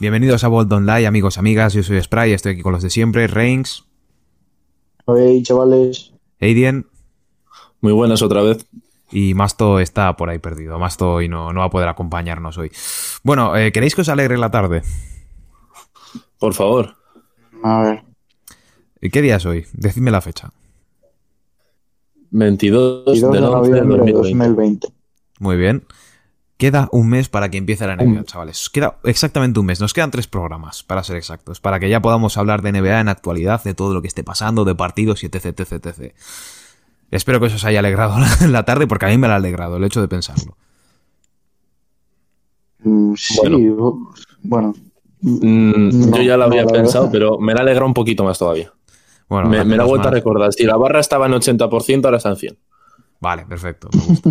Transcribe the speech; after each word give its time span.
Bienvenidos 0.00 0.44
a 0.44 0.48
Bold 0.48 0.72
Online, 0.72 1.06
amigos, 1.06 1.36
amigas. 1.36 1.74
Yo 1.74 1.82
soy 1.82 2.00
Spray, 2.00 2.32
estoy 2.32 2.52
aquí 2.52 2.62
con 2.62 2.72
los 2.72 2.82
de 2.82 2.88
siempre. 2.88 3.26
Reigns. 3.26 3.84
Hey, 5.06 5.42
chavales. 5.42 6.14
Aiden. 6.40 6.86
Muy 7.82 7.92
buenas 7.92 8.22
otra 8.22 8.40
vez. 8.40 8.66
Y 9.12 9.34
Masto 9.34 9.78
está 9.78 10.16
por 10.16 10.30
ahí 10.30 10.38
perdido. 10.38 10.78
Masto 10.78 11.12
hoy 11.12 11.28
no, 11.28 11.52
no 11.52 11.60
va 11.60 11.66
a 11.66 11.70
poder 11.70 11.86
acompañarnos 11.86 12.56
hoy. 12.56 12.72
Bueno, 13.22 13.54
eh, 13.58 13.72
¿queréis 13.72 13.94
que 13.94 14.00
os 14.00 14.08
alegre 14.08 14.38
la 14.38 14.50
tarde? 14.50 14.80
Por 16.38 16.54
favor. 16.54 16.96
A 17.62 17.82
ver. 17.82 19.10
¿Qué 19.12 19.20
día 19.20 19.36
es 19.36 19.44
hoy? 19.44 19.66
Decidme 19.74 20.10
la 20.10 20.22
fecha. 20.22 20.50
22, 22.30 23.04
22 23.04 23.32
de 23.32 23.38
de 23.38 23.44
noviembre 23.44 23.80
de 23.80 23.86
noviembre 23.86 24.12
de 24.12 24.18
2020. 24.18 24.86
2020. 24.86 24.88
Muy 25.40 25.56
bien. 25.58 25.84
Queda 26.60 26.88
un 26.92 27.08
mes 27.08 27.30
para 27.30 27.48
que 27.50 27.56
empiece 27.56 27.86
la 27.86 27.96
NBA, 27.96 28.24
chavales. 28.24 28.68
Queda 28.68 28.98
exactamente 29.04 29.58
un 29.58 29.64
mes. 29.66 29.80
Nos 29.80 29.94
quedan 29.94 30.10
tres 30.10 30.26
programas, 30.26 30.82
para 30.82 31.02
ser 31.02 31.16
exactos. 31.16 31.58
Para 31.58 31.80
que 31.80 31.88
ya 31.88 32.00
podamos 32.02 32.36
hablar 32.36 32.60
de 32.60 32.70
NBA 32.72 33.00
en 33.00 33.08
actualidad, 33.08 33.64
de 33.64 33.72
todo 33.72 33.94
lo 33.94 34.02
que 34.02 34.08
esté 34.08 34.22
pasando, 34.22 34.66
de 34.66 34.74
partidos 34.74 35.22
y 35.22 35.26
etc, 35.26 35.46
etc, 35.58 35.72
etc. 35.86 36.14
Espero 37.10 37.40
que 37.40 37.46
eso 37.46 37.56
os 37.56 37.64
haya 37.64 37.78
alegrado 37.78 38.14
la, 38.40 38.46
la 38.46 38.64
tarde, 38.66 38.86
porque 38.86 39.06
a 39.06 39.08
mí 39.08 39.16
me 39.16 39.26
la 39.26 39.34
ha 39.34 39.36
alegrado 39.38 39.78
el 39.78 39.84
hecho 39.84 40.02
de 40.02 40.08
pensarlo. 40.08 40.56
Mm, 42.84 43.14
Sí, 43.16 43.38
Bueno. 43.38 44.12
bueno. 44.42 44.74
Mm, 45.22 46.10
No, 46.10 46.16
yo 46.16 46.22
ya 46.22 46.36
lo 46.36 46.44
había 46.44 46.66
pensado, 46.66 47.04
verdad. 47.06 47.12
pero 47.12 47.38
me 47.38 47.54
la 47.54 47.60
alegra 47.62 47.84
un 47.86 47.94
poquito 47.94 48.22
más 48.24 48.38
todavía. 48.38 48.72
Bueno, 49.28 49.48
me, 49.48 49.64
me 49.64 49.76
la 49.76 49.84
he 49.84 49.86
vuelto 49.86 50.08
a 50.08 50.10
recordar. 50.10 50.52
Si 50.52 50.64
la 50.64 50.76
barra 50.76 51.00
estaba 51.00 51.26
en 51.26 51.32
80%, 51.32 52.04
ahora 52.04 52.16
está 52.18 52.30
en 52.30 52.36
100. 52.36 52.58
Vale, 53.20 53.46
perfecto. 53.46 53.88
me 53.92 54.00
gusta. 54.06 54.30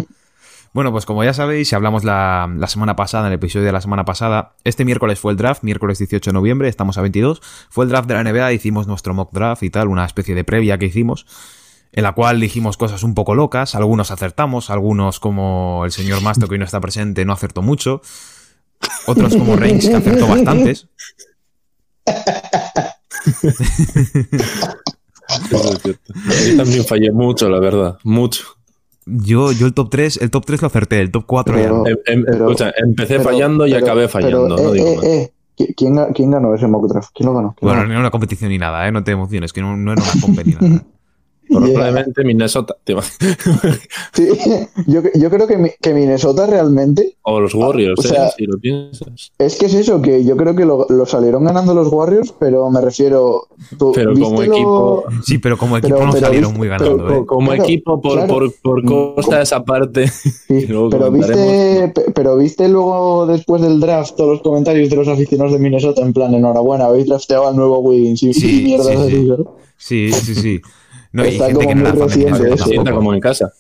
Bueno, 0.74 0.92
pues 0.92 1.06
como 1.06 1.24
ya 1.24 1.34
sabéis, 1.34 1.72
y 1.72 1.76
hablamos 1.76 2.04
la, 2.04 2.50
semana 2.68 2.96
pasada, 2.96 3.28
en 3.28 3.34
el 3.34 3.38
episodio 3.38 3.66
de 3.66 3.72
la 3.72 3.82
semana 3.82 4.06
pasada, 4.06 4.56
este 4.64 4.86
miércoles 4.86 5.20
fue 5.20 5.32
el 5.32 5.38
draft, 5.38 5.64
miércoles 5.64 5.98
18 5.98 6.30
de 6.30 6.34
noviembre, 6.34 6.70
estamos 6.70 6.98
a 6.98 7.02
22. 7.02 7.42
Fue 7.70 7.86
el 7.86 7.90
draft 7.90 8.08
de 8.08 8.14
la 8.14 8.24
NBA, 8.24 8.54
hicimos 8.54 8.88
nuestro 8.88 9.14
mock 9.14 9.34
draft 9.34 9.64
y 9.64 9.70
tal, 9.70 9.88
una 9.88 10.06
especie 10.06 10.36
de 10.36 10.44
previa 10.44 10.78
que 10.78 10.86
hicimos, 10.86 11.26
en 11.92 12.04
la 12.04 12.14
cual 12.14 12.40
dijimos 12.40 12.78
cosas 12.78 13.02
un 13.04 13.16
poco 13.16 13.34
locas, 13.34 13.74
algunos 13.74 14.12
acertamos, 14.12 14.70
algunos 14.70 15.20
como 15.20 15.84
el 15.86 15.92
señor 15.92 16.22
Masto 16.22 16.48
que 16.48 16.54
hoy 16.54 16.60
no 16.60 16.66
está 16.66 16.80
presente 16.80 17.26
no 17.26 17.34
acertó 17.34 17.64
mucho, 17.64 18.02
otros 19.08 19.36
como 19.36 19.56
Reigns 19.56 19.90
que 19.90 19.96
acertó 19.96 20.28
bastantes. 20.28 20.88
Yo 25.50 26.58
también 26.58 26.86
fallé 26.86 27.12
mucho, 27.12 27.50
la 27.50 27.60
verdad. 27.60 27.98
Mucho. 28.04 28.59
Yo, 29.12 29.52
yo 29.52 29.66
el 29.66 29.74
top 29.74 29.90
3, 29.90 30.18
el 30.22 30.30
top 30.32 30.46
3 30.46 30.62
lo 30.62 30.68
acerté, 30.68 31.00
el 31.02 31.12
top 31.12 31.26
4 31.26 31.60
ya 31.60 31.70
no. 31.70 31.84
Pero- 31.84 31.98
Em- 32.06 32.20
em- 32.20 32.26
Pero- 32.26 32.46
escucha, 32.52 32.72
empecé 32.78 33.18
pero- 33.18 33.30
fallando 33.30 33.66
y 33.68 33.72
pero- 33.72 33.86
acabé 33.86 34.08
fallando. 34.08 34.56
pero, 34.56 34.68
no 34.68 34.70
eh, 34.70 34.78
digo 34.78 35.04
eh, 35.04 35.24
eh, 35.24 35.32
¿qui- 35.58 35.74
¿quién, 35.76 35.98
quién 36.14 36.32
ganó 36.32 36.54
ese 36.56 36.68
mock 36.68 36.88
draft? 36.88 37.10
¿Quién 37.14 37.28
lo 37.30 37.36
ganó? 37.36 37.56
¿Quién 37.58 37.68
Bueno, 37.70 37.86
no 37.86 37.92
era 37.92 38.00
una 38.00 38.12
competición 38.12 38.50
ni 38.52 38.58
nada, 38.58 38.88
¿eh? 38.88 38.92
no 38.92 39.04
te 39.04 39.12
emociones, 39.12 39.52
que 39.54 39.62
no, 39.62 39.76
no 39.76 39.94
era 39.94 40.02
una 40.04 40.22
compe 40.22 40.44
ni 40.44 40.54
nada. 40.54 40.84
Probablemente 41.50 42.24
Minnesota. 42.24 42.76
Sí, 44.14 44.28
yo, 44.88 45.02
yo 45.16 45.30
creo 45.30 45.48
que, 45.48 45.58
mi- 45.58 45.72
que 45.82 45.94
Minnesota 45.94 46.46
realmente 46.48 47.16
o 47.24 47.40
los 47.40 47.54
Warriors, 47.54 48.00
o 48.00 48.08
sea- 48.08 48.28
¿eh? 48.28 48.32
si 48.38 48.46
lo 48.46 48.58
piensas. 48.60 49.32
es 49.38 49.56
que 49.58 49.66
es 49.68 49.74
eso, 49.74 50.02
que 50.02 50.24
yo 50.26 50.36
creo 50.38 50.56
que 50.56 50.66
lo, 50.66 50.86
lo 50.90 51.06
salieron 51.06 51.44
ganando 51.46 51.74
los 51.74 51.88
Warriors, 51.92 52.34
pero 52.40 52.70
me 52.70 52.82
refiero. 52.82 53.48
¿tú 53.78 53.92
Pero 53.94 54.12
viste 54.12 54.24
como 54.26 54.42
lo- 54.44 54.54
equipo- 54.54 55.04
Sí, 55.26 55.38
pero 55.38 55.58
como 55.58 55.78
equipo 55.78 55.96
Pero- 55.96 56.06
no 56.08 56.12
pero 56.14 56.26
salieron 56.26 56.52
viste- 56.54 56.58
muy 56.58 56.68
pero- 56.70 56.98
ganando, 56.98 57.14
¿eh? 57.14 57.18
Co- 57.20 57.26
Como 57.26 57.48
Claro, 57.50 57.64
equipo, 57.64 58.02
por, 58.02 58.14
claro. 58.14 58.34
por, 58.34 58.54
por 58.62 58.86
costa 58.86 59.38
de 59.38 59.44
esa 59.44 59.64
parte. 59.64 60.06
Sí, 60.48 60.66
pero 60.90 61.12
viste, 61.12 61.92
pe- 61.94 62.12
pero 62.14 62.36
viste 62.38 62.68
luego 62.68 63.26
después 63.28 63.62
del 63.62 63.80
draft 63.80 64.16
todos 64.16 64.32
los 64.32 64.42
comentarios 64.42 64.90
de 64.90 64.96
los 64.96 65.08
aficionados 65.08 65.54
de 65.54 65.60
Minnesota 65.60 66.02
en 66.02 66.14
plan 66.14 66.34
enhorabuena, 66.34 66.86
habéis 66.86 67.08
drafteado 67.08 67.48
al 67.48 67.56
nuevo 67.56 67.80
Wiggins 67.80 68.24
y 68.24 68.34
Sí. 68.34 68.78
Sí, 69.78 70.12
sí, 70.12 70.36
sí. 70.36 70.62
No, 71.12 71.26
y 71.26 71.30
Está 71.30 71.46
gente 71.48 71.60
que 71.62 71.66
como 71.74 71.76
no 71.84 71.90
era 71.90 71.94
muy 71.94 72.00
fan 72.00 72.08
de 72.10 72.16
reciente 72.16 72.32
Minnesota. 72.44 72.64
Se 72.64 72.70
sienta 72.70 72.92
como 72.94 73.14
en 73.14 73.20
casa. 73.20 73.52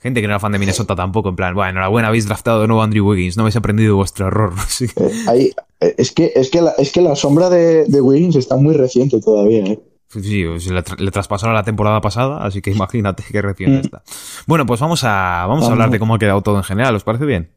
Gente 0.00 0.20
que 0.20 0.26
no 0.26 0.32
era 0.34 0.40
fan 0.40 0.52
de 0.52 0.58
Minnesota 0.58 0.94
tampoco, 0.94 1.28
en 1.30 1.36
plan, 1.36 1.54
bueno, 1.54 1.70
enhorabuena, 1.70 2.08
habéis 2.08 2.26
draftado 2.26 2.60
de 2.60 2.66
nuevo 2.68 2.82
a 2.82 2.84
Andrew 2.84 3.08
Wiggins, 3.08 3.36
no 3.36 3.42
habéis 3.44 3.56
aprendido 3.56 3.90
de 3.90 3.96
vuestro 3.96 4.26
error. 4.28 4.52
Sí. 4.68 4.86
Eh, 4.96 5.10
ahí- 5.28 5.50
eh, 5.80 5.94
es, 5.98 6.12
que, 6.12 6.32
es, 6.34 6.50
que 6.50 6.60
la, 6.62 6.70
es 6.78 6.92
que 6.92 7.00
la 7.00 7.16
sombra 7.16 7.48
de, 7.50 7.84
de 7.86 8.00
Wiggins 8.00 8.36
está 8.36 8.56
muy 8.56 8.74
reciente 8.74 9.20
todavía. 9.20 9.64
¿eh? 9.64 9.80
Sí, 10.08 10.44
sí, 10.58 10.70
le, 10.70 10.84
tra- 10.84 10.98
le 10.98 11.10
traspasaron 11.10 11.54
la 11.54 11.64
temporada 11.64 12.00
pasada, 12.00 12.44
así 12.44 12.62
que 12.62 12.70
imagínate 12.70 13.24
qué 13.30 13.42
reciente 13.42 13.78
Mm. 13.78 13.84
está. 13.84 14.02
Bueno, 14.46 14.64
pues 14.66 14.80
vamos 14.80 15.02
a, 15.04 15.44
vamos 15.48 15.66
a 15.68 15.72
hablar 15.72 15.90
de 15.90 15.98
cómo 15.98 16.14
ha 16.14 16.18
quedado 16.18 16.42
todo 16.42 16.56
en 16.58 16.62
general, 16.64 16.94
¿os 16.94 17.02
parece 17.04 17.24
bien? 17.24 17.50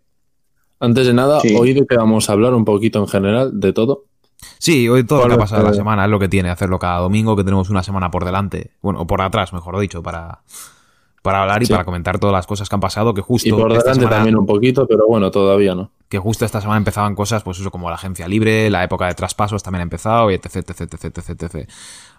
Antes 0.80 1.08
de 1.08 1.14
nada, 1.14 1.42
Sí. 1.42 1.56
hoy 1.58 1.74
de 1.74 1.86
que 1.86 1.96
vamos 1.98 2.30
a 2.30 2.34
hablar 2.34 2.54
un 2.54 2.64
poquito 2.66 3.00
en 3.00 3.08
general 3.08 3.60
de 3.60 3.74
todo. 3.74 4.06
Sí, 4.58 4.88
hoy 4.90 5.04
todo 5.04 5.20
lo 5.20 5.24
que 5.28 5.34
ha 5.34 5.36
Bueno, 5.38 5.44
pasado 5.44 5.64
la 5.68 5.74
semana 5.74 6.06
es 6.06 6.12
lo 6.12 6.20
que 6.20 6.30
tiene 6.30 6.50
hacerlo 6.50 6.80
cada 6.80 7.00
domingo, 7.00 7.36
que 7.36 7.44
tenemos 7.44 7.70
una 7.70 7.84
semana 7.84 8.10
por 8.12 8.26
delante, 8.26 8.72
bueno, 8.82 9.02
o 9.02 9.08
por 9.08 9.22
atrás, 9.22 9.52
mejor 9.54 9.78
dicho, 9.80 10.02
para, 10.04 10.42
para 11.22 11.42
hablar 11.42 11.62
y 11.62 11.66
Sí. 11.66 11.72
para 11.74 11.84
comentar 11.86 12.20
todas 12.20 12.34
las 12.34 12.48
cosas 12.48 12.70
que 12.70 12.76
han 12.76 12.80
pasado, 12.80 13.14
que 13.14 13.22
justo 13.22 13.48
Y 13.50 13.52
por 13.52 13.72
esta 13.72 13.84
delante 13.84 14.00
semana- 14.02 14.16
también 14.18 14.38
un 14.38 14.46
poquito, 14.46 14.88
pero 14.88 15.06
bueno, 15.08 15.30
todavía 15.32 15.76
no. 15.76 15.92
que 16.08 16.18
justo 16.18 16.46
esta 16.46 16.62
semana 16.62 16.78
empezaban 16.78 17.16
cosas, 17.16 17.44
pues 17.44 17.60
eso, 17.60 17.70
como 17.72 17.90
la 17.90 17.96
agencia 17.96 18.28
libre, 18.28 18.70
la 18.70 18.84
época 18.84 19.08
de 19.08 19.14
traspasos 19.14 19.62
también 19.62 19.82
ha 19.82 19.84
empezado, 19.84 20.32
y 20.32 20.36
etc, 20.36 20.56
etc, 20.70 20.82
etc, 20.94 21.18
etc, 21.18 21.30
etc. 21.44 21.70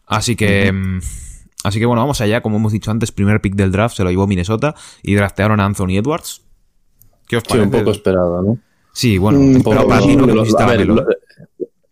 Así 0.07 0.37
que, 0.37 0.71
mm, 0.73 1.01
así 1.65 1.79
que 1.81 1.87
bueno, 1.87 2.03
vamos 2.03 2.21
allá. 2.21 2.41
Como 2.43 2.57
hemos 2.57 2.73
dicho 2.73 2.91
antes, 2.91 3.13
primer 3.13 3.41
pick 3.41 3.55
del 3.55 3.73
draft 3.73 3.97
se 3.97 4.05
lo 4.05 4.11
llevó 4.11 4.27
Minnesota 4.27 4.75
y 5.03 5.15
draftearon 5.15 5.59
a 5.61 5.65
Anthony 5.65 5.97
Edwards. 5.97 6.43
¿Qué 7.27 7.37
os 7.37 7.43
Sí, 7.45 7.49
parece? 7.51 7.65
un 7.67 7.71
poco 7.73 7.91
esperado, 7.93 8.43
¿no? 8.43 8.59
Sí, 8.93 9.19
bueno, 9.19 9.39
pero 9.65 9.77
poco- 9.81 9.89
para 9.89 10.01
ti 10.03 10.17
no 10.17 10.27
que 10.27 10.35
Lo- 10.35 10.41
pusiste 10.43 10.63
a 10.63 10.67
ver, 10.67 10.87
lo- 10.87 11.05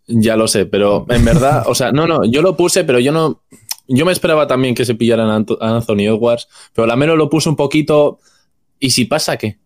ya 0.09 0.37
lo 0.37 0.49
sé, 0.49 0.67
pero 0.67 1.07
en 1.09 1.25
verdad, 1.25 1.65
o 1.67 1.75
sea, 1.75 1.93
no, 1.93 2.07
no, 2.07 2.25
yo 2.25 2.43
lo 2.43 2.57
puse, 2.57 2.85
pero 2.85 2.99
yo 2.99 3.13
no. 3.13 3.43
Yo 3.91 4.05
me 4.05 4.13
esperaba 4.13 4.47
también 4.47 4.75
que 4.75 4.85
se 4.85 4.95
pillaran 4.95 5.31
a 5.31 5.77
Anthony 5.77 6.01
Edwards, 6.01 6.47
pero 6.75 6.87
la 6.87 6.97
Melo 6.97 7.17
lo 7.17 7.31
puso 7.31 7.49
un 7.49 7.57
poquito. 7.57 8.19
¿Y 8.79 8.91
si 8.91 9.07
pasa 9.07 9.37
qué? 9.39 9.59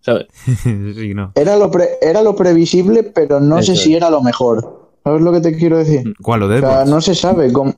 ¿Sabes? 0.00 0.26
sí, 0.64 1.14
no. 1.14 1.32
Era, 1.36 1.56
lo 1.56 1.70
pre- 1.70 1.98
era 2.02 2.22
lo 2.22 2.34
previsible, 2.34 3.04
pero 3.04 3.38
no 3.40 3.58
Eso 3.58 3.74
sé 3.74 3.80
si 3.80 3.94
era 3.94 4.10
lo 4.10 4.20
mejor. 4.22 4.90
¿Sabes 5.04 5.22
lo 5.22 5.32
que 5.32 5.40
te 5.40 5.56
quiero 5.56 5.78
decir? 5.78 6.12
¿Cuál, 6.22 6.40
lo 6.40 6.48
de 6.48 6.58
O 6.58 6.60
sea, 6.60 6.84
no 6.84 7.00
se 7.00 7.14
sabe 7.14 7.52
cómo. 7.52 7.74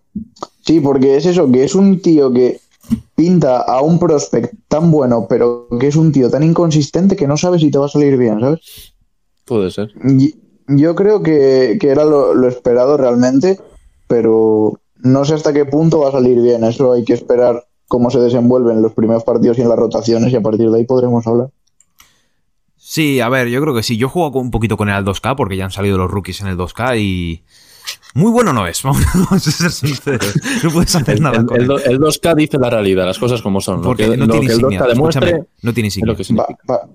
Sí, 0.64 0.80
porque 0.80 1.16
es 1.16 1.26
eso, 1.26 1.50
que 1.52 1.64
es 1.64 1.74
un 1.74 2.00
tío 2.00 2.32
que 2.32 2.60
pinta 3.14 3.60
a 3.60 3.82
un 3.82 3.98
prospect 3.98 4.54
tan 4.68 4.90
bueno, 4.90 5.26
pero 5.28 5.68
que 5.78 5.88
es 5.88 5.96
un 5.96 6.12
tío 6.12 6.30
tan 6.30 6.42
inconsistente 6.42 7.14
que 7.14 7.26
no 7.28 7.36
sabe 7.36 7.58
si 7.58 7.70
te 7.70 7.78
va 7.78 7.86
a 7.86 7.90
salir 7.90 8.16
bien, 8.16 8.40
¿sabes? 8.40 8.60
Puede 9.44 9.70
ser. 9.70 9.90
Y- 10.18 10.34
Yo 10.76 10.94
creo 10.94 11.22
que, 11.22 11.78
que 11.80 11.88
era 11.90 12.04
lo, 12.04 12.34
lo 12.34 12.48
esperado 12.48 12.96
realmente, 12.96 13.58
pero 14.06 14.78
no 14.96 15.24
sé 15.24 15.34
hasta 15.34 15.52
qué 15.52 15.64
punto 15.64 16.00
va 16.00 16.08
a 16.08 16.12
salir 16.12 16.40
bien. 16.40 16.64
Eso 16.64 16.92
hay 16.92 17.04
que 17.04 17.12
esperar 17.14 17.64
cómo 17.88 18.10
se 18.10 18.20
desenvuelven 18.20 18.82
los 18.82 18.92
primeros 18.92 19.24
partidos 19.24 19.58
y 19.58 19.62
en 19.62 19.68
las 19.68 19.78
rotaciones 19.78 20.32
y 20.32 20.36
a 20.36 20.40
partir 20.40 20.70
de 20.70 20.78
ahí 20.78 20.84
podremos 20.84 21.26
hablar. 21.26 21.48
Sí, 22.76 23.20
a 23.20 23.28
ver, 23.28 23.48
yo 23.48 23.60
creo 23.60 23.74
que 23.74 23.82
sí. 23.82 23.96
Yo 23.96 24.08
juego 24.08 24.40
un 24.40 24.50
poquito 24.50 24.76
con 24.76 24.88
él 24.88 24.94
al 24.94 25.04
2K 25.04 25.36
porque 25.36 25.56
ya 25.56 25.64
han 25.64 25.70
salido 25.70 25.98
los 25.98 26.10
rookies 26.10 26.40
en 26.40 26.48
el 26.48 26.56
2K 26.56 26.98
y. 27.00 27.42
Muy 28.14 28.30
bueno 28.32 28.52
no 28.52 28.66
es, 28.66 28.82
vamos 28.84 29.02
a 29.30 29.38
ser 29.38 29.70
sinceros. 29.70 30.34
No 30.64 30.70
puedes 30.70 30.94
hacer 30.96 31.16
El, 31.16 31.22
nada 31.22 31.38
el- 31.38 31.46
con 31.46 31.56
el 31.60 31.70
él. 31.70 31.82
el 31.86 31.98
2K 32.00 32.34
dice 32.34 32.58
la 32.58 32.68
realidad, 32.70 33.06
las 33.06 33.18
cosas 33.18 33.42
como 33.42 33.60
son. 33.60 33.76
Lo 33.76 33.82
Porque 33.82 34.08
que, 34.10 34.16
no 34.16 34.26
lo 34.26 34.32
tiene 34.32 34.46
que 34.46 34.52
el 34.54 34.58
insignia. 34.60 34.80
2K 34.80 34.88
demuestre 34.88 35.26
Escúchame, 35.26 35.48
no 35.62 35.72
tiene 35.74 35.90
lo 36.04 36.16
que 36.16 36.22
Va- 36.34 36.46
va- 36.68 36.88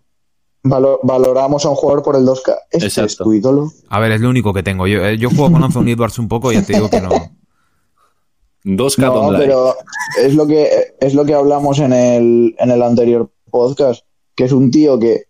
valo- 0.66 1.00
valoramos 1.04 1.66
a 1.66 1.70
un 1.70 1.76
jugador 1.76 2.04
por 2.04 2.16
el 2.16 2.26
2K. 2.26 2.56
Este 2.72 3.06
es 3.06 3.16
tu 3.18 3.32
ídolo. 3.34 3.72
A 3.90 4.00
ver, 4.00 4.12
es 4.12 4.22
lo 4.22 4.30
único 4.30 4.54
que 4.54 4.64
tengo. 4.64 4.86
Yo, 4.88 5.06
eh, 5.06 5.18
yo 5.18 5.30
juego 5.30 5.52
con 5.52 5.64
Anthony 5.64 5.90
Edwards 5.92 6.20
un 6.20 6.28
poco 6.28 6.52
y 6.52 6.56
ya 6.56 6.64
te 6.66 6.74
digo 6.74 6.90
que 6.90 7.00
no. 7.02 7.10
2K 8.66 8.98
No, 9.02 9.14
online. 9.14 9.46
pero 9.46 9.76
es 10.24 10.34
lo 10.34 10.48
que 10.48 10.68
es 11.00 11.14
lo 11.14 11.24
que 11.26 11.34
hablamos 11.36 11.80
en 11.80 11.94
el, 11.94 12.56
en 12.58 12.72
el 12.72 12.82
anterior 12.82 13.30
podcast, 13.52 14.04
que 14.36 14.46
es 14.46 14.52
un 14.52 14.72
tío 14.72 14.98
que 15.00 15.26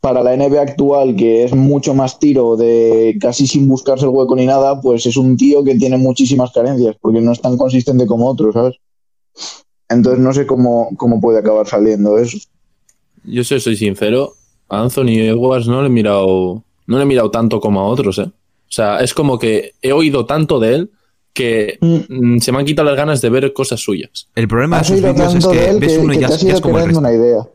para 0.00 0.22
la 0.22 0.34
NBA 0.36 0.62
actual, 0.62 1.14
que 1.14 1.44
es 1.44 1.54
mucho 1.54 1.94
más 1.94 2.18
tiro 2.18 2.56
de 2.56 3.16
casi 3.20 3.46
sin 3.46 3.68
buscarse 3.68 4.06
el 4.06 4.10
hueco 4.10 4.34
ni 4.34 4.46
nada, 4.46 4.80
pues 4.80 5.04
es 5.06 5.16
un 5.16 5.36
tío 5.36 5.62
que 5.62 5.74
tiene 5.74 5.98
muchísimas 5.98 6.52
carencias, 6.52 6.96
porque 7.00 7.20
no 7.20 7.32
es 7.32 7.40
tan 7.40 7.56
consistente 7.58 8.06
como 8.06 8.26
otros, 8.28 8.54
¿sabes? 8.54 8.76
Entonces 9.88 10.20
no 10.20 10.32
sé 10.32 10.46
cómo, 10.46 10.88
cómo 10.96 11.20
puede 11.20 11.38
acabar 11.38 11.66
saliendo 11.68 12.16
eso. 12.18 12.38
Yo 13.24 13.44
si 13.44 13.60
soy 13.60 13.76
sincero, 13.76 14.32
a 14.70 14.80
Anthony 14.82 15.18
Edwards 15.28 15.66
no 15.66 15.80
le 15.82 15.88
he 15.88 15.90
mirado, 15.90 16.62
no 16.86 16.96
le 16.96 17.02
he 17.02 17.06
mirado 17.06 17.30
tanto 17.30 17.60
como 17.60 17.80
a 17.80 17.84
otros, 17.84 18.18
¿eh? 18.18 18.22
O 18.30 18.72
sea, 18.72 19.00
es 19.00 19.12
como 19.14 19.38
que 19.38 19.72
he 19.82 19.92
oído 19.92 20.26
tanto 20.26 20.60
de 20.60 20.74
él 20.76 20.90
que 21.32 21.78
Mm. 21.80 22.38
se 22.38 22.52
me 22.52 22.58
han 22.58 22.64
quitado 22.64 22.88
las 22.88 22.96
ganas 22.96 23.20
de 23.20 23.30
ver 23.30 23.52
cosas 23.52 23.80
suyas. 23.80 24.28
El 24.34 24.48
problema 24.48 24.78
de 24.78 24.84
sus 24.84 24.96
vídeos 25.02 25.34
es 25.34 25.46
que 25.46 25.72
ves 25.78 25.92
que, 25.94 25.98
uno 25.98 26.12
y 26.14 26.18
ya, 26.18 26.28
ya 26.28 26.54
es 26.54 26.60
como 26.60 26.78
el 26.78 26.84
creando 26.84 26.86
resto. 26.86 26.98
una 27.00 27.12
idea. 27.12 27.46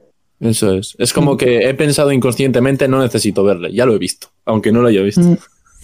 Eso 0.42 0.74
es. 0.74 0.96
Es 1.00 1.14
como 1.14 1.38
que 1.38 1.70
he 1.70 1.74
pensado 1.74 2.12
inconscientemente, 2.12 2.88
no 2.90 3.00
necesito 3.02 3.44
verle. 3.44 3.74
Ya 3.74 3.86
lo 3.86 3.94
he 3.94 3.98
visto, 3.98 4.28
aunque 4.46 4.72
no 4.74 4.82
lo 4.82 4.90
haya 4.90 5.02
visto. 5.02 5.22
Mm. 5.22 5.38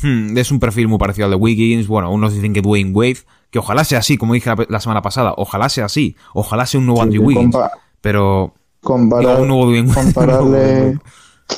Hmm, 0.04 0.38
es 0.38 0.52
un 0.52 0.60
perfil 0.60 0.88
muy 0.88 0.98
parecido 0.98 1.26
al 1.26 1.32
de 1.32 1.38
Wiggins. 1.38 1.88
Bueno, 1.88 2.12
unos 2.12 2.34
dicen 2.34 2.54
que 2.54 2.62
Dwayne 2.62 2.92
Wade, 2.92 3.18
que 3.52 3.60
ojalá 3.60 3.84
sea 3.84 4.00
así, 4.00 4.18
como 4.18 4.34
dije 4.34 4.50
la, 4.50 4.66
la 4.68 4.80
semana 4.80 5.02
pasada. 5.02 5.34
Ojalá 5.38 5.70
sea 5.70 5.86
así. 5.86 6.16
Ojalá 6.34 6.66
sea 6.66 6.80
un 6.80 6.88
nuevo 6.88 7.02
Andrew 7.02 7.24
Wiggins. 7.24 7.54
Compa- 7.56 7.72
Pero. 8.02 8.54
Comparar- 8.82 9.38
compararle. 9.94 11.00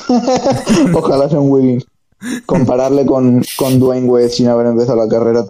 Ojalá 0.92 1.28
sea 1.28 1.40
un 1.40 1.50
Wiggins. 1.50 1.86
compararle 2.46 3.06
con, 3.06 3.42
con 3.56 3.78
Dwayne 3.78 4.06
Wade 4.08 4.28
sin 4.28 4.48
haber 4.48 4.66
empezado 4.66 4.96
la 4.96 5.08
carrera, 5.08 5.44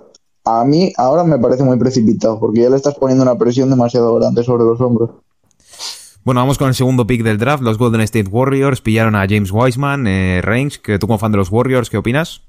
a 0.45 0.65
mí 0.65 0.93
ahora 0.97 1.25
me 1.25 1.39
parece 1.39 1.63
muy 1.63 1.79
precipitado, 1.79 2.39
porque 2.39 2.61
ya 2.63 2.71
le 2.71 2.77
estás 2.77 2.95
poniendo 2.97 3.23
una 3.23 3.37
presión 3.39 3.71
demasiado 3.71 4.15
grande 4.15 4.43
sobre 4.45 4.65
los 4.65 4.81
hombros. 4.81 5.11
Bueno, 6.25 6.41
vamos 6.41 6.57
con 6.59 6.69
el 6.69 6.75
segundo 6.75 7.07
pick 7.07 7.23
del 7.23 7.39
draft. 7.39 7.63
Los 7.63 7.77
Golden 7.79 8.01
State 8.03 8.31
Warriors 8.31 8.81
pillaron 8.81 9.15
a 9.15 9.27
James 9.29 9.51
Wiseman. 9.53 10.07
Eh, 10.07 10.41
Reigns, 10.43 10.79
que 10.79 10.99
tú 10.99 11.07
como 11.07 11.19
fan 11.19 11.33
de 11.33 11.39
los 11.39 11.51
Warriors, 11.51 11.91
¿qué 11.91 11.99
opinas? 11.99 12.43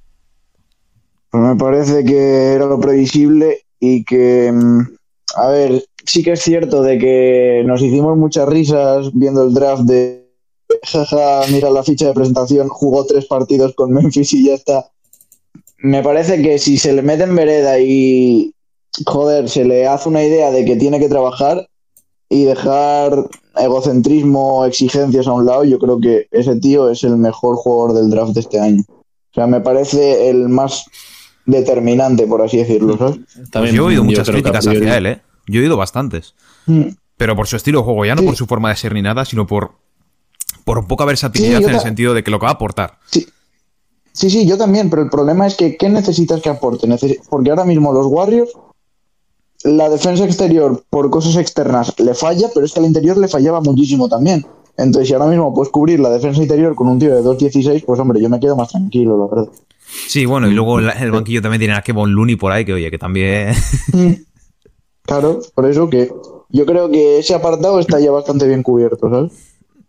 Pues 1.30 1.44
me 1.44 1.56
parece 1.57 2.06
que 2.06 2.54
era 2.54 2.66
lo 2.68 2.80
previsible 2.80 3.66
y 3.80 4.06
que, 4.06 4.50
mm, 4.54 4.80
a 5.36 5.48
ver, 5.50 5.83
sí 6.06 6.24
que 6.24 6.34
es 6.34 6.42
cierto 6.42 6.81
de 6.81 6.98
que 6.98 7.63
nos 7.66 7.81
hicimos 7.81 8.18
muchas 8.18 8.48
risas 8.48 9.10
viendo 9.13 9.44
el 9.44 9.54
draft 9.54 9.84
de, 9.84 10.25
jaja, 10.84 11.42
mira 11.52 11.69
la 11.69 11.84
ficha 11.84 12.07
de 12.07 12.13
presentación, 12.13 12.68
jugó 12.68 13.06
tres 13.06 13.25
partidos 13.25 13.74
con 13.75 13.92
Memphis 13.92 14.34
y 14.34 14.46
ya 14.46 14.54
está. 14.54 14.86
Me 15.78 16.02
parece 16.02 16.42
que 16.42 16.57
si 16.57 16.78
se 16.78 16.94
le 16.94 17.02
mete 17.02 17.24
en 17.24 17.36
vereda 17.36 17.80
y, 17.80 18.54
joder, 19.06 19.50
se 19.50 19.66
le 19.66 19.88
hace 19.88 20.10
una 20.10 20.24
idea 20.24 20.52
de 20.52 20.66
que 20.66 20.75
tiene 20.75 21.00
que 21.00 21.10
trabajar 21.10 21.68
y 22.30 22.46
dejar 22.46 23.28
egocentrismo, 23.58 24.66
exigencias 24.66 25.28
a 25.28 25.34
un 25.34 25.46
lado, 25.46 25.63
yo 25.63 25.80
creo 25.80 26.00
que 26.00 26.28
ese 26.31 26.56
tío 26.56 26.90
es 26.90 27.04
el 27.04 27.18
mejor 27.18 27.56
jugador 27.56 27.94
del 27.94 28.10
draft 28.10 28.34
de 28.34 28.40
este 28.40 28.60
año. 28.60 28.84
O 28.88 29.34
sea, 29.34 29.48
me 29.48 29.62
parece 29.62 30.30
el 30.30 30.50
más 30.50 30.86
determinante, 31.46 32.25
por 32.25 32.42
así 32.42 32.58
decirlo, 32.58 32.98
¿sabes? 32.98 33.19
Pues 33.51 33.74
yo 33.74 33.84
he 33.84 33.88
oído 33.88 34.04
muchas 34.04 34.30
críticas 34.30 34.66
hacia 34.66 34.98
él, 34.98 35.06
¿eh? 35.06 35.22
Yo 35.48 35.60
he 35.60 35.64
oído 35.64 35.78
bastantes. 35.78 36.36
Mm. 36.66 36.90
Pero 37.18 37.36
por 37.36 37.48
su 37.48 37.56
estilo 37.56 37.80
de 37.80 37.86
juego, 37.86 38.06
ya 38.06 38.16
no 38.16 38.22
Sí. 38.22 38.28
por 38.28 38.36
su 38.36 38.46
forma 38.46 38.70
de 38.70 38.76
ser 38.76 38.94
ni 38.94 39.02
nada, 39.02 39.24
sino 39.26 39.48
por, 39.48 39.72
por 40.66 40.86
poca 40.88 41.06
versatilidad 41.06 41.60
Sí, 41.60 41.66
en 41.66 41.70
el 41.76 41.80
sentido 41.80 42.14
de 42.14 42.24
que 42.24 42.32
lo 42.32 42.40
que 42.40 42.46
va 42.46 42.52
a 42.52 42.56
aportar. 42.56 42.98
Sí. 43.06 43.26
Sí, 44.12 44.30
sí, 44.30 44.48
yo 44.48 44.58
también, 44.58 44.90
pero 44.90 45.02
el 45.02 45.10
problema 45.10 45.46
es 45.46 45.56
que 45.56 45.76
¿qué 45.76 45.90
necesitas 45.90 46.42
que 46.42 46.50
aporte? 46.50 46.88
Porque 47.30 47.50
ahora 47.50 47.66
mismo 47.66 47.92
los 47.92 48.06
Warriors, 48.08 48.52
la 49.64 49.90
defensa 49.90 50.24
exterior 50.24 50.84
por 50.90 51.10
cosas 51.10 51.36
externas 51.36 51.94
le 52.00 52.14
falla, 52.14 52.48
pero 52.54 52.66
es 52.66 52.72
que 52.74 52.80
al 52.80 52.86
interior 52.86 53.18
le 53.18 53.28
fallaba 53.28 53.60
muchísimo 53.60 54.08
también. 54.08 54.46
Entonces, 54.78 55.08
si 55.10 55.14
ahora 55.14 55.28
mismo 55.28 55.54
puedes 55.54 55.72
cubrir 55.72 56.00
la 56.00 56.10
defensa 56.10 56.42
interior 56.42 56.76
con 56.76 56.88
un 56.88 57.00
tío 57.00 57.14
de 57.14 57.22
2.16, 57.24 57.84
pues 57.86 58.00
hombre, 58.00 58.22
yo 58.22 58.30
me 58.30 58.40
quedo 58.40 58.56
más 58.56 58.70
tranquilo, 58.70 59.18
la 59.18 59.36
verdad. 59.36 59.52
Sí, 60.08 60.26
bueno, 60.26 60.48
y 60.50 60.54
luego 60.54 60.80
el 60.80 61.12
banquillo 61.12 61.42
también 61.42 61.60
tiene 61.60 61.74
a 61.76 61.82
Kevin 61.82 62.12
Looney 62.12 62.36
por 62.36 62.52
ahí, 62.52 62.66
que 62.66 62.74
oye, 62.74 62.90
que 62.92 62.98
también... 62.98 63.54
Claro, 65.06 65.40
por 65.54 65.66
eso 65.69 65.90
que 65.90 66.12
yo 66.50 66.66
creo 66.66 66.90
que 66.90 67.19
ese 67.19 67.34
apartado 67.36 67.80
está 67.80 68.00
ya 68.00 68.12
bastante 68.12 68.48
bien 68.48 68.63
cubierto, 68.63 69.10
¿sabes? 69.10 69.31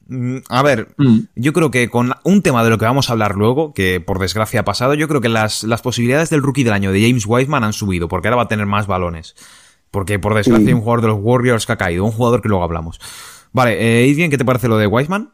Mm, 0.08 0.38
A 0.48 0.62
ver, 0.62 0.88
Mm. 0.98 1.18
yo 1.34 1.52
creo 1.52 1.70
que 1.70 1.88
con 1.88 2.12
un 2.22 2.42
tema 2.42 2.62
de 2.62 2.70
lo 2.70 2.78
que 2.78 2.84
vamos 2.84 3.08
a 3.08 3.12
hablar 3.12 3.34
luego, 3.34 3.72
que 3.74 4.00
por 4.00 4.18
desgracia 4.20 4.60
ha 4.60 4.64
pasado, 4.64 4.94
yo 4.94 5.08
creo 5.08 5.20
que 5.20 5.28
las, 5.28 5.64
las 5.64 5.82
posibilidades 5.82 6.30
del 6.30 6.42
rookie 6.42 6.62
del 6.64 6.74
año 6.74 6.92
de 6.92 7.00
James 7.00 7.24
Wiseman 7.26 7.64
han 7.64 7.72
subido, 7.72 8.06
porque 8.08 8.28
ahora 8.28 8.36
va 8.36 8.42
a 8.44 8.48
tener 8.48 8.66
más 8.66 8.86
balones. 8.86 9.34
Porque 9.90 10.18
por 10.18 10.34
desgracia 10.34 10.62
Sí. 10.64 10.68
hay 10.68 10.74
un 10.74 10.80
jugador 10.80 11.00
de 11.02 11.08
los 11.08 11.19
Warriors 11.20 11.66
que 11.66 11.72
ha 11.72 11.76
caído, 11.76 12.04
un 12.04 12.12
jugador 12.12 12.40
que 12.42 12.48
luego 12.48 12.62
hablamos. 12.64 13.00
Vale, 13.52 13.76
eh, 14.04 14.10
Adrian, 14.10 14.30
¿qué 14.30 14.38
te 14.38 14.44
parece 14.44 14.69
lo 14.69 14.76
de 14.78 14.86
Wiseman? 14.86 15.30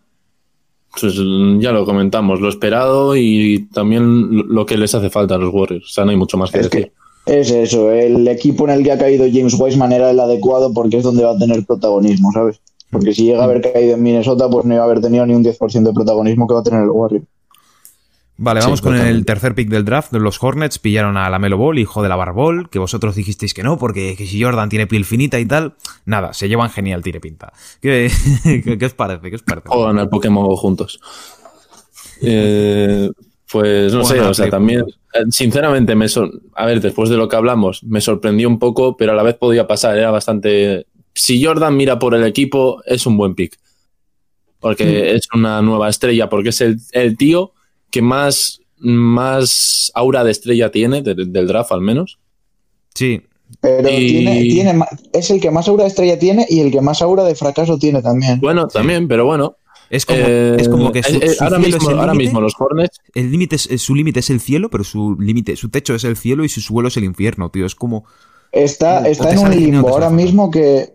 Pues 1.00 1.18
mm, 1.18 1.58
ya 1.60 1.72
lo 1.72 1.84
comentamos, 1.84 2.40
lo 2.40 2.48
esperado 2.48 3.16
y 3.16 3.68
también 3.72 4.36
lo- 4.36 4.44
lo 4.44 4.66
que 4.66 4.76
les 4.76 4.94
hace 4.94 5.10
falta 5.10 5.34
a 5.34 5.38
los 5.38 5.52
Warriors. 5.52 5.86
O 5.86 5.92
sea, 5.92 6.04
no 6.04 6.10
hay 6.12 6.16
mucho 6.16 6.36
más 6.38 6.50
que 6.50 6.58
Es 6.60 6.70
decir. 6.70 6.86
que 6.86 6.92
es 7.26 7.50
eso, 7.50 7.92
el 7.92 8.26
equipo 8.28 8.64
en 8.64 8.70
el 8.70 8.82
que 8.82 8.92
ha 8.92 8.98
caído 8.98 9.26
James 9.32 9.54
Wiseman 9.58 9.92
era 9.92 10.10
el 10.10 10.20
adecuado 10.20 10.72
porque 10.72 10.96
es 10.98 11.02
donde 11.02 11.24
va 11.24 11.32
a 11.32 11.38
tener 11.38 11.64
protagonismo, 11.64 12.32
¿sabes? 12.32 12.60
Porque 12.90 13.14
si 13.14 13.24
llega 13.24 13.40
a 13.40 13.44
haber 13.44 13.62
caído 13.62 13.94
en 13.94 14.02
Minnesota, 14.02 14.48
pues 14.50 14.66
no 14.66 14.74
iba 14.74 14.82
a 14.82 14.86
haber 14.86 15.00
tenido 15.00 15.24
ni 15.24 15.34
un 15.34 15.44
10% 15.44 15.82
de 15.82 15.92
protagonismo 15.92 16.46
que 16.46 16.54
va 16.54 16.60
a 16.60 16.62
tener 16.62 16.82
el 16.82 16.90
Warrior. 16.90 17.22
Vale, 18.36 18.60
Sí, 18.60 18.66
vamos 18.66 18.80
con 18.82 18.96
el 18.96 19.24
tercer 19.24 19.54
pick 19.54 19.68
del 19.68 19.84
draft. 19.84 20.12
Los 20.14 20.42
Hornets 20.42 20.78
pillaron 20.78 21.16
a 21.16 21.30
la 21.30 21.38
Melo 21.38 21.58
Ball, 21.58 21.78
hijo 21.78 22.02
de 22.02 22.08
la 22.08 22.16
Barbol, 22.16 22.68
que 22.70 22.78
vosotros 22.78 23.14
dijisteis 23.14 23.54
que 23.54 23.62
no, 23.62 23.78
porque 23.78 24.16
que 24.16 24.26
si 24.26 24.42
Jordan 24.42 24.68
tiene 24.68 24.86
piel 24.86 25.04
finita 25.04 25.38
y 25.38 25.46
tal. 25.46 25.74
Nada, 26.06 26.32
se 26.32 26.48
llevan 26.48 26.70
genial, 26.70 27.02
tire 27.02 27.20
pinta. 27.20 27.52
¿Qué, 27.80 28.10
qué, 28.42 28.78
qué 28.78 28.86
os 28.86 28.94
parece? 28.94 29.30
¿Qué 29.30 29.36
os 29.36 29.42
parece? 29.42 29.68
Juegan 29.68 29.98
al 29.98 30.08
Pokémon 30.08 30.56
juntos. 30.56 31.00
Eh, 32.20 33.10
pues 33.52 33.92
no 33.92 34.04
sé, 34.04 34.18
o 34.20 34.32
sea, 34.34 34.48
también, 34.50 34.80
eh, 35.14 35.20
sinceramente, 35.30 35.94
me 35.94 36.08
sor- 36.08 36.32
a 36.54 36.66
ver, 36.66 36.80
después 36.80 37.10
de 37.10 37.16
lo 37.16 37.28
que 37.28 37.36
hablamos, 37.36 37.84
me 37.84 38.00
sorprendió 38.00 38.48
un 38.48 38.58
poco, 38.58 38.96
pero 38.96 39.12
a 39.12 39.14
la 39.14 39.22
vez 39.22 39.34
podía 39.36 39.66
pasar, 39.66 39.96
era 39.98 40.10
bastante... 40.10 40.86
Si 41.14 41.44
Jordan 41.44 41.76
mira 41.76 41.98
por 41.98 42.14
el 42.14 42.24
equipo, 42.24 42.82
es 42.86 43.04
un 43.06 43.16
buen 43.18 43.34
pick. 43.34 43.58
Porque 44.60 45.14
es 45.14 45.28
una 45.34 45.60
nueva 45.60 45.88
estrella, 45.88 46.28
porque 46.28 46.48
es 46.50 46.60
el, 46.60 46.78
el 46.92 47.16
tío 47.16 47.52
que 47.90 48.00
más, 48.00 48.60
más 48.78 49.90
aura 49.94 50.24
de 50.24 50.30
estrella 50.30 50.70
tiene, 50.70 51.02
de- 51.02 51.14
del 51.14 51.46
draft 51.46 51.72
al 51.72 51.80
menos. 51.82 52.18
Sí, 52.94 53.20
Pero 53.60 53.88
Y- 53.90 54.08
tiene, 54.08 54.40
tiene, 54.42 54.84
es 55.12 55.30
el 55.30 55.40
que 55.40 55.50
más 55.50 55.68
aura 55.68 55.82
de 55.84 55.88
estrella 55.88 56.18
tiene 56.18 56.46
y 56.48 56.60
el 56.60 56.70
que 56.70 56.80
más 56.80 57.02
aura 57.02 57.24
de 57.24 57.34
fracaso 57.34 57.76
tiene 57.78 58.00
también. 58.00 58.40
Bueno, 58.40 58.66
también, 58.68 59.08
pero 59.08 59.24
bueno. 59.26 59.56
Es 59.92 60.06
como, 60.06 60.18
eh, 60.20 60.56
es 60.58 60.68
como 60.68 60.90
que 60.90 61.02
su, 61.02 61.14
eh, 61.14 61.20
eh, 61.22 61.28
su 61.34 61.44
ahora, 61.44 61.60
cielo 61.60 61.76
mismo, 61.76 61.76
es 61.76 61.88
el 61.88 62.00
ahora 62.00 62.12
límite, 62.12 62.24
mismo 62.24 62.40
los 62.40 62.54
Hornets 62.58 63.00
el 63.14 63.30
límite 63.30 63.56
es, 63.56 63.82
su 63.82 63.94
límite 63.94 64.20
es 64.20 64.30
el 64.30 64.40
cielo, 64.40 64.70
pero 64.70 64.82
su 64.82 65.16
límite, 65.20 65.54
su 65.54 65.68
techo 65.68 65.94
es 65.94 66.04
el 66.04 66.16
cielo 66.16 66.44
y 66.44 66.48
su 66.48 66.60
suelo 66.60 66.88
es 66.88 66.96
el 66.96 67.04
infierno, 67.04 67.50
tío. 67.50 67.66
Es 67.66 67.74
como 67.74 68.04
Está, 68.52 69.08
está 69.08 69.32
en 69.32 69.38
un 69.38 69.50
limbo 69.50 69.88
ahora 69.88 70.10
mismo 70.10 70.50
que. 70.50 70.92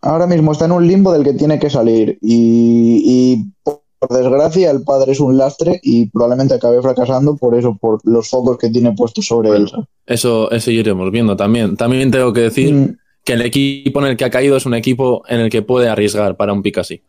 Ahora 0.00 0.26
mismo 0.26 0.52
está 0.52 0.66
en 0.66 0.72
un 0.72 0.86
limbo 0.86 1.12
del 1.12 1.24
que 1.24 1.32
tiene 1.34 1.58
que 1.58 1.70
salir. 1.70 2.18
Y, 2.20 3.02
y 3.04 3.44
por 3.64 4.10
desgracia, 4.10 4.70
el 4.70 4.82
padre 4.82 5.12
es 5.12 5.20
un 5.20 5.36
lastre 5.38 5.80
y 5.82 6.06
probablemente 6.06 6.54
acabe 6.54 6.82
fracasando 6.82 7.36
por 7.36 7.54
eso, 7.54 7.76
por 7.78 8.00
los 8.04 8.28
focos 8.28 8.58
que 8.58 8.68
tiene 8.68 8.92
puestos 8.92 9.26
sobre 9.26 9.50
él. 9.50 9.70
Eso, 10.06 10.50
eso 10.50 10.70
iremos 10.70 11.10
viendo 11.10 11.36
también. 11.36 11.76
También 11.76 12.10
tengo 12.10 12.32
que 12.32 12.42
decir 12.42 12.74
Mm, 12.74 12.96
que 13.24 13.32
el 13.32 13.42
equipo 13.42 14.00
en 14.00 14.06
el 14.06 14.16
que 14.16 14.24
ha 14.24 14.30
caído 14.30 14.56
es 14.56 14.66
un 14.66 14.74
equipo 14.74 15.22
en 15.28 15.40
el 15.40 15.50
que 15.50 15.62
puede 15.62 15.88
arriesgar 15.88 16.36
para 16.36 16.52
un 16.52 16.62
pick 16.62 16.78
así. 16.78 17.02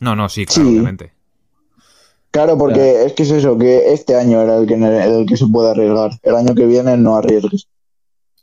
No, 0.00 0.16
no, 0.16 0.28
sí, 0.28 0.46
claro, 0.46 0.62
Sí. 0.62 0.68
obviamente. 0.74 1.12
Claro, 2.30 2.56
porque 2.56 3.04
es 3.06 3.12
que 3.12 3.24
es 3.24 3.30
eso, 3.30 3.58
que 3.58 3.92
este 3.92 4.14
año 4.14 4.40
era 4.40 4.58
el 4.58 4.66
que, 4.66 4.74
el 4.74 5.26
que 5.26 5.36
se 5.36 5.46
puede 5.48 5.70
arriesgar. 5.70 6.12
El 6.22 6.36
año 6.36 6.54
que 6.54 6.64
viene 6.66 6.96
no 6.96 7.16
arriesgues. 7.16 7.68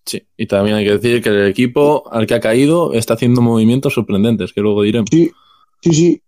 Sí. 0.05 0.23
Y 0.37 0.45
también 0.47 0.75
hay 0.77 0.85
que 0.85 0.91
decir 0.97 1.21
que 1.21 1.29
el 1.29 1.47
equipo 1.47 2.03
al 2.11 2.27
que 2.27 2.33
ha 2.35 2.39
caído 2.39 2.93
está 2.93 3.13
haciendo 3.15 3.41
movimientos 3.41 3.93
sorprendentes, 3.93 4.51
que 4.53 4.61
luego 4.61 4.81
diremos. 4.83 5.09
Sí, 5.11 5.31
sí, 5.81 5.93
sí. 5.93 6.21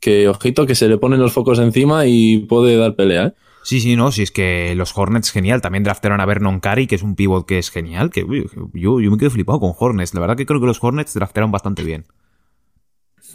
Que 0.00 0.28
ojito 0.28 0.66
que 0.66 0.74
se 0.74 0.88
le 0.88 0.98
ponen 0.98 1.20
los 1.20 1.32
focos 1.32 1.58
encima 1.58 2.06
y 2.06 2.38
puede 2.40 2.76
dar 2.76 2.94
pelea, 2.94 3.26
¿eh? 3.26 3.32
Sí, 3.64 3.80
sí, 3.80 3.94
no, 3.94 4.10
sí, 4.10 4.22
es 4.24 4.32
que 4.32 4.74
los 4.74 4.96
Hornets, 4.96 5.30
genial. 5.30 5.60
También 5.62 5.84
draftaron 5.84 6.20
a 6.20 6.26
Vernon 6.26 6.58
Carey, 6.58 6.88
que 6.88 6.96
es 6.96 7.02
un 7.02 7.14
pivot 7.14 7.46
que 7.46 7.58
es 7.58 7.70
genial. 7.70 8.10
Que 8.10 8.24
uy, 8.24 8.50
yo, 8.74 9.00
yo 9.00 9.10
me 9.10 9.16
quedo 9.16 9.30
flipado 9.30 9.60
con 9.60 9.72
Hornets. 9.78 10.12
La 10.14 10.20
verdad 10.20 10.36
que 10.36 10.44
creo 10.46 10.58
que 10.60 10.66
los 10.66 10.82
Hornets 10.82 11.14
draftaron 11.14 11.52
bastante 11.52 11.84
bien. 11.84 12.04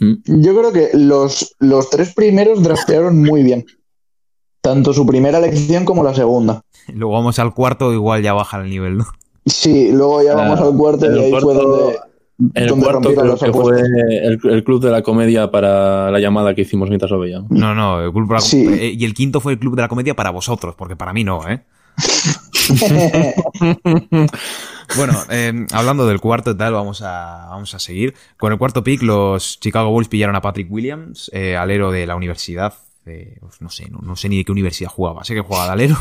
Mm. 0.00 0.40
Yo 0.42 0.56
creo 0.58 0.72
que 0.72 0.90
los, 0.94 1.54
los 1.58 1.90
tres 1.90 2.14
primeros 2.14 2.62
draftearon 2.62 3.18
muy 3.22 3.42
bien. 3.42 3.64
Tanto 4.60 4.92
su 4.92 5.06
primera 5.06 5.38
elección 5.38 5.84
como 5.84 6.02
la 6.04 6.14
segunda. 6.14 6.62
Luego 6.92 7.14
vamos 7.14 7.38
al 7.38 7.54
cuarto, 7.54 7.92
igual 7.92 8.22
ya 8.22 8.32
baja 8.32 8.60
el 8.60 8.70
nivel, 8.70 8.98
¿no? 8.98 9.06
Sí, 9.46 9.90
luego 9.92 10.22
ya 10.22 10.34
vamos 10.34 10.60
al 10.60 10.74
cuarto 10.76 11.06
y 11.06 11.18
ahí 11.18 11.30
fue 11.30 11.40
cuarto- 11.42 11.62
donde, 11.68 11.98
El 12.54 12.66
donde 12.68 12.84
cuarto 12.84 13.08
creo 13.14 13.24
las 13.24 13.40
que 13.40 13.50
fue 13.52 13.80
el, 13.80 14.38
el 14.44 14.64
club 14.64 14.82
de 14.84 14.90
la 14.90 15.00
comedia 15.02 15.50
para 15.50 16.10
la 16.10 16.20
llamada 16.20 16.54
que 16.54 16.62
hicimos 16.62 16.88
mientras 16.90 17.10
lo 17.10 17.18
veíamos. 17.18 17.50
No, 17.50 17.74
no, 17.74 18.02
el 18.04 18.12
club 18.12 18.28
de 18.28 18.34
la- 18.34 18.40
Sí. 18.42 18.66
eh, 18.68 18.92
y 18.98 19.04
el 19.06 19.14
quinto 19.14 19.40
fue 19.40 19.52
el 19.54 19.58
club 19.58 19.74
de 19.74 19.82
la 19.82 19.88
comedia 19.88 20.14
para 20.14 20.30
vosotros, 20.30 20.74
porque 20.76 20.96
para 20.96 21.14
mí 21.14 21.24
no, 21.24 21.48
¿eh? 21.48 21.64
Bueno, 24.96 25.12
eh, 25.28 25.66
hablando 25.72 26.06
del 26.06 26.18
cuarto 26.20 26.52
y 26.52 26.56
tal, 26.56 26.72
vamos 26.72 27.02
a, 27.02 27.46
vamos 27.50 27.74
a 27.74 27.78
seguir. 27.78 28.14
Con 28.38 28.52
el 28.52 28.58
cuarto 28.58 28.82
pick, 28.82 29.02
los 29.02 29.60
Chicago 29.60 29.90
Bulls 29.90 30.08
pillaron 30.08 30.34
a 30.34 30.40
Patrick 30.40 30.70
Williams, 30.72 31.30
eh, 31.34 31.56
alero 31.56 31.90
de 31.90 32.06
la 32.06 32.16
universidad. 32.16 32.72
pues 33.04 33.60
no 33.60 33.68
sé, 33.68 33.90
no, 33.90 33.98
no 34.02 34.16
sé 34.16 34.28
ni 34.30 34.38
de 34.38 34.44
qué 34.46 34.52
universidad 34.52 34.88
jugaba. 34.90 35.24
Sé 35.24 35.34
que 35.34 35.42
jugaba 35.42 35.66
de 35.66 35.72
alero. 35.72 35.96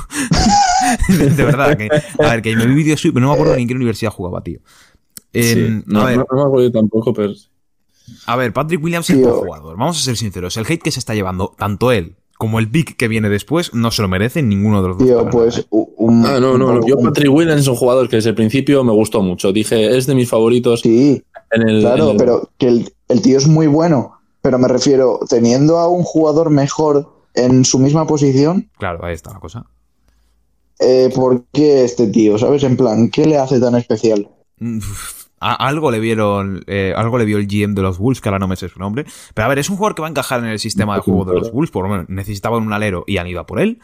de, 1.10 1.30
de 1.36 1.44
verdad, 1.44 1.78
que, 1.78 1.90
a 1.92 2.30
ver, 2.32 2.42
que 2.42 2.56
me 2.56 2.66
vi 2.66 2.76
vídeos 2.76 3.02
pero 3.02 3.20
no 3.20 3.28
me 3.28 3.34
acuerdo 3.34 3.56
ni 3.58 3.64
en 3.64 3.68
qué 3.68 3.74
universidad 3.74 4.12
jugaba, 4.12 4.42
tío. 4.42 4.60
Eh, 5.34 5.54
Sí. 5.54 5.84
No, 5.86 6.02
a 6.02 6.06
ver, 6.06 6.18
no- 6.20 6.26
no 6.32 6.38
me 6.38 6.42
acuerdo 6.44 6.66
yo 6.68 6.72
tampoco, 6.72 7.14
pero 7.14 7.34
a 8.26 8.36
ver, 8.38 8.54
Patrick 8.54 8.82
Williams 8.82 9.10
es 9.10 9.20
buen 9.22 9.34
jugador. 9.36 9.78
Vamos 9.78 9.98
a 10.00 10.02
ser 10.02 10.16
sinceros. 10.16 10.56
El 10.56 10.66
hate 10.66 10.82
que 10.82 10.92
se 10.92 11.00
está 11.00 11.14
llevando, 11.14 11.54
tanto 11.58 11.92
él 11.92 12.16
como 12.38 12.60
el 12.60 12.70
pick 12.70 12.96
que 12.98 13.08
viene 13.08 13.30
después, 13.30 13.74
no 13.74 13.92
se 13.92 14.02
lo 14.02 14.08
merecen 14.08 14.48
ninguno 14.50 14.82
de 14.82 14.88
los 14.90 14.98
dos. 14.98 15.08
Tío, 15.08 15.30
pues 15.30 15.58
¿eh? 15.60 15.66
un, 15.70 16.26
Ah, 16.26 16.40
no, 16.40 16.58
no, 16.58 16.74
no. 16.74 16.86
Yo 16.88 16.96
un- 16.98 17.04
Patrick 17.06 17.32
Williams 17.34 17.62
es 17.62 17.68
un 17.68 17.76
jugador 17.76 18.08
que 18.10 18.18
desde 18.18 18.30
el 18.30 18.36
principio 18.36 18.84
me 18.84 18.92
gustó 18.94 19.22
mucho. 19.22 19.52
Dije, 19.52 19.98
es 19.98 20.06
de 20.06 20.16
mis 20.16 20.30
favoritos 20.30 20.82
Sí, 20.82 21.24
en 21.52 21.68
el... 21.68 21.82
claro, 21.82 22.04
en 22.06 22.10
el- 22.12 22.18
pero 22.18 22.50
que 22.58 22.68
el, 22.68 22.94
el 23.10 23.22
tío 23.22 23.38
es 23.38 23.48
muy 23.48 23.68
bueno. 23.68 24.14
Pero 24.42 24.60
me 24.60 24.68
refiero, 24.68 25.20
teniendo 25.28 25.78
a 25.80 25.88
un 25.90 26.04
jugador 26.04 26.50
mejor 26.52 27.12
en 27.34 27.66
su 27.66 27.80
misma 27.80 28.06
posición, 28.08 28.70
Claro, 28.78 29.04
ahí 29.04 29.14
está 29.14 29.34
la 29.34 29.40
cosa. 29.40 29.66
eh, 30.80 31.10
¿por 31.14 31.44
qué 31.52 31.84
este 31.84 32.08
tío? 32.08 32.38
¿Sabes? 32.38 32.64
En 32.64 32.78
plan, 32.78 33.10
¿qué 33.10 33.26
le 33.26 33.38
hace 33.38 33.60
tan 33.60 33.76
especial? 33.76 34.30
Mm, 35.40 35.46
A- 35.46 35.68
algo 35.68 35.92
le 35.92 36.00
vieron, 36.00 36.64
eh, 36.68 36.94
algo 36.96 37.18
le 37.18 37.26
vio 37.26 37.38
el 37.38 37.48
GM 37.48 37.74
de 37.76 37.82
los 37.82 37.98
Bulls, 37.98 38.22
que 38.22 38.30
ahora 38.30 38.40
no 38.40 38.48
me 38.48 38.56
sé 38.56 38.70
su 38.70 38.80
nombre. 38.80 39.06
Pero 39.34 39.46
a 39.46 39.50
ver, 39.50 39.60
es 39.60 39.70
un 39.70 39.78
jugador 39.78 39.96
que 39.96 40.02
va 40.02 40.08
a 40.08 40.12
encajar 40.12 40.40
en 40.40 40.48
el 40.48 40.60
sistema 40.60 40.96
de 40.96 41.02
juego 41.02 41.26
de 41.26 41.36
los 41.40 41.52
Bulls, 41.52 41.72
por 41.72 41.84
lo 41.86 41.90
menos 41.92 42.10
necesitaban 42.10 42.64
un 42.64 42.74
alero 42.74 43.04
y 43.08 43.18
han 43.18 43.28
ido 43.28 43.40
a 43.42 43.46
por 43.46 43.60
él. 43.60 43.80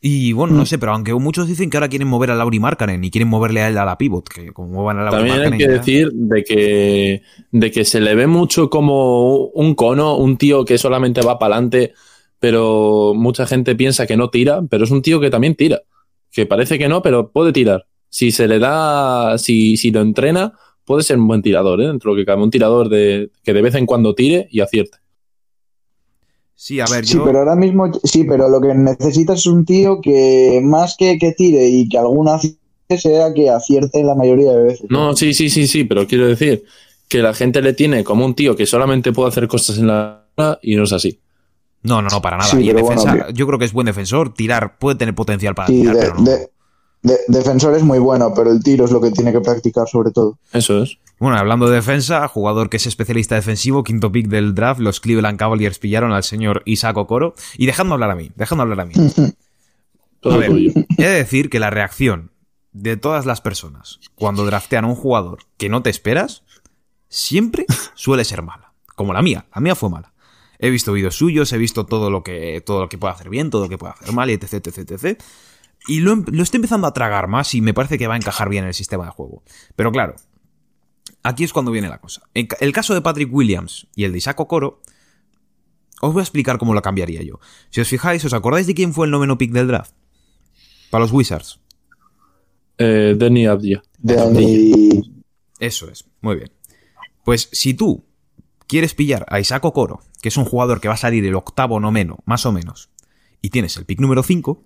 Y 0.00 0.32
bueno, 0.32 0.54
no 0.54 0.64
sé, 0.64 0.78
pero 0.78 0.92
aunque 0.92 1.12
muchos 1.14 1.48
dicen 1.48 1.70
que 1.70 1.76
ahora 1.76 1.88
quieren 1.88 2.06
mover 2.06 2.30
a 2.30 2.36
Lauri 2.36 2.60
Markkanen 2.60 3.02
y 3.02 3.10
quieren 3.10 3.26
moverle 3.26 3.62
a 3.62 3.68
él 3.68 3.76
a 3.78 3.84
la 3.84 3.98
pivot, 3.98 4.28
que 4.28 4.52
como 4.52 4.68
muevan 4.68 4.98
a 4.98 5.02
Lauri 5.02 5.16
También 5.16 5.32
hay 5.34 5.38
Markkanen 5.40 5.58
que 5.58 5.66
ya- 5.66 5.78
decir 5.80 6.10
de 6.12 6.44
que, 6.44 7.22
de 7.50 7.70
que 7.72 7.84
se 7.84 8.00
le 8.00 8.14
ve 8.14 8.28
mucho 8.28 8.70
como 8.70 9.46
un 9.46 9.74
cono, 9.74 10.16
un 10.16 10.36
tío 10.38 10.64
que 10.64 10.78
solamente 10.78 11.20
va 11.20 11.38
para 11.40 11.56
adelante, 11.56 11.94
pero 12.38 13.12
mucha 13.16 13.44
gente 13.46 13.74
piensa 13.74 14.06
que 14.06 14.16
no 14.16 14.30
tira, 14.30 14.62
pero 14.70 14.84
es 14.84 14.90
un 14.92 15.02
tío 15.02 15.18
que 15.20 15.30
también 15.30 15.56
tira. 15.56 15.80
Que 16.30 16.46
parece 16.46 16.78
que 16.78 16.88
no, 16.88 17.02
pero 17.02 17.30
puede 17.32 17.52
tirar. 17.52 17.86
Si 18.08 18.30
se 18.30 18.46
le 18.46 18.60
da, 18.60 19.36
si, 19.38 19.76
si 19.76 19.90
lo 19.90 20.00
entrena, 20.00 20.52
puede 20.88 21.04
ser 21.04 21.18
un 21.18 21.28
buen 21.28 21.40
tirador, 21.42 21.80
¿eh? 21.80 21.86
dentro 21.86 22.10
de 22.10 22.16
lo 22.16 22.20
que 22.22 22.26
cabe. 22.26 22.42
Un 22.42 22.50
tirador 22.50 22.88
de, 22.88 23.30
que 23.44 23.52
de 23.52 23.62
vez 23.62 23.76
en 23.76 23.86
cuando 23.86 24.14
tire 24.16 24.48
y 24.50 24.58
acierte. 24.60 24.98
Sí, 26.56 26.80
a 26.80 26.86
ver, 26.86 27.06
Sí, 27.06 27.14
yo... 27.14 27.24
pero 27.24 27.38
ahora 27.38 27.54
mismo, 27.54 27.92
sí, 28.02 28.24
pero 28.24 28.48
lo 28.48 28.60
que 28.60 28.74
necesitas 28.74 29.38
es 29.38 29.46
un 29.46 29.64
tío 29.64 30.00
que 30.00 30.60
más 30.64 30.96
que 30.98 31.16
que 31.18 31.30
tire 31.32 31.68
y 31.68 31.88
que 31.88 31.98
alguna 31.98 32.34
acierte 32.34 32.58
sea 32.98 33.32
que 33.32 33.48
acierte 33.50 34.02
la 34.02 34.16
mayoría 34.16 34.50
de 34.52 34.62
veces. 34.64 34.86
No, 34.90 35.14
sí, 35.14 35.34
sí, 35.34 35.50
sí, 35.50 35.68
sí, 35.68 35.84
pero 35.84 36.06
quiero 36.08 36.26
decir 36.26 36.64
que 37.08 37.22
la 37.22 37.32
gente 37.32 37.62
le 37.62 37.74
tiene 37.74 38.02
como 38.02 38.24
un 38.24 38.34
tío 38.34 38.56
que 38.56 38.66
solamente 38.66 39.12
puede 39.12 39.28
hacer 39.28 39.46
cosas 39.46 39.78
en 39.78 39.86
la 39.86 40.24
y 40.62 40.74
no 40.76 40.84
es 40.84 40.92
así. 40.92 41.20
No, 41.82 42.02
no, 42.02 42.08
no, 42.10 42.20
para 42.20 42.36
nada. 42.36 42.50
Sí, 42.50 42.58
y 42.58 42.70
en 42.70 42.74
pero 42.76 42.86
bueno, 42.86 43.02
defensa, 43.04 43.30
yo 43.32 43.46
creo 43.46 43.58
que 43.58 43.64
es 43.64 43.72
buen 43.72 43.86
defensor. 43.86 44.34
Tirar 44.34 44.78
puede 44.78 44.96
tener 44.96 45.14
potencial 45.14 45.54
para 45.54 45.68
Sí, 45.68 45.80
tirar, 45.80 45.94
de- 45.96 46.00
pero 46.02 46.14
no. 46.16 46.22
de- 46.24 46.48
de- 47.02 47.18
defensor 47.28 47.74
es 47.74 47.82
muy 47.82 47.98
bueno, 47.98 48.32
pero 48.34 48.50
el 48.50 48.62
tiro 48.62 48.84
es 48.84 48.90
lo 48.90 49.00
que 49.00 49.10
tiene 49.10 49.32
que 49.32 49.40
practicar 49.40 49.88
sobre 49.88 50.10
todo. 50.10 50.38
Eso 50.52 50.82
es. 50.82 50.98
Bueno, 51.18 51.36
hablando 51.36 51.68
de 51.68 51.74
defensa, 51.76 52.28
jugador 52.28 52.70
que 52.70 52.76
es 52.76 52.86
especialista 52.86 53.34
defensivo, 53.34 53.82
quinto 53.82 54.12
pick 54.12 54.28
del 54.28 54.54
draft, 54.54 54.80
los 54.80 55.00
Cleveland 55.00 55.38
Cavaliers 55.38 55.78
pillaron 55.80 56.12
al 56.12 56.22
señor 56.22 56.62
Isaac 56.64 56.96
Okoro. 56.96 57.34
Y 57.56 57.66
dejadme 57.66 57.94
hablar 57.94 58.10
a 58.12 58.14
mí, 58.14 58.30
dejadme 58.36 58.62
hablar 58.62 58.80
a 58.80 58.84
mí. 58.86 58.94
Todo 60.20 60.34
A 60.34 60.36
ver, 60.38 60.50
he 60.52 61.02
de 61.02 61.08
decir 61.08 61.48
que 61.50 61.60
la 61.60 61.70
reacción 61.70 62.30
de 62.72 62.96
todas 62.96 63.24
las 63.26 63.40
personas 63.40 63.98
cuando 64.14 64.44
draftean 64.44 64.84
a 64.84 64.88
un 64.88 64.94
jugador 64.96 65.38
que 65.56 65.68
no 65.68 65.82
te 65.82 65.90
esperas, 65.90 66.42
siempre 67.08 67.66
suele 67.94 68.24
ser 68.24 68.42
mala. 68.42 68.72
Como 68.96 69.12
la 69.12 69.22
mía, 69.22 69.46
la 69.54 69.60
mía 69.60 69.74
fue 69.74 69.90
mala. 69.90 70.12
He 70.58 70.70
visto 70.70 70.92
vídeos 70.92 71.14
suyos, 71.14 71.52
he 71.52 71.58
visto 71.58 71.86
todo 71.86 72.10
lo 72.10 72.22
que, 72.24 72.60
todo 72.66 72.80
lo 72.80 72.88
que 72.88 72.98
puede 72.98 73.14
hacer 73.14 73.28
bien, 73.28 73.50
todo 73.50 73.62
lo 73.62 73.68
que 73.68 73.78
puede 73.78 73.92
hacer 73.92 74.12
mal, 74.12 74.28
y 74.28 74.32
etc, 74.32 74.54
etc, 74.54 74.78
etc. 74.90 75.20
Y 75.88 76.00
lo, 76.00 76.12
em- 76.12 76.24
lo 76.30 76.42
estoy 76.44 76.58
empezando 76.58 76.86
a 76.86 76.92
tragar 76.92 77.26
más 77.26 77.52
y 77.54 77.60
me 77.60 77.74
parece 77.74 77.98
que 77.98 78.06
va 78.06 78.14
a 78.14 78.18
encajar 78.18 78.48
bien 78.48 78.62
en 78.64 78.68
el 78.68 78.74
sistema 78.74 79.04
de 79.06 79.10
juego. 79.10 79.42
Pero 79.74 79.90
claro, 79.90 80.14
aquí 81.24 81.42
es 81.42 81.52
cuando 81.52 81.72
viene 81.72 81.88
la 81.88 81.98
cosa. 82.00 82.22
El 82.34 82.72
caso 82.72 82.94
de 82.94 83.00
Patrick 83.00 83.32
Williams 83.34 83.88
y 83.96 84.04
el 84.04 84.12
de 84.12 84.18
Isaac 84.18 84.38
Okoro, 84.38 84.80
os 86.00 86.12
voy 86.12 86.20
a 86.20 86.22
explicar 86.22 86.58
cómo 86.58 86.74
lo 86.74 86.82
cambiaría 86.82 87.22
yo. 87.22 87.40
Si 87.70 87.80
os 87.80 87.88
fijáis, 87.88 88.24
¿os 88.24 88.32
acordáis 88.34 88.66
de 88.68 88.74
quién 88.74 88.92
fue 88.94 89.06
el 89.06 89.10
noveno 89.10 89.36
pick 89.38 89.50
del 89.50 89.66
draft? 89.66 89.92
Para 90.90 91.02
los 91.02 91.12
Wizards. 91.12 91.58
Eh, 92.78 93.14
Denny 93.18 93.46
Abdia. 93.46 93.82
Danny- 93.98 95.22
Eso 95.58 95.90
es, 95.90 96.04
muy 96.20 96.36
bien. 96.36 96.52
Pues 97.24 97.48
si 97.52 97.74
tú 97.74 98.04
quieres 98.68 98.94
pillar 98.94 99.26
a 99.28 99.40
Isaac 99.40 99.64
Okoro, 99.64 100.00
que 100.22 100.28
es 100.28 100.36
un 100.36 100.44
jugador 100.44 100.80
que 100.80 100.88
va 100.88 100.94
a 100.94 100.98
salir 100.98 101.24
el 101.24 101.34
octavo 101.34 101.80
noveno, 101.80 102.18
más 102.26 102.46
o 102.46 102.52
menos, 102.52 102.90
y 103.42 103.50
tienes 103.50 103.76
el 103.76 103.84
pick 103.86 104.00
número 104.00 104.22
5, 104.22 104.64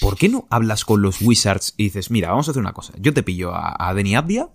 ¿por 0.00 0.16
qué 0.16 0.28
no 0.28 0.46
hablas 0.50 0.84
con 0.84 1.02
los 1.02 1.20
Wizards 1.22 1.74
y 1.76 1.84
dices, 1.84 2.10
mira, 2.10 2.30
vamos 2.30 2.48
a 2.48 2.50
hacer 2.52 2.60
una 2.60 2.72
cosa, 2.72 2.92
yo 2.98 3.12
te 3.14 3.22
pillo 3.22 3.54
a, 3.54 3.74
a 3.88 3.94
Denny 3.94 4.14
Abdia 4.14 4.48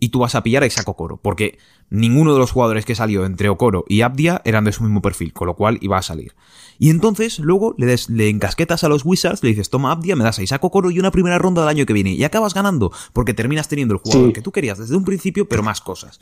y 0.00 0.08
tú 0.08 0.18
vas 0.20 0.34
a 0.34 0.42
pillar 0.42 0.62
a 0.64 0.66
Isaac 0.66 0.88
Okoro, 0.88 1.16
porque 1.16 1.58
ninguno 1.88 2.32
de 2.32 2.40
los 2.40 2.50
jugadores 2.50 2.84
que 2.84 2.94
salió 2.96 3.24
entre 3.24 3.48
Okoro 3.48 3.84
y 3.88 4.00
Abdia 4.00 4.42
eran 4.44 4.64
de 4.64 4.72
su 4.72 4.82
mismo 4.82 5.00
perfil, 5.00 5.32
con 5.32 5.46
lo 5.46 5.54
cual 5.54 5.78
iba 5.80 5.96
a 5.96 6.02
salir. 6.02 6.34
Y 6.78 6.90
entonces 6.90 7.38
luego 7.38 7.74
le, 7.78 7.86
des- 7.86 8.08
le 8.10 8.28
encasquetas 8.28 8.82
a 8.82 8.88
los 8.88 9.04
Wizards, 9.04 9.44
le 9.44 9.50
dices, 9.50 9.70
toma 9.70 9.92
Abdia, 9.92 10.16
me 10.16 10.24
das 10.24 10.40
a 10.40 10.42
Isaac 10.42 10.64
Okoro 10.64 10.90
y 10.90 10.98
una 10.98 11.12
primera 11.12 11.38
ronda 11.38 11.62
del 11.62 11.68
año 11.68 11.86
que 11.86 11.92
viene, 11.92 12.10
y 12.12 12.24
acabas 12.24 12.52
ganando, 12.54 12.90
porque 13.12 13.32
terminas 13.34 13.68
teniendo 13.68 13.94
el 13.94 14.00
jugador 14.00 14.28
Sí. 14.28 14.32
que 14.32 14.42
tú 14.42 14.50
querías 14.50 14.78
desde 14.78 14.96
un 14.96 15.04
principio, 15.04 15.46
pero 15.48 15.62
más 15.62 15.80
cosas. 15.80 16.18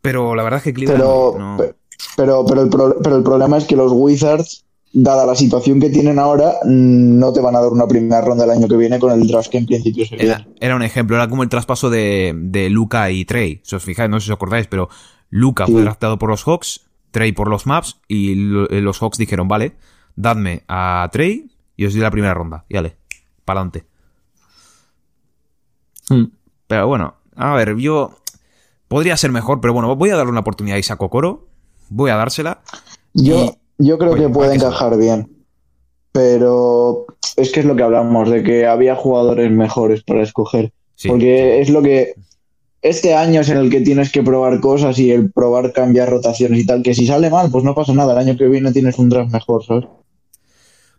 Pero 0.00 0.34
la 0.34 0.42
verdad 0.42 0.58
es 0.58 0.64
que 0.64 0.72
Cleveland 0.74 1.00
Pero, 1.02 1.34
no- 1.38 1.56
pe- 1.58 1.74
pero, 2.16 2.44
pero, 2.46 2.62
el 2.62 2.68
pro- 2.70 2.96
pero 3.02 3.16
el 3.16 3.22
problema 3.22 3.58
es 3.58 3.64
que 3.64 3.76
los 3.76 3.92
Wizards, 3.92 4.64
dada 4.92 5.26
la 5.26 5.34
situación 5.34 5.80
que 5.80 5.90
tienen 5.90 6.18
ahora, 6.18 6.54
mm, 6.64 7.18
no 7.18 7.32
te 7.32 7.40
van 7.40 7.54
a 7.56 7.60
dar 7.60 7.70
una 7.70 7.86
primera 7.86 8.20
ronda 8.20 8.44
el 8.44 8.50
año 8.50 8.68
que 8.68 8.76
viene 8.76 8.98
con 8.98 9.12
el 9.12 9.26
draft 9.28 9.50
que 9.50 9.58
en 9.58 9.66
principio 9.66 10.06
se 10.06 10.22
Era, 10.22 10.46
era 10.60 10.76
un 10.76 10.82
ejemplo, 10.82 11.16
era 11.16 11.28
como 11.28 11.42
el 11.42 11.48
traspaso 11.48 11.90
de, 11.90 12.32
de 12.36 12.70
Luca 12.70 13.10
y 13.10 13.24
Trey. 13.24 13.60
Si 13.64 13.76
os 13.76 13.82
fijáis, 13.84 14.08
no 14.10 14.18
sé 14.18 14.26
si 14.26 14.32
os 14.32 14.36
acordáis, 14.36 14.66
pero 14.66 14.88
Luca 15.30 15.66
fue 15.66 15.76
Sí. 15.76 15.82
drafteado 15.82 16.18
por 16.18 16.30
los 16.30 16.44
Hawks, 16.44 16.86
Trey 17.10 17.32
por 17.32 17.48
los 17.48 17.66
Maps, 17.66 18.00
y 18.08 18.32
eh, 18.32 18.80
los 18.80 18.98
Hawks 19.02 19.18
dijeron, 19.18 19.46
vale, 19.48 19.76
dadme 20.16 20.62
a 20.68 21.08
Trey 21.12 21.50
y 21.76 21.84
os 21.86 21.92
doy 21.92 22.02
la 22.02 22.10
primera 22.10 22.34
ronda. 22.34 22.64
Y 22.68 22.74
vale, 22.74 22.96
para 23.44 23.60
adelante. 23.60 23.86
Hmm. 26.08 26.24
Pero 26.66 26.86
bueno, 26.86 27.14
a 27.36 27.54
ver, 27.54 27.76
yo. 27.76 28.14
Podría 28.88 29.18
ser 29.18 29.30
mejor, 29.32 29.60
pero 29.60 29.74
bueno, 29.74 29.94
voy 29.96 30.08
a 30.08 30.16
darle 30.16 30.30
una 30.32 30.40
oportunidad 30.40 30.76
a 30.76 30.80
Isaac 30.80 31.02
Okoro. 31.02 31.46
Voy 31.90 32.10
a 32.10 32.16
dársela. 32.16 32.62
Yo, 33.12 33.54
yo 33.78 33.98
creo 33.98 34.12
Oye, 34.12 34.22
que 34.24 34.28
puede 34.28 34.50
que 34.50 34.56
encajar 34.56 34.96
bien. 34.98 35.28
Pero 36.12 37.06
es 37.36 37.50
que 37.52 37.60
es 37.60 37.66
lo 37.66 37.76
que 37.76 37.82
hablamos, 37.82 38.30
de 38.30 38.42
que 38.42 38.66
había 38.66 38.94
jugadores 38.96 39.50
mejores 39.50 40.02
para 40.02 40.22
escoger. 40.22 40.72
Sí. 40.94 41.08
Porque 41.08 41.60
es 41.60 41.70
lo 41.70 41.82
que. 41.82 42.14
Este 42.80 43.14
año 43.14 43.40
es 43.40 43.48
en 43.48 43.58
el 43.58 43.70
que 43.70 43.80
tienes 43.80 44.10
que 44.12 44.22
probar 44.22 44.60
cosas 44.60 44.98
y 44.98 45.10
el 45.10 45.32
probar 45.32 45.72
cambiar 45.72 46.08
rotaciones 46.10 46.60
y 46.60 46.66
tal. 46.66 46.82
Que 46.82 46.94
si 46.94 47.06
sale 47.06 47.28
mal, 47.28 47.50
pues 47.50 47.64
no 47.64 47.74
pasa 47.74 47.92
nada. 47.92 48.12
El 48.12 48.28
año 48.28 48.38
que 48.38 48.46
viene 48.48 48.72
tienes 48.72 48.98
un 48.98 49.08
draft 49.08 49.32
mejor, 49.32 49.64
¿sabes? 49.64 49.84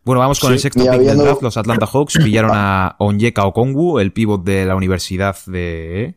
Bueno, 0.03 0.19
vamos 0.19 0.39
con 0.39 0.49
Sí, 0.49 0.53
el 0.55 0.59
sexto 0.59 0.79
y 0.81 0.83
pick 0.83 0.93
habiendo- 0.93 1.15
del 1.23 1.25
draft. 1.25 1.41
Los 1.41 1.57
Atlanta 1.57 1.85
Hawks 1.85 2.17
pillaron 2.23 2.51
a 2.53 2.95
Onyeka 2.99 3.45
Okongwu, 3.45 3.99
el 3.99 4.11
pívot 4.11 4.43
de 4.43 4.65
la 4.65 4.75
universidad 4.75 5.35
de 5.47 6.15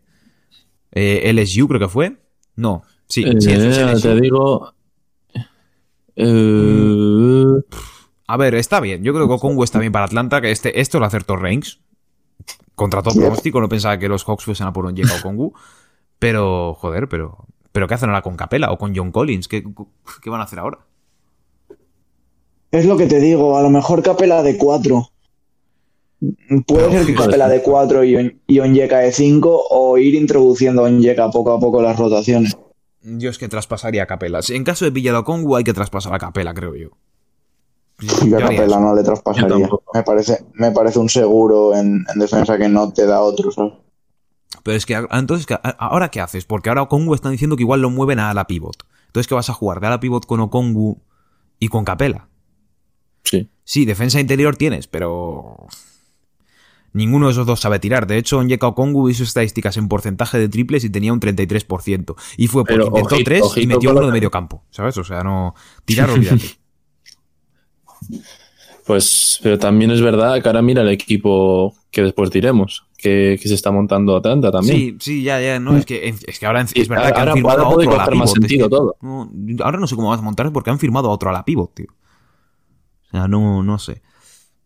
eh, 0.92 1.31
LSU, 1.33 1.69
creo 1.69 1.81
que 1.81 1.88
fue. 1.88 2.16
No, 2.57 2.83
sí, 3.09 3.23
sí, 3.38 3.50
Eh, 3.50 3.69
es 3.69 3.78
LSU. 3.78 4.00
te 4.02 4.21
digo. 4.21 4.75
Eh, 6.16 7.45
A 8.26 8.37
ver, 8.37 8.54
está 8.54 8.81
bien. 8.81 9.02
Yo 9.02 9.12
creo 9.12 9.28
que 9.28 9.35
Okongwu 9.35 9.64
está 9.64 9.78
bien 9.78 9.92
para 9.92 10.04
Atlanta, 10.04 10.40
que 10.40 10.50
este, 10.50 10.81
esto 10.81 10.99
lo 10.99 11.07
acertó 11.07 11.37
Reigns. 11.37 11.81
Contra 12.75 13.02
todo 13.02 13.14
pronóstico, 13.14 13.61
no 13.61 13.69
pensaba 13.69 13.99
que 13.99 14.09
los 14.09 14.25
Hawks 14.25 14.45
fuesen 14.45 14.66
a 14.66 14.73
por 14.73 14.87
Onyeka 14.87 15.14
Okongwu. 15.21 15.52
Pero, 16.19 16.75
joder, 16.75 17.09
pero... 17.09 17.47
¿Pero 17.73 17.88
qué 17.88 17.95
hacen 17.95 18.11
ahora 18.11 18.21
con 18.23 18.37
Capela 18.37 18.71
o 18.71 18.76
con 18.76 18.95
John 18.95 19.11
Collins? 19.11 19.49
¿Qué, 19.49 19.64
qué 20.23 20.31
van 20.31 20.40
a 20.40 20.45
hacer 20.45 20.59
ahora? 20.59 20.81
Es 22.71 22.85
lo 22.85 22.97
que 22.97 23.07
te 23.07 23.19
digo, 23.19 23.57
a 23.57 23.62
lo 23.62 23.71
mejor 23.71 24.02
Capela 24.02 24.42
de 24.42 24.59
4. 24.59 25.09
Puede 26.66 26.88
Pero, 26.88 26.90
ser 26.90 27.07
que. 27.07 27.14
Capela 27.14 27.49
de 27.49 27.62
4 27.62 28.04
y, 28.04 28.40
y 28.47 28.59
Onyeka 28.61 28.99
de 28.99 29.12
5 29.12 29.64
o 29.71 29.99
ir 29.99 30.14
introduciendo 30.14 30.83
a 30.83 30.88
Onyeka 30.88 31.31
poco 31.31 31.52
a 31.52 31.61
poco 31.61 31.83
las 31.83 31.99
rotaciones. 31.99 32.57
Yo 33.04 33.30
es 33.30 33.38
que 33.38 33.49
traspasaría 33.49 34.04
a 34.04 34.06
Capela. 34.06 34.42
Si 34.42 34.54
En 34.54 34.64
caso 34.64 34.85
de 34.85 34.92
pillar 34.92 35.14
a 35.14 35.21
Okongwu 35.21 35.56
hay 35.56 35.64
que 35.64 35.73
traspasar 35.75 36.14
a 36.14 36.18
Capela, 36.18 36.54
creo 36.54 36.75
yo. 36.76 36.90
Y 38.00 38.35
a 38.35 38.38
Yo 38.38 38.47
haría 38.47 38.59
Capela 38.59 38.80
no 38.80 38.94
le 38.94 39.02
traspasaría. 39.02 39.68
Me 39.94 40.02
parece, 40.02 40.44
me 40.54 40.71
parece 40.71 40.99
un 40.99 41.09
seguro 41.09 41.75
en, 41.75 42.04
en 42.12 42.18
defensa 42.21 42.56
que 42.59 42.68
no 42.68 42.92
te 42.92 43.06
da 43.06 43.21
otro, 43.21 43.50
¿sabes? 43.50 43.73
Pero 44.62 44.76
es 44.76 44.87
que 44.87 44.94
a- 44.97 45.09
entonces, 45.12 45.47
¿qué- 45.47 45.54
a- 45.54 45.76
¿ahora 45.78 46.11
qué 46.11 46.21
haces? 46.21 46.44
Porque 46.44 46.68
ahora 46.68 46.82
Okongwu 46.82 47.14
están 47.14 47.32
diciendo 47.32 47.56
que 47.56 47.62
igual 47.62 47.80
lo 47.82 47.90
mueven 47.90 48.18
a 48.21 48.32
la 48.35 48.47
pivot. 48.47 48.76
Entonces, 49.06 49.26
¿qué 49.28 49.35
vas 49.35 49.50
a 49.50 49.54
jugar? 49.54 49.80
¿De 49.80 49.87
ala 49.88 50.00
pivot 50.00 50.25
con 50.26 50.40
Okongwu 50.40 50.99
y 51.59 51.68
con 51.68 51.85
Capela? 51.85 52.28
sí. 53.25 53.49
Sí, 53.64 53.85
defensa 53.85 54.21
interior 54.21 54.56
tienes, 54.56 54.87
pero... 54.88 55.66
Ninguno 56.94 57.26
de 57.26 57.32
esos 57.32 57.46
dos 57.46 57.61
sabe 57.61 57.78
tirar. 57.78 58.06
De 58.06 58.18
hecho, 58.18 58.38
Onyeka 58.38 58.66
Okongwu 58.66 59.08
hizo 59.08 59.22
estadísticas 59.22 59.76
en 59.78 59.88
porcentaje 59.88 60.38
de 60.38 60.49
triples 60.49 60.84
y 60.84 60.90
tenía 60.90 61.12
un 61.12 61.20
33%. 61.20 62.14
Y 62.37 62.49
fue 62.49 62.62
porque 62.62 62.75
Pero 62.75 62.87
intentó 62.88 63.14
ojito, 63.14 63.25
tres 63.25 63.42
y 63.56 63.66
metió 63.66 63.92
uno 63.92 64.06
de 64.06 64.12
medio 64.12 64.30
campo. 64.30 64.64
¿Sabes? 64.70 64.96
O 64.99 65.04
sea, 65.04 65.22
no... 65.22 65.54
Tirar, 65.84 66.11
olvídate. 66.11 66.58
Pues, 68.87 69.38
pero 69.42 69.58
también 69.58 69.90
es 69.92 70.00
verdad 70.00 70.42
que 70.42 70.49
ahora 70.49 70.61
mira 70.61 70.82
el 70.82 70.88
equipo 70.88 71.75
que 71.90 72.02
después 72.02 72.30
diremos, 72.30 72.84
que, 72.99 73.38
que 73.40 73.49
se 73.49 73.54
está 73.54 73.70
montando 73.70 74.16
Atlanta 74.16 74.50
también. 74.50 74.76
Sí, 74.76 74.96
sí, 74.99 75.22
ya, 75.22 75.40
ya. 75.40 75.61
No, 75.61 75.76
es 75.76 75.87
que, 75.87 76.08
es 76.26 76.38
que 76.38 76.46
ahora 76.46 76.62
en- 76.62 76.68
Sí, 76.68 76.80
es 76.80 76.88
verdad 76.88 77.14
que 77.14 77.20
han 77.20 77.32
firmado 77.32 77.62
ahora 77.64 77.87
a 77.87 77.90
otro 77.94 78.12
a 78.12 78.14
más 78.16 78.32
sentido 78.32 78.68
todo. 78.68 78.96
no, 79.00 79.30
ahora 79.62 79.78
no 79.78 79.87
sé 79.87 79.94
cómo 79.94 80.08
vas 80.08 80.18
a 80.18 80.22
montar 80.22 80.52
porque 80.52 80.70
han 80.70 80.78
firmado 80.80 81.08
a 81.08 81.12
otro 81.12 81.30
a 81.30 81.32
la 81.32 81.44
pivot, 81.44 81.72
tío. 81.75 81.87
O 83.06 83.11
sea, 83.12 83.28
no, 83.28 83.62
no 83.62 83.78
sé. 83.78 84.02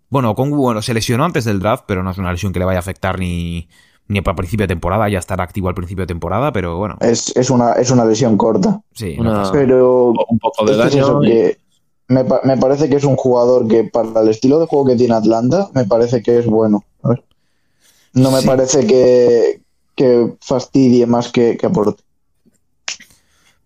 Bueno, 0.08 0.34
Kongu 0.34 0.56
bueno, 0.56 0.82
se 0.82 0.94
lesionó 0.94 1.24
antes 1.24 1.44
del 1.44 1.58
draft, 1.60 1.84
pero 1.86 2.02
no 2.02 2.10
es 2.10 2.18
una 2.18 2.30
lesión 2.32 2.52
que 2.52 2.58
le 2.58 2.64
vaya 2.64 2.78
a 2.78 2.80
afectar 2.80 3.18
ni, 3.18 3.68
ni 4.08 4.20
para 4.20 4.36
principio 4.36 4.64
de 4.64 4.68
temporada. 4.68 5.08
Ya 5.08 5.18
estará 5.18 5.42
activo 5.44 5.68
al 5.68 5.74
principio 5.74 6.02
de 6.02 6.06
temporada, 6.08 6.52
pero 6.52 6.76
bueno, 6.78 6.96
Es, 7.00 7.34
es, 7.36 7.50
una, 7.50 7.72
es 7.72 7.90
una 7.90 8.04
lesión 8.04 8.36
corta. 8.36 8.80
sí. 8.94 9.16
Una-. 9.18 9.50
Pero 9.52 10.12
Un 10.28 10.38
poco 10.38 10.64
de 10.64 10.72
es 10.86 10.94
eso, 10.94 11.14
daño. 11.14 11.20
que 11.22 11.58
me, 12.08 12.24
me 12.44 12.56
parece 12.56 12.88
que 12.88 12.96
es 12.96 13.04
un 13.04 13.16
jugador 13.16 13.66
que 13.66 13.84
para 13.84 14.20
el 14.20 14.28
estilo 14.28 14.60
de 14.60 14.66
juego 14.66 14.86
que 14.86 14.96
tiene 14.96 15.14
Atlanta, 15.14 15.68
me 15.74 15.84
parece 15.84 16.22
que 16.22 16.38
es 16.38 16.46
bueno. 16.46 16.84
No 18.14 18.30
me 18.30 18.40
Sí. 18.40 18.46
parece 18.46 18.86
que, 18.86 19.60
que 19.94 20.34
fastidie 20.40 21.04
más 21.06 21.30
que, 21.30 21.56
que 21.58 21.66
aporte. 21.66 22.02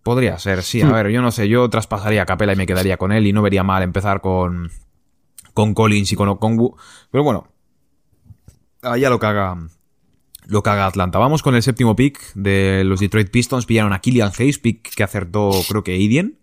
Podría 0.03 0.39
ser, 0.39 0.63
sí. 0.63 0.81
A 0.83 0.91
ver, 0.91 1.09
yo 1.11 1.21
no 1.23 1.31
sé. 1.31 1.49
Yo 1.49 1.69
traspasaría 1.69 2.23
a 2.23 2.27
Capela 2.27 2.55
y 2.55 2.57
me 2.57 2.67
quedaría 2.67 2.97
con 2.97 3.13
él 3.13 3.27
y 3.27 3.33
no 3.33 3.43
vería 3.43 3.63
mal 3.63 3.83
empezar 3.83 4.21
con, 4.21 4.71
con 5.55 5.75
Collins 5.75 6.13
y 6.13 6.17
con 6.17 6.29
Okongwu. 6.29 6.77
Pero 7.11 7.25
bueno, 7.25 7.47
allá 8.83 9.11
lo 9.11 9.19
que 9.21 9.27
haga, 9.27 9.57
lo 10.47 10.63
que 10.63 10.71
haga 10.71 10.87
Atlanta. 10.87 11.19
Vamos 11.19 11.43
con 11.43 11.55
el 11.55 11.63
séptimo 11.63 11.95
pick 11.97 12.19
de 12.35 12.83
los 12.85 13.01
Detroit 13.01 13.31
Pistons. 13.31 13.67
Pillaron 13.67 13.93
a 13.93 14.01
Killian 14.01 14.33
Hayes, 14.39 14.59
pick 14.59 14.95
que 14.95 15.03
acertó 15.03 15.51
creo 15.69 15.83
que 15.85 15.93
Aiden. 15.93 16.39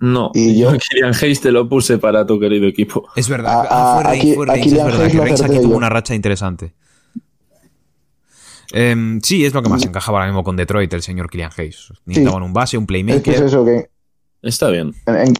No, 0.00 0.32
Y 0.34 0.58
yo 0.58 0.72
yo- 0.72 0.78
Kylian 0.78 1.14
Hayes 1.14 1.40
te 1.40 1.52
lo 1.52 1.68
puse 1.68 1.98
para 1.98 2.26
tu 2.26 2.40
querido 2.40 2.66
equipo. 2.66 3.08
Es 3.14 3.28
verdad, 3.28 3.60
A- 3.60 3.68
ah, 3.70 4.00
fue 4.02 4.04
a- 4.04 4.10
Reigns, 4.10 4.24
aquí- 4.24 4.34
fue 4.34 4.44
a 4.44 4.46
Reigns, 4.46 4.66
es 4.66 4.70
Killian 4.72 4.86
verdad 4.86 5.06
que 5.10 5.18
Reigns 5.20 5.40
aquí 5.42 5.56
tuvo 5.60 5.70
yo. 5.70 5.76
una 5.76 5.88
racha 5.88 6.14
interesante. 6.14 6.74
Em, 8.74 9.20
sí, 9.20 9.44
es 9.44 9.52
lo 9.52 9.62
que 9.62 9.68
más 9.68 9.84
encajaba 9.84 10.18
ahora 10.18 10.30
mismo 10.30 10.42
con 10.44 10.56
Detroit, 10.56 10.92
el 10.94 11.02
señor 11.02 11.28
Killian 11.28 11.50
Hayes. 11.56 11.92
Necesitaban 12.06 12.42
un 12.42 12.52
base, 12.54 12.78
un 12.78 12.84
Es 12.84 12.88
que 12.88 12.96
es 13.00 13.04
playmaker. 13.04 13.42
eso, 13.44 13.64
que 13.64 13.90
Está 14.40 14.70
bien. 14.70 14.94
en- 15.06 15.16
en- 15.16 15.34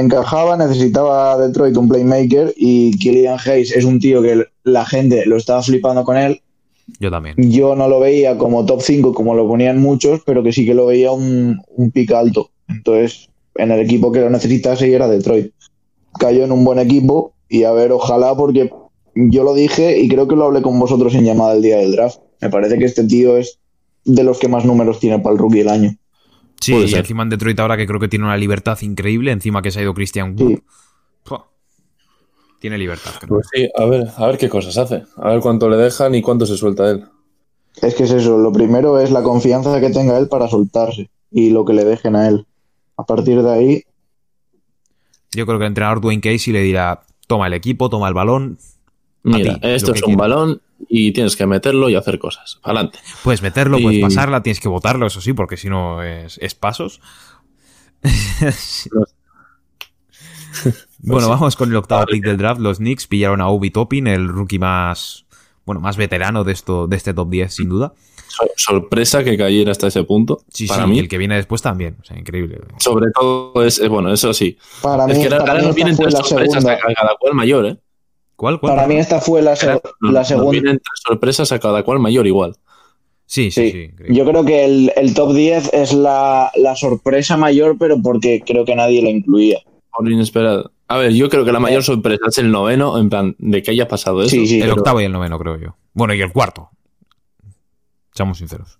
encajaba, 0.00 0.56
necesitaba 0.56 1.38
Detroit 1.38 1.76
un 1.76 1.88
playmaker 1.88 2.52
y 2.56 2.96
Killian 2.98 3.38
Hayes 3.44 3.72
es 3.72 3.84
un 3.84 4.00
tío 4.00 4.22
que 4.22 4.44
la 4.64 4.84
gente 4.84 5.24
lo 5.26 5.36
estaba 5.36 5.62
flipando 5.62 6.04
con 6.04 6.16
él. 6.16 6.40
Yo 7.00 7.10
también. 7.10 7.34
Yo 7.36 7.76
no 7.76 7.88
lo 7.88 8.00
veía 8.00 8.38
como 8.38 8.64
top 8.64 8.80
5 8.82 9.12
como 9.12 9.34
lo 9.34 9.46
ponían 9.46 9.78
muchos, 9.78 10.22
pero 10.24 10.42
que 10.42 10.52
sí 10.52 10.64
que 10.64 10.74
lo 10.74 10.86
veía 10.86 11.12
un, 11.12 11.60
un 11.68 11.90
pick 11.90 12.12
alto. 12.12 12.50
Entonces, 12.68 13.28
en 13.54 13.70
el 13.70 13.80
equipo 13.80 14.10
que 14.12 14.20
lo 14.20 14.30
necesitase 14.30 14.88
y 14.88 14.94
era 14.94 15.08
Detroit. 15.08 15.52
Cayó 16.18 16.44
en 16.44 16.52
un 16.52 16.64
buen 16.64 16.78
equipo 16.78 17.34
y 17.48 17.64
a 17.64 17.72
ver, 17.72 17.92
ojalá, 17.92 18.34
porque 18.34 18.70
yo 19.14 19.42
lo 19.42 19.54
dije 19.54 19.98
y 19.98 20.08
creo 20.08 20.28
que 20.28 20.36
lo 20.36 20.44
hablé 20.44 20.62
con 20.62 20.78
vosotros 20.78 21.14
en 21.14 21.24
llamada 21.24 21.54
el 21.54 21.62
día 21.62 21.78
del 21.78 21.92
draft. 21.92 22.18
Me 22.40 22.50
parece 22.50 22.78
que 22.78 22.84
este 22.84 23.04
tío 23.04 23.36
es 23.36 23.58
de 24.04 24.24
los 24.24 24.38
que 24.38 24.48
más 24.48 24.64
números 24.64 25.00
tiene 25.00 25.18
para 25.18 25.34
el 25.34 25.38
rookie 25.38 25.58
del 25.58 25.68
año. 25.68 25.96
Sí, 26.60 26.74
y 26.74 26.94
encima 26.94 27.22
en 27.22 27.30
Detroit 27.30 27.58
ahora 27.60 27.76
que 27.76 27.86
creo 27.86 28.00
que 28.00 28.08
tiene 28.08 28.24
una 28.24 28.36
libertad 28.36 28.78
increíble, 28.82 29.30
encima 29.32 29.62
que 29.62 29.70
se 29.70 29.80
ha 29.80 29.82
ido 29.82 29.94
Christian 29.94 30.36
Wood. 30.38 30.56
Sí. 30.56 30.62
Tiene 32.60 32.76
libertad, 32.76 33.12
creo. 33.20 33.28
Pues 33.28 33.46
sí, 33.52 33.68
a 33.76 33.84
ver, 33.84 34.08
a 34.16 34.26
ver 34.26 34.38
qué 34.38 34.48
cosas 34.48 34.76
hace. 34.76 35.04
A 35.16 35.30
ver 35.30 35.40
cuánto 35.40 35.68
le 35.68 35.76
dejan 35.76 36.14
y 36.14 36.22
cuánto 36.22 36.44
se 36.44 36.56
suelta 36.56 36.90
él. 36.90 37.04
Es 37.80 37.94
que 37.94 38.02
es 38.04 38.10
eso, 38.10 38.36
lo 38.38 38.52
primero 38.52 38.98
es 38.98 39.12
la 39.12 39.22
confianza 39.22 39.80
que 39.80 39.90
tenga 39.90 40.18
él 40.18 40.28
para 40.28 40.48
soltarse 40.48 41.08
y 41.30 41.50
lo 41.50 41.64
que 41.64 41.72
le 41.72 41.84
dejen 41.84 42.16
a 42.16 42.28
él. 42.28 42.46
A 42.96 43.04
partir 43.04 43.42
de 43.42 43.50
ahí, 43.50 43.82
Yo 45.30 45.46
creo 45.46 45.58
que 45.58 45.64
el 45.64 45.68
entrenador 45.68 46.00
Dwayne 46.00 46.20
Casey 46.20 46.52
le 46.52 46.62
dirá, 46.62 47.02
toma 47.28 47.46
el 47.46 47.54
equipo, 47.54 47.88
toma 47.88 48.08
el 48.08 48.14
balón, 48.14 48.58
Mira, 49.22 49.54
ti, 49.54 49.60
esto 49.62 49.92
es 49.92 50.02
un 50.02 50.16
balón 50.16 50.60
y 50.88 51.12
tienes 51.12 51.36
que 51.36 51.46
meterlo 51.46 51.88
y 51.88 51.94
hacer 51.96 52.18
cosas. 52.18 52.58
Adelante. 52.62 52.98
puedes 53.24 53.42
meterlo, 53.42 53.78
Y- 53.78 53.82
puedes 53.82 54.00
pasarla, 54.00 54.42
tienes 54.42 54.60
que 54.60 54.68
botarlo, 54.68 55.06
eso 55.06 55.20
sí, 55.20 55.32
porque 55.32 55.56
si 55.56 55.68
no 55.68 56.02
es, 56.02 56.38
es 56.38 56.54
pasos. 56.54 57.00
Bueno, 61.00 61.26
sí. 61.26 61.30
vamos 61.30 61.56
con 61.56 61.68
el 61.70 61.76
octavo 61.76 62.06
pick 62.06 62.24
del 62.24 62.36
draft. 62.36 62.60
Los 62.60 62.78
Knicks 62.78 63.06
pillaron 63.06 63.40
a 63.40 63.48
Obi 63.48 63.70
Toppin, 63.70 64.06
el 64.08 64.26
rookie 64.28 64.58
más, 64.58 65.26
bueno, 65.64 65.80
más 65.80 65.96
veterano 65.96 66.42
de 66.42 66.52
esto, 66.52 66.86
de 66.88 66.96
este 66.96 67.14
top 67.14 67.30
10, 67.30 67.54
sin 67.54 67.68
duda. 67.68 67.92
So- 68.26 68.46
sorpresa 68.56 69.22
que 69.22 69.36
cayera 69.38 69.70
hasta 69.72 69.86
ese 69.86 70.02
punto. 70.04 70.40
Sí, 70.52 70.66
para 70.66 70.82
sí, 70.84 70.90
mí. 70.90 70.96
y 70.96 70.98
el 71.00 71.08
que 71.08 71.18
viene 71.18 71.36
después 71.36 71.62
también, 71.62 71.96
o 72.00 72.04
sea, 72.04 72.18
increíble. 72.18 72.58
Sobre 72.78 73.10
todo 73.12 73.64
es, 73.64 73.86
bueno, 73.88 74.12
eso 74.12 74.34
sí. 74.34 74.58
para 74.82 75.06
mí, 75.06 75.12
es 75.12 75.18
que 75.18 75.24
ahora 75.26 75.38
para 75.38 75.52
ahora 75.52 75.62
mí 75.62 75.66
nos 75.68 75.76
esta 75.76 75.84
vienen 75.84 75.96
tres 75.96 76.14
sorpresas 76.28 76.64
cada 76.64 77.16
cual 77.20 77.34
mayor, 77.34 77.66
¿eh? 77.66 77.78
¿Cuál? 78.38 78.60
cuál? 78.60 78.76
Para 78.76 78.86
mí 78.86 78.94
esta 78.96 79.20
fue 79.20 79.42
la, 79.42 79.56
la 80.00 80.24
segunda. 80.24 80.52
vienen 80.52 80.76
tres 80.76 81.00
sorpresas 81.04 81.50
a 81.50 81.58
cada 81.58 81.82
cual 81.82 81.98
mayor 81.98 82.24
igual. 82.28 82.54
Sí, 83.26 83.50
sí, 83.50 83.72
Sí, 83.72 83.90
yo 84.10 84.24
creo 84.24 84.44
que 84.44 84.64
el, 84.64 84.92
el 84.94 85.12
top 85.12 85.34
10 85.34 85.74
es 85.74 85.92
la, 85.92 86.52
la 86.54 86.76
sorpresa 86.76 87.36
mayor, 87.36 87.76
pero 87.76 88.00
porque 88.00 88.40
creo 88.46 88.64
que 88.64 88.76
nadie 88.76 89.02
lo 89.02 89.08
incluía. 89.10 89.58
Por 89.90 90.08
inesperado. 90.08 90.70
A 90.86 90.98
ver, 90.98 91.12
yo 91.14 91.28
creo 91.28 91.44
que 91.44 91.50
la 91.50 91.58
mayor 91.58 91.82
sorpresa 91.82 92.22
es 92.28 92.38
el 92.38 92.52
noveno, 92.52 92.96
en 92.96 93.10
plan, 93.10 93.34
de 93.40 93.60
que 93.60 93.72
haya 93.72 93.88
pasado 93.88 94.20
eso. 94.22 94.30
Sí, 94.30 94.46
sí. 94.46 94.54
el 94.60 94.68
pero- 94.68 94.74
octavo 94.74 95.00
y 95.00 95.04
el 95.04 95.12
noveno, 95.12 95.36
creo 95.36 95.58
yo. 95.58 95.76
Bueno, 95.92 96.14
y 96.14 96.20
el 96.22 96.32
cuarto. 96.32 96.70
Seamos 98.12 98.38
sinceros. 98.38 98.78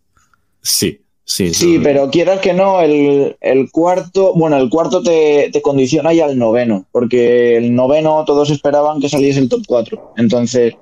Sí, 0.63 1.03
sí. 1.53 1.79
Pero 1.83 2.11
quieras 2.11 2.41
que 2.41 2.53
no, 2.55 2.81
el, 2.81 3.37
el 3.41 3.71
cuarto, 3.71 4.33
bueno, 4.35 4.57
el 4.57 4.71
cuarto 4.71 5.03
te, 5.03 5.51
te 5.53 5.61
condiciona 5.63 6.13
ya 6.13 6.25
al 6.25 6.39
noveno, 6.39 6.87
porque 6.91 7.57
el 7.57 7.75
noveno 7.75 8.25
todos 8.25 8.51
esperaban 8.51 9.01
que 9.01 9.09
saliese 9.09 9.41
el 9.41 9.49
top 9.49 9.63
4. 9.67 10.15
Entonces, 10.17 10.75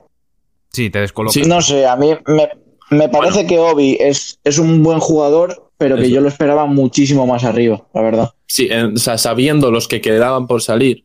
Sí, 0.73 0.91
te 0.91 1.01
descoloca. 1.01 1.33
Sí. 1.33 1.43
no 1.43 1.63
sé, 1.63 1.87
a 1.87 1.97
mí 1.97 2.11
me, 2.27 2.49
me 2.91 3.09
parece 3.09 3.47
que 3.47 3.59
Obi 3.59 3.97
es, 3.99 4.39
es 4.45 4.59
un 4.59 4.83
buen 4.83 5.01
jugador, 5.01 5.71
pero 5.79 5.97
que 5.97 6.03
Eso. 6.03 6.15
yo 6.17 6.21
lo 6.21 6.29
esperaba 6.29 6.67
muchísimo 6.67 7.27
más 7.27 7.45
arriba, 7.45 7.87
la 7.95 8.03
verdad. 8.03 8.31
Sí, 8.47 8.69
o 8.71 8.97
sea, 8.99 9.17
sabiendo 9.19 9.71
los 9.71 9.89
que 9.89 10.01
quedaban 10.01 10.47
por 10.47 10.63
salir, 10.63 11.05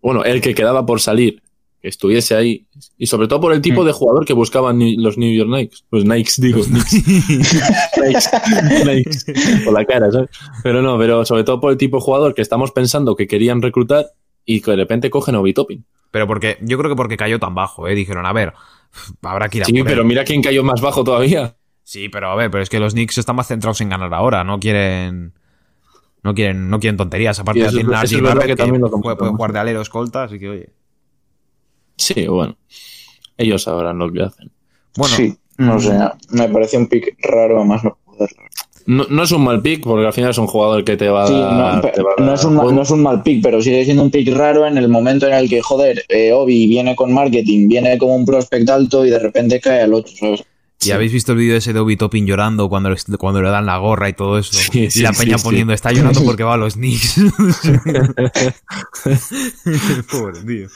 bueno, 0.00 0.24
el 0.24 0.40
que 0.40 0.54
quedaba 0.54 0.86
por 0.86 1.00
salir, 1.00 1.42
que 1.80 1.88
estuviese 1.88 2.34
ahí, 2.34 2.66
y 2.96 3.06
sobre 3.06 3.28
todo 3.28 3.40
por 3.40 3.52
el 3.52 3.60
tipo 3.60 3.82
Mm. 3.82 3.86
de 3.86 3.92
jugador 3.92 4.24
que 4.24 4.32
buscaban 4.32 4.78
los 5.02 5.16
New 5.18 5.32
York 5.32 5.48
Knicks. 5.48 5.84
Los 5.90 6.04
Knicks, 6.04 6.40
digo, 6.40 6.62
Knicks, 6.64 6.94
Knicks, 8.82 9.24
por 9.64 9.72
la 9.72 9.84
cara, 9.84 10.10
¿sabes? 10.10 10.28
Pero 10.62 10.82
no, 10.82 10.98
pero 10.98 11.24
sobre 11.24 11.44
todo 11.44 11.60
por 11.60 11.70
el 11.72 11.78
tipo 11.78 11.98
de 11.98 12.02
jugador 12.02 12.34
que 12.34 12.42
estamos 12.42 12.72
pensando 12.72 13.16
que 13.16 13.26
querían 13.26 13.62
reclutar 13.62 14.06
y 14.44 14.60
que 14.60 14.70
de 14.72 14.76
repente 14.78 15.10
cogen 15.10 15.34
a 15.34 15.40
Obi 15.40 15.52
Toppin. 15.54 15.84
Pero 16.10 16.26
porque, 16.26 16.58
yo 16.62 16.78
creo 16.78 16.90
que 16.90 16.96
porque 16.96 17.16
cayó 17.16 17.38
tan 17.38 17.54
bajo, 17.54 17.86
¿eh? 17.86 17.94
Dijeron, 17.94 18.24
a 18.26 18.32
ver, 18.32 18.54
habrá 19.22 19.48
que 19.48 19.58
ir 19.58 19.62
a 19.62 19.66
Sí, 19.66 19.72
por 19.72 19.78
él. 19.80 19.84
pero 19.86 20.04
mira 20.04 20.24
quién 20.24 20.42
cayó 20.42 20.64
más 20.64 20.80
bajo 20.80 21.04
todavía. 21.04 21.56
Sí, 21.84 22.08
pero 22.08 22.30
a 22.30 22.34
ver, 22.36 22.50
pero 22.50 22.62
es 22.62 22.68
que 22.70 22.80
los 22.80 22.92
Knicks 22.94 23.18
están 23.18 23.36
más 23.36 23.46
centrados 23.48 23.80
en 23.80 23.88
ganar 23.90 24.12
ahora, 24.12 24.44
no 24.44 24.58
quieren. 24.58 25.32
No 26.22 26.34
quieren, 26.34 26.68
no 26.68 26.80
quieren 26.80 26.96
tonterías. 26.96 27.38
Aparte 27.38 27.60
Barrett, 27.62 28.40
que 28.40 28.46
que, 28.48 28.56
también 28.56 28.80
lo 28.82 28.90
puede, 28.90 29.16
puede 29.16 29.30
jugar 29.30 29.52
de 29.52 29.58
alero 29.60 29.80
escolta, 29.80 30.24
así 30.24 30.38
que 30.38 30.48
oye. 30.48 30.68
Sí, 31.98 32.26
bueno. 32.26 32.56
Ellos 33.36 33.62
sabrán 33.62 33.98
lo 33.98 34.10
que 34.10 34.22
hacen. 34.22 34.50
Bueno, 34.96 35.14
sí, 35.14 35.36
no 35.58 35.78
sé, 35.78 35.92
me 36.30 36.48
parece 36.48 36.76
un 36.78 36.86
pick 36.88 37.14
raro, 37.22 37.58
además 37.58 37.84
no 37.84 37.98
poder. 38.04 38.30
No, 38.86 39.04
no 39.10 39.22
es 39.22 39.32
un 39.32 39.44
mal 39.44 39.60
pick, 39.60 39.82
porque 39.84 40.06
al 40.06 40.12
final 40.14 40.30
es 40.30 40.38
un 40.38 40.46
jugador 40.46 40.82
que 40.82 40.96
te 40.96 41.08
va 41.10 41.24
a 41.24 41.26
Sí, 41.26 41.34
dar. 41.34 41.52
no, 41.74 41.80
te 41.82 42.02
va 42.02 42.10
a 42.16 42.20
no 42.20 42.26
dar 42.28 42.34
es 42.36 42.44
un, 42.44 42.54
ma- 42.54 42.60
juego. 42.62 42.74
no 42.76 42.82
es 42.82 42.90
un 42.90 43.02
mal 43.02 43.22
pick, 43.22 43.42
pero 43.42 43.60
sigue 43.60 43.84
siendo 43.84 44.02
un 44.02 44.10
pick 44.10 44.34
raro 44.34 44.66
en 44.66 44.78
el 44.78 44.88
momento 44.88 45.26
en 45.26 45.34
el 45.34 45.48
que, 45.48 45.60
joder, 45.60 46.02
eh, 46.08 46.32
Obi 46.32 46.66
viene 46.66 46.96
con 46.96 47.12
marketing, 47.12 47.68
viene 47.68 47.98
como 47.98 48.14
un 48.16 48.24
prospect 48.24 48.68
alto 48.70 49.04
y 49.04 49.10
de 49.10 49.18
repente 49.18 49.60
cae 49.60 49.82
al 49.82 49.92
otro, 49.92 50.12
¿sabes? 50.18 50.42
¿Y 50.82 50.90
habéis 50.92 51.12
visto 51.12 51.32
el 51.32 51.38
vídeo 51.38 51.56
ese 51.56 51.72
de 51.72 51.80
Obi 51.80 51.96
Toppin 51.96 52.26
llorando 52.26 52.68
cuando, 52.68 52.90
le- 52.90 52.96
cuando 53.18 53.42
le 53.42 53.48
dan 53.50 53.66
la 53.66 53.78
gorra 53.78 54.08
y 54.08 54.12
todo 54.12 54.38
eso? 54.38 54.52
Sí, 54.52 54.84
y 54.84 54.90
sí, 54.90 55.02
la 55.02 55.12
sí, 55.12 55.24
peña 55.24 55.38
sí. 55.38 55.44
poniendo, 55.44 55.72
está 55.72 55.92
llorando 55.92 56.24
porque 56.24 56.44
va 56.44 56.54
a 56.54 56.56
los 56.56 56.74
Knicks. 56.74 57.20
Pobre 60.10 60.40
tío. 60.46 60.68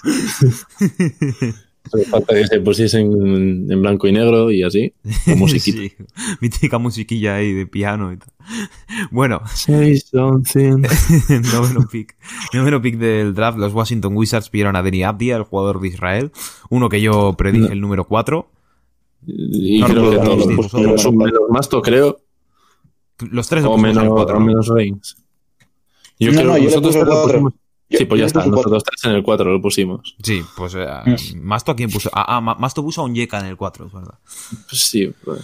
Falta 2.10 2.34
que 2.34 2.46
se 2.46 2.60
pusiesen 2.60 3.66
en 3.70 3.82
blanco 3.82 4.06
y 4.06 4.12
negro 4.12 4.50
y 4.50 4.62
así. 4.62 4.94
Con 5.24 5.38
musiquita. 5.40 5.78
Sí, 5.80 5.92
mítica 6.40 6.78
musiquilla 6.78 7.36
ahí 7.36 7.52
de 7.52 7.66
piano 7.66 8.12
y 8.12 8.16
tal. 8.18 8.28
Bueno, 9.10 9.40
Say 9.52 9.98
something. 9.98 10.78
noveno 11.52 11.86
pick. 11.90 12.14
Noveno 12.54 12.80
pick 12.80 12.98
del 12.98 13.34
draft. 13.34 13.58
Los 13.58 13.74
Washington 13.74 14.16
Wizards 14.16 14.48
pidieron 14.48 14.76
a 14.76 14.82
Denny 14.82 15.02
Abdia, 15.02 15.36
el 15.36 15.42
jugador 15.42 15.80
de 15.80 15.88
Israel. 15.88 16.30
Uno 16.70 16.88
que 16.88 17.00
yo 17.02 17.34
predije 17.36 17.66
No. 17.66 17.72
el 17.72 17.80
número 17.80 18.04
4. 18.04 18.48
Y 19.26 19.80
No 19.80 19.86
creo 19.86 20.10
que 20.10 20.16
todos. 20.16 20.28
los 20.28 20.36
Pues, 20.46 20.56
distintos, 20.56 20.80
menos, 20.80 21.04
un- 21.06 21.16
menos 21.16 21.40
Masto, 21.50 21.82
creo. 21.82 22.18
Los 23.30 23.48
tres 23.48 23.64
O 23.64 23.76
menos, 23.78 24.02
el 24.02 24.08
4. 24.10 24.36
o 24.36 24.40
menos 24.40 24.66
Reigns. 24.68 25.16
Yo 26.18 26.30
No, 26.32 26.38
creo 26.38 26.48
no, 26.50 26.54
que 26.56 26.62
nosotros 26.64 26.92
tres 26.92 27.04
lo 27.06 27.10
cuatro. 27.12 27.28
pusimos. 27.32 27.52
Yo- 27.88 27.98
Sí, 27.98 28.04
pues 28.06 28.20
ya 28.20 28.26
está. 28.26 28.40
cuatro. 28.40 28.56
Nosotros 28.56 28.84
tres 28.84 29.04
en 29.04 29.10
el 29.12 29.22
4 29.22 29.52
lo 29.52 29.60
pusimos. 29.60 30.16
Sí, 30.22 30.40
pues 30.56 30.74
eh. 30.76 30.86
Masto 31.36 31.72
a 31.72 31.76
quién 31.76 31.90
puso. 31.90 32.08
Ah, 32.12 32.24
ah, 32.36 32.40
Ma- 32.40 32.54
Masto 32.54 32.82
puso 32.82 33.02
a 33.02 33.04
un 33.04 33.14
Yeka 33.14 33.38
en 33.40 33.46
el 33.46 33.56
4, 33.56 33.86
es 33.86 33.92
verdad. 33.92 34.18
Pues 34.68 34.80
sí. 34.82 35.12
pues. 35.24 35.40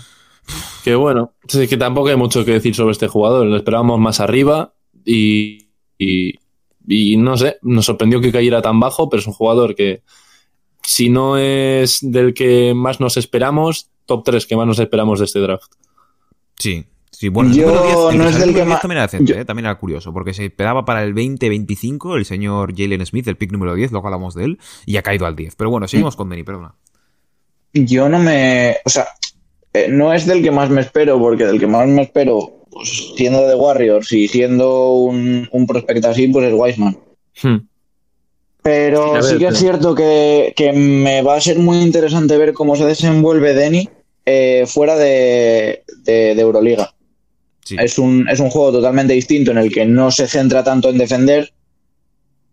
Que 0.83 0.95
bueno. 0.95 1.35
Es 1.47 1.69
que 1.69 1.77
tampoco 1.77 2.09
hay 2.09 2.17
mucho 2.17 2.45
que 2.47 2.53
decir 2.53 2.75
sobre 2.75 2.93
este 2.93 3.07
jugador. 3.07 3.47
Lo 3.47 3.57
esperábamos 3.57 4.01
más 4.01 4.19
arriba 4.21 4.73
y, 5.05 5.69
y, 5.99 6.35
y 6.89 7.17
no 7.19 7.37
sé. 7.37 7.59
Nos 7.63 7.85
sorprendió 7.85 8.19
que 8.21 8.33
cayera 8.33 8.63
tan 8.63 8.81
bajo, 8.81 9.11
pero 9.11 9.21
es 9.21 9.27
un 9.27 9.35
jugador 9.35 9.75
que, 9.75 10.03
si 10.89 11.11
no 11.11 11.37
es 11.37 11.99
del 12.01 12.33
que 12.33 12.73
más 12.75 12.99
nos 12.99 13.19
esperamos, 13.19 13.91
top 14.07 14.25
3 14.25 14.47
que 14.47 14.57
más 14.57 14.67
nos 14.67 14.79
esperamos 14.79 15.19
de 15.19 15.27
este 15.27 15.39
draft. 15.41 15.71
Sí. 16.59 16.87
Sí, 17.11 17.29
bueno, 17.31 17.53
Yo 17.53 17.67
número 17.67 17.83
10, 17.83 18.13
el 18.13 18.19
no 18.19 18.29
es 18.29 18.39
del 18.39 18.49
el 18.51 18.55
que 18.55 18.61
número 18.61 18.65
10 18.65 18.69
ma- 18.69 18.81
también 18.81 18.97
era 18.99 19.07
decente, 19.07 19.33
yo- 19.33 19.39
eh, 19.41 19.45
también 19.45 19.67
era 19.67 19.75
curioso, 19.79 20.13
porque 20.13 20.33
se 20.33 20.45
esperaba 20.47 20.85
para 20.85 21.03
el 21.03 21.15
20-25 21.15 22.17
el 22.17 22.25
señor 22.25 22.75
Jalen 22.77 23.05
Smith, 23.05 23.27
el 23.27 23.37
pick 23.37 23.51
número 23.53 23.75
10, 23.75 23.91
luego 23.91 24.07
hablamos 24.07 24.35
de 24.35 24.45
él, 24.45 24.59
y 24.87 24.97
ha 24.99 25.03
caído 25.03 25.27
al 25.27 25.35
10. 25.37 25.57
Pero 25.57 25.69
bueno, 25.71 25.89
seguimos 25.89 26.15
con 26.17 26.29
Denny, 26.31 26.45
perdona. 26.45 26.75
Yo 27.75 28.09
no 28.09 28.19
me. 28.21 28.77
O 28.85 28.89
sea, 28.89 29.09
eh, 29.75 29.89
no 29.91 30.13
es 30.15 30.27
del 30.27 30.43
que 30.43 30.51
más 30.53 30.71
me 30.71 30.81
espero, 30.81 31.19
porque 31.19 31.45
del 31.45 31.59
que 31.59 31.67
más 31.67 31.87
me 31.89 32.03
espero, 32.03 32.65
pues 32.71 33.13
siendo 33.17 33.47
de 33.49 33.55
Warriors 33.57 34.13
y 34.13 34.29
siendo 34.29 34.93
un, 34.93 35.49
un 35.51 35.67
prospect 35.67 36.05
así, 36.05 36.29
pues 36.29 36.47
es 36.47 36.55
Wiseman. 36.57 36.99
Hmm. 37.43 37.57
Pero 38.69 39.03
Sí, 39.05 39.11
a 39.11 39.13
ver, 39.15 39.23
sí 39.25 39.33
que 39.33 39.39
pero- 39.39 39.51
es 39.53 39.59
cierto 39.59 39.95
que, 39.95 40.53
que 40.57 40.73
me 40.73 41.23
va 41.23 41.37
a 41.37 41.41
ser 41.41 41.59
muy 41.59 41.79
interesante 41.79 42.37
ver 42.37 42.53
cómo 42.53 42.77
se 42.77 42.85
desenvuelve 42.85 43.55
Denny 43.55 43.89
eh, 44.27 44.65
fuera 44.67 44.97
de, 44.97 45.85
de- 46.05 46.35
de 46.35 46.41
Euroliga. 46.41 46.93
Sí. 47.65 47.77
Es 47.81 47.99
un, 47.99 48.29
es 48.29 48.41
un 48.41 48.51
juego 48.51 48.73
totalmente 48.73 49.15
distinto 49.15 49.51
en 49.53 49.59
el 49.59 49.73
que 49.73 49.87
no 49.87 50.11
se 50.11 50.27
centra 50.27 50.63
tanto 50.65 50.91
en 50.91 50.99
defender 50.99 51.53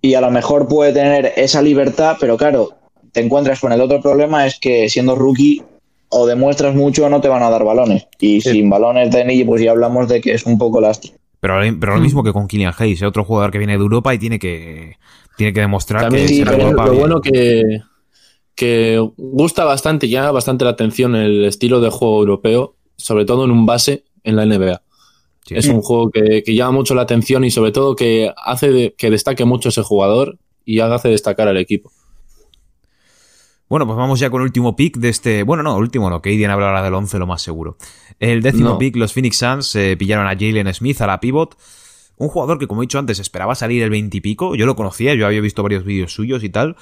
y 0.01 0.13
a 0.13 0.21
lo 0.21 0.31
mejor 0.31 0.67
puede 0.67 0.93
tener 0.93 1.33
esa 1.35 1.61
libertad, 1.61 2.15
pero 2.19 2.37
claro, 2.37 2.71
te 3.11 3.21
encuentras 3.21 3.59
con 3.59 3.71
el 3.73 3.81
otro 3.81 4.01
problema 4.01 4.45
es 4.45 4.57
que 4.59 4.87
siendo 4.89 5.15
rookie 5.15 5.63
o 6.09 6.25
demuestras 6.27 6.75
mucho 6.75 7.05
o 7.05 7.09
no 7.09 7.19
te 7.21 7.27
van 7.27 7.43
a 7.43 7.49
dar 7.49 7.63
balones. 7.65 8.07
Y 8.19 8.39
Sí. 8.41 8.51
sin 8.51 8.69
balones 8.69 9.11
de 9.11 9.25
Niji, 9.25 9.43
pues 9.43 9.61
ya 9.61 9.71
hablamos 9.71 10.07
de 10.07 10.21
que 10.21 10.33
es 10.33 10.45
un 10.45 10.57
poco 10.57 10.79
lastre. 10.79 11.11
Pero, 11.39 11.59
pero 11.79 11.95
lo 11.95 12.01
mismo 12.01 12.23
que 12.23 12.33
con 12.33 12.47
Kylian 12.47 12.73
Hayes, 12.77 13.01
¿eh? 13.01 13.05
otro 13.05 13.23
jugador 13.23 13.51
que 13.51 13.57
viene 13.57 13.73
de 13.73 13.79
Europa 13.83 14.13
y 14.13 14.17
tiene 14.19 14.39
que, 14.39 14.97
tiene 15.37 15.53
que 15.53 15.59
demostrar 15.61 16.03
También 16.03 16.27
que 16.27 16.33
sí, 16.33 16.43
pero 16.43 16.61
Europa 16.63 16.85
lo 16.85 16.91
bien. 16.91 17.01
bueno 17.01 17.21
que, 17.21 17.63
que 18.55 19.09
gusta 19.17 19.65
bastante, 19.65 20.07
llama 20.09 20.31
bastante 20.31 20.63
la 20.65 20.71
atención 20.71 21.15
el 21.15 21.45
estilo 21.45 21.81
de 21.81 21.89
juego 21.89 22.19
europeo, 22.19 22.75
sobre 22.95 23.25
todo 23.25 23.45
en 23.45 23.51
un 23.51 23.65
base 23.65 24.05
en 24.23 24.35
la 24.37 24.45
NBA. 24.45 24.81
Sí. 25.45 25.55
Es 25.55 25.67
un 25.67 25.81
juego 25.81 26.09
que, 26.09 26.41
que 26.43 26.55
llama 26.55 26.71
mucho 26.71 26.95
la 26.95 27.03
atención 27.03 27.43
y 27.43 27.51
sobre 27.51 27.71
todo 27.71 27.95
que 27.95 28.31
hace 28.43 28.71
de- 28.71 28.95
que 28.97 29.09
destaque 29.11 29.45
mucho 29.45 29.69
ese 29.69 29.83
jugador 29.83 30.39
y 30.63 30.79
hace 30.79 31.09
destacar 31.09 31.47
al 31.47 31.57
equipo. 31.57 31.91
Bueno, 33.75 33.87
pues 33.87 33.97
vamos 33.97 34.21
ya 34.21 34.29
con 34.29 34.39
el 34.41 34.45
último 34.45 34.77
pick 34.77 34.95
de 34.99 35.09
este. 35.09 35.43
Bueno, 35.43 35.61
no, 35.61 35.75
último 35.75 36.09
no, 36.09 36.21
que 36.21 36.29
Aiden 36.29 36.49
hablará 36.49 36.81
del 36.81 36.93
11 36.93 37.19
lo 37.19 37.27
más 37.27 37.41
seguro. 37.41 37.75
El 38.21 38.41
décimo 38.41 38.69
No. 38.69 38.77
pick, 38.77 38.95
los 38.95 39.11
Phoenix 39.11 39.35
Suns 39.37 39.75
eh, 39.75 39.97
pillaron 39.99 40.27
a 40.27 40.29
Jalen 40.29 40.73
Smith 40.73 41.01
a 41.01 41.07
la 41.07 41.19
pivot. 41.19 41.57
Un 42.15 42.29
jugador 42.29 42.57
que, 42.57 42.67
como 42.67 42.81
he 42.81 42.85
dicho 42.85 42.99
antes, 42.99 43.19
esperaba 43.19 43.53
salir 43.53 43.83
el 43.83 43.89
20 43.89 44.15
y 44.15 44.21
pico. 44.21 44.55
Yo 44.55 44.65
lo 44.65 44.77
conocía, 44.77 45.13
yo 45.13 45.25
había 45.27 45.41
visto 45.41 45.61
varios 45.61 45.83
vídeos 45.83 46.13
suyos 46.13 46.41
y 46.45 46.49
tal. 46.49 46.77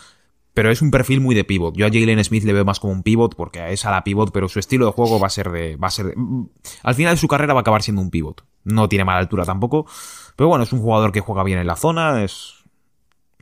Pero 0.53 0.69
es 0.69 0.84
un 0.84 0.91
perfil 0.91 1.19
muy 1.19 1.34
de 1.34 1.43
pivot. 1.43 1.75
Yo 1.75 1.88
a 1.88 1.89
Jalen 1.89 2.23
Smith 2.23 2.43
le 2.43 2.53
veo 2.53 2.63
más 2.63 2.79
como 2.79 2.93
un 2.93 3.01
pivot 3.01 3.36
porque 3.36 3.73
es 3.73 3.88
a 3.88 3.89
la 3.89 4.03
pivot, 4.03 4.32
pero 4.32 4.47
su 4.47 4.60
estilo 4.60 4.86
de 4.86 4.91
juego 4.91 5.19
va 5.19 5.25
a 5.25 5.32
ser 5.32 5.49
de. 5.49 5.75
Va 5.77 5.88
a 5.88 5.89
ser 5.89 6.06
de- 6.06 6.13
mm, 6.15 6.45
al 6.84 6.93
final 6.93 7.15
de 7.15 7.19
su 7.19 7.27
carrera 7.27 7.56
va 7.56 7.62
a 7.62 7.62
acabar 7.62 7.82
siendo 7.82 8.03
un 8.03 8.12
pivot. 8.12 8.45
No 8.65 8.88
tiene 8.88 9.03
mala 9.03 9.17
altura 9.17 9.45
tampoco. 9.45 9.88
Pero 10.36 10.47
bueno, 10.47 10.63
es 10.63 10.71
un 10.71 10.79
jugador 10.82 11.12
que 11.12 11.21
juega 11.21 11.43
bien 11.43 11.58
en 11.58 11.65
la 11.65 11.75
zona. 11.75 12.23
Es. 12.23 12.53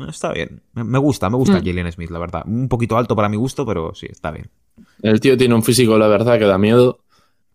Está 0.10 0.32
bien. 0.34 0.62
Me 0.74 0.98
gusta, 1.00 1.30
me 1.30 1.38
gusta 1.38 1.60
Mm. 1.60 1.66
Jalen 1.66 1.92
Smith, 1.92 2.10
la 2.10 2.20
verdad. 2.20 2.44
Un 2.46 2.68
poquito 2.70 2.98
alto 2.98 3.16
para 3.16 3.30
mi 3.30 3.38
gusto, 3.38 3.66
pero 3.66 3.94
sí, 3.94 4.08
está 4.10 4.32
bien. 4.32 4.50
El 5.02 5.20
tío 5.20 5.38
tiene 5.38 5.56
un 5.56 5.64
físico, 5.64 5.98
la 5.98 6.08
verdad, 6.08 6.38
que 6.40 6.46
da 6.46 6.58
miedo. 6.58 7.00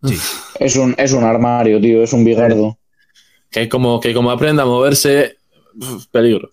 Sí. 0.03 0.17
Es 0.59 0.75
un, 0.75 0.95
es 0.97 1.13
un 1.13 1.23
armario, 1.23 1.79
tío, 1.79 2.01
es 2.03 2.13
un 2.13 2.23
bigardo. 2.25 2.77
Que 3.51 3.69
como, 3.69 3.99
que 3.99 4.13
como 4.13 4.31
aprenda 4.31 4.63
a 4.63 4.65
moverse, 4.65 5.37
peligro. 6.11 6.51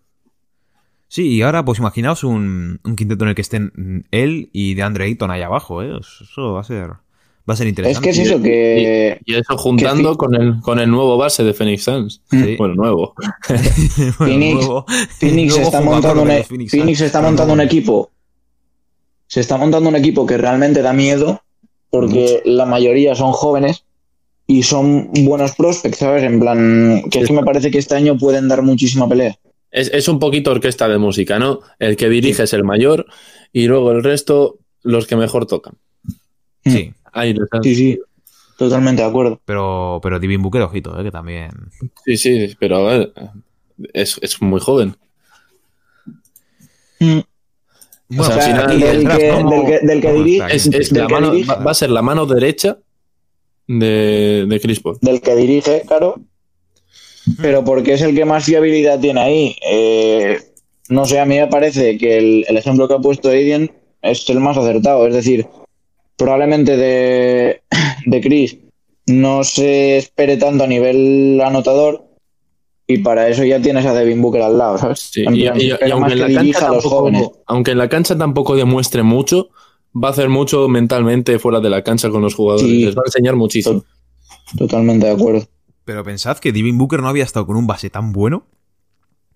Sí, 1.09 1.29
y 1.37 1.43
ahora 1.43 1.65
pues 1.65 1.79
imaginaos 1.79 2.23
un, 2.25 2.81
un 2.85 2.97
quinteto 2.97 3.25
en 3.25 3.29
el 3.31 3.35
que 3.35 3.41
estén 3.43 4.05
él 4.11 4.51
y 4.53 4.75
de 4.75 4.83
Andre 4.83 5.05
Ayton 5.07 5.31
ahí 5.31 5.43
abajo, 5.43 5.83
¿eh? 5.83 5.99
Eso 6.01 6.53
va 6.53 6.61
a 6.61 6.65
ser, 6.65 6.91
va 7.49 7.55
a 7.55 7.57
ser 7.57 7.67
Es 7.67 7.71
interesante. 7.71 8.05
que 8.05 8.11
es 8.11 8.19
eso 8.19 8.43
que. 8.43 9.21
Y 9.25 9.35
eso 9.35 9.57
juntando 9.59 10.13
que- 10.13 10.17
con 10.19 10.35
el, 10.35 10.61
con 10.61 10.79
el 10.79 10.91
nuevo 10.91 11.17
base 11.19 11.45
de 11.45 11.53
Phoenix 11.55 11.85
Suns. 11.85 12.23
Sí. 12.31 12.57
Bueno, 12.57 12.75
nuevo. 12.75 13.15
Bueno, 13.49 14.13
Phoenix- 14.19 14.55
nuevo- 14.55 14.87
Phoenix 15.19 15.57
está 15.59 15.81
montando, 15.81 16.23
un, 16.23 16.29
los 16.29 16.47
Phoenix 16.71 17.01
está 17.01 17.21
montando 17.21 17.53
un 17.53 17.61
equipo. 17.61 18.11
Se 19.27 19.41
está 19.41 19.57
montando 19.57 19.89
un 19.89 19.97
equipo 19.97 20.27
que 20.27 20.37
realmente 20.39 20.83
da 20.83 20.93
miedo 20.93 21.43
porque 21.91 22.43
la 22.45 22.67
mayoría 22.67 23.15
son 23.15 23.33
jóvenes 23.33 23.85
y 24.47 24.63
son 24.63 25.11
buenos 25.13 25.53
prospects, 25.55 25.99
¿sabes? 25.99 26.23
En 26.25 26.39
plan, 26.41 27.03
que 27.11 27.21
es 27.21 27.27
que 27.29 27.33
me 27.33 27.43
parece 27.43 27.71
que 27.71 27.79
este 27.79 27.95
año 27.95 28.19
pueden 28.19 28.49
dar 28.49 28.63
muchísima 28.63 29.09
pelea. 29.09 29.37
Es, 29.71 29.91
es 29.93 30.07
un 30.09 30.19
poquito 30.19 30.51
orquesta 30.51 30.87
de 30.89 30.99
música, 30.99 31.39
¿no? 31.39 31.61
El 31.79 31.97
que 31.97 32.09
dirige 32.09 32.43
es 32.45 32.53
el 32.53 32.63
mayor 32.65 33.07
y 33.53 33.67
luego 33.67 33.91
el 33.93 34.05
resto, 34.05 34.59
los 34.83 35.07
que 35.07 35.17
mejor 35.17 35.47
tocan. 35.47 35.75
Sí, 36.65 36.93
Ahí 37.15 37.35
Sí, 37.63 37.75
sí, 37.75 38.01
totalmente 38.59 39.03
de 39.03 39.09
acuerdo. 39.09 39.41
pero, 39.45 40.01
pero 40.03 40.19
Divin 40.21 40.43
Booker, 40.43 40.63
ojito, 40.63 40.99
¿eh? 41.01 41.05
Que 41.05 41.11
también... 41.11 41.51
sí, 42.05 42.17
sí, 42.17 42.55
pero 42.59 42.77
a 42.89 42.99
ver, 42.99 43.13
es, 43.93 44.19
es 44.23 44.41
muy 44.43 44.61
joven. 44.61 44.95
Mm. 47.01 47.21
O 48.19 48.25
sea, 48.25 48.37
O 48.37 48.41
sea, 48.41 48.45
al 48.57 48.71
final, 48.71 48.81
del, 48.81 48.97
el 48.97 49.05
draft, 49.05 49.21
que, 49.21 49.29
¿cómo- 49.31 49.51
del 49.51 49.67
que- 49.81 49.87
del 49.87 50.01
que 50.01 50.09
cómo 50.09 50.25
diri- 50.25 50.33
está 50.35 50.47
aquí? 50.47 50.57
Es, 50.57 50.67
es 50.67 50.91
del 50.91 51.03
la 51.03 51.07
que 51.09 51.15
mano, 51.15 51.33
dirige- 51.35 51.49
va, 51.49 51.55
va 51.65 51.71
a 51.71 51.75
ser 51.75 51.91
la 51.91 52.03
mano 52.03 52.27
derecha 52.27 52.79
de, 53.67 54.45
de 54.49 54.61
Chris 54.61 54.81
Paul. 54.81 54.99
del 55.01 55.21
que 55.21 55.35
dirige, 55.35 55.83
claro, 55.87 56.21
pero 57.41 57.65
porque 57.65 57.95
es 57.95 58.03
el 58.03 58.15
que 58.15 58.25
más 58.25 58.45
fiabilidad 58.45 59.01
tiene 59.01 59.21
ahí. 59.21 59.57
Eh, 59.67 60.39
no 60.91 61.07
sé, 61.07 61.19
a 61.19 61.25
mí 61.25 61.39
me 61.39 61.47
parece 61.47 61.97
que 61.97 62.19
el, 62.19 62.45
el 62.47 62.57
ejemplo 62.59 62.87
que 62.87 62.95
ha 62.95 62.99
puesto 62.99 63.31
Aiden 63.31 63.73
es 64.03 64.29
el 64.29 64.39
más 64.41 64.59
acertado. 64.59 65.07
Es 65.09 65.15
decir, 65.15 65.47
probablemente 66.17 66.77
de, 66.77 67.63
de 68.07 68.21
Chris 68.21 68.57
no 69.07 69.45
se 69.45 69.99
espere 69.99 70.37
tanto 70.37 70.65
a 70.65 70.67
nivel 70.67 71.41
anotador 71.45 72.05
y 72.87 72.99
para 72.99 73.29
eso 73.29 73.45
ya 73.45 73.61
tienes 73.61 73.87
a 73.87 73.95
Devin 73.95 74.21
Booker 74.21 74.43
al 74.43 74.59
lado, 74.59 74.79
¿sabes? 74.79 75.01
Sí, 75.01 75.25
y, 75.31 75.43
y- 75.49 75.73
y 75.87 75.91
aunque, 75.91 76.13
en 76.13 76.19
la 76.19 76.27
cancha 76.27 76.41
dirija 76.43 76.67
a 76.69 76.73
los 76.73 76.85
jóvenes. 76.85 77.23
tampoco, 77.23 77.43
aunque 77.47 77.71
en 77.73 77.79
la 77.79 77.89
cancha 77.89 78.17
tampoco 78.19 78.57
demuestre 78.57 79.03
mucho, 79.03 79.49
va 79.95 80.09
a 80.09 80.11
hacer 80.11 80.29
mucho 80.29 80.69
mentalmente 80.69 81.39
fuera 81.39 81.61
de 81.61 81.71
la 81.71 81.83
cancha 81.83 82.11
con 82.11 82.21
los 82.23 82.35
jugadores. 82.35 82.67
Sí. 82.67 82.85
Les 82.85 82.95
va 82.97 83.03
a 83.05 83.09
enseñar 83.09 83.37
muchísimo. 83.37 83.85
Totalmente 84.59 85.07
de 85.07 85.13
acuerdo. 85.13 85.47
Pero 85.85 86.05
pensad 86.05 86.39
que 86.39 86.53
Divin 86.53 86.77
Booker 86.79 87.01
no 87.01 87.09
había 87.09 87.25
estado 87.25 87.47
con 87.47 87.57
un 87.57 87.67
base 87.67 87.91
tan 87.91 88.13
bueno 88.13 88.47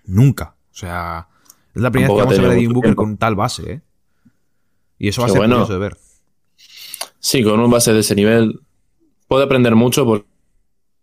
nunca. 0.05 0.57
O 0.71 0.75
sea, 0.75 1.29
es 1.75 1.81
la 1.83 1.91
primera 1.91 2.09
Tampoco 2.09 2.29
vez 2.29 2.39
que 2.39 2.43
vamos 2.43 2.47
a 2.47 2.49
ver 2.49 2.59
a 2.59 2.61
mucho 2.63 2.75
Booker 2.75 2.89
tiempo. 2.91 3.03
con 3.03 3.17
tal 3.19 3.35
base, 3.35 3.73
¿eh? 3.73 3.81
Y 4.99 5.09
eso 5.09 5.23
va 5.23 5.27
a 5.27 5.31
ser 5.31 5.39
bueno. 5.39 5.55
curioso 5.57 5.73
de 5.75 5.79
ver. 5.79 5.97
Sí, 7.21 7.43
con 7.43 7.61
un 7.61 7.71
base 7.71 7.93
de 7.93 8.01
ese 8.01 8.15
nivel 8.15 8.61
puede 9.27 9.45
aprender 9.45 9.75
mucho 9.75 10.05
por 10.05 10.27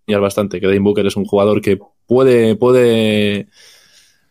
enseñar 0.02 0.22
bastante. 0.22 0.60
Que 0.60 0.68
Devin 0.68 0.84
Booker 0.84 1.06
es 1.06 1.16
un 1.16 1.26
jugador 1.26 1.62
que 1.62 1.80
puede, 2.08 2.56
puede, 2.56 3.48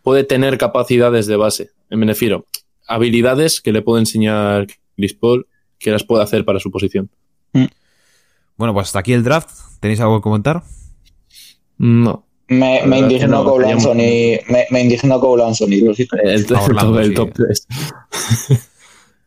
puede 0.03 0.25
tener 0.25 0.59
capacidades 0.59 1.27
de 1.27 1.37
base. 1.37 1.71
Me 1.91 2.07
refiero, 2.07 2.47
habilidades 2.87 3.61
que 3.61 3.73
le 3.73 3.83
puede 3.83 4.01
enseñar 4.01 4.67
Chris 4.97 5.15
Paul 5.15 5.47
que 5.79 5.91
las 5.91 6.05
puede 6.05 6.23
hacer 6.23 6.45
para 6.45 6.61
su 6.61 6.71
posición. 6.71 7.11
Bueno, 8.57 8.73
pues 8.73 8.87
hasta 8.87 9.01
aquí 9.01 9.13
el 9.13 9.25
draft. 9.25 9.51
¿Tenéis 9.81 10.01
algo 10.01 10.19
que 10.19 10.23
comentar? 10.23 10.63
No. 11.77 12.25
Me, 12.49 12.87
me 12.87 12.99
indignó 13.01 13.29
no, 13.29 13.45
Cole 13.45 13.73
Anthony. 13.73 14.41
Me, 14.49 14.67
me 14.71 14.81
indignó 14.81 15.19
Cole 15.19 15.45
Anthony. 15.45 15.73
El, 15.73 15.97
el, 16.23 16.55
Orlando, 16.55 17.01
el 17.01 17.15
top 17.15 17.33
3. 17.35 17.67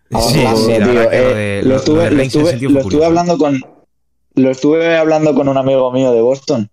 Sí, 0.10 0.40
sí, 0.56 0.72
tío, 0.84 0.94
lo 0.94 1.12
eh, 1.12 1.62
lo 1.64 1.70
lo- 1.70 1.76
estuve, 1.76 2.12
lo 2.12 3.06
hablando 3.06 3.38
con 3.38 3.62
lo 4.36 4.52
estuve 4.52 4.96
hablando 4.98 5.34
con 5.36 5.50
un 5.50 5.58
amigo 5.58 5.92
mío 5.92 6.12
de 6.12 6.22
Boston 6.22 6.70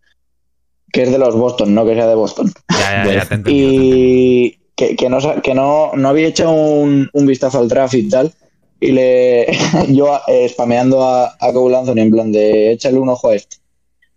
que 0.93 1.03
es 1.03 1.11
de 1.11 1.19
los 1.19 1.35
Boston 1.35 1.75
no 1.75 1.85
que 1.85 1.95
sea 1.95 2.07
de 2.07 2.15
Boston. 2.15 2.53
Ya, 2.71 3.05
ya, 3.05 3.13
ya, 3.15 3.25
te 3.27 3.35
he 3.35 3.37
entendido, 3.37 3.69
te 3.69 3.75
he 3.75 3.75
entendido. 3.75 3.97
y 3.97 4.59
que, 4.77 4.97
que 4.97 5.09
no 5.09 5.19
que 5.43 5.55
no, 5.55 5.93
no 5.95 6.09
había 6.09 6.29
hecho 6.29 6.51
un, 6.51 7.09
un 7.13 7.27
vistazo 7.27 7.59
al 7.59 7.69
draft 7.69 7.95
y 7.95 8.09
tal 8.09 8.33
y 8.81 8.93
le 8.93 9.47
yo 9.89 10.21
eh, 10.29 10.49
spameando 10.49 11.03
a, 11.03 11.35
a 11.41 11.53
Cole 11.53 11.77
Anthony 11.77 11.99
en 12.01 12.11
plan 12.11 12.31
de 12.33 12.73
échale 12.73 12.99
un 12.99 13.09
ojo 13.09 13.31
a 13.31 13.35
este 13.35 13.57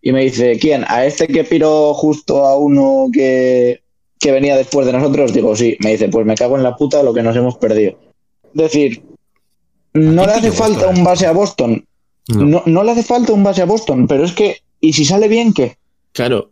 y 0.02 0.12
me 0.12 0.22
dice 0.24 0.58
¿quién? 0.60 0.84
a 0.88 1.06
este 1.06 1.28
que 1.28 1.44
piró 1.44 1.94
justo 1.96 2.46
a 2.46 2.58
uno 2.58 3.08
que 3.12 3.82
que 4.20 4.32
venía 4.32 4.56
después 4.58 4.86
de 4.86 4.94
nosotros 4.94 5.34
digo 5.34 5.56
sí 5.56 5.78
me 5.84 5.92
dice 5.92 6.10
pues 6.10 6.26
me 6.26 6.36
cago 6.36 6.58
en 6.58 6.64
la 6.64 6.76
puta 6.76 7.02
lo 7.02 7.14
que 7.14 7.24
nos 7.24 7.36
hemos 7.36 7.58
perdido 7.58 7.98
decir 8.54 9.04
no 9.94 10.26
le 10.26 10.32
hace 10.34 10.52
falta 10.52 10.86
Boston? 10.86 10.98
un 10.98 11.04
base 11.04 11.26
a 11.26 11.32
Boston 11.32 11.86
No. 12.30 12.46
no, 12.46 12.64
no 12.66 12.84
le 12.84 12.92
hace 12.92 13.04
falta 13.04 13.34
un 13.34 13.44
base 13.44 13.62
a 13.62 13.66
Boston, 13.66 14.08
pero 14.08 14.24
es 14.26 14.34
que, 14.34 14.58
¿y 14.82 14.94
si 14.94 15.06
sale 15.06 15.28
bien 15.28 15.54
qué? 15.54 15.78
Claro. 16.12 16.52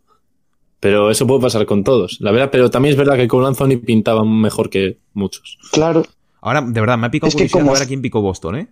Pero 0.80 1.10
eso 1.10 1.26
puede 1.26 1.42
pasar 1.42 1.66
con 1.66 1.84
todos. 1.84 2.18
La 2.22 2.32
verdad, 2.32 2.50
pero 2.52 2.70
también 2.70 2.92
es 2.94 2.98
verdad 2.98 3.16
que 3.18 3.28
Cole 3.28 3.48
Anthony 3.48 3.78
pintaba 3.84 4.24
mejor 4.24 4.70
que 4.70 5.00
muchos. 5.14 5.58
Claro. 5.72 6.04
Ahora, 6.42 6.62
de 6.62 6.80
verdad, 6.80 6.98
me 6.98 7.08
ha 7.08 7.12
picado 7.12 7.28
Es 7.30 7.34
que 7.34 7.40
curiosidad 7.50 7.60
como 7.62 7.74
de 7.74 7.80
ver 7.80 7.86
a 7.86 7.88
quién 7.88 8.02
picó 8.02 8.22
Boston, 8.22 8.56
¿eh? 8.58 8.68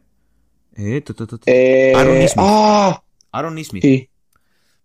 Eh, 0.75 1.01
tu, 1.01 1.13
tu, 1.13 1.25
tu, 1.25 1.38
tu. 1.39 1.43
Eh, 1.47 1.93
Aaron 1.95 2.13
Nesmith. 2.19 2.45
ah, 2.45 3.03
Aaron 3.31 3.55
Nismith. 3.55 3.83
sí. 3.83 4.09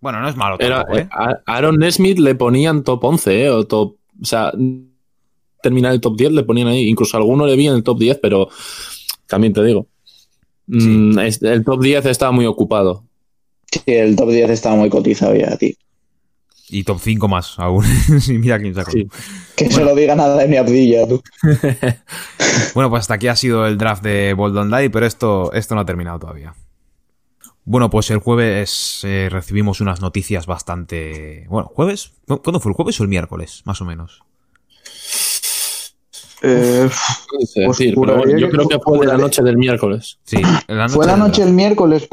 Bueno, 0.01 0.21
no 0.21 0.29
es 0.29 0.37
malo 0.37 0.57
Era, 0.61 0.77
tampoco, 0.85 0.99
¿eh? 0.99 1.09
a 1.11 1.41
Aaron 1.47 1.77
Nesmith 1.77 2.19
le 2.19 2.35
ponían 2.37 2.83
top 2.85 3.05
11, 3.05 3.45
¿eh? 3.45 3.51
O 3.51 3.67
top. 3.67 3.97
O 4.23 4.25
sea, 4.25 4.53
terminar 5.63 5.93
el 5.93 6.01
top 6.01 6.17
10 6.17 6.33
le 6.33 6.43
ponían 6.45 6.69
ahí. 6.69 6.89
Incluso 6.89 7.17
alguno 7.17 7.47
le 7.47 7.57
vi 7.57 7.67
en 7.67 7.75
el 7.75 7.83
top 7.83 7.99
10, 7.99 8.19
pero 8.23 8.49
también 9.27 9.53
te 9.53 9.63
digo. 9.65 9.87
mm, 10.67 11.19
es- 11.21 11.43
el 11.43 11.65
top 11.65 11.81
10 11.83 12.05
estaba 12.07 12.31
muy 12.33 12.45
ocupado. 12.47 13.05
Sí, 13.73 13.81
el 13.87 14.17
top 14.17 14.31
10 14.31 14.51
estaba 14.51 14.77
muy 14.77 14.89
cotizado 14.91 15.35
ya, 15.35 15.57
tío. 15.57 15.73
Y 16.71 16.85
top 16.85 16.99
5 17.01 17.29
más 17.29 17.59
aún. 17.59 17.85
sí, 18.21 18.37
mira 18.39 18.59
quién 18.59 18.75
sacó. 18.75 18.91
Sí. 18.91 19.09
Que 19.57 19.71
se 19.71 19.83
lo 19.85 19.95
diga 19.95 20.15
nada 20.15 20.37
de 20.37 20.47
mi 20.49 20.57
Abdilla, 20.57 21.07
tú. 21.09 21.23
Bueno, 22.75 22.91
pues 22.91 23.01
hasta 23.01 23.15
aquí 23.15 23.29
ha 23.29 23.37
sido 23.37 23.67
el 23.67 23.79
draft 23.79 24.03
de 24.03 24.35
Bold 24.35 24.67
Live, 24.71 24.91
pero 24.91 25.07
esto, 25.07 25.53
esto 25.53 25.75
no 25.75 25.81
ha 25.81 25.87
terminado 25.87 26.19
todavía. 26.19 26.55
Bueno, 27.65 27.91
pues 27.91 28.11
el 28.11 28.19
jueves 28.19 29.01
eh, 29.05 29.29
recibimos 29.31 29.81
unas 29.81 30.01
noticias 30.01 30.47
bastante... 30.47 31.47
Bueno, 31.49 31.71
¿jueves? 31.75 32.13
¿Cu- 32.27 32.41
¿Cuándo 32.43 32.61
fue? 32.61 32.71
¿El 32.73 32.77
jueves 32.77 32.99
o 33.01 33.03
el 33.03 33.09
miércoles? 33.11 33.63
Más 33.67 33.81
o 33.81 33.85
menos. 33.85 34.23
Eh, 36.43 36.89
Pues 37.31 37.55
decir, 37.55 37.95
pero 37.95 38.01
juraría 38.15 38.19
bueno, 38.25 38.39
yo 38.39 38.51
creo 38.51 38.69
que 38.69 38.79
fue 38.79 38.99
de 39.01 39.07
la 39.07 39.17
noche 39.17 39.43
del 39.43 39.57
miércoles. 39.57 40.19
Sí, 40.25 40.37
en 40.37 40.77
la 40.79 40.85
noche 40.85 40.95
fue 40.95 41.07
la 41.07 41.13
del 41.13 41.21
noche 41.21 41.41
draft. 41.43 41.49
el 41.49 41.55
miércoles. 41.55 42.09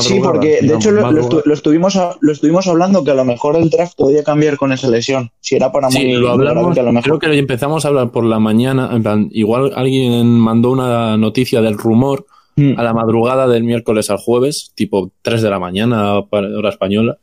Sí, 0.00 0.20
porque 0.22 0.48
de 0.56 0.60
digamos, 0.60 0.84
hecho 0.84 0.90
lo, 0.90 1.00
lo 1.00 1.06
madrugada. 1.06 1.28
estu- 1.38 1.42
lo 1.46 1.54
estuvimos, 1.54 1.98
lo 2.20 2.32
estuvimos 2.32 2.66
hablando 2.66 3.02
que 3.02 3.12
a 3.12 3.14
lo 3.14 3.24
mejor 3.24 3.56
el 3.56 3.70
draft 3.70 3.94
podía 3.96 4.22
cambiar 4.22 4.58
con 4.58 4.72
esa 4.72 4.88
lesión. 4.90 5.30
Si 5.40 5.54
era 5.56 5.72
para 5.72 5.88
muy, 5.88 5.96
Sí, 5.96 6.12
lo 6.12 6.36
muy 6.36 6.46
hablamos, 6.48 6.74
que 6.74 6.80
a 6.80 6.82
lo 6.82 6.92
mejor. 6.92 7.04
creo 7.04 7.18
que 7.18 7.26
lo 7.28 7.32
empezamos 7.34 7.84
a 7.84 7.88
hablar 7.88 8.10
por 8.10 8.24
la 8.24 8.38
mañana, 8.38 8.90
en 8.92 9.02
plan, 9.02 9.28
igual 9.32 9.72
alguien 9.74 10.26
mandó 10.38 10.70
una 10.70 11.16
noticia 11.16 11.62
del 11.62 11.78
rumor 11.78 12.26
Mm. 12.56 12.78
a 12.78 12.82
la 12.82 12.92
madrugada 12.92 13.46
del 13.48 13.64
miércoles 13.64 14.10
al 14.10 14.18
jueves, 14.18 14.72
tipo 14.74 15.12
3 15.22 15.40
de 15.40 15.48
la 15.48 15.58
mañana, 15.58 16.18
hora 16.18 16.68
española, 16.68 17.16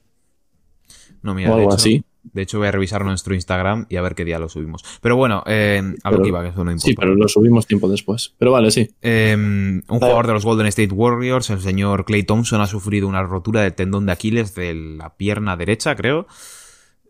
No, 1.22 1.36
mira, 1.36 1.52
o 1.52 1.56
de 1.58 1.62
algo 1.62 1.74
hecho, 1.74 1.76
así. 1.82 2.04
De 2.34 2.42
hecho 2.42 2.58
voy 2.60 2.68
a 2.68 2.72
revisar 2.72 3.04
nuestro 3.06 3.34
Instagram 3.36 3.86
y 3.90 3.96
a 3.98 4.02
ver 4.02 4.16
qué 4.16 4.26
día 4.26 4.40
lo 4.40 4.50
subimos. 4.50 4.84
Pero 5.02 5.16
bueno, 5.16 5.44
eh, 5.46 5.82
a 6.04 6.12
lo 6.12 6.22
que 6.22 6.28
iba, 6.30 6.42
que 6.44 6.50
eso 6.50 6.64
no 6.64 6.72
importa. 6.72 6.86
Sí, 6.88 6.94
pero 6.96 7.16
lo 7.16 7.28
subimos 7.28 7.68
tiempo 7.68 7.90
después. 7.90 8.34
Pero 8.38 8.52
vale, 8.52 8.72
sí. 8.72 8.90
Eh, 9.02 9.36
un 9.38 9.84
jugador 9.88 10.28
de 10.28 10.34
los 10.34 10.46
Golden 10.46 10.68
State 10.68 10.94
Warriors, 10.94 11.50
el 11.50 11.62
señor 11.62 12.06
Clay 12.06 12.24
Thompson, 12.24 12.62
ha 12.62 12.68
sufrido 12.68 13.08
una 13.08 13.24
rotura 13.24 13.62
del 13.62 13.74
tendón 13.74 14.06
de 14.06 14.12
Aquiles 14.12 14.56
de 14.56 14.74
la 14.74 15.16
pierna 15.16 15.56
derecha, 15.58 15.96
creo. 15.96 16.28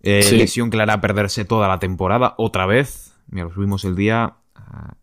Eh, 0.04 0.22
Sí. 0.24 0.38
Lesión 0.38 0.70
que 0.70 0.78
le 0.78 0.84
hará 0.84 1.02
perderse 1.02 1.44
toda 1.46 1.68
la 1.68 1.80
temporada 1.80 2.36
otra 2.38 2.66
vez. 2.66 3.14
Mira, 3.30 3.46
lo 3.48 3.54
subimos 3.54 3.84
el 3.84 3.96
día. 3.96 4.36
ah, 4.56 4.94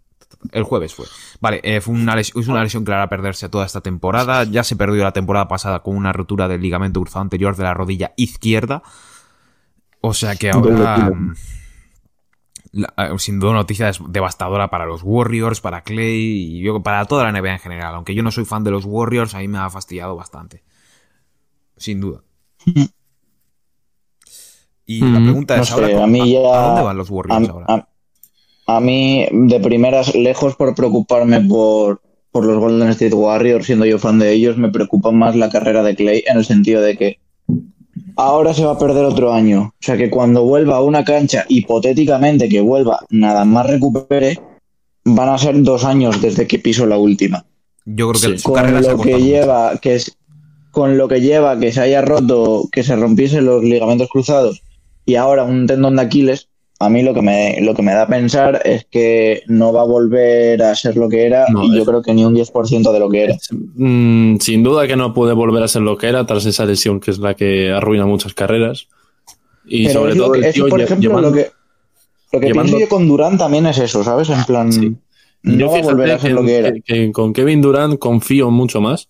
El 0.53 0.62
jueves 0.62 0.94
fue. 0.94 1.07
Vale, 1.40 1.61
eh, 1.64 1.81
fue 1.81 1.94
una 1.94 2.14
lesión, 2.14 2.42
es 2.42 2.48
una 2.48 2.62
lesión 2.62 2.85
que 2.85 2.90
le 2.90 2.96
hará 2.96 3.09
perderse 3.09 3.48
toda 3.48 3.64
esta 3.66 3.81
temporada. 3.81 4.44
Ya 4.44 4.62
se 4.62 4.77
perdió 4.77 5.03
la 5.03 5.12
temporada 5.12 5.48
pasada 5.48 5.81
con 5.83 5.96
una 5.96 6.12
rotura 6.12 6.48
del 6.48 6.61
ligamento 6.61 7.00
cruzado 7.00 7.22
anterior 7.22 7.57
de 7.57 7.62
la 7.64 7.74
rodilla 7.74 8.12
izquierda. 8.16 8.83
O 10.07 10.12
sea 10.12 10.37
que 10.37 10.51
ahora. 10.51 11.11
Mm, 11.11 11.35
la- 12.73 12.93
eh, 12.99 13.19
sin 13.19 13.40
duda 13.40 13.53
una 13.53 13.61
noticia 13.61 13.90
devastadora 14.09 14.69
para 14.69 14.85
los 14.85 15.01
Warriors, 15.03 15.62
para 15.62 15.83
Clay 15.83 16.57
y 16.57 16.61
yo, 16.61 16.83
para 16.83 17.07
toda 17.07 17.25
la 17.25 17.31
NBA 17.31 17.53
en 17.55 17.59
general. 17.59 17.95
Aunque 17.95 18.14
yo 18.14 18.23
no 18.23 18.31
soy 18.31 18.45
fan 18.45 18.64
de 18.64 18.71
los 18.71 18.85
Warriors, 18.85 19.35
a 19.35 19.38
mí 19.38 19.49
me 19.49 19.57
ha 19.59 19.71
fastidiado 19.71 20.14
bastante. 20.14 20.62
Sin 21.79 22.01
duda. 22.01 22.21
Y 24.87 25.01
la 25.01 25.21
Mm, 25.21 25.25
pregunta 25.25 25.57
no 25.57 25.62
es 25.62 25.69
sé, 25.69 25.75
ahora, 25.75 26.05
a 26.05 26.07
mí 26.07 26.33
ya- 26.33 26.59
¿a 26.59 26.67
dónde 26.67 26.83
van 26.83 26.97
los 26.99 27.09
Warriors 27.11 27.49
a, 27.49 27.53
ahora? 27.53 27.67
a- 27.69 27.88
a 28.77 28.81
mí, 28.81 29.27
de 29.31 29.61
primeras, 29.61 30.14
lejos 30.14 30.55
por 30.57 30.75
preocuparme 30.75 31.40
por, 31.43 32.03
por 32.31 32.45
los 32.45 32.59
Golden 32.59 32.88
State 32.90 33.14
Warriors, 33.14 33.64
siendo 33.67 33.87
yo 33.87 33.99
fan 33.99 34.19
de 34.19 34.33
ellos, 34.33 34.59
me 34.59 34.71
preocupa 34.71 35.11
más 35.12 35.35
la 35.37 35.49
carrera 35.49 35.83
de 35.83 35.95
Clay 35.97 36.25
en 36.27 36.37
el 36.37 36.45
sentido 36.45 36.83
de 36.83 36.97
que 36.99 37.19
ahora 38.16 38.55
se 38.55 38.64
va 38.64 38.72
a 38.72 38.79
perder 38.79 39.05
otro 39.05 39.33
año. 39.33 39.72
O 39.74 39.83
sea 39.83 39.96
que 39.96 40.11
cuando 40.11 40.44
vuelva 40.44 40.77
a 40.77 40.83
una 40.83 41.05
cancha, 41.05 41.44
hipotéticamente 41.48 42.48
que 42.48 42.61
vuelva, 42.61 43.00
nada 43.11 43.44
más 43.44 43.66
recupere, 43.66 44.40
van 45.05 45.29
a 45.29 45.38
ser 45.38 45.62
dos 45.62 45.85
años 45.85 46.20
desde 46.20 46.46
que 46.46 46.59
piso 46.59 46.87
la 46.87 46.98
última. 46.98 47.44
Yo 47.85 48.11
creo 48.11 48.20
que 48.20 48.29
sí. 48.29 48.38
su 48.38 48.48
Con 48.48 48.55
carrera 48.55 48.83
se 48.83 48.88
ha 48.88 48.92
lo 48.92 48.98
que 49.00 49.22
lleva, 49.22 49.79
que 49.79 49.94
es 49.96 50.16
con 50.70 50.98
lo 50.98 51.07
que 51.07 51.20
lleva 51.20 51.59
que 51.59 51.72
se 51.72 51.81
haya 51.81 52.03
roto, 52.03 52.68
que 52.72 52.83
se 52.83 52.96
rompiesen 52.96 53.44
los 53.44 53.62
ligamentos 53.62 54.09
cruzados 54.11 54.62
y 55.07 55.14
ahora 55.16 55.44
un 55.44 55.66
tendón 55.66 55.96
de 55.96 56.03
Aquiles, 56.03 56.48
a 56.85 56.88
mí 56.90 57.03
lo 57.03 57.12
que 57.14 57.23
me, 57.23 57.61
lo 57.61 57.75
que 57.75 57.83
me 57.83 57.92
da 57.92 58.03
a 58.03 58.07
pensar 58.07 58.61
es 58.64 58.85
que 58.90 59.42
no 59.47 59.73
va 59.73 59.83
a 59.83 59.87
volver 59.87 60.62
a 60.62 60.75
ser 60.75 60.97
lo 60.97 61.09
que 61.09 61.25
era 61.27 61.47
No, 61.49 61.64
y 61.64 61.75
yo 61.75 61.83
es- 61.83 61.88
creo 61.88 62.03
que 62.03 62.14
ni 62.14 62.25
un 62.25 62.35
10% 62.35 62.92
de 62.92 62.99
lo 63.01 63.09
que 63.11 63.25
era. 63.25 63.37
Mm, 63.75 64.37
sin 64.38 64.62
duda 64.62 64.87
que 64.87 64.97
no 64.97 65.12
puede 65.14 65.33
volver 65.33 65.62
a 65.62 65.68
ser 65.68 65.83
lo 65.83 65.97
que 65.97 66.09
era 66.09 66.25
tras 66.27 66.47
esa 66.47 66.64
lesión 66.64 67.01
que 67.01 67.11
es 67.11 67.18
la 67.18 67.35
que 67.35 67.70
arruina 67.73 68.07
muchas 68.07 68.35
carreras. 68.35 68.88
Y 69.66 69.87
Pero 69.87 70.01
sobre 70.01 70.12
es 70.12 70.18
todo 70.18 70.35
el 70.35 70.44
es, 70.44 70.55
tío 70.55 70.68
por 70.68 70.81
ejemplo, 70.81 71.09
llevando- 71.09 71.31
lo 71.31 71.35
que, 71.37 71.51
lo 72.33 72.40
que 72.40 72.47
llevando- 72.47 72.73
pienso 72.77 72.79
yo 72.85 72.88
con 72.88 73.09
Durán 73.09 73.38
también 73.38 73.66
es 73.66 73.79
eso, 73.79 74.05
¿sabes? 74.05 74.29
En 74.31 74.44
plan, 74.44 74.73
Sí. 74.73 74.94
no 75.42 75.59
Yo 75.59 75.70
va 75.70 75.79
a 75.79 75.83
volver 75.83 76.11
a 76.12 76.18
ser 76.18 76.29
que, 76.31 76.35
lo 76.35 76.44
que 76.44 76.57
era. 76.57 76.73
que- 76.73 76.83
que 76.83 77.12
con 77.12 77.33
Kevin 77.33 77.62
Durant 77.62 77.99
confío 77.99 78.51
mucho 78.51 78.81
más 78.81 79.09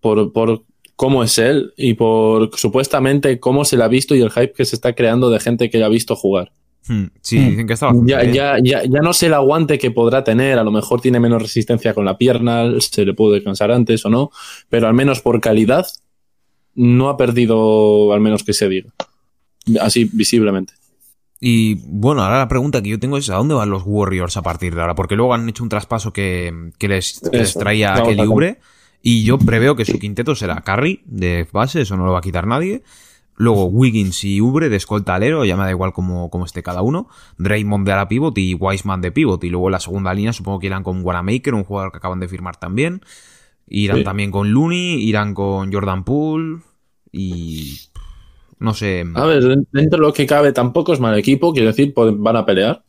por, 0.00 0.32
por 0.32 0.62
cómo 0.96 1.22
es 1.22 1.36
él 1.38 1.74
y 1.76 1.92
por 1.92 2.48
supuestamente 2.56 3.38
cómo 3.38 3.66
se 3.66 3.76
le 3.76 3.84
ha 3.84 3.88
visto 3.88 4.14
y 4.14 4.22
el 4.22 4.30
hype 4.30 4.52
que 4.54 4.64
se 4.64 4.76
está 4.76 4.94
creando 4.94 5.28
de 5.28 5.40
gente 5.40 5.68
que 5.68 5.76
le 5.76 5.84
ha 5.84 5.88
visto 5.90 6.16
jugar. 6.16 6.52
Hmm, 6.88 7.06
Sí, 7.20 7.38
Hmm. 7.38 7.50
dicen 7.50 7.66
que 7.66 7.72
está 7.72 7.86
bastante 7.86 8.12
Ya, 8.12 8.24
ya, 8.24 8.56
ya, 8.62 8.82
ya 8.84 9.00
no 9.00 9.12
sé 9.12 9.26
el 9.26 9.34
aguante 9.34 9.78
que 9.78 9.90
podrá 9.90 10.22
tener, 10.22 10.58
a 10.58 10.64
lo 10.64 10.70
mejor 10.70 11.00
tiene 11.00 11.18
menos 11.20 11.42
resistencia 11.42 11.94
con 11.94 12.04
la 12.04 12.16
pierna, 12.16 12.70
se 12.80 13.04
le 13.04 13.14
puede 13.14 13.42
cansar 13.42 13.70
antes 13.72 14.04
o 14.06 14.10
no, 14.10 14.30
pero 14.68 14.86
al 14.86 14.94
menos 14.94 15.20
por 15.20 15.40
calidad 15.40 15.86
no 16.74 17.08
ha 17.08 17.16
perdido, 17.16 18.12
al 18.12 18.20
menos 18.20 18.44
que 18.44 18.52
se 18.52 18.68
diga, 18.68 18.90
así 19.80 20.08
visiblemente. 20.12 20.74
Y 21.40 21.74
bueno, 21.86 22.22
ahora 22.22 22.38
la 22.38 22.48
pregunta 22.48 22.82
que 22.82 22.88
yo 22.90 22.98
tengo 22.98 23.18
es 23.18 23.28
¿a 23.28 23.36
dónde 23.36 23.54
van 23.54 23.68
los 23.68 23.82
Warriors 23.84 24.36
a 24.36 24.42
partir 24.42 24.74
de 24.74 24.80
ahora? 24.80 24.94
Porque 24.94 25.16
luego 25.16 25.34
han 25.34 25.48
hecho 25.48 25.62
un 25.62 25.68
traspaso 25.68 26.12
que, 26.12 26.70
que 26.78 26.88
les, 26.88 27.20
que 27.30 27.38
les 27.38 27.50
Eso, 27.50 27.58
traía 27.58 27.94
a 27.94 28.02
Kelly 28.02 28.56
y 29.02 29.22
yo 29.22 29.38
preveo 29.38 29.76
que 29.76 29.84
su 29.84 29.98
quinteto 29.98 30.34
será 30.34 30.62
Curry 30.62 31.02
de 31.04 31.46
base, 31.52 31.82
eso 31.82 31.96
no 31.96 32.06
lo 32.06 32.12
va 32.12 32.18
a 32.18 32.22
quitar 32.22 32.46
nadie. 32.46 32.82
Luego 33.38 33.66
Wiggins 33.66 34.24
y 34.24 34.40
Ubre 34.40 34.68
de 34.68 34.76
escolta 34.76 35.14
alero, 35.14 35.44
ya 35.44 35.56
me 35.56 35.64
da 35.64 35.70
igual 35.70 35.92
cómo, 35.92 36.30
cómo 36.30 36.44
esté 36.46 36.62
cada 36.62 36.82
uno. 36.82 37.08
Draymond 37.38 37.86
de 37.86 37.92
ala 37.92 38.08
pivot 38.08 38.36
y 38.38 38.54
Wiseman 38.54 39.00
de 39.02 39.12
pivot. 39.12 39.42
Y 39.44 39.50
luego 39.50 39.68
en 39.68 39.72
la 39.72 39.80
segunda 39.80 40.14
línea 40.14 40.32
supongo 40.32 40.58
que 40.58 40.66
irán 40.68 40.82
con 40.82 41.04
Wanamaker, 41.04 41.54
un 41.54 41.64
jugador 41.64 41.92
que 41.92 41.98
acaban 41.98 42.18
de 42.20 42.28
firmar 42.28 42.56
también. 42.56 43.02
Irán 43.68 43.98
Sí. 43.98 44.04
también 44.04 44.30
con 44.30 44.50
Looney, 44.52 45.02
irán 45.02 45.34
con 45.34 45.72
Jordan 45.72 46.04
Poole 46.04 46.60
y... 47.12 47.78
No 48.58 48.72
sé. 48.72 49.04
A 49.14 49.26
ver, 49.26 49.42
dentro 49.70 49.98
de 49.98 50.06
lo 50.06 50.14
que 50.14 50.24
cabe 50.26 50.50
tampoco 50.52 50.94
es 50.94 51.00
mal 51.00 51.18
equipo, 51.18 51.52
quiero 51.52 51.68
decir, 51.68 51.92
van 51.94 52.36
a 52.36 52.46
pelear. 52.46 52.82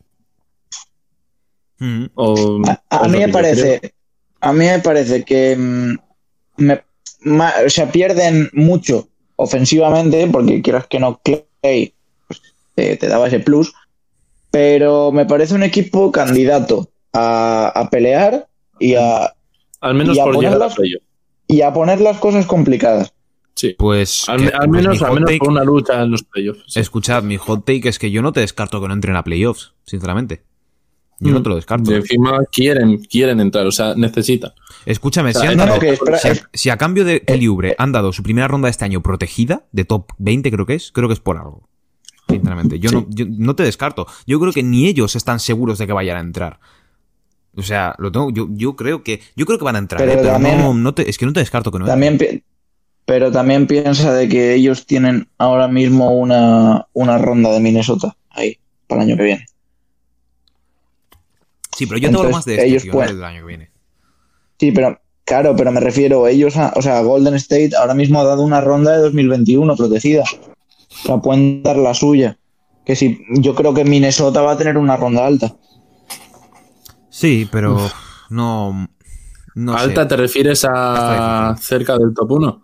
Mm, 1.80 2.06
O, 2.16 2.62
A, 2.90 3.08
mí 3.08 3.18
me 3.20 3.28
parece, 3.30 3.94
a 4.40 4.54
mí 4.54 4.66
me 4.66 4.80
parece 4.80 5.24
que 5.24 5.56
mm, 5.58 6.64
me, 6.64 6.82
ma- 7.22 7.54
o 7.66 7.70
sea, 7.70 7.92
pierden 7.92 8.50
mucho 8.54 9.10
ofensivamente, 9.38 10.28
porque 10.32 10.62
quieras 10.62 10.86
que 10.88 11.00
no 11.00 11.22
Clay 11.24 11.94
pues, 12.28 12.42
te, 12.76 12.98
te 12.98 13.08
daba 13.08 13.28
ese 13.28 13.40
plus, 13.40 13.74
pero 14.52 15.12
me 15.12 15.26
parece 15.26 15.54
un 15.56 15.64
equipo 15.64 16.12
candidato 16.12 16.90
a, 17.14 17.68
a 17.74 17.90
pelear 17.90 18.48
y 18.80 18.96
a, 18.96 19.34
Al 19.82 19.94
menos 19.96 20.16
y 20.18 20.20
a 20.20 20.24
por 20.26 20.36
llegar 20.36 20.54
a 20.54 20.56
ponerlas- 20.58 20.76
playoff. 20.76 21.02
y 21.48 21.62
a 21.62 21.74
poner 21.74 22.02
las 22.02 22.18
cosas 22.18 22.46
complicadas. 22.46 23.14
Sí. 23.56 23.74
Pues, 23.78 24.30
Al, 24.30 24.38
que- 24.42 24.48
al 24.56 24.70
pues 24.70 24.84
menos, 24.84 25.02
al 25.02 25.08
hot 25.10 25.14
menos 25.16 25.30
take- 25.32 25.40
por 25.40 25.50
una 25.50 25.64
lucha 25.64 26.02
en 26.04 26.12
los 26.12 26.24
playoffs. 26.24 26.64
sí. 26.68 26.80
Escuchad, 26.80 27.24
mi 27.24 27.38
hot 27.38 27.66
take 27.66 27.90
es 27.90 27.98
que 27.98 28.12
yo 28.12 28.22
no 28.22 28.32
te 28.32 28.42
descarto 28.42 28.80
que 28.82 28.88
no 28.88 28.94
entren 28.94 29.16
a 29.16 29.24
playoffs, 29.24 29.74
sinceramente. 29.86 30.42
Yo 31.20 31.32
no 31.32 31.42
te 31.42 31.50
lo 31.50 31.56
descarto. 31.56 31.92
Y 31.92 31.96
encima 31.96 32.40
quieren, 32.52 32.98
quieren 33.00 33.40
entrar, 33.40 33.66
o 33.66 33.72
sea, 33.72 33.96
necesitan. 33.96 34.52
Escúchame, 34.86 35.32
O 35.32 35.34
sea, 35.34 35.42
si, 35.42 35.48
no, 35.48 35.52
han 35.52 35.58
No, 35.58 35.64
dado- 35.66 35.76
no, 35.76 35.80
que 35.82 35.90
espera- 35.94 36.18
si 36.20 36.28
a, 36.28 36.32
es- 36.32 36.44
si 36.54 36.70
a 36.70 36.78
cambio 36.78 37.06
de 37.06 37.22
Kelly 37.22 37.48
Oubre 37.48 37.76
han 37.80 37.92
dado 37.92 38.14
su 38.14 38.22
primera 38.24 38.48
ronda 38.48 38.68
de 38.68 38.72
este 38.72 38.86
año 38.86 39.02
protegida, 39.02 39.66
de 39.72 39.84
top 39.86 40.12
20 40.20 40.52
creo 40.52 40.66
que 40.66 40.76
es, 40.76 40.92
creo 40.92 41.08
que 41.08 41.14
es 41.16 41.20
por 41.20 41.38
algo. 41.38 41.68
Sinceramente, 42.30 42.78
yo, 42.80 42.90
Sí. 42.90 42.96
no, 42.96 43.06
yo 43.10 43.26
no 43.30 43.56
te 43.56 43.64
descarto. 43.64 44.06
Yo 44.28 44.40
creo 44.40 44.52
que 44.54 44.62
ni 44.64 44.86
ellos 44.88 45.16
están 45.16 45.40
seguros 45.40 45.78
de 45.80 45.88
que 45.88 45.94
vayan 45.94 46.18
a 46.18 46.20
entrar. 46.20 46.60
O 47.56 47.64
sea, 47.64 47.96
lo 47.98 48.12
tengo, 48.12 48.30
yo, 48.32 48.48
yo 48.52 48.76
creo 48.76 49.02
que 49.02 49.22
yo 49.36 49.46
creo 49.48 49.58
que 49.58 49.66
van 49.66 49.76
a 49.78 49.80
entrar, 49.80 50.00
Pero 50.00 50.12
eh, 50.12 50.18
pero 50.22 50.34
también- 50.34 50.58
no, 50.60 50.74
no 50.74 50.94
te- 50.94 51.10
es 51.10 51.18
que 51.18 51.26
no 51.26 51.34
te 51.34 51.40
descarto 51.40 51.72
que 51.72 51.80
no. 51.80 51.86
También, 51.86 52.18
pi- 52.20 52.44
pero 53.06 53.32
también 53.32 53.66
piensa 53.66 54.14
de 54.14 54.28
que 54.30 54.54
ellos 54.54 54.86
tienen 54.86 55.30
ahora 55.40 55.68
mismo 55.68 56.12
una, 56.16 56.86
una 56.94 57.18
ronda 57.18 57.52
de 57.52 57.60
Minnesota 57.62 58.16
ahí 58.30 58.58
para 58.86 59.02
el 59.02 59.08
año 59.10 59.18
que 59.18 59.24
viene. 59.24 59.46
Sí, 61.78 61.86
pero 61.86 62.00
yo 62.00 62.10
te 62.10 62.16
hablo 62.16 62.20
Entonces, 62.30 62.36
más 62.36 62.46
de 62.46 62.54
este, 62.56 62.68
ellos 62.68 62.82
tío, 62.84 62.92
no 62.92 62.98
pueden- 62.98 63.16
del 63.16 63.24
año 63.24 63.42
que 63.42 63.48
viene. 63.48 63.72
Sí, 64.60 64.72
pero 64.72 65.00
claro, 65.24 65.56
pero 65.56 65.72
me 65.72 65.80
refiero, 65.80 66.28
ellos, 66.28 66.58
a- 66.58 66.74
o 66.76 66.82
sea, 66.82 67.00
Golden 67.02 67.36
State 67.36 67.72
ahora 67.78 67.94
mismo 67.94 68.20
ha 68.20 68.24
dado 68.24 68.42
una 68.42 68.62
ronda 68.62 68.94
de 68.94 68.98
2021 69.04 69.76
protegida. 69.76 70.24
O 70.24 71.08
sea, 71.08 71.18
pueden 71.18 71.62
dar 71.62 71.78
la 71.78 71.94
suya. 71.94 72.40
Que 72.84 72.96
si 72.96 73.20
yo 73.36 73.54
creo 73.54 73.74
que 73.74 73.84
Minnesota 73.86 74.42
va 74.42 74.54
a 74.54 74.58
tener 74.58 74.78
una 74.78 74.98
ronda 74.98 75.26
alta. 75.28 75.56
Sí, 77.10 77.48
pero 77.52 77.78
no, 78.30 78.88
no 79.56 79.78
sé. 79.78 79.84
¿Alta 79.84 80.08
te 80.08 80.16
refieres 80.18 80.66
a 80.68 81.56
cerca 81.60 81.98
del 81.98 82.14
top 82.16 82.32
1? 82.32 82.64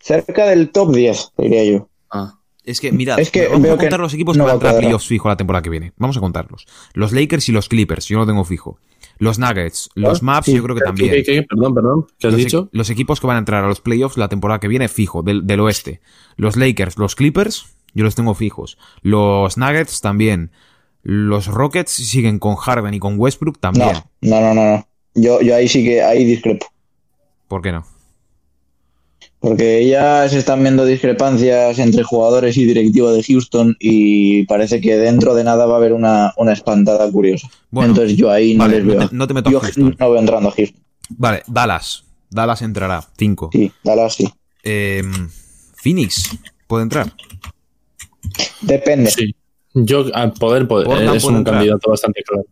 Cerca 0.00 0.46
del 0.46 0.70
top 0.70 0.94
10, 0.94 1.32
diría 1.38 1.64
yo. 1.64 1.88
Ah. 2.10 2.38
Es 2.64 2.80
que, 2.80 2.92
mirad, 2.92 3.18
Es 3.18 3.30
que 3.30 3.48
vamos 3.48 3.68
a 3.70 3.76
contar 3.76 3.98
los 4.00 4.14
equipos 4.14 4.36
no 4.36 4.44
que 4.44 4.52
van 4.52 4.56
a 4.56 4.58
va 4.58 4.64
a 4.64 4.70
entrar 4.70 4.74
a 4.74 4.78
playoffs 4.78 5.06
fijo 5.08 5.28
la 5.28 5.36
temporada 5.36 5.62
que 5.62 5.70
viene. 5.70 5.92
Vamos 5.96 6.16
a 6.16 6.20
contarlos. 6.20 6.66
Los 6.94 7.12
Lakers 7.12 7.48
y 7.48 7.52
los 7.52 7.68
Clippers, 7.68 8.06
yo 8.06 8.18
lo 8.18 8.26
tengo 8.26 8.44
fijo. 8.44 8.78
Los 9.18 9.38
Nuggets, 9.38 9.90
los 9.94 10.22
Maps, 10.22 10.46
Sí. 10.46 10.54
yo 10.54 10.62
creo 10.62 10.74
que 10.76 10.80
¿Qué- 10.80 10.86
también. 10.86 11.10
qué- 11.10 11.22
qué? 11.22 11.42
Perdón, 11.42 11.74
perdón. 11.74 12.06
¿Qué 12.18 12.26
has 12.28 12.32
los, 12.32 12.40
e- 12.40 12.44
dicho? 12.44 12.68
los 12.72 12.90
equipos 12.90 13.20
que 13.20 13.26
van 13.26 13.36
a 13.36 13.38
entrar 13.40 13.64
a 13.64 13.68
los 13.68 13.80
playoffs 13.80 14.16
la 14.16 14.28
temporada 14.28 14.60
que 14.60 14.68
viene 14.68 14.88
fijo, 14.88 15.22
del, 15.22 15.46
del 15.46 15.60
oeste. 15.60 16.00
Los 16.36 16.56
Lakers, 16.56 16.98
los 16.98 17.14
Clippers, 17.16 17.66
yo 17.94 18.04
los 18.04 18.14
tengo 18.14 18.34
fijos. 18.34 18.78
Los 19.02 19.58
Nuggets 19.58 20.00
también. 20.00 20.50
Los 21.02 21.46
Rockets 21.48 21.90
siguen 21.90 22.38
con 22.38 22.54
Harden 22.54 22.94
y 22.94 23.00
con 23.00 23.18
Westbrook 23.18 23.58
también. 23.58 23.88
No, 24.20 24.40
no, 24.40 24.40
no, 24.40 24.54
no. 24.54 24.76
no. 24.76 24.88
Yo, 25.14 25.40
yo 25.42 25.54
ahí 25.56 25.66
sí 25.68 25.84
que 25.84 26.00
ahí 26.02 26.24
discrepo. 26.24 26.66
¿Por 27.48 27.60
qué 27.60 27.72
no? 27.72 27.84
Porque 29.42 29.84
ya 29.88 30.28
se 30.28 30.38
están 30.38 30.62
viendo 30.62 30.84
discrepancias 30.86 31.78
entre 31.80 32.04
jugadores 32.04 32.56
y 32.56 32.64
directivo 32.64 33.12
de 33.12 33.24
Houston 33.24 33.76
y 33.80 34.44
parece 34.46 34.80
que 34.80 34.96
dentro 34.96 35.34
de 35.34 35.42
nada 35.42 35.66
va 35.66 35.74
a 35.74 35.76
haber 35.78 35.92
una, 35.92 36.32
una 36.36 36.52
espantada 36.52 37.10
curiosa. 37.10 37.48
Bueno, 37.70 37.90
Entonces 37.90 38.16
yo 38.16 38.30
ahí 38.30 38.54
no 38.54 38.60
vale, 38.64 38.76
les 38.76 38.84
no 38.86 38.92
veo. 38.94 39.08
te- 39.08 39.14
no 39.16 39.26
te 39.26 39.34
meto 39.34 39.48
a 39.48 39.52
yo 39.52 39.60
Houston. 39.60 39.96
no 39.98 40.10
veo 40.12 40.20
entrando 40.20 40.48
a 40.48 40.52
Houston. 40.52 40.80
Vale, 41.10 41.42
Dallas. 41.48 42.04
Dallas 42.30 42.62
entrará, 42.62 43.04
5. 43.18 43.50
Sí, 43.52 43.72
Dallas 43.82 44.14
sí. 44.14 44.28
Eh, 44.62 45.02
Phoenix, 45.74 46.38
¿puede 46.68 46.84
entrar? 46.84 47.12
Depende. 48.60 49.10
Sí. 49.10 49.34
Yo, 49.74 50.04
al 50.14 50.32
poder, 50.34 50.68
poder 50.68 50.86
Portland 50.86 51.16
es 51.16 51.22
puede 51.22 51.34
un 51.34 51.38
entrar. 51.40 51.56
candidato 51.56 51.90
bastante 51.90 52.22
claro. 52.22 52.44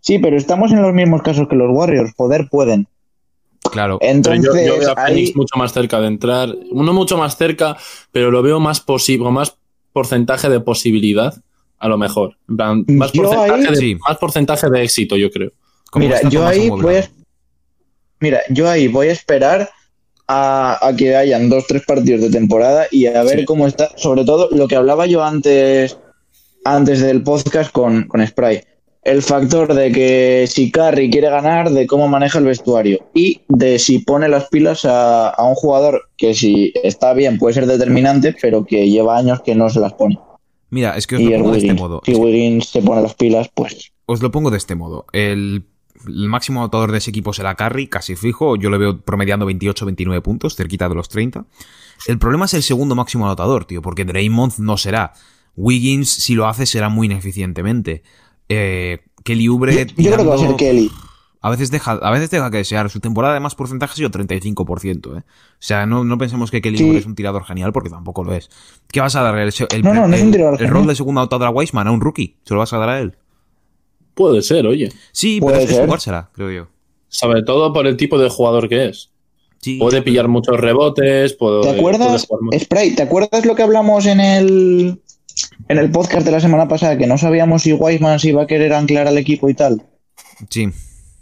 Sí, 0.00 0.18
pero 0.18 0.36
estamos 0.36 0.72
en 0.72 0.82
los 0.82 0.92
mismos 0.92 1.22
casos 1.22 1.46
que 1.48 1.56
los 1.56 1.68
Warriors. 1.70 2.12
Poder 2.14 2.48
pueden. 2.50 2.88
Claro. 3.76 3.98
Pero 4.00 4.12
Entonces, 4.12 4.44
yo, 4.66 4.74
yo 4.74 4.78
veo 4.80 4.90
a 4.96 5.04
ahí- 5.04 5.14
Phoenix 5.14 5.36
mucho 5.36 5.56
más 5.56 5.72
cerca 5.72 6.00
de 6.00 6.06
entrar. 6.08 6.48
No 6.72 6.92
mucho 6.92 7.16
más 7.16 7.36
cerca, 7.36 7.76
pero 8.12 8.30
lo 8.30 8.42
veo 8.42 8.58
más 8.60 8.80
posible, 8.80 9.30
más 9.30 9.56
porcentaje 9.92 10.48
de 10.48 10.60
posibilidad, 10.60 11.34
a 11.78 11.88
lo 11.88 11.96
mejor. 11.98 12.36
En 12.48 12.56
plan, 12.56 12.84
más, 12.88 13.12
porcentaje 13.12 13.52
ahí- 13.52 13.70
de, 13.70 13.76
Sí. 13.76 13.94
más 14.08 14.18
porcentaje 14.18 14.68
de 14.70 14.82
éxito, 14.82 15.16
yo 15.16 15.30
creo. 15.30 15.50
Mira, 15.94 16.20
yo 16.28 16.46
ahí 16.46 16.68
voy 16.68 16.96
a, 16.96 17.10
mira, 18.20 18.40
yo 18.50 18.68
ahí 18.68 18.88
voy 18.88 19.08
a 19.08 19.12
esperar 19.12 19.70
a, 20.28 20.78
a 20.86 20.96
que 20.96 21.14
hayan 21.16 21.48
dos, 21.48 21.66
tres 21.66 21.82
partidos 21.86 22.20
de 22.22 22.30
temporada 22.30 22.86
y 22.90 23.06
a 23.06 23.22
ver 23.22 23.40
Sí. 23.40 23.44
cómo 23.44 23.66
está. 23.66 23.90
Sobre 23.96 24.24
todo 24.24 24.48
lo 24.50 24.66
que 24.68 24.76
hablaba 24.76 25.06
yo 25.06 25.22
antes, 25.22 25.96
antes 26.64 27.00
del 27.00 27.22
podcast 27.22 27.70
con, 27.72 28.04
con 28.08 28.26
Spray. 28.26 28.62
El 29.06 29.22
factor 29.22 29.72
de 29.72 29.92
que 29.92 30.46
si 30.48 30.72
Curry 30.72 31.08
quiere 31.10 31.30
ganar, 31.30 31.70
de 31.70 31.86
cómo 31.86 32.08
maneja 32.08 32.40
el 32.40 32.44
vestuario 32.44 33.08
y 33.14 33.42
de 33.48 33.78
si 33.78 34.00
pone 34.00 34.28
las 34.28 34.48
pilas 34.48 34.84
a, 34.84 35.28
a 35.28 35.44
un 35.44 35.54
jugador 35.54 36.10
que 36.16 36.34
si 36.34 36.72
está 36.82 37.12
bien 37.12 37.38
puede 37.38 37.54
ser 37.54 37.66
determinante, 37.66 38.34
pero 38.42 38.64
que 38.64 38.90
lleva 38.90 39.16
años 39.16 39.42
que 39.42 39.54
no 39.54 39.70
se 39.70 39.78
las 39.78 39.92
pone. 39.92 40.18
Mira, 40.70 40.96
es 40.96 41.06
que 41.06 41.14
os 41.14 41.20
Y 41.20 41.28
lo 41.28 41.38
pongo 41.38 41.52
de 41.52 41.58
este 41.58 41.74
modo. 41.74 42.02
Si 42.04 42.14
Wiggins 42.14 42.68
se 42.68 42.82
pone 42.82 43.00
las 43.00 43.14
pilas, 43.14 43.48
pues 43.54 43.92
Os 44.06 44.22
lo 44.22 44.32
pongo 44.32 44.50
de 44.50 44.56
este 44.56 44.74
modo. 44.74 45.06
El, 45.12 45.66
el 46.04 46.28
máximo 46.28 46.58
anotador 46.58 46.90
de 46.90 46.98
ese 46.98 47.10
equipo 47.10 47.32
será 47.32 47.54
Curry, 47.54 47.86
casi 47.86 48.16
fijo. 48.16 48.56
Yo 48.56 48.70
lo 48.70 48.78
veo 48.80 49.00
promediando 49.02 49.48
28-29 49.48 50.20
puntos, 50.20 50.56
cerquita 50.56 50.88
de 50.88 50.96
los 50.96 51.08
30. 51.08 51.44
El 52.08 52.18
problema 52.18 52.46
es 52.46 52.54
el 52.54 52.64
segundo 52.64 52.96
máximo 52.96 53.26
anotador, 53.26 53.66
tío, 53.66 53.82
porque 53.82 54.04
Draymond 54.04 54.58
no 54.58 54.76
será. 54.76 55.12
Wiggins, 55.54 56.10
si 56.10 56.34
lo 56.34 56.48
hace, 56.48 56.66
será 56.66 56.88
muy 56.88 57.06
ineficientemente. 57.06 58.02
Eh, 58.48 58.98
Kelly 59.24 59.48
Oubre. 59.48 59.74
yo, 59.74 59.80
yo 60.02 60.10
creo 60.12 60.16
que 60.24 60.24
va 60.30 60.34
a 60.34 60.38
ser 60.38 60.56
Kelly. 60.56 60.90
A 61.42 61.50
veces 61.50 61.70
deja, 61.70 61.92
a 61.92 62.10
veces 62.10 62.30
deja 62.30 62.50
que 62.50 62.56
desear. 62.58 62.90
Su 62.90 62.98
temporada 62.98 63.34
de 63.34 63.40
más 63.40 63.54
porcentaje 63.54 63.92
ha 63.92 63.96
sido 63.96 64.10
35%, 64.10 65.16
¿eh? 65.18 65.20
O 65.20 65.22
sea, 65.60 65.86
no, 65.86 66.02
no 66.02 66.18
pensemos 66.18 66.50
que 66.50 66.60
Kelly 66.60 66.78
Sí. 66.78 66.84
Oubre 66.84 66.98
es 66.98 67.06
un 67.06 67.14
tirador 67.14 67.44
genial 67.44 67.72
porque 67.72 67.88
tampoco 67.90 68.24
lo 68.24 68.34
es. 68.34 68.48
¿Qué 68.90 69.00
vas 69.00 69.14
a 69.14 69.22
dar? 69.22 69.38
El, 69.38 69.52
el- 69.70 69.82
No, 69.82 69.94
no, 69.94 70.08
no 70.08 70.14
es 70.16 70.22
un 70.22 70.28
el- 70.28 70.32
tirador 70.32 70.54
el 70.54 70.58
genial. 70.58 70.74
rol 70.74 70.86
de 70.88 70.94
segundo 70.96 71.20
anotador 71.20 71.46
a 71.46 71.50
Weisman, 71.50 71.86
a 71.86 71.92
un 71.92 72.00
rookie. 72.00 72.36
¿Se 72.44 72.54
lo 72.54 72.60
vas 72.60 72.72
a 72.72 72.78
dar 72.78 72.88
a 72.88 73.00
él? 73.00 73.16
Puede 74.14 74.42
ser, 74.42 74.66
oye. 74.66 74.90
Sí, 75.12 75.40
Puede 75.40 75.66
pero 75.66 75.72
es 75.72 75.84
jugársela, 75.84 76.30
creo 76.32 76.50
yo. 76.50 76.68
Sobre 77.08 77.42
todo 77.44 77.72
por 77.72 77.86
el 77.86 77.96
tipo 77.96 78.18
de 78.18 78.28
jugador 78.28 78.68
que 78.68 78.86
es. 78.86 79.10
Sí. 79.60 79.78
Puede 79.78 80.02
pillar 80.02 80.28
muchos 80.28 80.58
rebotes, 80.58 81.34
puede, 81.34 81.60
¿Te 81.60 81.66
puede 81.68 81.78
acuerdas, 81.78 82.26
jugar 82.26 82.42
mucho. 82.42 82.58
Spray, 82.60 82.94
¿te 82.94 83.02
acuerdas 83.02 83.44
lo 83.46 83.54
que 83.54 83.62
hablamos 83.62 84.06
en 84.06 84.20
el 84.20 85.00
en 85.68 85.78
el 85.78 85.90
podcast 85.90 86.24
de 86.24 86.32
la 86.32 86.40
semana 86.40 86.68
pasada? 86.68 86.96
Que 86.98 87.06
no 87.06 87.18
sabíamos 87.18 87.62
si 87.62 87.72
Wiseman 87.72 88.20
se 88.20 88.28
iba 88.28 88.42
a 88.42 88.46
querer 88.46 88.72
anclar 88.72 89.06
al 89.06 89.18
equipo 89.18 89.48
y 89.48 89.54
tal. 89.54 89.82
Sí. 90.50 90.68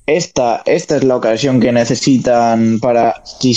Esta, 0.06 0.62
esta 0.66 0.96
es 0.96 1.04
la 1.04 1.16
ocasión 1.16 1.60
que 1.60 1.72
necesitan 1.72 2.78
para 2.80 3.22
si 3.24 3.56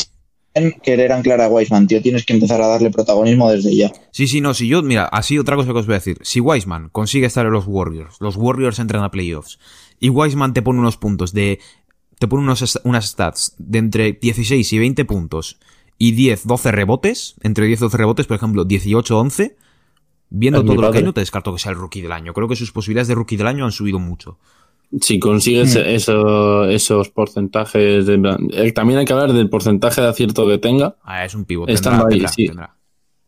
quieren 0.54 0.80
querer 0.82 1.12
anclar 1.12 1.42
a 1.42 1.50
Wiseman, 1.50 1.88
tío. 1.88 2.02
Tienes 2.02 2.26
que 2.26 2.34
empezar 2.34 2.62
a 2.62 2.68
darle 2.68 2.90
protagonismo 2.90 3.52
desde 3.52 3.76
ya. 3.76 3.92
Sí, 4.12 4.28
sí, 4.28 4.40
no, 4.40 4.54
si 4.54 4.68
yo, 4.68 4.82
mira, 4.82 5.06
así 5.06 5.38
otra 5.38 5.56
cosa 5.56 5.74
que 5.74 5.80
os 5.80 5.86
voy 5.86 5.96
a 5.96 6.00
decir. 6.00 6.18
Si 6.22 6.40
Wiseman 6.40 6.90
consigue 6.90 7.28
estar 7.28 7.46
en 7.46 7.52
los 7.52 7.66
Warriors, 7.68 8.16
los 8.20 8.38
Warriors 8.38 8.80
entran 8.80 9.04
a 9.04 9.12
playoffs, 9.12 9.60
y 10.00 10.10
Wiseman 10.10 10.54
te 10.54 10.62
pone 10.62 10.80
unos 10.80 10.98
puntos 10.98 11.34
de. 11.34 11.60
te 12.20 12.28
pone 12.28 12.44
unos, 12.44 12.80
unas 12.84 13.10
stats 13.10 13.56
de 13.58 13.80
entre 13.80 14.14
16 14.14 14.72
y 14.72 14.80
20 14.80 15.06
puntos 15.06 15.60
y 15.98 16.12
10, 16.12 16.46
12 16.46 16.72
rebotes, 16.72 17.36
entre 17.42 17.66
10 17.66 17.80
y 17.80 17.82
12 17.82 17.98
rebotes, 17.98 18.28
por 18.28 18.38
ejemplo, 18.38 18.64
18, 18.64 19.20
11, 19.20 19.58
viendo 20.30 20.64
todo 20.64 20.82
lo 20.82 20.92
que 20.92 20.98
hay, 21.00 21.04
no 21.04 21.14
te 21.14 21.22
descarto 21.22 21.54
que 21.54 21.60
sea 21.60 21.72
el 21.72 21.78
rookie 21.78 22.02
del 22.02 22.12
año. 22.12 22.34
Creo 22.34 22.48
que 22.48 22.56
sus 22.56 22.72
posibilidades 22.72 23.08
de 23.08 23.16
rookie 23.16 23.38
del 23.38 23.48
año 23.48 23.66
han 23.66 23.72
subido 23.72 24.00
mucho. 24.00 24.38
Si 25.02 25.20
consigues 25.20 25.76
Mm. 25.76 25.80
eso- 25.88 26.66
esos 26.66 27.10
porcentajes, 27.10 28.06
de, 28.06 28.38
eh, 28.54 28.72
también 28.72 29.00
hay 29.00 29.06
que 29.06 29.14
hablar 29.14 29.34
del 29.34 29.50
porcentaje 29.50 30.00
de 30.02 30.08
acierto 30.08 30.48
que 30.48 30.58
tenga. 30.58 30.96
Ah, 31.04 31.26
es 31.26 31.36
un 31.36 31.44
pivote. 31.46 31.74
Estando 31.74 32.08
Tendrá, 32.08 32.14
ahí, 32.16 32.20
tendrá, 32.20 32.34
sí. 32.34 32.46
tendrá. 32.48 32.74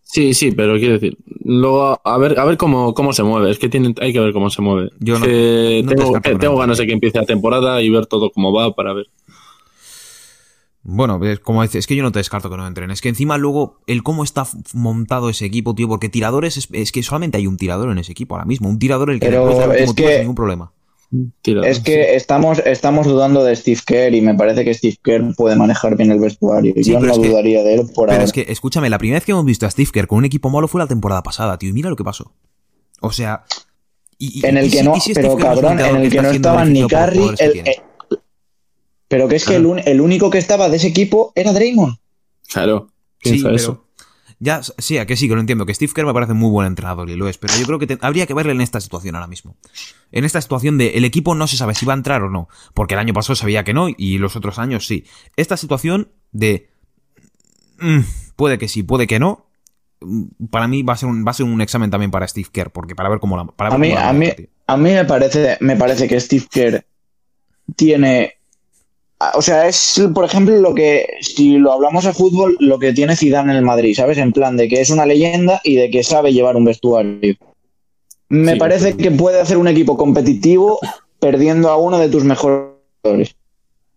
Sí, 0.02 0.34
sí, 0.34 0.52
pero 0.54 0.76
quiero 0.78 0.94
decir, 0.94 1.18
luego 1.44 2.00
a 2.04 2.18
ver, 2.18 2.40
a 2.40 2.46
ver 2.46 2.58
cómo, 2.58 2.94
cómo 2.96 3.14
se 3.14 3.22
mueve. 3.24 3.52
Es 3.52 3.60
que 3.60 3.70
tienen, 3.70 3.94
hay 4.02 4.12
que 4.12 4.20
ver 4.20 4.34
cómo 4.34 4.50
se 4.50 4.62
mueve. 4.62 4.90
Yo 5.00 5.20
no- 5.20 5.26
te 5.26 5.84
tengo, 6.40 6.58
ganas 6.58 6.80
de 6.80 6.88
que 6.88 6.94
empiece 6.94 7.20
la 7.20 7.26
temporada 7.26 7.80
y 7.82 7.90
ver 7.92 8.08
todo 8.08 8.32
cómo 8.32 8.52
va 8.52 8.74
para 8.74 8.94
ver. 8.94 9.08
Bueno, 10.92 11.24
es 11.24 11.40
como 11.40 11.62
dices, 11.62 11.80
es 11.80 11.88
que 11.88 11.96
yo 11.96 12.04
no 12.04 12.12
te 12.12 12.20
descarto 12.20 12.50
que 12.50 12.58
no 12.58 12.66
entren. 12.68 12.90
Es 12.92 13.02
que 13.02 13.10
encima 13.10 13.38
luego 13.38 13.80
el 13.88 14.02
cómo 14.04 14.24
está 14.24 14.48
montado 14.74 15.30
ese 15.30 15.46
equipo, 15.46 15.76
tío, 15.76 15.88
porque 15.88 16.10
tiradores 16.10 16.58
es, 16.58 16.68
es 16.72 16.92
que 16.92 17.04
solamente 17.04 17.38
hay 17.38 17.48
un 17.48 17.58
tirador 17.58 17.92
en 17.92 17.98
ese 18.00 18.12
equipo 18.12 18.36
ahora 18.36 18.46
mismo. 18.46 18.70
Un 18.70 18.80
tirador 18.80 19.12
el 19.12 19.20
que 19.20 19.28
el 19.28 19.34
es 19.76 19.94
que- 19.94 20.08
sin 20.08 20.20
ningún 20.22 20.36
problema. 20.36 20.72
Es 21.44 21.80
que 21.80 22.16
estamos, 22.16 22.60
estamos 22.60 23.08
dudando 23.08 23.44
de 23.44 23.56
Steve 23.56 23.80
Kerr 23.84 24.14
y 24.14 24.22
me 24.22 24.36
parece 24.36 24.64
que 24.64 24.74
Steve 24.76 24.98
Kerr 25.04 25.34
puede 25.36 25.56
manejar 25.56 25.96
bien 25.98 26.12
el 26.12 26.20
vestuario. 26.20 26.74
Sí, 26.76 26.92
Yo 26.92 27.00
no 27.00 27.20
que- 27.20 27.30
dudaría 27.30 27.64
de 27.64 27.74
él 27.76 27.80
por 27.96 28.06
Pero 28.08 28.12
ahora. 28.14 28.24
es 28.24 28.32
que, 28.32 28.46
escúchame, 28.48 28.90
la 28.92 29.00
primera 29.00 29.18
vez 29.18 29.26
que 29.26 29.32
hemos 29.32 29.46
visto 29.46 29.66
a 29.66 29.72
Steve 29.72 29.90
Kerr 29.92 30.06
con 30.08 30.20
un 30.20 30.26
equipo 30.26 30.52
malo 30.52 30.68
fue 30.68 30.80
la 30.80 30.88
temporada 30.88 31.24
pasada, 31.24 31.58
tío, 31.58 31.70
y 31.70 31.74
mira 31.74 31.90
lo 31.90 31.96
que 31.96 32.04
pasó. 32.04 32.32
O 33.02 33.12
sea. 33.12 33.44
y- 34.22 34.40
y- 34.42 34.46
en 34.46 34.56
y 34.58 34.60
el 34.60 34.70
si- 34.70 34.78
que 34.78 34.84
no, 34.84 34.94
pero 35.16 35.38
cabrón, 35.38 35.80
en 35.80 35.96
el 35.96 36.12
que 36.12 36.22
no 36.22 36.30
estaban 36.30 36.74
ni 36.74 36.86
Curry, 36.86 37.30
el- 37.40 37.58
eh, 37.60 37.82
pero 39.10 39.28
que 39.28 39.36
es 39.36 39.44
que 39.46 39.58
el, 39.58 39.66
un- 39.66 39.80
el 39.80 40.00
único 40.00 40.30
que 40.30 40.38
estaba 40.38 40.70
de 40.70 40.78
ese 40.78 40.88
equipo 40.88 41.34
era 41.36 41.52
Draymond. 41.52 41.98
Claro, 42.48 42.88
Sí, 43.22 43.42
pero. 43.44 43.56
eso. 43.56 43.86
Ya, 44.42 44.62
sí, 44.64 44.98
a 44.98 45.06
que 45.06 45.18
sí, 45.18 45.28
que 45.28 45.34
lo 45.36 45.42
entiendo. 45.42 45.66
Que 45.66 45.74
Steve 45.74 45.92
Kerr 45.94 46.06
me 46.06 46.14
parece 46.14 46.34
muy 46.34 46.50
buen 46.50 46.66
entrenador 46.68 47.10
y 47.10 47.18
lo 47.18 47.28
es. 47.28 47.38
Pero 47.38 47.54
yo 47.60 47.66
creo 47.66 47.78
que 47.78 47.88
te- 47.88 47.98
habría 48.00 48.26
que 48.26 48.34
verle 48.34 48.54
en 48.54 48.62
esta 48.62 48.80
situación 48.80 49.16
ahora 49.16 49.28
mismo. 49.28 49.58
En 50.14 50.24
esta 50.24 50.40
situación 50.40 50.78
de 50.78 50.92
el 50.92 51.04
equipo 51.04 51.36
no 51.36 51.46
se 51.46 51.58
sabe 51.58 51.76
si 51.76 51.86
va 51.86 51.92
a 51.92 51.98
entrar 51.98 52.24
o 52.24 52.30
no. 52.30 52.48
Porque 52.74 52.94
el 52.94 53.02
año 53.02 53.14
pasado 53.14 53.36
sabía 53.36 53.66
que 53.66 53.74
no 53.74 53.88
y 53.90 54.18
los 54.18 54.38
otros 54.38 54.58
años 54.58 54.88
sí. 54.88 55.04
Esta 55.36 55.58
situación 55.58 56.14
de. 56.32 56.70
mm, 57.80 58.00
puede 58.38 58.58
que 58.58 58.70
sí, 58.70 58.82
puede 58.84 59.08
que 59.08 59.20
no. 59.20 59.46
mm, 60.00 60.46
Para 60.50 60.70
mí 60.70 60.84
va 60.84 60.94
a 60.94 60.98
ser 60.98 61.10
un, 61.10 61.26
va 61.28 61.32
a 61.32 61.34
ser 61.34 61.46
un 61.46 61.60
examen 61.60 61.90
también 61.90 62.10
para 62.12 62.26
Steve 62.26 62.48
Kerr. 62.50 62.72
Porque 62.72 62.96
para 62.96 63.10
ver 63.10 63.20
cómo 63.20 63.36
la. 63.36 63.44
Para 63.46 63.72
A 63.72 63.72
ver 63.74 63.80
mí, 63.82 63.90
cómo 63.90 64.00
la 64.02 64.10
a 64.10 64.14
mí, 64.14 64.28
a 64.68 64.78
mí 64.78 64.92
me 64.94 65.04
parece, 65.04 65.58
me 65.60 65.76
parece 65.76 66.08
que 66.08 66.18
Steve 66.18 66.46
Kerr 66.50 66.86
tiene, 67.76 68.39
o 69.36 69.42
sea, 69.42 69.68
es 69.68 70.02
por 70.14 70.26
ejemplo 70.26 70.56
lo 70.58 70.74
que, 70.74 71.06
si 71.22 71.58
lo 71.58 71.74
hablamos 71.74 72.06
a 72.06 72.14
fútbol, 72.14 72.56
lo 72.60 72.80
que 72.80 72.94
tiene 72.94 73.16
Zidane 73.16 73.52
en 73.52 73.58
el 73.58 73.66
Madrid, 73.66 73.96
¿sabes? 73.96 74.18
En 74.18 74.32
plan 74.32 74.56
de 74.56 74.68
que 74.70 74.80
es 74.80 74.90
una 74.90 75.06
leyenda 75.06 75.60
y 75.64 75.76
de 75.76 75.90
que 75.90 76.04
sabe 76.04 76.32
llevar 76.32 76.56
un 76.56 76.66
vestuario. 76.66 77.36
Me 78.30 78.54
Sí, 78.54 78.60
parece 78.60 78.96
que 78.96 79.12
puede 79.12 79.42
hacer 79.42 79.58
un 79.58 79.68
equipo 79.68 79.98
competitivo 79.98 80.80
perdiendo 81.20 81.70
a 81.70 81.78
uno 81.78 81.98
de 81.98 82.10
tus 82.10 82.24
mejores 82.24 82.70
jugadores. 83.02 83.36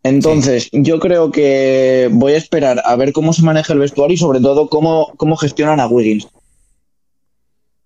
Entonces, 0.02 0.68
yo 0.72 0.98
creo 0.98 1.30
que 1.30 2.08
voy 2.10 2.32
a 2.32 2.38
esperar 2.38 2.82
a 2.84 2.96
ver 2.96 3.12
cómo 3.12 3.32
se 3.32 3.42
maneja 3.42 3.72
el 3.72 3.78
vestuario 3.78 4.14
y 4.14 4.18
sobre 4.18 4.40
todo 4.40 4.68
cómo, 4.68 5.12
cómo 5.16 5.36
gestionan 5.36 5.78
a 5.78 5.86
Wiggins. 5.86 6.26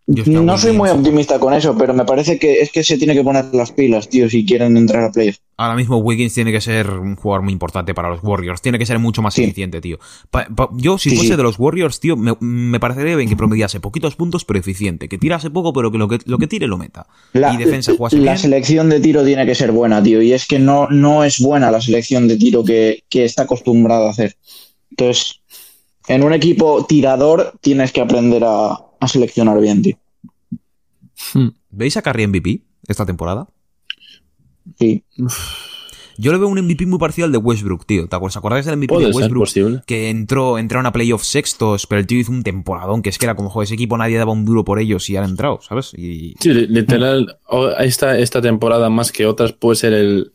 No 0.09 0.57
soy 0.57 0.73
muy 0.73 0.89
optimista 0.89 1.41
con 1.41 1.53
eso, 1.53 1.77
pero 1.77 1.93
me 1.93 2.05
parece 2.05 2.39
que 2.39 2.61
es 2.61 2.71
que 2.71 2.85
se 2.85 2.97
tiene 2.97 3.13
que 3.13 3.25
poner 3.25 3.47
las 3.53 3.73
pilas, 3.73 4.09
tío, 4.09 4.31
si 4.31 4.47
quieren 4.47 4.77
entrar 4.77 5.03
a 5.03 5.11
playoff. 5.11 5.39
Ahora 5.57 5.75
mismo 5.75 5.97
Wiggins 5.97 6.33
tiene 6.33 6.53
que 6.53 6.61
ser 6.61 6.89
un 6.91 7.17
jugador 7.17 7.43
muy 7.43 7.53
importante 7.53 7.93
para 7.93 8.11
los 8.11 8.23
Warriors. 8.23 8.63
Tiene 8.63 8.79
que 8.79 8.87
ser 8.87 9.01
mucho 9.01 9.21
más 9.21 9.35
Sí. 9.35 9.43
eficiente, 9.43 9.81
tío. 9.81 9.99
Pa- 10.31 10.47
pa- 10.55 10.69
yo, 10.75 10.97
si 10.97 11.11
Sí, 11.11 11.17
fuese 11.17 11.33
sí. 11.33 11.37
de 11.37 11.43
los 11.43 11.59
Warriors, 11.59 11.99
tío, 11.99 12.17
me, 12.17 12.37
me 12.39 12.79
parecería 12.79 13.17
bien 13.17 13.29
que 13.29 13.35
promediase 13.37 13.81
poquitos 13.81 14.15
puntos, 14.15 14.45
pero 14.45 14.61
eficiente. 14.61 15.09
Que 15.09 15.19
tirase 15.19 15.51
poco, 15.51 15.73
pero 15.73 15.91
que 15.91 15.99
lo 15.99 16.07
que, 16.07 16.19
lo 16.27 16.39
que 16.39 16.47
tire 16.47 16.69
lo 16.69 16.79
meta. 16.79 17.09
La, 17.33 17.53
y 17.53 17.57
defensa 17.57 17.93
jugase 17.97 18.17
la 18.19 18.23
bien. 18.33 18.39
selección 18.39 18.89
de 18.91 19.01
tiro 19.01 19.25
tiene 19.25 19.45
que 19.45 19.57
ser 19.57 19.73
buena, 19.73 20.01
tío, 20.01 20.23
y 20.23 20.33
es 20.33 20.47
que 20.47 20.61
no, 20.61 20.87
no 20.89 21.25
es 21.25 21.41
buena 21.41 21.71
la 21.73 21.81
selección 21.81 22.29
de 22.29 22.37
tiro 22.37 22.63
que, 22.63 23.03
que 23.09 23.25
está 23.25 23.43
acostumbrado 23.43 24.07
a 24.07 24.11
hacer. 24.11 24.37
Entonces, 24.91 25.41
en 26.07 26.23
un 26.23 26.33
equipo 26.33 26.85
tirador 26.87 27.55
tienes 27.61 27.91
que 27.91 28.03
aprender 28.03 28.45
a, 28.45 28.79
a 29.01 29.09
seleccionar 29.09 29.61
bien, 29.61 29.83
tío. 29.83 29.97
¿Veis 31.71 31.97
a 31.97 32.03
Curry 32.03 32.27
MVP 32.27 32.63
esta 32.89 33.07
temporada? 33.07 33.49
Sí. 34.79 35.05
Yo 36.19 36.33
le 36.33 36.39
veo 36.39 36.49
un 36.49 36.59
MVP 36.59 36.87
muy 36.87 36.99
parecido 36.99 37.27
al 37.27 37.33
de 37.33 37.39
Westbrook, 37.39 37.85
tío. 37.85 38.09
¿Te 38.09 38.17
acuerdas? 38.17 38.35
¿Os 38.35 38.39
acordáis 38.39 38.65
del 38.65 38.77
MVP 38.79 38.95
Puede 38.95 39.09
de 39.09 39.13
Westbrook? 39.13 39.85
Que 39.85 40.09
entró, 40.09 40.59
entraron 40.59 40.87
a 40.87 40.93
playoffs 40.93 41.27
sextos, 41.27 41.87
pero 41.87 42.01
el 42.01 42.07
tío 42.07 42.19
hizo 42.19 42.33
un 42.33 42.43
temporadón, 42.43 43.03
que 43.03 43.11
es 43.11 43.19
que 43.19 43.27
era 43.27 43.35
como, 43.35 43.51
joder, 43.51 43.67
ese 43.67 43.75
equipo 43.75 43.99
nadie 43.99 44.17
daba 44.17 44.33
un 44.33 44.45
duro 44.47 44.65
por 44.65 44.79
ellos 44.79 45.09
y 45.11 45.17
han 45.17 45.25
entrado, 45.25 45.61
¿sabes? 45.61 45.93
Y, 45.95 46.35
Sí, 46.41 46.55
li- 46.55 46.67
literal, 46.69 47.39
esta, 47.81 48.19
esta 48.19 48.41
temporada 48.41 48.89
más 48.89 49.13
que 49.13 49.27
otras 49.27 49.53
puede 49.53 49.77
ser 49.77 49.93
el. 49.93 50.33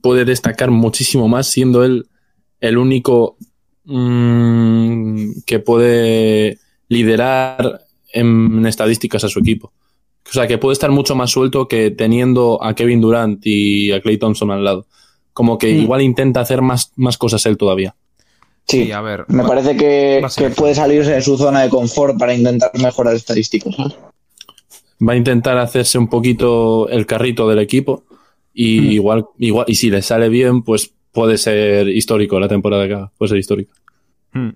puede 0.00 0.24
destacar 0.24 0.70
muchísimo 0.70 1.28
más 1.28 1.46
siendo 1.46 1.84
él 1.84 2.08
el 2.60 2.78
único 2.78 3.36
mm, 3.84 5.40
que 5.46 5.58
puede 5.60 6.58
liderar 6.88 7.82
en 8.12 8.64
estadísticas 8.66 9.24
a 9.24 9.28
su 9.28 9.38
equipo. 9.40 9.72
O 10.28 10.32
sea, 10.32 10.46
que 10.46 10.58
puede 10.58 10.74
estar 10.74 10.90
mucho 10.90 11.14
más 11.16 11.30
suelto 11.30 11.68
que 11.68 11.90
teniendo 11.90 12.62
a 12.62 12.74
Kevin 12.74 13.00
Durant 13.00 13.40
y 13.46 13.92
a 13.92 14.00
Clay 14.00 14.18
Thompson 14.18 14.50
al 14.50 14.64
lado. 14.64 14.86
como 15.32 15.56
que 15.56 15.72
Mm. 15.72 15.82
igual 15.82 16.02
intenta 16.02 16.40
hacer 16.40 16.62
más, 16.62 16.90
más 16.96 17.16
cosas 17.16 17.46
él 17.46 17.56
todavía. 17.56 17.94
Sí, 18.66 18.86
Sí, 18.86 18.90
a 18.92 19.00
ver. 19.00 19.24
me 19.28 19.44
va- 19.44 19.48
parece 19.50 19.76
que, 19.76 20.20
puede 20.56 20.74
salirse 20.74 21.12
de 21.12 21.22
su 21.22 21.38
zona 21.38 21.62
de 21.62 21.68
confort 21.70 22.18
para 22.18 22.34
intentar 22.34 22.72
mejorar 22.82 23.14
estadísticas. 23.14 23.76
Va 25.00 25.12
a 25.12 25.16
intentar 25.16 25.56
hacerse 25.58 25.96
un 25.96 26.08
poquito 26.08 26.88
el 26.88 27.06
carrito 27.06 27.48
del 27.48 27.60
equipo 27.60 28.02
y 28.52 28.80
Mm. 28.80 28.90
igual, 28.90 29.26
igual, 29.38 29.64
y 29.68 29.76
si 29.76 29.90
le 29.90 30.02
sale 30.02 30.28
bien, 30.28 30.62
pues 30.64 30.92
puede 31.12 31.38
ser 31.38 31.86
histórico 31.88 32.40
la 32.40 32.48
temporada 32.48 32.88
que 32.88 32.94
haga, 32.94 33.12
puede 33.16 33.28
ser 33.28 33.38
histórico. 33.38 33.72
Hmm. 34.32 34.48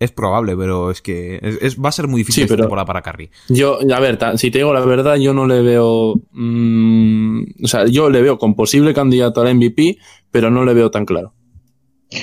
Es 0.00 0.12
probable, 0.12 0.56
pero 0.56 0.90
es 0.92 1.02
que 1.02 1.40
es- 1.42 1.58
es- 1.60 1.76
va 1.80 1.88
a 1.88 1.92
ser 1.92 2.06
muy 2.06 2.20
difícil 2.20 2.42
Sí, 2.42 2.44
esta 2.44 2.54
pero- 2.54 2.64
temporada 2.66 2.86
para 2.86 3.02
Curry. 3.02 3.30
Yo, 3.48 3.78
a 3.92 4.00
ver, 4.00 4.16
ta- 4.16 4.36
si 4.38 4.50
te 4.50 4.58
digo 4.58 4.72
la 4.72 4.80
verdad, 4.84 5.16
yo 5.16 5.34
no 5.34 5.46
le 5.46 5.60
veo. 5.62 6.14
mm, 6.32 7.42
o 7.64 7.66
sea, 7.68 7.86
yo 7.86 8.08
le 8.10 8.22
veo 8.22 8.38
con 8.38 8.54
posible 8.54 8.94
candidato 8.94 9.40
al 9.40 9.48
MVP, 9.48 9.98
pero 10.30 10.50
no 10.50 10.64
le 10.64 10.74
veo 10.74 10.90
tan 10.90 11.04
claro. 11.04 11.32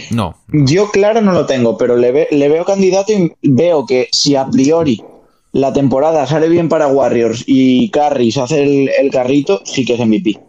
No, 0.10 0.36
Yo 0.52 0.90
claro 0.90 1.22
no 1.22 1.32
lo 1.32 1.46
tengo, 1.46 1.78
pero 1.78 1.96
le, 1.96 2.12
ve- 2.12 2.28
le 2.32 2.50
veo 2.50 2.66
candidato 2.66 3.12
y 3.14 3.32
veo 3.44 3.86
que 3.86 4.08
si 4.12 4.36
a 4.36 4.48
priori 4.48 5.04
la 5.52 5.72
temporada 5.74 6.26
sale 6.26 6.50
bien 6.50 6.70
para 6.70 6.88
Warriors 6.88 7.44
y 7.46 7.90
Curry 7.92 8.32
se 8.32 8.42
hace 8.42 8.64
el, 8.64 8.90
el 9.00 9.12
carrito, 9.12 9.62
sí 9.64 9.86
que 9.86 9.94
es 9.94 10.00
MVP. 10.00 10.40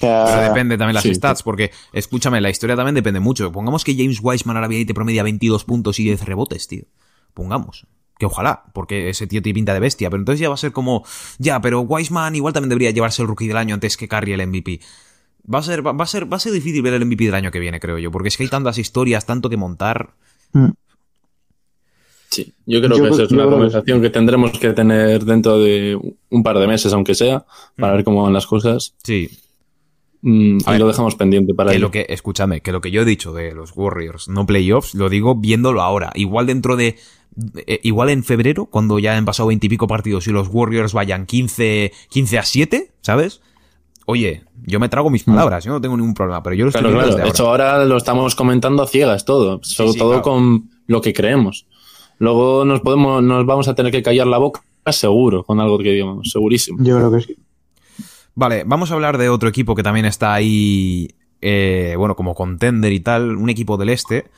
Pero 0.00 0.42
depende 0.42 0.78
también 0.78 0.94
las 0.94 1.02
sí, 1.02 1.14
stats, 1.14 1.42
porque, 1.42 1.70
escúchame, 1.92 2.40
la 2.40 2.50
historia 2.50 2.76
también 2.76 2.94
depende 2.94 3.20
mucho. 3.20 3.52
Pongamos 3.52 3.84
que 3.84 3.94
James 3.94 4.18
Wiseman 4.22 4.56
ahora 4.56 4.68
viene 4.68 4.82
y 4.82 4.86
te 4.86 4.94
promedia 4.94 5.22
22 5.22 5.64
puntos 5.64 5.98
y 6.00 6.04
10 6.04 6.24
rebotes, 6.24 6.66
tío. 6.68 6.84
Pongamos. 7.34 7.86
Que 8.18 8.26
ojalá, 8.26 8.64
porque 8.74 9.08
ese 9.10 9.26
tío 9.26 9.42
tiene 9.42 9.54
pinta 9.54 9.74
de 9.74 9.80
bestia. 9.80 10.10
Pero 10.10 10.20
entonces 10.20 10.40
ya 10.40 10.48
va 10.48 10.54
a 10.54 10.58
ser 10.58 10.72
como, 10.72 11.04
ya, 11.38 11.60
pero 11.60 11.80
Wiseman 11.80 12.34
igual 12.34 12.52
también 12.52 12.70
debería 12.70 12.90
llevarse 12.90 13.22
el 13.22 13.28
rookie 13.28 13.48
del 13.48 13.56
año 13.56 13.74
antes 13.74 13.96
que 13.96 14.08
Curry 14.08 14.32
el 14.32 14.46
MVP. 14.46 14.80
Va 15.52 15.58
a 15.58 15.62
ser, 15.62 15.86
va, 15.86 15.92
a 15.98 16.06
ser, 16.06 16.30
va 16.30 16.36
a 16.36 16.40
ser 16.40 16.52
difícil 16.52 16.82
ver 16.82 16.94
el 16.94 17.04
MVP 17.04 17.24
del 17.24 17.34
año 17.34 17.50
que 17.50 17.58
viene, 17.58 17.80
creo 17.80 17.98
yo, 17.98 18.10
porque 18.10 18.28
es 18.28 18.36
que 18.36 18.42
hay 18.42 18.48
tantas 18.48 18.78
historias, 18.78 19.24
tanto 19.26 19.48
que 19.48 19.56
montar. 19.56 20.10
mm, 20.52 20.68
Sí, 22.30 22.54
yo 22.64 22.80
creo 22.80 22.96
Yo 22.96 23.04
que 23.04 23.10
esa 23.10 23.24
es 23.24 23.32
una 23.32 23.44
conversación 23.46 24.00
que 24.00 24.10
tendremos 24.10 24.56
que 24.56 24.72
tener 24.72 25.24
dentro 25.24 25.58
de 25.58 25.98
un 26.28 26.42
par 26.44 26.58
de 26.58 26.68
meses, 26.68 26.92
aunque 26.92 27.16
sea, 27.16 27.44
para 27.76 27.94
ver 27.94 28.04
cómo 28.04 28.22
van 28.22 28.32
las 28.32 28.46
cosas. 28.46 28.94
Sí, 29.02 29.28
Mm, 30.22 30.58
A 30.66 30.70
y 30.70 30.72
ver, 30.72 30.80
lo 30.80 30.86
dejamos 30.88 31.14
pendiente 31.14 31.54
para 31.54 31.70
que 31.70 31.76
ello. 31.76 31.86
lo 31.86 31.90
que, 31.90 32.06
escúchame, 32.10 32.60
que 32.60 32.72
lo 32.72 32.80
que 32.80 32.90
yo 32.90 33.02
he 33.02 33.04
dicho 33.06 33.32
de 33.32 33.52
los 33.54 33.72
Warriors, 33.74 34.28
no 34.28 34.44
playoffs, 34.46 34.94
lo 34.94 35.08
digo 35.08 35.34
viéndolo 35.34 35.80
ahora. 35.82 36.10
Igual 36.14 36.46
dentro 36.46 36.76
de. 36.76 36.96
eh, 37.66 37.80
igual 37.84 38.10
en 38.10 38.22
febrero, 38.24 38.66
cuando 38.66 38.98
ya 38.98 39.16
han 39.16 39.24
pasado 39.24 39.46
veintipico 39.48 39.86
partidos 39.86 40.26
y 40.26 40.32
los 40.32 40.48
Warriors 40.50 40.92
vayan 40.92 41.24
15, 41.26 41.92
15 42.10 42.38
a 42.38 42.42
7, 42.42 42.90
¿sabes? 43.00 43.40
Oye, 44.06 44.42
yo 44.66 44.80
me 44.80 44.88
trago 44.88 45.08
mis 45.08 45.22
palabras, 45.24 45.64
yo 45.64 45.72
no 45.72 45.80
tengo 45.80 45.96
ningún 45.96 46.14
problema, 46.14 46.42
pero 46.42 46.54
yo 46.56 46.64
lo 46.64 46.70
estoy 46.70 46.82
Claro, 46.82 46.96
claro. 46.96 47.06
desde 47.06 47.16
De 47.18 47.22
ahora. 47.22 47.30
hecho, 47.32 47.48
ahora 47.48 47.84
lo 47.84 47.96
estamos 47.96 48.34
comentando 48.34 48.82
a 48.82 48.86
ciegas 48.88 49.24
todo, 49.24 49.60
sobre 49.62 49.92
sí, 49.92 49.98
todo 49.98 50.08
claro. 50.10 50.22
con 50.22 50.70
lo 50.86 51.00
que 51.00 51.12
creemos. 51.12 51.66
Luego 52.18 52.64
nos 52.64 52.80
podemos, 52.80 53.22
nos 53.22 53.46
vamos 53.46 53.68
a 53.68 53.74
tener 53.74 53.92
que 53.92 54.02
callar 54.02 54.26
la 54.26 54.38
boca, 54.38 54.62
seguro, 54.90 55.44
con 55.44 55.60
algo 55.60 55.78
que 55.78 55.92
digamos, 55.92 56.30
segurísimo. 56.30 56.78
yo 56.82 56.96
creo 56.98 57.12
que 57.12 57.20
sí. 57.20 57.36
Vale, 58.34 58.64
vamos 58.64 58.90
a 58.90 58.94
hablar 58.94 59.18
de 59.18 59.28
otro 59.28 59.48
equipo 59.48 59.74
que 59.74 59.82
también 59.82 60.06
está 60.06 60.32
ahí, 60.32 61.14
eh, 61.40 61.94
bueno, 61.96 62.16
como 62.16 62.34
contender 62.34 62.92
y 62.92 63.00
tal, 63.00 63.36
un 63.36 63.50
equipo 63.50 63.76
del 63.76 63.90
este. 63.90 64.30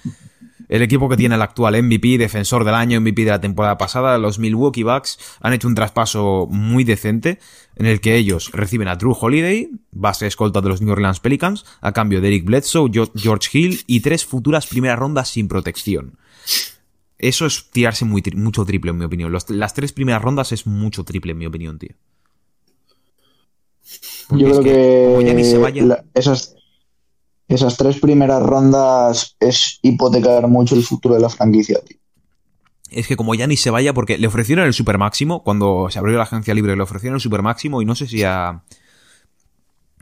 El 0.68 0.80
equipo 0.80 1.09
que 1.09 1.18
tiene 1.18 1.34
el 1.34 1.43
actual 1.43 1.82
MVP, 1.82 2.16
defensor 2.16 2.64
del 2.64 2.74
año, 2.74 2.99
MVP 2.99 3.24
de 3.24 3.30
la 3.30 3.40
temporada 3.40 3.76
pasada, 3.76 4.16
los 4.16 4.38
Milwaukee 4.38 4.84
Bucks, 4.84 5.18
han 5.40 5.53
hecho 5.53 5.68
un 5.68 5.74
traspaso 5.74 6.49
muy 6.51 6.82
decente 6.84 7.38
en 7.76 7.84
el 7.84 8.01
que 8.01 8.16
ellos 8.16 8.51
reciben 8.53 8.88
a 8.88 8.97
Drew 8.97 9.14
Holiday, 9.18 9.68
base 9.90 10.26
escolta 10.26 10.62
de 10.62 10.70
los 10.70 10.80
New 10.80 10.93
Orleans 10.93 11.20
Pelicans, 11.20 11.66
a 11.82 11.93
cambio 11.93 12.22
de 12.22 12.28
Eric 12.28 12.47
Bledsoe, 12.47 12.90
George 12.90 13.51
Hill 13.53 13.82
y 13.86 14.01
tres 14.01 14.24
futuras 14.24 14.66
primeras 14.66 14.99
rondas 14.99 15.28
sin 15.28 15.47
protección. 15.47 16.16
Eso 17.18 17.45
es 17.45 17.70
tirarse 17.70 18.05
mucho 18.05 18.64
triple, 18.64 18.93
en 18.93 18.99
mi 18.99 19.05
opinión. 19.05 19.32
Las 19.32 19.74
tres 19.74 19.93
primeras 19.93 20.22
rondas 20.22 20.53
es 20.53 20.66
mucho 20.66 21.05
triple, 21.05 21.32
en 21.32 21.38
mi 21.38 21.47
opinión, 21.47 21.78
tío. 21.78 21.95
Porque 24.28 24.45
Yo 24.45 24.61
creo 24.62 25.18
se 25.45 25.53
que 25.53 25.59
vaya- 25.59 25.84
la- 25.84 26.05
esas, 26.14 26.55
esas 27.49 27.76
tres 27.76 27.99
primeras 28.01 28.43
rondas 28.43 29.36
es 29.40 29.78
hipotecar 29.82 30.49
mucho 30.49 30.74
el 30.74 30.82
futuro 30.82 31.14
de 31.14 31.20
la 31.20 31.28
franquicia, 31.28 31.80
tío. 31.84 31.99
Es 32.90 33.07
que 33.07 33.16
como 33.16 33.34
ya 33.34 33.47
ni 33.47 33.57
se 33.57 33.70
vaya, 33.70 33.95
porque 33.95 34.18
le 34.18 34.26
ofrecieron 34.26 34.66
el 34.66 34.74
super 34.74 34.99
máximo, 34.99 35.43
cuando 35.43 35.88
se 35.90 35.99
abrió 35.99 36.16
la 36.18 36.24
agencia 36.24 36.53
libre, 36.55 36.76
le 36.76 36.82
ofrecieron 36.82 37.14
el 37.16 37.20
super 37.22 37.40
máximo 37.43 37.80
y 37.80 37.84
no 37.86 37.95
sé 37.95 38.07
si 38.07 38.22
ha. 38.22 38.62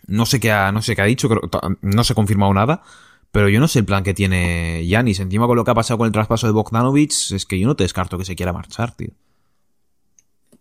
No 0.06 0.26
sé 0.26 0.40
qué 0.40 0.50
ha, 0.50 0.72
no 0.72 0.82
sé 0.82 0.96
qué 0.96 1.02
ha 1.02 1.04
dicho, 1.04 1.28
no 1.82 2.02
se 2.04 2.12
ha 2.12 2.16
confirmado 2.16 2.52
nada. 2.52 2.82
Pero 3.30 3.48
yo 3.48 3.60
no 3.60 3.68
sé 3.68 3.78
el 3.78 3.84
plan 3.84 4.02
que 4.02 4.12
tiene 4.12 4.84
Yanis. 4.88 5.20
Encima 5.20 5.46
con 5.46 5.56
lo 5.56 5.64
que 5.64 5.70
ha 5.70 5.74
pasado 5.74 5.98
con 5.98 6.06
el 6.06 6.12
traspaso 6.12 6.48
de 6.48 6.52
Bogdanovich, 6.52 7.30
es 7.30 7.46
que 7.46 7.60
yo 7.60 7.68
no 7.68 7.76
te 7.76 7.84
descarto 7.84 8.18
que 8.18 8.24
se 8.24 8.34
quiera 8.34 8.52
marchar, 8.52 8.96
tío. 8.96 9.10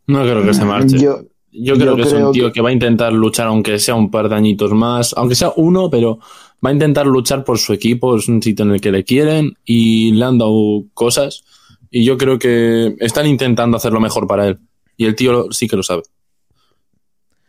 No 0.06 0.22
creo 0.22 0.44
que 0.46 0.54
se 0.54 0.66
marche. 0.66 1.00
Yo, 1.00 1.22
Yo, 1.52 1.76
creo 1.76 1.96
yo 1.96 1.96
que 1.96 2.02
es 2.04 2.14
un 2.14 2.32
tío 2.32 2.48
que- 2.48 2.54
que... 2.54 2.62
va 2.62 2.70
a 2.70 2.74
intentar 2.74 3.12
luchar, 3.14 3.48
aunque 3.48 3.80
sea 3.80 3.96
un 3.96 4.12
par 4.12 4.30
de 4.30 4.36
añitos 4.36 4.72
más, 4.72 5.14
aunque 5.18 5.36
sea 5.36 5.52
uno, 5.56 5.90
pero 5.90 6.20
va 6.64 6.70
a 6.70 6.74
intentar 6.74 7.06
luchar 7.08 7.44
por 7.44 7.58
su 7.58 7.74
equipo, 7.74 8.16
es 8.16 8.28
un 8.28 8.42
sitio 8.44 8.66
en 8.66 8.72
el 8.72 8.82
que 8.82 8.92
le 8.92 9.04
quieren 9.04 9.58
y 9.66 10.12
le 10.12 10.26
han 10.26 10.38
dado 10.38 10.84
cosas. 10.94 11.44
Y 11.90 12.04
yo 12.06 12.18
creo 12.18 12.38
que 12.38 12.96
están 13.00 13.26
intentando 13.26 13.78
hacer 13.78 13.92
lo 13.94 14.00
mejor 14.00 14.28
para 14.28 14.48
él. 14.48 14.60
Y 14.96 15.06
el 15.06 15.16
tío 15.16 15.32
lo- 15.32 15.52
sí 15.52 15.68
que 15.68 15.76
lo 15.76 15.84
sabe. 15.84 16.04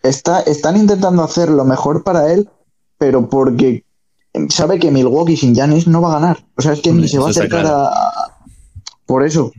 está, 0.02 0.40
están 0.40 0.76
intentando 0.76 1.22
hacer 1.22 1.50
lo 1.50 1.64
mejor 1.64 2.02
para 2.04 2.32
él, 2.32 2.48
pero 2.98 3.28
porque 3.28 3.84
sabe 4.48 4.78
que 4.78 4.90
Milwaukee 4.90 5.36
sin 5.36 5.54
Giannis 5.54 5.86
no 5.86 6.00
va 6.00 6.10
a 6.16 6.20
ganar. 6.20 6.44
O 6.56 6.62
sea, 6.62 6.72
es 6.72 6.80
que 6.80 6.92
ni 6.92 7.06
se 7.08 7.18
va 7.18 7.26
a 7.26 7.30
acercar 7.30 7.62
claro. 7.62 7.76
a... 7.84 8.36
Por 9.04 9.24
eso, 9.24 9.52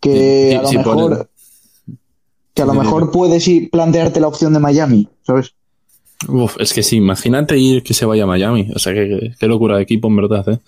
que 0.00 0.48
Sí, 0.50 0.54
a 0.56 0.62
lo 0.62 0.68
sí, 0.68 0.78
por 0.78 0.96
mejor... 0.96 1.30
Que 2.56 2.62
a 2.62 2.66
lo 2.66 2.74
mejor 2.74 3.12
puedes 3.12 3.46
ir 3.46 3.70
plantearte 3.70 4.18
la 4.18 4.28
opción 4.28 4.52
de 4.52 4.58
Miami, 4.58 5.08
¿sabes? 5.22 5.54
Uf, 6.26 6.56
es 6.58 6.72
que 6.72 6.82
sí, 6.82 6.96
imagínate 6.96 7.58
ir 7.58 7.82
que 7.82 7.94
se 7.94 8.06
vaya 8.06 8.24
a 8.24 8.26
Miami. 8.26 8.70
O 8.74 8.78
sea, 8.78 8.94
qué, 8.94 9.34
qué 9.38 9.46
locura 9.46 9.76
de 9.76 9.82
equipo, 9.82 10.08
en 10.08 10.16
verdad, 10.16 10.48
¿eh? 10.48 10.58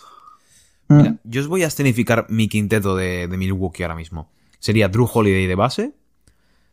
Mm. 0.88 0.96
Mira, 0.96 1.16
yo 1.24 1.40
os 1.40 1.48
voy 1.48 1.62
a 1.62 1.66
escenificar 1.66 2.26
mi 2.28 2.48
quinteto 2.48 2.94
de, 2.94 3.26
de 3.26 3.36
Milwaukee 3.36 3.82
ahora 3.82 3.94
mismo. 3.94 4.30
Sería 4.58 4.88
Drew 4.88 5.08
Holiday 5.12 5.46
de 5.46 5.54
base. 5.54 5.92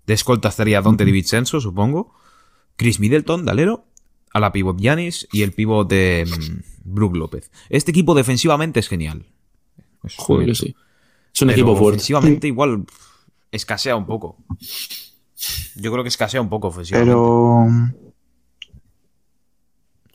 De 0.05 0.13
escolta 0.13 0.49
estaría 0.49 0.82
Dante 0.82 1.05
DiVincenzo, 1.05 1.61
supongo. 1.61 2.13
Chris 2.76 2.99
Middleton, 2.99 3.45
de 3.45 3.51
alero. 3.51 3.86
A 4.34 4.39
la 4.41 4.51
pivot 4.51 4.78
Giannis 4.78 5.28
y 5.32 5.43
el 5.43 5.53
pivot 5.53 5.89
de 5.89 6.26
mm, 6.28 6.93
Brook 6.93 7.16
López. 7.16 7.51
Este 7.70 7.91
equipo 7.91 8.13
defensivamente 8.16 8.82
es 8.82 8.89
genial. 8.89 9.26
Es 10.03 10.16
Joder, 10.18 10.55
sí. 10.55 10.76
Es 11.34 11.41
un 11.41 11.47
Pero 11.47 11.51
equipo 11.51 11.76
fuerte. 11.78 11.95
Ofensivamente 11.95 12.47
igual 12.47 12.84
pff, 12.84 13.05
escasea 13.51 13.95
un 13.95 14.05
poco. 14.05 14.38
Yo 15.76 15.92
creo 15.92 16.04
que 16.04 16.10
escasea 16.10 16.42
un 16.42 16.50
poco 16.50 16.68
ofensivamente. 16.70 17.12
Pero... 17.14 17.68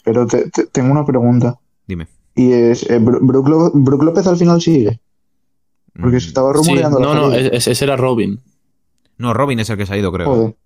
Pero 0.04 0.26
te- 0.26 0.50
te- 0.50 0.66
tengo 0.66 0.90
una 0.92 1.04
pregunta. 1.04 1.58
Dime. 1.86 2.06
Y 2.34 2.52
es, 2.52 2.88
eh, 2.88 2.98
Brook, 2.98 3.72
Brook 3.74 4.02
López 4.02 4.26
al 4.26 4.36
final 4.36 4.60
sigue. 4.60 5.00
Porque 6.00 6.16
Mm, 6.16 6.20
se 6.20 6.28
estaba 6.28 6.52
Sí, 6.52 6.58
rumoreando 6.58 6.98
la 7.00 7.06
no, 7.06 7.14
no, 7.14 7.32
ese 7.34 7.72
ese 7.72 7.84
era 7.84 7.96
Robin. 7.96 8.40
No, 9.18 9.34
Robin 9.34 9.58
es 9.60 9.68
el 9.68 9.76
que 9.76 9.84
se 9.86 9.92
ha 9.94 9.98
ido, 9.98 10.10
creo. 10.12 10.26
Joder. 10.26 10.56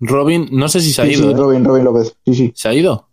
Robin, 0.00 0.48
no 0.52 0.68
sé 0.68 0.80
si 0.80 0.92
se 0.92 1.02
ha 1.02 1.04
Sí, 1.06 1.12
ido. 1.12 1.22
sí, 1.24 1.30
¿eh? 1.30 1.36
Robin, 1.36 1.64
Robin 1.64 1.84
López. 1.84 2.16
Sí, 2.24 2.34
sí. 2.34 2.52
¿Se 2.54 2.68
ha 2.68 2.74
ido? 2.74 3.08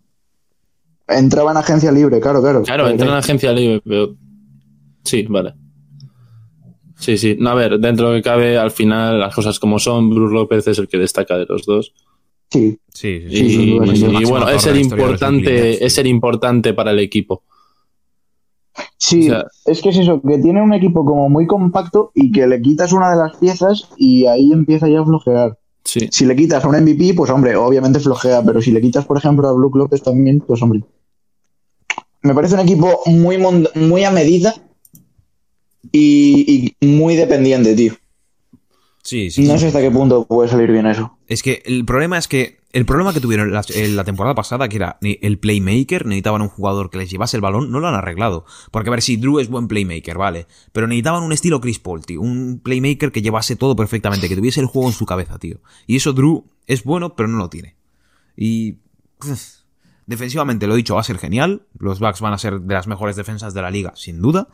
Entraba 1.08 1.50
en 1.50 1.56
agencia 1.58 1.92
libre, 1.92 2.20
claro, 2.20 2.40
claro. 2.40 2.62
Claro, 2.62 2.88
entra 2.88 3.06
en 3.06 3.12
agencia 3.12 3.52
libre, 3.52 3.82
pero. 3.84 4.14
Sí, 5.04 5.24
vale. 5.28 5.54
Sí, 6.98 7.18
sí. 7.18 7.36
No, 7.38 7.50
a 7.50 7.54
ver, 7.54 7.78
dentro 7.78 8.08
de 8.08 8.12
lo 8.16 8.18
que 8.18 8.22
cabe, 8.28 8.56
al 8.58 8.70
final, 8.70 9.20
las 9.20 9.34
cosas 9.34 9.58
como 9.58 9.78
son, 9.78 10.08
Bruce 10.10 10.34
López 10.34 10.66
es 10.66 10.78
el 10.78 10.88
que 10.88 10.96
destaca 10.98 11.36
de 11.36 11.46
los 11.46 11.64
dos. 11.66 11.92
Sí, 12.50 12.78
Sí, 12.94 13.24
sí, 13.28 13.36
Y, 13.44 13.50
sí. 13.50 13.70
y- 13.74 13.80
Máximo 13.80 14.30
bueno, 14.30 14.48
es 14.48 14.62
ser 14.62 14.76
importante, 14.76 15.84
es 15.84 15.92
ser 15.92 16.06
importante 16.06 16.72
para 16.74 16.92
el 16.92 17.00
equipo. 17.00 17.42
sí. 18.96 19.28
O 19.28 19.32
sea- 19.32 19.46
es 19.66 19.82
que 19.82 19.90
es 19.90 19.98
eso, 19.98 20.20
que 20.22 20.38
tiene 20.38 20.62
un 20.62 20.72
equipo 20.72 21.04
como 21.04 21.28
muy 21.28 21.46
compacto 21.46 22.10
y 22.14 22.30
que 22.32 22.46
le 22.46 22.60
quitas 22.62 22.92
una 22.92 23.10
de 23.10 23.16
las 23.16 23.36
piezas 23.36 23.88
y 23.96 24.26
ahí 24.26 24.52
empieza 24.52 24.88
ya 24.88 25.00
a 25.00 25.04
flojear. 25.04 25.58
Sí. 25.84 26.08
Si 26.10 26.24
le 26.26 26.34
quitas 26.34 26.64
a 26.64 26.68
un 26.68 26.74
MVP, 26.76 27.14
pues 27.14 27.30
hombre, 27.30 27.54
obviamente 27.56 28.00
flojea, 28.00 28.42
pero 28.42 28.60
si 28.60 28.72
le 28.72 28.80
quitas, 28.80 29.04
por 29.04 29.18
ejemplo, 29.18 29.46
a 29.48 29.52
Brook 29.52 29.76
López 29.76 30.02
también, 30.02 30.40
pues 30.40 30.60
hombre. 30.62 30.82
Me 32.22 32.34
parece 32.34 32.54
un 32.54 32.60
equipo 32.60 33.00
muy, 33.06 33.38
mon- 33.38 33.68
muy 33.74 34.02
a 34.04 34.10
medida 34.10 34.54
y, 35.92 36.74
y 36.80 36.86
muy 36.86 37.16
dependiente, 37.16 37.74
tío. 37.74 37.94
Sí, 39.02 39.30
sí, 39.30 39.44
No 39.44 39.54
sí. 39.54 39.60
sé 39.60 39.66
hasta 39.68 39.80
qué 39.80 39.90
punto 39.90 40.26
puede 40.26 40.48
salir 40.48 40.72
bien 40.72 40.86
eso. 40.86 41.16
Es 41.28 41.42
que 41.42 41.62
el 41.64 41.84
problema 41.84 42.18
es 42.18 42.26
que 42.26 42.58
el 42.72 42.84
problema 42.84 43.14
que 43.14 43.20
tuvieron 43.20 43.52
la, 43.52 43.64
en 43.74 43.94
la 43.96 44.04
temporada 44.04 44.34
pasada, 44.34 44.68
que 44.68 44.76
era 44.76 44.98
el 45.00 45.38
playmaker, 45.38 46.04
necesitaban 46.04 46.42
un 46.42 46.48
jugador 46.48 46.90
que 46.90 46.98
les 46.98 47.08
llevase 47.08 47.36
el 47.36 47.40
balón, 47.40 47.70
no 47.70 47.80
lo 47.80 47.86
han 47.88 47.94
arreglado. 47.94 48.44
Porque 48.70 48.90
a 48.90 48.90
ver 48.90 49.02
si 49.02 49.16
Drew 49.16 49.38
es 49.38 49.48
buen 49.48 49.68
playmaker, 49.68 50.18
vale. 50.18 50.46
Pero 50.72 50.86
necesitaban 50.88 51.22
un 51.22 51.32
estilo 51.32 51.60
Chris 51.60 51.78
Paul, 51.78 52.04
tío. 52.04 52.20
Un 52.20 52.60
playmaker 52.62 53.12
que 53.12 53.22
llevase 53.22 53.56
todo 53.56 53.76
perfectamente, 53.76 54.28
que 54.28 54.36
tuviese 54.36 54.60
el 54.60 54.66
juego 54.66 54.88
en 54.88 54.94
su 54.94 55.06
cabeza, 55.06 55.38
tío. 55.38 55.60
Y 55.86 55.96
eso 55.96 56.12
Drew 56.12 56.44
es 56.66 56.82
bueno, 56.84 57.14
pero 57.14 57.28
no 57.28 57.38
lo 57.38 57.48
tiene. 57.48 57.76
Y... 58.36 58.78
Defensivamente, 60.06 60.66
lo 60.66 60.74
he 60.74 60.76
dicho, 60.76 60.94
va 60.94 61.00
a 61.00 61.04
ser 61.04 61.18
genial. 61.18 61.62
Los 61.78 61.98
Bucks 61.98 62.20
van 62.20 62.32
a 62.32 62.38
ser 62.38 62.60
de 62.60 62.74
las 62.74 62.86
mejores 62.86 63.16
defensas 63.16 63.54
de 63.54 63.62
la 63.62 63.70
liga, 63.70 63.92
sin 63.96 64.20
duda. 64.20 64.48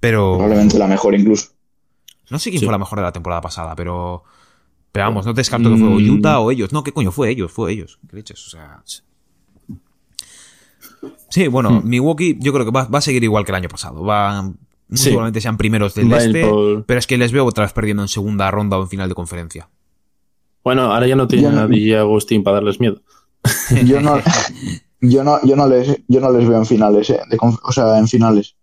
Pero. 0.00 0.32
Probablemente 0.38 0.78
la 0.78 0.86
mejor 0.86 1.14
incluso. 1.14 1.48
No 2.30 2.38
sé 2.38 2.50
quién 2.50 2.60
Sí. 2.60 2.66
fue 2.66 2.72
la 2.72 2.78
mejor 2.78 2.98
de 2.98 3.04
la 3.04 3.12
temporada 3.12 3.40
pasada, 3.40 3.74
pero. 3.76 4.24
Pero 4.92 5.04
vamos, 5.06 5.24
no 5.26 5.34
te 5.34 5.40
descarto 5.40 5.70
que 5.70 5.76
fue 5.76 5.86
o 5.88 5.96
Utah 5.96 6.40
o 6.40 6.50
ellos. 6.50 6.72
No, 6.72 6.82
¿qué 6.82 6.92
coño? 6.92 7.12
Fue 7.12 7.30
ellos, 7.30 7.52
fue 7.52 7.72
ellos. 7.72 7.98
¿Qué 8.08 8.16
leches? 8.16 8.44
O 8.46 8.50
sea. 8.50 8.82
Sí, 11.28 11.46
bueno, 11.48 11.80
Milwaukee 11.82 12.36
yo 12.40 12.52
creo 12.52 12.64
que 12.64 12.72
va, 12.72 12.84
va 12.86 12.98
a 12.98 13.02
seguir 13.02 13.22
igual 13.24 13.44
que 13.44 13.52
el 13.52 13.56
año 13.56 13.68
pasado. 13.68 14.02
Va. 14.04 14.50
Sí. 14.92 15.04
seguramente 15.04 15.40
sean 15.40 15.56
primeros 15.56 15.94
del 15.94 16.12
Va 16.12 16.18
este, 16.18 16.44
por- 16.44 16.84
pero 16.84 16.98
es 16.98 17.06
que 17.06 17.16
les 17.16 17.30
veo 17.30 17.44
otra 17.44 17.62
vez 17.62 17.72
perdiendo 17.72 18.02
en 18.02 18.08
segunda 18.08 18.50
ronda 18.50 18.76
o 18.76 18.82
en 18.82 18.88
final 18.88 19.08
de 19.08 19.14
conferencia. 19.14 19.68
Bueno, 20.64 20.92
ahora 20.92 21.06
ya 21.06 21.14
no 21.14 21.28
tiene 21.28 21.46
a 21.46 21.66
DJ 21.68 21.98
Agustín 21.98 22.42
para 22.42 22.56
darles 22.56 22.80
miedo. 22.80 23.00
Yo 23.86 24.00
no, 24.00 24.18
yo 25.00 25.22
no, 25.22 25.38
yo 25.44 25.54
no 25.54 25.68
les, 25.68 25.96
yo 26.08 26.20
no 26.20 26.32
les 26.32 26.48
veo 26.48 26.58
en 26.58 26.66
finales, 26.66 27.08
eh, 27.10 27.20
de 27.30 27.38
o 27.40 27.70
sea, 27.72 27.98
en 27.98 28.08
finales. 28.08 28.56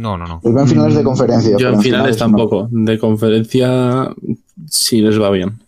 No, 0.00 0.16
no, 0.16 0.26
no. 0.26 0.40
Les 0.42 0.54
veo 0.54 0.62
en 0.62 0.68
finales 0.68 0.94
de 0.94 1.02
conferencia. 1.04 1.56
Yo 1.58 1.68
en 1.68 1.82
finales 1.82 2.16
tampoco. 2.16 2.68
De 2.70 2.98
conferencia 2.98 4.08
sí 4.66 5.02
les 5.02 5.20
va 5.20 5.30
bien. 5.30 5.60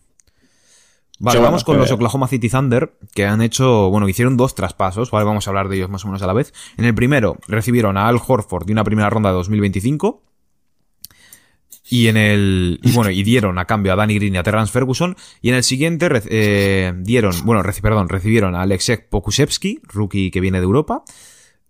Vale, 1.19 1.39
vamos 1.39 1.63
con 1.65 1.77
los 1.79 1.91
eh. 1.91 1.95
Oklahoma 1.95 2.27
City 2.27 2.49
Thunder, 2.49 2.95
que 3.15 3.27
han 3.27 3.43
hecho, 3.43 3.91
bueno, 3.91 4.09
hicieron 4.09 4.37
dos 4.37 4.55
traspasos, 4.55 5.11
¿vale? 5.11 5.25
Vamos 5.27 5.47
a 5.47 5.51
hablar 5.51 5.69
de 5.69 5.77
ellos 5.77 5.91
más 5.91 6.03
o 6.05 6.09
menos 6.09 6.23
a 6.23 6.27
la 6.27 6.33
vez. 6.33 6.53
En 6.79 6.85
el 6.85 6.95
primero 6.95 7.37
recibieron 7.47 7.97
a 7.97 8.09
Al 8.09 8.17
Horford 8.27 8.65
de 8.67 8.73
una 8.73 8.85
primera 8.85 9.09
ronda 9.11 9.29
de 9.29 9.35
2025. 9.37 10.23
Y 11.91 12.07
en 12.09 12.17
el. 12.17 12.81
Y 12.83 12.91
bueno, 12.93 13.11
y 13.11 13.23
dieron 13.23 13.59
a 13.59 13.67
cambio 13.67 13.93
a 13.93 13.97
Danny 13.97 14.15
Green 14.15 14.35
y 14.35 14.39
a 14.39 14.43
Terrence 14.43 14.73
Ferguson. 14.73 15.15
Y 15.43 15.51
en 15.51 15.57
el 15.57 15.63
siguiente 15.63 16.09
eh, 16.31 16.93
dieron. 16.97 17.35
Bueno, 17.45 17.63
reci- 17.63 17.83
perdón, 17.83 18.09
recibieron 18.09 18.55
a 18.55 18.63
Alexej 18.63 19.09
Pokusevsky, 19.11 19.81
rookie 19.85 20.31
que 20.31 20.41
viene 20.41 20.59
de 20.59 20.65
Europa. 20.65 21.05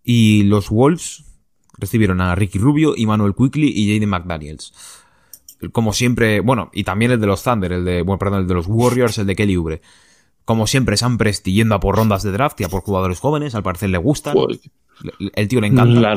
Y 0.05 0.45
los 0.45 0.71
Wolves 0.71 1.25
recibieron 1.79 2.21
a 2.21 2.35
Ricky 2.35 2.59
Rubio, 2.59 2.95
Emmanuel 2.97 3.35
Quickly 3.37 3.69
y 3.75 3.95
Jaden 3.95 4.09
McDaniels. 4.09 4.73
Como 5.71 5.93
siempre, 5.93 6.41
bueno, 6.41 6.71
y 6.73 6.83
también 6.85 7.13
el 7.13 7.21
de 7.21 7.27
los 7.27 7.43
Thunder, 7.45 7.73
el 7.73 7.85
de, 7.85 8.03
bueno, 8.03 8.19
perdón, 8.19 8.41
el 8.41 8.47
de 8.49 8.55
los 8.55 8.67
Warriors, 8.67 9.19
el 9.19 9.27
de 9.27 9.37
Kelly 9.37 9.55
Oubre. 9.57 9.81
Como 10.45 10.67
siempre, 10.67 10.97
Sam 10.97 11.19
Presti 11.19 11.53
yendo 11.53 11.77
a 11.77 11.81
por 11.81 11.95
rondas 11.95 12.25
de 12.25 12.33
draft 12.33 12.61
y 12.61 12.65
a 12.65 12.69
por 12.69 12.83
jugadores 12.83 13.21
jóvenes, 13.21 13.55
al 13.55 13.63
parecer 13.63 13.91
le 13.91 13.99
gustan. 13.99 14.35
El 15.35 15.47
tío 15.49 15.61
le 15.61 15.69
encanta. 15.69 16.01
La 16.01 16.17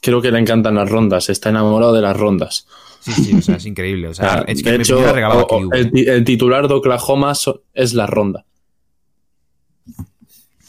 creo 0.00 0.22
que 0.22 0.30
le 0.30 0.38
encantan 0.38 0.74
las 0.76 0.90
rondas. 0.90 1.28
Está 1.28 1.50
enamorado 1.50 1.92
de 1.92 2.00
las 2.00 2.16
rondas. 2.16 2.66
Sí, 3.00 3.12
sí, 3.12 3.34
o 3.36 3.42
sea, 3.42 3.56
es 3.56 3.66
increíble. 3.66 4.08
O 4.08 4.14
sea, 4.14 4.34
Ah, 4.40 4.44
es 4.46 4.62
que 4.62 4.70
de 4.72 4.78
me 4.78 4.82
hecho, 4.82 4.98
a 4.98 5.44
o- 5.44 5.72
el, 5.74 5.90
ti- 5.90 6.06
el 6.08 6.24
titular 6.24 6.66
de 6.68 6.74
Oklahoma 6.74 7.32
es 7.74 7.92
la 7.94 8.06
ronda. 8.06 8.46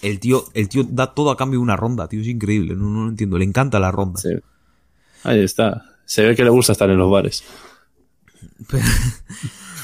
El 0.02 0.20
tío, 0.20 0.44
el 0.54 0.68
tío 0.70 0.84
da 0.88 1.14
todo 1.14 1.32
a 1.32 1.38
cambio 1.38 1.60
de 1.60 1.64
una 1.64 1.76
ronda, 1.76 2.08
tío, 2.08 2.22
es 2.22 2.28
increíble. 2.28 2.76
No, 2.76 2.86
no 2.90 3.04
lo 3.04 3.10
entiendo, 3.10 3.38
le 3.38 3.46
encanta 3.46 3.80
la 3.80 3.92
ronda. 3.92 4.20
Sí. 4.20 4.30
Ahí 5.24 5.44
está. 5.44 5.86
Se 6.06 6.26
ve 6.26 6.36
que 6.36 6.44
le 6.44 6.50
gusta 6.50 6.72
estar 6.72 6.90
en 6.90 6.98
los 6.98 7.10
bares. 7.12 7.44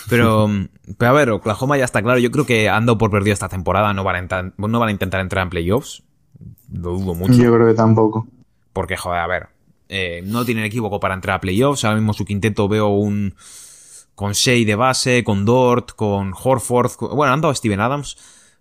Pero, 0.09 0.49
pero 0.97 1.09
a 1.09 1.13
ver, 1.13 1.29
Oklahoma 1.29 1.77
ya 1.77 1.85
está 1.85 2.01
claro. 2.01 2.19
Yo 2.19 2.31
creo 2.31 2.45
que 2.45 2.69
ando 2.69 2.97
por 2.97 3.11
perdido 3.11 3.33
esta 3.33 3.49
temporada. 3.49 3.93
No 3.93 4.03
van 4.03 4.15
a, 4.15 4.19
entrar- 4.19 4.53
no 4.57 4.79
van 4.79 4.89
a 4.89 4.91
intentar 4.91 5.21
entrar 5.21 5.43
en 5.43 5.49
playoffs. 5.49 6.03
Lo 6.71 6.91
dudo 6.91 7.13
mucho. 7.13 7.33
Yo 7.33 7.53
creo 7.53 7.67
que 7.67 7.73
tampoco. 7.73 8.27
Porque, 8.73 8.97
joder, 8.97 9.19
a 9.19 9.27
ver. 9.27 9.47
eh, 9.89 10.21
no 10.25 10.43
tienen 10.45 10.63
equivoco 10.65 10.99
para 10.99 11.13
entrar 11.13 11.37
a 11.37 11.41
playoffs. 11.41 11.83
Ahora 11.85 11.97
mismo 11.97 12.13
su 12.13 12.25
quinteto 12.25 12.67
veo 12.67 12.87
un. 12.87 13.35
Con 14.15 14.31
Shea 14.33 14.65
de 14.65 14.75
base, 14.75 15.23
con 15.23 15.45
Dort, 15.45 15.91
con 15.91 16.33
Horford. 16.33 16.91
con- 16.93 17.15
bueno, 17.15 17.33
han 17.33 17.41
dado 17.41 17.51
a 17.51 17.55
Steven 17.55 17.79
Adams. 17.79 18.17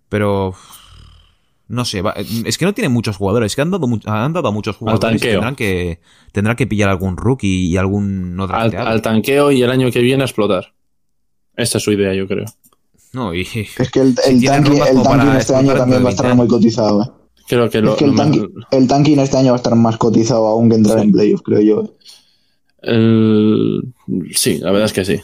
Pero. 0.09 0.53
No 1.69 1.83
sé, 1.83 2.01
va- 2.01 2.13
es 2.45 2.57
que 2.57 2.65
no 2.65 2.73
tienen 2.73 2.91
muchos 2.93 3.17
jugadores. 3.17 3.51
Es 3.51 3.55
que 3.55 3.61
han 3.61 3.71
dado, 3.71 3.87
han 4.05 4.33
dado 4.33 4.47
a 4.47 4.51
muchos 4.51 4.77
jugadores. 4.77 5.01
tanqueo. 5.01 5.33
Tendrán 5.33 5.55
que, 5.55 5.99
tendrán 6.31 6.55
que 6.55 6.65
pillar 6.67 6.89
algún 6.89 7.17
rookie 7.17 7.67
y 7.67 7.75
algún 7.77 8.35
no 8.35 8.45
Al, 8.45 8.73
al 8.75 9.01
tanqueo 9.01 9.51
y 9.51 9.61
el 9.61 9.69
año 9.69 9.91
que 9.91 9.99
viene 10.01 10.23
a 10.23 10.25
explotar. 10.25 10.73
Esa 11.55 11.77
es 11.79 11.83
su 11.83 11.91
idea, 11.91 12.13
yo 12.13 12.27
creo. 12.27 12.45
No, 13.13 13.33
y. 13.33 13.41
Es 13.79 13.91
que 13.91 13.99
el, 14.01 14.15
Si 14.17 14.29
el 14.31 14.45
tanque, 14.45 14.71
el 14.77 14.77
tanking 14.77 15.03
para 15.03 15.39
este 15.39 15.55
año 15.55 15.73
también 15.75 16.03
va 16.03 16.07
a 16.07 16.11
estar 16.11 16.25
20 16.27 16.37
muy 16.37 16.47
cotizado. 16.47 17.03
eh. 17.03 17.07
Creo 17.49 17.69
que 17.69 17.81
lo, 17.81 17.91
es 17.93 17.97
que 17.97 18.05
lo 18.05 18.11
el, 18.11 18.17
más- 18.17 18.25
tanking, 18.31 18.53
el 18.71 18.87
tanking 18.87 19.19
este 19.19 19.37
año 19.37 19.47
va 19.51 19.53
a 19.53 19.57
estar 19.57 19.75
más 19.75 19.97
cotizado 19.97 20.47
aún 20.47 20.69
que 20.69 20.75
entrar 20.75 20.99
Sí. 20.99 21.05
en 21.05 21.11
playoff, 21.11 21.41
creo 21.43 21.61
yo. 21.61 21.83
eh. 21.83 21.91
el- 22.81 23.93
sí, 24.33 24.59
la 24.59 24.71
verdad 24.71 24.85
es 24.85 24.93
que 24.93 25.05
sí. 25.05 25.19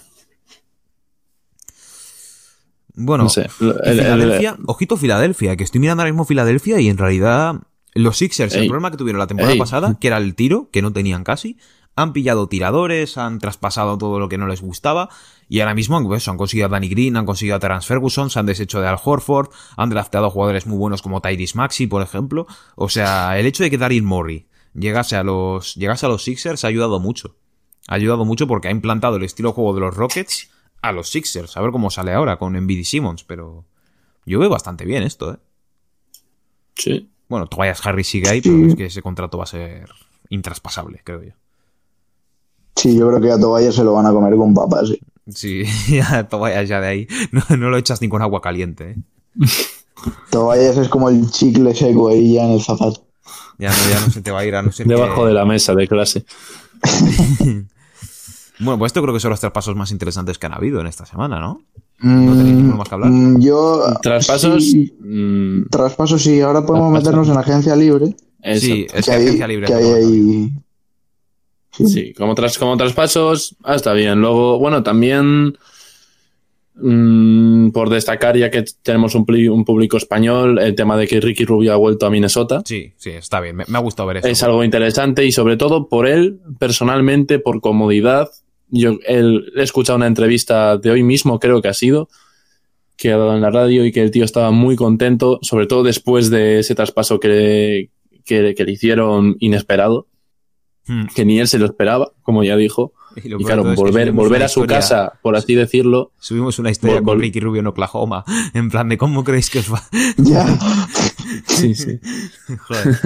Bueno, 2.96 3.26
No 3.26 3.30
sé. 3.30 3.48
y 3.60 3.64
El- 3.66 3.72
el- 3.84 4.00
Filadelfia, 4.00 4.58
ojito 4.66 4.98
Filadelfia, 4.98 5.56
que 5.56 5.64
estoy 5.64 5.80
mirando 5.82 6.02
ahora 6.04 6.12
mismo 6.12 6.26
Filadelfia 6.26 6.80
y 6.80 6.90
en 6.90 6.98
realidad 6.98 7.56
los 7.96 8.18
Sixers, 8.18 8.54
el 8.56 8.68
problema 8.68 8.92
que 8.92 8.98
tuvieron 8.98 9.20
la 9.20 9.28
temporada 9.28 9.54
Ey. 9.54 9.60
pasada, 9.60 9.98
que 10.00 10.08
era 10.08 10.18
el 10.18 10.36
tiro, 10.36 10.70
que 10.72 10.82
no 10.82 10.92
tenían 10.94 11.24
casi, 11.24 11.58
han 11.96 12.12
pillado 12.12 12.48
tiradores, 12.48 13.18
han 13.20 13.38
traspasado 13.38 14.00
todo 14.00 14.20
lo 14.20 14.28
que 14.30 14.40
no 14.40 14.48
les 14.48 14.62
gustaba 14.62 15.10
y 15.48 15.60
ahora 15.60 15.76
mismo 15.76 16.04
pues, 16.08 16.28
han 16.28 16.38
conseguido 16.38 16.66
a 16.66 16.70
Danny 16.70 16.90
Green, 16.90 17.18
han 17.18 17.26
conseguido 17.28 17.56
a 17.56 17.60
Terrence 17.60 17.88
Ferguson, 17.88 18.32
se 18.32 18.40
han 18.40 18.48
deshecho 18.48 18.82
de 18.82 18.88
Al 18.88 18.98
Horford, 19.04 19.50
han 19.78 19.92
drafteado 19.92 20.32
jugadores 20.32 20.66
muy 20.66 20.78
buenos 20.78 21.04
como 21.04 21.22
Tyrese 21.22 21.56
Maxi, 21.56 21.86
por 21.86 22.02
ejemplo. 22.02 22.48
O 22.76 22.90
sea, 22.90 23.38
el 23.38 23.46
hecho 23.46 23.64
de 23.64 23.70
que 23.70 23.78
Daryl 23.78 24.02
Morey 24.02 24.48
llegase 24.74 25.16
a 25.16 25.22
los, 25.24 25.76
llegase 25.76 26.08
a 26.08 26.10
los 26.10 26.24
Sixers 26.24 26.64
ha 26.64 26.68
ayudado 26.68 27.00
mucho. 27.00 27.36
Ha 27.88 27.94
ayudado 27.96 28.26
mucho 28.26 28.48
porque 28.48 28.70
ha 28.70 28.72
implantado 28.72 29.18
el 29.18 29.24
estilo 29.24 29.50
de 29.50 29.54
juego 29.56 29.76
de 29.76 29.82
los 29.82 29.94
Rockets 29.96 30.50
a 30.84 30.92
los 30.92 31.10
Sixers. 31.10 31.58
A 31.58 31.62
ver 31.62 31.72
cómo 31.72 31.90
sale 31.90 32.14
ahora 32.14 32.38
con 32.38 32.56
Embiid 32.56 32.80
y 32.80 32.84
Simmons, 32.84 33.24
pero 33.24 33.66
yo 34.26 34.38
veo 34.40 34.50
bastante 34.50 34.86
bien 34.86 35.02
esto, 35.04 35.34
¿eh? 35.34 35.38
sí. 36.76 37.10
Bueno, 37.30 37.48
Tobias 37.48 37.84
Harris 37.86 38.08
sigue 38.08 38.30
ahí, 38.30 38.42
Sí. 38.42 38.50
pero 38.52 38.68
es 38.68 38.76
que 38.76 38.86
ese 38.86 39.02
contrato 39.02 39.38
va 39.40 39.46
a 39.46 39.48
ser 39.48 39.90
intraspasable, 40.30 41.02
creo 41.04 41.24
yo. 41.24 41.32
Sí, 42.76 42.96
yo 42.98 43.08
creo 43.10 43.22
que 43.22 43.32
a 43.32 43.40
Tobias 43.40 43.74
se 43.74 43.84
lo 43.84 43.94
van 43.94 44.06
a 44.06 44.12
comer 44.12 44.36
con 44.36 44.54
papas. 44.54 44.90
sí. 44.90 45.00
Sí, 45.30 45.64
ya 45.90 46.28
Tobias 46.28 46.68
ya 46.68 46.82
de 46.82 46.88
ahí. 46.88 47.08
No, 47.32 47.42
no 47.58 47.70
lo 47.70 47.78
echas 47.78 48.02
ni 48.02 48.10
con 48.10 48.22
agua 48.22 48.42
caliente, 48.42 48.92
¿eh? 48.92 48.96
Tobias 50.30 50.78
es 50.78 50.90
como 50.90 51.08
el 51.10 51.32
chicle 51.32 51.74
seco 51.74 52.10
ahí 52.10 52.34
ya 52.34 52.44
en 52.44 52.52
el 52.52 52.62
zapato. 52.62 53.08
Ya 53.58 53.70
no, 53.70 53.76
ya 53.90 54.00
no 54.06 54.12
se 54.12 54.22
te 54.22 54.32
va 54.32 54.40
a 54.42 54.46
ir 54.46 54.56
a 54.56 54.62
no 54.62 54.72
ser 54.74 54.86
Debajo 54.88 55.22
que- 55.22 55.28
de 55.30 55.34
la 55.34 55.46
mesa 55.46 55.74
de 55.74 55.88
clase. 55.88 56.26
Bueno, 58.60 58.78
pues 58.80 58.90
esto 58.90 59.02
creo 59.02 59.14
que 59.14 59.20
son 59.20 59.32
los 59.32 59.40
traspasos 59.40 59.76
más 59.76 59.92
interesantes 59.92 60.38
que 60.38 60.46
han 60.46 60.54
habido 60.54 60.80
en 60.82 60.88
esta 60.88 61.06
semana, 61.06 61.40
¿no? 61.40 61.62
¿No 62.00 62.32
tenéis 62.38 62.54
Mm, 62.56 62.58
ninguno 62.58 62.78
más 62.78 62.90
que 62.90 62.96
hablar? 62.96 63.10
mm, 63.12 63.42
Yo. 63.42 63.84
Traspasos. 64.02 64.64
sí, 64.64 64.94
mm, 65.00 65.70
traspasos 65.70 66.22
sí, 66.22 66.40
ahora 66.42 66.66
podemos 66.66 66.92
Traspasos. 66.94 67.04
meternos 67.26 67.30
en 67.30 67.38
agencia 67.38 67.76
libre. 67.76 68.16
Sí, 68.56 68.86
es 68.94 69.06
que 69.06 69.12
que 69.12 69.12
hay, 69.12 69.24
agencia 69.26 69.48
libre. 69.48 69.68
que 69.68 69.74
hay 69.74 69.86
ahí- 69.86 70.52
Sí. 71.72 71.88
Sí, 71.88 72.14
como, 72.14 72.36
tras, 72.36 72.60
como 72.60 72.78
traspasos, 72.78 73.56
ah, 73.64 73.74
está 73.76 73.94
bien. 73.94 74.22
Luego, 74.22 74.60
bueno, 74.60 74.84
también 74.84 75.58
mm, 76.76 77.70
por 77.72 77.90
destacar, 77.90 78.38
ya 78.38 78.50
que 78.52 78.64
tenemos 78.82 79.16
un, 79.16 79.26
pli- 79.26 79.48
un 79.50 79.64
público 79.66 79.98
español, 79.98 80.60
el 80.60 80.76
tema 80.76 80.98
de 80.98 81.08
que 81.08 81.20
Ricky 81.22 81.46
Rubio 81.46 81.74
ha 81.74 81.78
vuelto 81.78 82.06
a 82.06 82.10
Minnesota. 82.10 82.62
Sí, 82.66 82.94
sí, 82.98 83.12
está 83.12 83.40
bien. 83.40 83.56
Me, 83.56 83.64
me 83.68 83.78
ha 83.78 83.82
gustado 83.82 84.08
ver 84.08 84.18
eso. 84.18 84.28
Es 84.28 84.44
algo 84.44 84.64
interesante 84.64 85.26
y 85.26 85.32
sobre 85.32 85.58
todo 85.58 85.88
por 85.88 86.08
él, 86.08 86.40
personalmente, 86.60 87.40
por 87.40 87.62
comodidad. 87.62 88.30
Yo 88.76 88.98
él, 89.06 89.52
he 89.56 89.62
escuchado 89.64 89.98
una 89.98 90.08
entrevista 90.08 90.78
de 90.78 90.90
hoy 90.90 91.04
mismo, 91.04 91.40
creo 91.40 91.62
que 91.62 91.68
ha 91.68 91.74
sido, 91.74 92.10
que 92.98 93.12
ha 93.12 93.18
dado 93.18 93.36
en 93.36 93.42
la 93.42 93.52
radio 93.52 93.86
y 93.86 93.92
que 93.92 94.02
el 94.02 94.10
tío 94.12 94.26
estaba 94.26 94.50
muy 94.52 94.76
contento, 94.76 95.38
sobre 95.44 95.68
todo 95.68 95.84
después 95.84 96.30
de 96.30 96.60
ese 96.60 96.74
traspaso 96.74 97.20
que, 97.20 97.90
que, 98.26 98.56
que 98.56 98.64
le 98.64 98.72
hicieron 98.72 99.36
inesperado, 99.40 100.08
Hmm. 100.86 101.06
que 101.16 101.24
ni 101.24 101.40
él 101.40 101.48
se 101.48 101.60
lo 101.60 101.66
esperaba, 101.66 102.12
como 102.24 102.44
ya 102.44 102.58
dijo. 102.58 102.92
Y, 103.16 103.30
claro, 103.46 103.64
volver, 103.74 104.12
volver 104.12 104.44
a 104.44 104.50
su 104.50 104.60
historia- 104.60 104.80
casa, 104.80 105.14
por 105.22 105.38
así 105.38 105.56
decirlo, 105.56 106.12
Subimos 106.20 106.60
una 106.60 106.72
historia 106.72 107.02
con 107.02 107.22
Ricky 107.22 107.40
Rubio 107.40 107.62
en 107.62 107.68
Oklahoma. 107.68 108.26
En 108.54 108.70
plan 108.70 108.90
de 108.90 108.98
cómo 108.98 109.24
creéis 109.24 109.50
que 109.50 109.60
os 109.60 109.72
va. 109.74 109.82
Ya. 110.18 110.46
Sí, 111.48 111.74
sí. 111.74 112.00
Joder. 112.68 112.98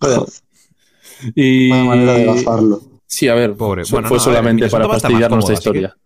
Y... 1.34 1.70
Una 1.70 1.84
manera 1.84 2.14
de 2.14 2.24
gafarlo. 2.24 2.80
Sí, 3.12 3.26
a 3.26 3.34
ver, 3.34 3.54
Pobre. 3.56 3.82
Bueno, 3.90 4.06
fue 4.08 4.18
no, 4.18 4.22
a 4.22 4.26
ver, 4.26 4.34
solamente 4.36 4.68
para 4.68 4.88
fastidiar 4.88 5.30
nuestra 5.32 5.54
historia. 5.54 5.96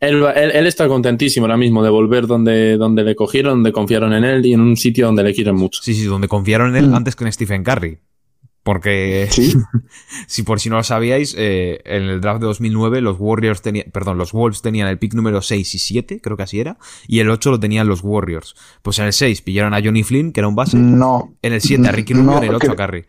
Él, 0.00 0.22
va- 0.22 0.32
él, 0.32 0.50
él 0.50 0.66
está 0.66 0.86
contentísimo 0.86 1.46
ahora 1.46 1.56
mismo 1.56 1.82
de 1.82 1.88
volver 1.88 2.26
donde, 2.26 2.76
donde 2.76 3.04
le 3.04 3.16
cogieron, 3.16 3.54
donde 3.54 3.72
confiaron 3.72 4.12
en 4.12 4.22
él 4.24 4.44
y 4.44 4.52
en 4.52 4.60
un 4.60 4.76
sitio 4.76 5.06
donde 5.06 5.22
le 5.22 5.32
quieren 5.32 5.54
mucho. 5.56 5.80
Sí, 5.82 5.94
sí, 5.94 6.04
donde 6.04 6.28
confiaron 6.28 6.76
en 6.76 6.84
él 6.84 6.90
Mm. 6.90 6.94
antes 6.94 7.16
que 7.16 7.24
en 7.24 7.32
Stephen 7.32 7.64
Curry. 7.64 7.98
Porque, 8.62 9.28
Sí. 9.30 9.54
si 10.26 10.42
por 10.42 10.60
si 10.60 10.68
no 10.68 10.76
lo 10.76 10.82
sabíais, 10.82 11.34
eh, 11.38 11.80
en 11.86 12.02
el 12.02 12.20
draft 12.20 12.40
de 12.40 12.46
2009 12.48 13.00
los 13.00 13.16
Warriors 13.18 13.62
tenían, 13.62 13.86
perdón, 13.92 14.18
los 14.18 14.32
Wolves 14.32 14.60
tenían 14.60 14.88
el 14.88 14.98
pick 14.98 15.14
número 15.14 15.40
6 15.40 15.74
y 15.74 15.78
7, 15.78 16.20
creo 16.22 16.36
que 16.36 16.42
así 16.42 16.60
era, 16.60 16.76
y 17.08 17.20
el 17.20 17.30
8 17.30 17.50
lo 17.50 17.58
tenían 17.60 17.88
los 17.88 18.00
Warriors. 18.02 18.54
Pues 18.82 18.98
en 18.98 19.06
el 19.06 19.12
6 19.14 19.40
pillaron 19.40 19.72
a 19.72 19.80
Johnny 19.82 20.02
Flynn, 20.02 20.32
que 20.32 20.40
era 20.40 20.48
un 20.48 20.54
base, 20.54 20.76
No. 20.76 21.34
en 21.40 21.52
el 21.54 21.60
7 21.62 21.88
a 21.88 21.92
Ricky 21.92 22.12
Rubio, 22.12 22.26
No, 22.30 22.38
en 22.38 22.44
el 22.44 22.54
8 22.54 22.72
a 22.72 22.76
Curry. 22.76 23.04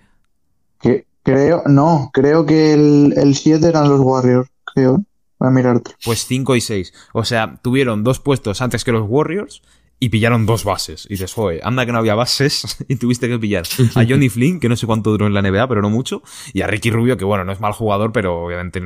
que- 0.82 1.06
creo, 1.26 1.64
no, 1.66 2.12
creo 2.14 2.46
que 2.46 2.74
el, 2.74 3.14
el 3.18 3.36
7 3.36 3.68
eran 3.68 3.90
los 3.90 4.00
Warriors, 4.00 4.50
creo. 4.64 5.04
Voy 5.38 5.50
a 5.50 5.52
mirarte. 5.52 5.92
Pues 6.06 6.26
5 6.26 6.56
y 6.56 6.62
6. 6.62 6.94
O 7.14 7.26
sea, 7.26 7.60
tuvieron 7.62 8.06
dos 8.06 8.20
puestos 8.20 8.62
antes 8.62 8.86
que 8.86 8.94
los 8.94 9.06
Warriors 9.06 9.62
y 10.00 10.10
pillaron 10.10 10.46
dos 10.46 10.64
bases. 10.64 11.06
Y 11.06 11.16
dices, 11.16 11.34
joder, 11.34 11.62
anda 11.64 11.86
que 11.86 11.92
no 11.92 11.98
había 11.98 12.16
bases 12.16 12.78
y 12.88 12.96
tuviste 12.98 13.28
que 13.28 13.40
pillar 13.40 13.64
a 13.96 14.06
Johnny 14.08 14.30
Flynn, 14.30 14.60
que 14.60 14.70
no 14.70 14.76
sé 14.76 14.86
cuánto 14.86 15.10
duró 15.12 15.28
en 15.28 15.34
la 15.34 15.42
NBA, 15.42 15.68
pero 15.68 15.82
no 15.82 15.90
mucho, 15.90 16.22
y 16.54 16.62
a 16.62 16.68
Ricky 16.68 16.92
Rubio, 16.92 17.18
que 17.18 17.26
bueno, 17.26 17.44
no 17.44 17.52
es 17.52 17.60
mal 17.60 17.74
jugador, 17.74 18.12
pero 18.12 18.46
obviamente... 18.46 18.80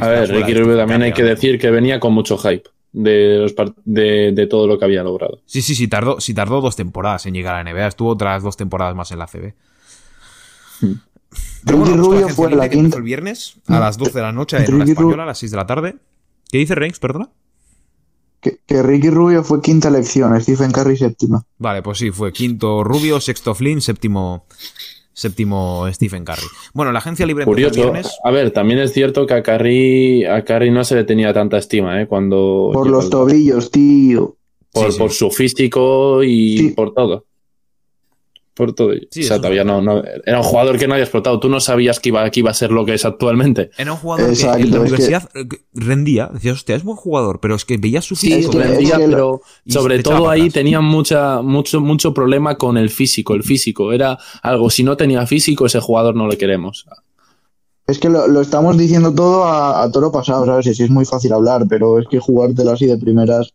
A 0.00 0.08
ver, 0.08 0.30
Ricky 0.30 0.54
Rubio 0.54 0.76
también 0.76 1.02
hay 1.02 1.12
que 1.12 1.24
decir 1.24 1.58
que 1.58 1.70
venía 1.70 2.00
con 2.00 2.12
mucho 2.12 2.38
hype 2.38 2.70
de, 2.92 3.38
los 3.38 3.54
de, 3.84 4.32
de, 4.32 4.46
todo 4.46 4.66
lo 4.66 4.78
que 4.78 4.84
había 4.84 5.02
logrado. 5.02 5.40
Sí, 5.46 5.62
sí, 5.62 5.74
sí, 5.74 5.88
tardó, 5.88 6.20
sí, 6.20 6.32
tardó 6.32 6.60
dos 6.60 6.76
temporadas 6.76 7.26
en 7.26 7.34
llegar 7.34 7.54
a 7.54 7.64
la 7.64 7.72
NBA, 7.72 7.88
estuvo 7.88 8.10
otras 8.10 8.42
dos 8.42 8.56
temporadas 8.56 8.94
más 8.94 9.10
en 9.12 9.18
la 9.18 9.26
CB. 9.26 9.54
Hmm. 11.30 11.68
Ricky 11.70 11.96
Rubio 11.96 12.28
fue 12.28 12.50
la 12.50 12.68
quinta. 12.68 12.96
El 12.96 13.02
viernes 13.02 13.56
a 13.66 13.78
las 13.78 13.98
12 13.98 14.12
de 14.12 14.22
la 14.22 14.32
noche 14.32 14.56
en 14.56 14.78
la 14.78 14.84
española, 14.84 15.22
a 15.24 15.26
las 15.26 15.38
6 15.38 15.50
de 15.50 15.56
la 15.56 15.66
tarde. 15.66 15.96
¿Qué 16.50 16.58
dice 16.58 16.74
Reigns, 16.74 16.98
perdona? 16.98 17.30
Que, 18.40 18.82
Ricky 18.82 19.10
Rubio 19.10 19.44
fue 19.44 19.60
quinta 19.60 19.88
elección, 19.88 20.38
Stephen 20.40 20.72
Curry 20.72 20.96
séptima. 20.96 21.44
Vale, 21.58 21.82
pues 21.82 21.98
sí, 21.98 22.10
fue 22.10 22.32
quinto 22.32 22.82
Rubio, 22.82 23.20
sexto 23.20 23.54
Flynn, 23.54 23.82
séptimo, 23.82 24.46
séptimo 25.12 25.86
Stephen 25.92 26.24
Curry. 26.24 26.46
Bueno, 26.72 26.90
la 26.90 27.00
agencia 27.00 27.26
libre 27.26 27.44
Curioso. 27.44 27.74
Viernes... 27.74 28.08
A 28.24 28.30
ver, 28.30 28.50
también 28.50 28.80
es 28.80 28.94
cierto 28.94 29.26
que 29.26 29.34
a 29.34 29.42
Curry, 29.42 30.24
a 30.24 30.42
Curry 30.42 30.70
no 30.70 30.84
se 30.84 30.94
le 30.94 31.04
tenía 31.04 31.34
tanta 31.34 31.58
estima, 31.58 32.00
¿eh? 32.00 32.06
Cuando... 32.06 32.70
Por 32.72 32.88
los 32.88 33.10
tobillos, 33.10 33.70
tío. 33.70 34.36
Por, 34.72 34.96
por 34.96 35.10
su 35.10 35.30
físico 35.30 36.22
y 36.22 36.70
por 36.70 36.94
todo 36.94 37.26
por 38.60 38.74
todo. 38.74 38.90
o 38.90 39.22
sea, 39.22 39.38
todavía 39.38 39.64
no, 39.64 39.80
no, 39.80 40.02
Era 40.26 40.36
un 40.36 40.44
jugador 40.44 40.78
que 40.78 40.86
no 40.86 40.92
había 40.92 41.04
explotado. 41.04 41.40
Tú 41.40 41.48
no 41.48 41.60
sabías 41.60 41.98
que 41.98 42.10
iba, 42.10 42.28
que 42.30 42.40
iba 42.40 42.50
a 42.50 42.54
ser 42.54 42.70
lo 42.70 42.84
que 42.84 42.92
es 42.92 43.06
actualmente. 43.06 43.70
Era 43.78 43.92
un 43.92 43.98
jugador 43.98 44.36
que 44.36 44.42
en 44.42 44.70
la 44.70 44.80
universidad 44.80 45.30
eh, 45.34 45.48
rendía. 45.72 46.28
Decías, 46.30 46.56
hostia, 46.56 46.76
es 46.76 46.84
buen 46.84 46.98
jugador, 46.98 47.40
pero 47.40 47.54
es 47.54 47.64
que 47.64 47.78
veías 47.78 48.04
su 48.04 48.16
físico. 48.16 48.52
Sí, 48.52 48.58
rendía, 48.58 48.98
pero 48.98 49.40
sobre 49.66 50.02
todo 50.02 50.28
ahí 50.28 50.50
tenía 50.50 50.82
mucha, 50.82 51.40
mucho, 51.40 51.80
mucho 51.80 52.12
problema 52.12 52.58
con 52.58 52.76
el 52.76 52.90
físico. 52.90 53.34
El 53.34 53.44
físico 53.44 53.92
era 53.92 54.18
algo, 54.42 54.68
si 54.68 54.82
no 54.82 54.94
tenía 54.94 55.26
físico, 55.26 55.64
ese 55.64 55.80
jugador 55.80 56.14
no 56.14 56.28
le 56.28 56.36
queremos. 56.36 56.84
Es 57.86 57.98
que 57.98 58.10
lo, 58.10 58.42
estamos 58.42 58.76
diciendo 58.76 59.14
todo 59.14 59.44
a, 59.44 59.82
a, 59.82 59.90
toro 59.90 60.12
pasado, 60.12 60.44
¿sabes? 60.44 60.66
Y 60.66 60.74
sí 60.74 60.82
es 60.82 60.90
muy 60.90 61.06
fácil 61.06 61.32
hablar, 61.32 61.64
pero 61.66 61.98
es 61.98 62.06
que 62.08 62.18
jugártelo 62.18 62.72
así 62.72 62.84
de 62.84 62.98
primeras 62.98 63.54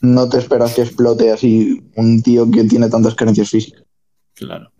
no 0.00 0.28
te 0.28 0.38
esperas 0.38 0.74
que 0.74 0.82
explote 0.82 1.30
así 1.30 1.82
un 1.96 2.22
tío 2.22 2.50
que 2.50 2.64
tiene 2.64 2.88
tantas 2.88 3.14
carencias 3.14 3.50
físicas. 3.50 3.84
Claro. 4.40 4.70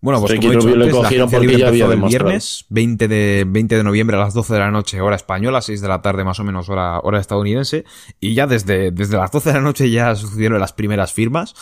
Bueno, 0.00 0.20
pues 0.20 0.38
como 0.38 0.52
he 0.52 0.56
dicho 0.56 0.68
antes, 0.68 0.94
cogieron 0.94 1.30
porque 1.30 1.58
ya 1.58 1.68
había 1.68 1.86
el 1.86 2.00
viernes 2.02 2.64
20 2.68 3.08
de, 3.08 3.44
20 3.48 3.76
de 3.76 3.82
noviembre 3.82 4.16
a 4.16 4.20
las 4.20 4.32
12 4.32 4.54
de 4.54 4.60
la 4.60 4.70
noche, 4.70 5.00
hora 5.00 5.16
española, 5.16 5.60
6 5.60 5.80
de 5.80 5.88
la 5.88 6.02
tarde 6.02 6.22
más 6.22 6.38
o 6.38 6.44
menos, 6.44 6.68
hora, 6.68 7.00
hora 7.00 7.18
estadounidense. 7.18 7.84
Y 8.20 8.34
ya 8.34 8.46
desde, 8.46 8.92
desde 8.92 9.16
las 9.16 9.32
12 9.32 9.48
de 9.50 9.54
la 9.56 9.60
noche 9.60 9.90
ya 9.90 10.14
sucedieron 10.14 10.60
las 10.60 10.72
primeras 10.72 11.12
firmas. 11.12 11.54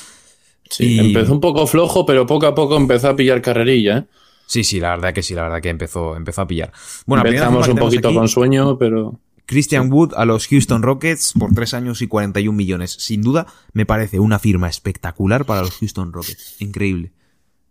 Sí, 0.68 0.98
empezó 0.98 1.32
un 1.32 1.40
poco 1.40 1.66
flojo, 1.66 2.04
pero 2.04 2.26
poco 2.26 2.46
a 2.46 2.54
poco 2.54 2.76
empezó 2.76 3.08
a 3.08 3.16
pillar 3.16 3.40
carrerilla, 3.40 3.98
¿eh? 3.98 4.04
Sí, 4.46 4.64
sí, 4.64 4.80
la 4.80 4.90
verdad 4.90 5.12
que 5.12 5.22
sí, 5.22 5.34
la 5.34 5.42
verdad 5.42 5.60
que 5.60 5.70
empezó, 5.70 6.14
empezó 6.14 6.42
a 6.42 6.46
pillar. 6.46 6.72
Bueno, 7.06 7.24
empezamos 7.24 7.66
un 7.68 7.76
poquito 7.76 8.12
con 8.12 8.28
sueño, 8.28 8.76
pero... 8.78 9.18
Christian 9.46 9.92
Wood 9.92 10.12
a 10.16 10.24
los 10.24 10.48
Houston 10.48 10.82
Rockets 10.82 11.32
por 11.38 11.54
3 11.54 11.74
años 11.74 12.02
y 12.02 12.08
41 12.08 12.54
millones. 12.54 12.96
Sin 12.98 13.22
duda, 13.22 13.46
me 13.72 13.86
parece 13.86 14.20
una 14.20 14.38
firma 14.38 14.68
espectacular 14.68 15.46
para 15.46 15.62
los 15.62 15.78
Houston 15.78 16.12
Rockets. 16.12 16.60
Increíble. 16.60 17.12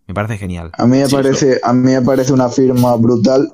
Me 0.08 0.14
parece 0.14 0.38
genial. 0.38 0.72
A 0.78 0.86
mí 0.86 0.98
me, 0.98 1.10
parece, 1.10 1.60
a 1.62 1.74
mí 1.74 1.92
me 1.92 2.02
parece 2.02 2.32
una 2.32 2.50
firma 2.50 2.96
brutal, 2.96 3.54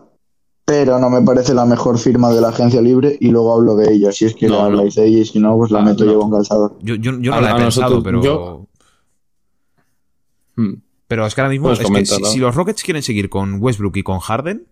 pero 0.65 0.99
no 0.99 1.09
me 1.09 1.21
parece 1.21 1.53
la 1.53 1.65
mejor 1.65 1.97
firma 1.97 2.31
de 2.31 2.41
la 2.41 2.49
agencia 2.49 2.81
libre 2.81 3.17
y 3.19 3.29
luego 3.29 3.53
hablo 3.55 3.75
de 3.75 3.93
ella. 3.93 4.11
Si 4.11 4.25
es 4.25 4.35
que 4.35 4.47
no, 4.47 4.59
habláis 4.59 4.95
de 4.95 5.05
ella 5.05 5.19
y 5.19 5.25
si 5.25 5.39
no, 5.39 5.57
pues 5.57 5.71
la 5.71 5.81
meto 5.81 6.05
yo 6.05 6.19
con 6.19 6.31
calzador. 6.31 6.77
Yo, 6.81 6.95
yo, 6.95 7.13
no 7.13 7.41
la 7.41 7.51
he 7.51 7.55
pensado, 7.55 8.03
pero... 8.03 8.67
Hmm. 10.55 10.73
Pero 11.07 11.25
es 11.25 11.35
que 11.35 11.41
ahora 11.41 11.51
mismo, 11.51 11.71
es 11.71 11.79
que 11.79 12.05
si, 12.05 12.39
los 12.39 12.55
Rockets 12.55 12.83
quieren 12.83 13.03
seguir 13.03 13.29
con 13.29 13.61
Westbrook 13.61 13.97
y 13.97 14.03
con 14.03 14.19
Harden, 14.19 14.65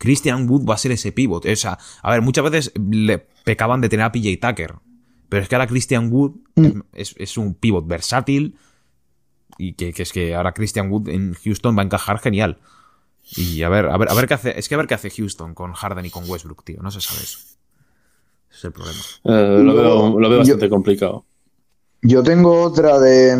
Christian 0.00 0.48
Wood 0.48 0.66
va 0.66 0.74
a 0.74 0.78
ser 0.78 0.92
ese 0.92 1.12
pivot. 1.12 1.44
O 1.44 1.56
sea, 1.56 1.78
a 2.02 2.10
ver, 2.10 2.22
muchas 2.22 2.42
veces 2.42 2.72
le 2.90 3.18
pecaban 3.44 3.82
de 3.82 3.90
tener 3.90 4.06
a 4.06 4.10
PJ 4.10 4.38
Tucker. 4.40 4.76
Pero 5.28 5.42
es 5.42 5.48
que 5.48 5.54
ahora 5.54 5.66
Christian 5.66 6.10
Wood 6.10 6.32
mm. 6.56 6.80
es, 6.94 7.36
un 7.36 7.54
pivot 7.54 7.86
versátil. 7.86 8.56
Y 9.58 9.74
que, 9.74 9.92
es 9.94 10.12
que 10.12 10.34
ahora 10.34 10.52
Christian 10.52 10.90
Wood 10.90 11.10
en 11.10 11.34
Houston 11.34 11.76
va 11.76 11.82
a 11.82 11.84
encajar 11.84 12.18
genial. 12.18 12.58
Y 13.36 13.62
a 13.62 13.68
ver, 13.68 13.86
a 13.86 13.98
ver, 13.98 14.10
a 14.10 14.14
ver 14.14 14.26
qué 14.26 14.34
hace. 14.34 14.58
Es 14.58 14.70
que 14.70 14.74
a 14.74 14.78
ver 14.78 14.86
qué 14.86 14.94
hace 14.94 15.10
Houston 15.10 15.54
con 15.54 15.74
Harden 15.74 16.06
y 16.06 16.10
con 16.10 16.28
Westbrook, 16.28 16.64
tío. 16.64 16.80
No 16.82 16.90
se 16.90 17.02
sabe 17.02 17.20
eso. 17.20 17.38
Ese 18.50 18.58
es 18.58 18.64
el 18.64 18.72
problema. 18.72 19.00
Eh, 19.24 19.62
lo, 19.62 19.74
veo, 19.74 20.38
bastante 20.38 20.70
complicado. 20.70 21.26
Yo 22.00 22.22
tengo 22.22 22.62
otra 22.62 22.98
de, 22.98 23.36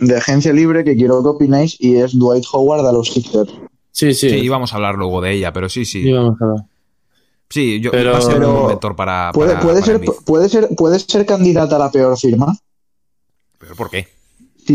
de, 0.00 0.16
agencia 0.16 0.52
libre 0.52 0.82
que 0.82 0.96
quiero 0.96 1.22
que 1.22 1.28
opináis 1.28 1.76
y 1.78 1.98
es 1.98 2.18
Dwight 2.18 2.44
Howard 2.52 2.84
a 2.84 2.92
los 2.92 3.12
Sixers. 3.12 3.52
Sí, 3.92 4.14
sí. 4.14 4.30
Sí, 4.30 4.36
íbamos 4.36 4.72
a 4.72 4.76
hablar 4.76 4.96
luego 4.96 5.20
de 5.20 5.32
ella, 5.32 5.52
pero 5.52 5.68
sí, 5.68 5.84
sí. 5.84 6.00
Íbamos 6.00 6.40
a 6.40 6.44
hablar. 6.44 6.64
Sí, 7.48 7.80
yo 7.80 7.90
pero, 7.90 8.16
a 8.16 8.20
ser 8.22 8.42
un 8.42 8.68
mentor 8.68 8.96
para. 8.96 9.30
¿Puede, 9.32 9.56
puede, 9.56 9.82
ser, 9.82 10.00
puede, 10.24 10.48
ser, 10.48 10.68
¿Puede 10.74 10.98
ser 10.98 11.26
candidata 11.26 11.76
a 11.76 11.78
la 11.78 11.90
peor 11.90 12.18
firma? 12.18 12.56
¿Pero 13.58 13.76
por 13.76 13.90
qué? 13.90 14.08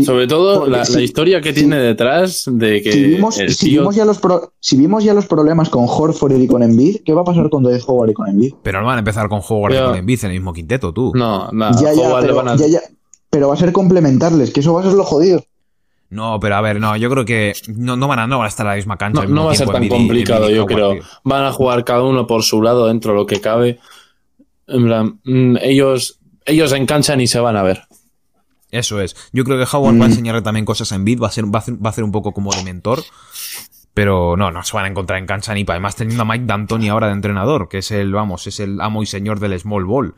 Sobre 0.04 0.26
todo 0.26 0.66
la, 0.66 0.82
historia 0.82 1.40
que 1.40 1.52
tiene 1.52 1.76
detrás 1.76 2.44
de 2.46 2.80
que. 2.80 2.92
Si 2.92 3.02
vimos, 3.02 3.34
si, 3.34 3.70
vimos 3.70 3.96
ya 3.96 4.04
los 4.04 4.20
si 4.60 4.76
vimos 4.76 5.02
ya 5.02 5.14
los 5.14 5.26
problemas 5.26 5.70
con 5.70 5.86
Horford 5.88 6.36
y 6.36 6.46
con 6.46 6.62
Embiid, 6.62 6.98
¿qué 7.04 7.14
va 7.14 7.22
a 7.22 7.24
pasar 7.24 7.48
con 7.50 7.62
Dwight 7.62 7.82
Howard 7.86 8.10
y 8.10 8.14
con 8.14 8.28
Embiid? 8.28 8.54
Pero 8.62 8.80
no 8.80 8.86
van 8.86 8.96
a 8.96 8.98
empezar 9.00 9.28
con 9.28 9.40
Howard 9.46 9.74
y 9.74 9.78
con 9.78 9.96
Embiid 9.96 10.24
en 10.24 10.30
el 10.30 10.36
mismo 10.36 10.52
quinteto, 10.52 10.92
tú. 10.92 11.12
No, 11.14 11.50
no. 11.50 11.72
Ya, 11.80 11.94
ya, 11.94 12.20
pero, 12.20 12.56
ya, 12.56 12.66
ya, 12.66 12.80
pero 13.30 13.48
va 13.48 13.54
a 13.54 13.56
ser 13.56 13.72
complementarles, 13.72 14.52
que 14.52 14.60
eso 14.60 14.74
va 14.74 14.82
a 14.82 14.84
ser 14.84 14.92
lo 14.92 15.04
jodido. 15.04 15.42
No, 16.10 16.40
pero 16.40 16.56
a 16.56 16.60
ver, 16.62 16.80
no, 16.80 16.96
yo 16.96 17.10
creo 17.10 17.24
que 17.24 17.52
no, 17.68 17.96
no, 17.96 18.08
van, 18.08 18.20
a, 18.20 18.26
no 18.26 18.38
van 18.38 18.46
a 18.46 18.48
estar 18.48 18.66
a 18.66 18.70
la 18.70 18.76
misma 18.76 18.96
cancha. 18.96 19.26
No, 19.26 19.44
va 19.44 19.52
a 19.52 19.54
ser 19.54 19.68
tan 19.68 19.88
complicado, 19.88 20.48
yo 20.48 20.64
creo. 20.64 20.96
Van 21.22 21.44
a 21.44 21.52
jugar 21.52 21.84
cada 21.84 22.02
uno 22.02 22.26
por 22.26 22.42
su 22.42 22.62
lado 22.62 22.86
dentro 22.86 23.12
de 23.12 23.18
lo 23.18 23.26
que 23.26 23.40
cabe. 23.40 23.78
En 24.66 24.84
plan, 24.84 25.20
mm, 25.24 25.56
ellos, 25.60 26.18
ellos 26.46 26.72
enganchan 26.72 27.20
y 27.20 27.26
se 27.26 27.40
van 27.40 27.56
a 27.56 27.62
ver. 27.62 27.82
Eso 28.70 29.00
es. 29.00 29.16
Yo 29.32 29.44
creo 29.44 29.58
que 29.58 29.76
Howard 29.76 29.94
va 30.00 30.04
a 30.04 30.08
mm. 30.08 30.10
enseñarle 30.10 30.42
también 30.42 30.64
cosas 30.64 30.90
en 30.92 31.04
beat, 31.04 31.22
va 31.22 31.28
a 31.28 31.30
ser, 31.30 31.44
va 31.44 31.60
a 31.60 31.88
hacer, 31.88 32.04
un 32.04 32.12
poco 32.12 32.32
como 32.32 32.54
de 32.54 32.62
mentor. 32.64 33.02
Pero 33.92 34.36
no, 34.36 34.50
no 34.50 34.62
se 34.62 34.74
van 34.74 34.86
a 34.86 34.88
encontrar 34.88 35.18
en 35.18 35.26
cancha 35.26 35.52
ni 35.52 35.64
para. 35.64 35.76
Además, 35.76 35.96
teniendo 35.96 36.22
a 36.22 36.26
Mike 36.26 36.44
D'Antoni 36.46 36.88
ahora 36.88 37.08
de 37.08 37.14
entrenador, 37.14 37.68
que 37.68 37.78
es 37.78 37.90
el, 37.90 38.12
vamos, 38.12 38.46
es 38.46 38.60
el 38.60 38.80
amo 38.80 39.02
y 39.02 39.06
señor 39.06 39.40
del 39.40 39.58
small 39.58 39.84
ball. 39.84 40.14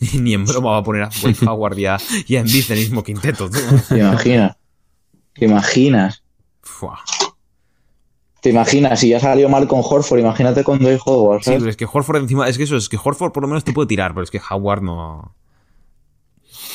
ni 0.20 0.34
en 0.34 0.44
broma 0.44 0.72
va 0.72 0.78
a 0.78 0.82
poner 0.82 1.02
a 1.04 1.10
Howard 1.50 1.78
y 1.78 1.86
a, 1.86 1.98
y 2.26 2.36
en 2.36 2.46
el 2.46 2.78
mismo 2.78 3.02
quinteto. 3.02 3.48
¿Te 3.88 3.98
imaginas? 3.98 4.56
¿Te 5.34 5.44
imaginas? 5.44 6.22
¿Te 8.40 8.50
imaginas? 8.50 9.00
Si 9.00 9.08
ya 9.08 9.20
salió 9.20 9.48
mal 9.48 9.66
con 9.66 9.80
Horford, 9.82 10.20
imagínate 10.20 10.64
con 10.64 10.78
Dwight 10.78 11.00
Howard. 11.04 11.42
Sí, 11.42 11.54
pero 11.58 11.70
es 11.70 11.76
que 11.76 11.86
Horford 11.90 12.18
encima, 12.18 12.48
es 12.48 12.56
que 12.56 12.64
eso, 12.64 12.76
es 12.76 12.88
que 12.88 12.98
Horford 13.02 13.32
por 13.32 13.42
lo 13.42 13.48
menos 13.48 13.64
te 13.64 13.72
puede 13.72 13.88
tirar, 13.88 14.12
pero 14.12 14.24
es 14.24 14.30
que 14.30 14.40
Howard 14.50 14.82
no. 14.82 15.34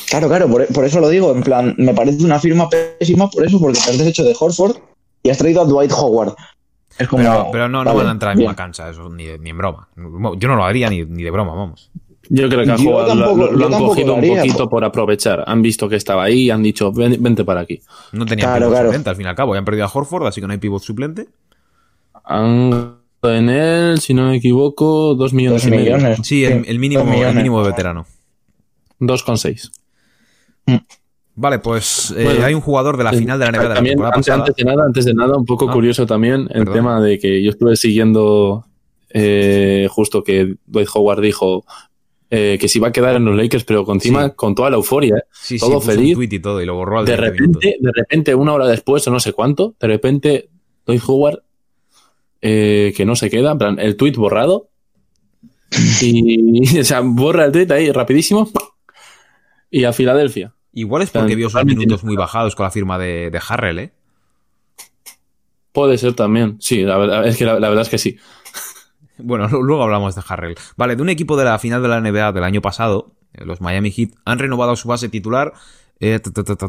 Claro, 0.09 0.27
claro, 0.27 0.49
por, 0.49 0.85
eso 0.85 0.99
lo 0.99 1.09
digo. 1.09 1.31
En 1.31 1.43
plan, 1.43 1.75
me 1.77 1.93
parece 1.93 2.23
una 2.25 2.39
firma 2.39 2.67
pésima 2.69 3.29
por 3.29 3.45
eso, 3.45 3.59
porque 3.59 3.79
te 3.79 3.91
has 3.91 3.97
deshecho 3.97 4.23
de 4.23 4.35
Horford 4.37 4.77
y 5.23 5.29
has 5.29 5.37
traído 5.37 5.61
a 5.61 5.65
Dwight 5.65 5.91
Howard. 5.91 6.35
Es 6.97 7.07
como, 7.07 7.51
pero, 7.51 7.69
no, 7.69 7.83
no 7.83 7.95
van 7.95 8.07
a 8.07 8.11
entrar 8.11 8.37
en 8.37 8.43
la 8.43 8.55
cancha, 8.55 8.89
eso, 8.89 9.07
ni, 9.09 9.25
ni 9.37 9.51
en 9.51 9.57
broma. 9.57 9.87
Yo 9.95 10.47
no 10.47 10.55
lo 10.55 10.65
haría 10.65 10.89
ni, 10.89 11.05
ni 11.05 11.23
de 11.23 11.31
broma, 11.31 11.53
vamos. 11.53 11.91
Yo 12.27 12.47
creo 12.47 12.61
que 12.61 12.65
lo, 12.65 13.65
han 13.65 13.83
cogido 13.83 14.15
un 14.15 14.27
poquito 14.27 14.69
por 14.69 14.83
aprovechar. 14.83 15.43
Han 15.47 15.61
visto 15.61 15.89
que 15.89 15.95
estaba 15.95 16.23
ahí 16.23 16.41
y 16.41 16.49
han 16.49 16.61
dicho, 16.61 16.91
vente 16.91 17.43
para 17.43 17.61
aquí. 17.61 17.81
No 18.11 18.25
tenían 18.25 18.53
pivot 18.59 18.75
suplente 18.75 19.09
al 19.09 19.15
fin 19.15 19.25
y 19.25 19.29
al 19.29 19.35
cabo. 19.35 19.53
Ya 19.53 19.59
han 19.59 19.65
perdido 19.65 19.85
a 19.85 19.91
Horford, 19.91 20.27
así 20.27 20.41
que 20.41 20.47
no 20.47 20.53
hay 20.53 20.59
pivot 20.59 20.83
suplente. 20.83 21.27
Han 22.25 22.99
en 23.23 23.49
él, 23.49 23.99
si 23.99 24.13
no 24.13 24.29
me 24.29 24.37
equivoco, 24.37 25.15
dos 25.15 25.33
millones. 25.33 25.65
y 25.65 25.71
medio. 25.71 25.97
Sí, 26.23 26.45
el, 26.45 26.79
mínimo, 26.79 27.03
el 27.11 27.35
mínimo 27.35 27.61
de 27.61 27.69
veterano. 27.69 28.05
2,6. 28.99 29.71
Mm. 30.65 30.75
Vale, 31.35 31.59
pues 31.59 32.13
eh, 32.17 32.41
hay 32.43 32.53
un 32.53 32.61
jugador 32.61 32.97
de 32.97 33.03
la 33.05 33.13
final 33.13 33.39
de 33.39 33.45
la 33.45 33.51
NBA 33.51 33.61
de 33.61 33.95
la 33.95 34.07
antes, 34.09 34.29
antes, 34.29 34.55
de 34.55 34.63
nada, 34.65 34.83
antes 34.85 35.05
de 35.05 35.13
nada, 35.13 35.37
un 35.37 35.45
poco 35.45 35.69
ah, 35.69 35.73
curioso 35.73 36.05
también 36.05 36.49
el 36.51 36.69
tema 36.69 36.99
de 36.99 37.17
que 37.17 37.41
yo 37.41 37.51
estuve 37.51 37.77
siguiendo 37.77 38.65
eh, 39.09 39.87
justo 39.89 40.21
que 40.21 40.55
Dwight 40.65 40.89
Howard 40.93 41.21
dijo 41.21 41.63
eh, 42.31 42.57
que 42.59 42.67
se 42.67 42.77
iba 42.77 42.89
a 42.89 42.91
quedar 42.91 43.15
en 43.15 43.25
los 43.25 43.35
Lakers, 43.35 43.63
pero 43.63 43.83
con, 43.85 43.97
encima, 43.97 44.29
con 44.29 44.53
toda 44.53 44.69
la 44.69 44.75
euforia, 44.75 45.15
¿eh? 45.17 45.57
todo 45.59 45.81
feliz. 45.81 46.15
y 46.19 46.39
todo, 46.39 46.61
y 46.61 46.65
lo 46.65 46.75
borró 46.75 46.99
al 46.99 47.05
de 47.05 47.17
repente, 47.17 47.77
de 47.79 47.91
repente, 47.91 48.35
una 48.35 48.53
hora 48.53 48.67
después, 48.67 49.07
o 49.07 49.11
no 49.11 49.19
sé 49.19 49.33
cuánto, 49.33 49.75
de 49.79 49.87
repente, 49.87 50.49
Doy 50.85 51.01
Howard, 51.07 51.41
eh, 52.41 52.93
que 52.95 53.03
no 53.03 53.15
se 53.15 53.31
queda, 53.31 53.51
en 53.51 53.57
plan, 53.57 53.79
el 53.79 53.95
tweet 53.95 54.13
borrado. 54.13 54.69
Y, 56.01 56.79
o 56.79 56.83
sea, 56.83 57.01
borra 57.01 57.45
el 57.45 57.51
tweet 57.51 57.71
ahí 57.71 57.91
rapidísimo. 57.91 58.49
Y 59.71 59.83
a 59.83 59.93
Filadelfia. 59.93 60.53
Igual 60.73 61.03
es 61.03 61.09
porque 61.11 61.35
vio 61.35 61.49
sus 61.49 61.63
minutos 61.65 62.03
muy 62.03 62.15
bajados 62.15 62.55
con 62.55 62.63
la 62.63 62.71
firma 62.71 62.97
de, 62.97 63.29
de 63.31 63.41
Harrell, 63.47 63.79
¿eh? 63.79 63.91
Puede 65.71 65.97
ser 65.97 66.13
también. 66.13 66.57
Sí, 66.59 66.81
la 66.83 66.97
verdad, 66.97 67.27
es 67.27 67.37
que 67.37 67.45
la 67.45 67.53
verdad 67.53 67.81
es 67.81 67.89
que 67.89 67.97
sí. 67.97 68.17
Bueno, 69.21 69.47
luego 69.61 69.83
hablamos 69.83 70.15
de 70.15 70.21
Harrell. 70.27 70.55
Vale, 70.77 70.95
de 70.95 71.01
un 71.01 71.09
equipo 71.09 71.37
de 71.37 71.45
la 71.45 71.59
final 71.59 71.81
de 71.81 71.87
la 71.87 72.01
NBA 72.01 72.31
del 72.31 72.43
año 72.43 72.61
pasado, 72.61 73.13
Los 73.33 73.61
Miami 73.61 73.91
Heat 73.91 74.11
han 74.25 74.39
renovado 74.39 74.75
su 74.75 74.87
base 74.87 75.09
titular. 75.09 75.53
Eh, 76.01 76.19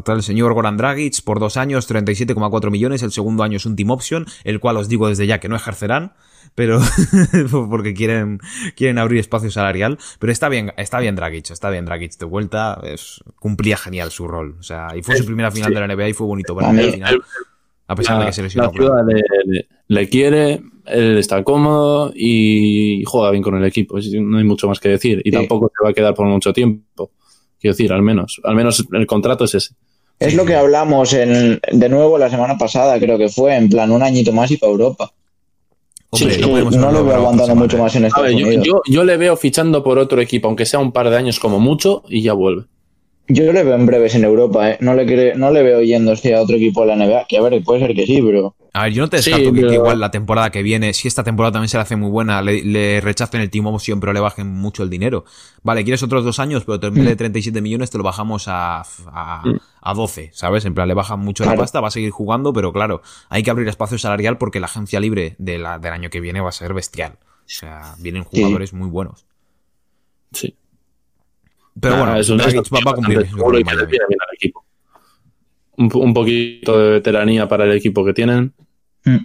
el 0.07 0.23
señor 0.23 0.53
Goran 0.53 0.75
Dragic 0.75 1.23
por 1.23 1.39
dos 1.39 1.55
años, 1.55 1.89
37,4 1.89 2.69
millones. 2.69 3.01
El 3.01 3.11
segundo 3.11 3.43
año 3.43 3.57
es 3.57 3.65
un 3.65 3.75
team 3.75 3.89
option, 3.89 4.25
el 4.43 4.59
cual 4.59 4.77
os 4.77 4.89
digo 4.89 5.07
desde 5.07 5.25
ya 5.25 5.39
que 5.39 5.47
no 5.47 5.55
ejercerán, 5.55 6.13
pero 6.53 6.81
porque 7.69 7.93
quieren, 7.93 8.39
quieren 8.75 8.97
abrir 8.97 9.19
espacio 9.19 9.49
salarial. 9.49 9.97
Pero 10.19 10.33
está 10.33 10.49
bien, 10.49 10.73
está 10.77 10.99
bien 10.99 11.15
Dragic, 11.15 11.49
está 11.49 11.69
bien 11.69 11.85
Dragic 11.85 12.17
de 12.17 12.25
vuelta. 12.25 12.79
Es, 12.83 13.23
cumplía 13.39 13.77
genial 13.77 14.11
su 14.11 14.27
rol. 14.27 14.57
O 14.59 14.63
sea, 14.63 14.89
y 14.97 15.01
fue 15.01 15.15
su 15.15 15.25
primera 15.25 15.51
final 15.51 15.73
de 15.73 15.79
la 15.79 15.87
NBA 15.87 16.09
y 16.09 16.13
fue 16.13 16.27
bonito 16.27 16.53
ver 16.53 16.65
al 16.65 16.91
final. 16.91 17.23
A 17.91 17.95
pesar 17.95 18.19
de 18.19 18.25
que 18.27 18.31
se 18.31 18.43
lesionó. 18.43 18.67
La 18.67 18.71
ciudad 18.71 19.03
le, 19.05 19.67
le, 19.87 20.07
quiere, 20.07 20.61
él 20.85 21.17
está 21.17 21.43
cómodo 21.43 22.13
y 22.15 23.03
juega 23.05 23.31
bien 23.31 23.43
con 23.43 23.55
el 23.55 23.65
equipo. 23.65 23.97
No 24.21 24.37
hay 24.37 24.45
mucho 24.45 24.65
más 24.69 24.79
que 24.79 24.87
decir. 24.87 25.21
Y 25.25 25.31
tampoco 25.31 25.69
se 25.77 25.83
va 25.83 25.89
a 25.89 25.93
quedar 25.93 26.13
por 26.15 26.25
mucho 26.25 26.53
tiempo. 26.53 27.11
Quiero 27.59 27.73
decir, 27.73 27.91
al 27.91 28.01
menos. 28.01 28.39
Al 28.45 28.55
menos 28.55 28.87
el 28.93 29.05
contrato 29.05 29.43
es 29.43 29.55
ese. 29.55 29.75
Es 30.19 30.35
lo 30.35 30.45
que 30.45 30.55
hablamos 30.55 31.11
en, 31.11 31.59
de 31.69 31.89
nuevo 31.89 32.17
la 32.17 32.29
semana 32.29 32.57
pasada, 32.57 32.97
creo 32.97 33.17
que 33.17 33.27
fue, 33.27 33.57
en 33.57 33.67
plan 33.67 33.91
un 33.91 34.03
añito 34.03 34.31
más 34.31 34.49
y 34.51 34.57
para 34.57 34.71
Europa. 34.71 35.11
Hombre, 36.11 36.33
Sí, 36.35 36.41
no, 36.41 36.71
no 36.71 36.91
lo 36.93 37.03
veo 37.03 37.15
aguantando 37.15 37.55
mucho 37.55 37.77
más 37.77 37.93
en 37.97 38.05
A 38.05 38.07
Estados 38.07 38.29
ver, 38.29 38.37
yo, 38.37 38.47
Unidos. 38.47 38.67
yo, 38.67 38.81
yo 38.87 39.03
le 39.03 39.17
veo 39.17 39.35
fichando 39.35 39.83
por 39.83 39.99
otro 39.99 40.21
equipo, 40.21 40.47
aunque 40.47 40.65
sea 40.65 40.79
un 40.79 40.93
par 40.93 41.09
de 41.09 41.17
años 41.17 41.39
como 41.41 41.59
mucho, 41.59 42.03
y 42.07 42.21
ya 42.21 42.31
vuelve. 42.31 42.63
Yo 43.27 43.53
le 43.53 43.63
veo 43.63 43.75
en 43.75 43.85
breves 43.85 44.15
en 44.15 44.25
Europa, 44.25 44.71
¿eh? 44.71 44.77
no, 44.81 44.93
le 44.93 45.05
cre- 45.05 45.35
no 45.35 45.51
le 45.51 45.63
veo 45.63 45.81
yéndose 45.81 46.35
a 46.35 46.41
otro 46.41 46.57
equipo 46.57 46.81
de 46.81 46.87
la 46.87 46.95
NBA, 47.05 47.25
que 47.29 47.37
a 47.37 47.41
ver, 47.41 47.63
puede 47.63 47.79
ser 47.79 47.95
que 47.95 48.05
sí, 48.05 48.21
pero 48.21 48.55
A 48.73 48.83
ver, 48.83 48.93
yo 48.93 49.03
no 49.03 49.09
te 49.09 49.21
Sí, 49.21 49.29
descarto 49.29 49.53
que, 49.53 49.59
pero- 49.59 49.69
que 49.69 49.75
igual 49.75 49.99
la 50.01 50.11
temporada 50.11 50.49
que 50.49 50.61
viene, 50.63 50.93
si 50.93 51.07
esta 51.07 51.23
temporada 51.23 51.53
también 51.53 51.69
se 51.69 51.77
le 51.77 51.83
hace 51.83 51.95
muy 51.95 52.09
buena, 52.09 52.41
le, 52.41 52.61
le 52.63 52.99
rechacen 52.99 53.39
el 53.39 53.49
team 53.49 53.67
option, 53.67 53.99
pero 54.01 54.11
le 54.11 54.19
bajen 54.19 54.47
mucho 54.47 54.83
el 54.83 54.89
dinero. 54.89 55.23
Vale, 55.63 55.83
quieres 55.83 56.03
otros 56.03 56.25
dos 56.25 56.39
años, 56.39 56.63
pero 56.65 56.85
en 56.87 56.93
vez 56.93 57.05
de 57.05 57.15
37 57.15 57.61
millones 57.61 57.89
te 57.89 57.97
lo 57.97 58.03
bajamos 58.03 58.47
a, 58.49 58.81
a, 58.81 59.43
a 59.81 59.93
12, 59.93 60.31
¿sabes? 60.33 60.65
En 60.65 60.73
plan, 60.73 60.87
le 60.89 60.93
bajan 60.93 61.19
mucho 61.19 61.45
la 61.45 61.55
pasta, 61.55 61.79
va 61.79 61.87
a 61.87 61.91
seguir 61.91 62.11
jugando, 62.11 62.51
pero 62.51 62.73
claro, 62.73 63.01
hay 63.29 63.43
que 63.43 63.51
abrir 63.51 63.67
espacio 63.69 63.97
salarial 63.97 64.37
porque 64.37 64.59
la 64.59 64.65
agencia 64.65 64.99
libre 64.99 65.35
de 65.37 65.57
la- 65.57 65.79
del 65.79 65.93
año 65.93 66.09
que 66.09 66.19
viene 66.19 66.41
va 66.41 66.49
a 66.49 66.53
ser 66.53 66.73
bestial. 66.73 67.13
O 67.13 67.53
sea, 67.53 67.95
vienen 67.99 68.23
Sí. 68.31 68.39
jugadores 68.41 68.73
muy 68.73 68.89
buenos. 68.89 69.25
Sí. 70.33 70.55
Pero 71.79 71.97
bueno, 71.97 72.15
es 72.17 72.29
un- 72.29 72.37
Dragic 72.37 72.61
es 72.63 72.69
va, 72.71 72.79
va 72.85 72.91
a 72.91 72.95
cumplir. 72.95 73.17
bastante 73.19 73.37
seguro 73.37 73.59
y 73.59 73.63
que 73.63 73.75
le 73.75 73.85
viene 73.85 74.05
bien 74.09 74.19
al 74.27 74.35
equipo. 74.35 74.65
Un, 75.77 75.89
un 75.93 76.13
poquito 76.13 76.77
de 76.77 76.89
veteranía 76.91 77.47
para 77.47 77.63
el 77.65 77.71
equipo 77.71 78.03
que 78.05 78.13
tienen. 78.13 78.53
Mm. 79.05 79.17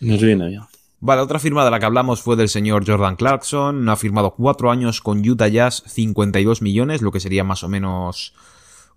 Nos 0.00 0.22
viene 0.22 0.48
bien. 0.48 0.62
Vale, 1.00 1.22
otra 1.22 1.38
firma 1.38 1.64
de 1.64 1.70
la 1.70 1.78
que 1.80 1.86
hablamos 1.86 2.20
fue 2.22 2.36
del 2.36 2.48
señor 2.48 2.86
Jordan 2.86 3.16
Clarkson. 3.16 3.88
Ha 3.88 3.96
firmado 3.96 4.34
cuatro 4.34 4.70
años 4.70 5.00
con 5.00 5.26
Utah 5.28 5.48
Jazz, 5.48 5.82
52 5.86 6.62
millones, 6.62 7.00
lo 7.02 7.10
que 7.10 7.20
sería 7.20 7.42
más 7.42 7.64
o 7.64 7.68
menos 7.68 8.34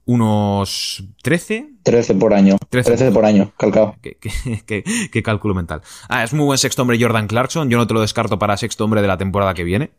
unos 0.06 1.04
13. 1.24 1.70
13 1.84 2.16
por 2.16 2.34
año. 2.34 2.58
13. 2.70 2.90
13, 2.92 3.12
por 3.12 3.26
año, 3.26 3.54
calcado. 3.58 3.96
¿Qué, 4.02 4.18
qué, 4.20 4.32
qué- 4.66 4.84
qué 5.12 5.24
cálculo 5.24 5.54
mental? 5.54 5.82
Ah, 6.10 6.24
es 6.24 6.34
muy 6.34 6.46
buen 6.46 6.58
sexto 6.58 6.82
hombre 6.82 6.98
Jordan 7.02 7.28
Clarkson. 7.28 7.70
Yo 7.70 7.78
no 7.78 7.88
te 7.88 7.94
lo 7.94 8.02
descarto 8.02 8.38
para 8.38 8.58
sexto 8.58 8.84
hombre 8.84 9.02
de 9.02 9.08
la 9.08 9.18
temporada 9.18 9.54
que 9.54 9.64
viene, 9.64 9.92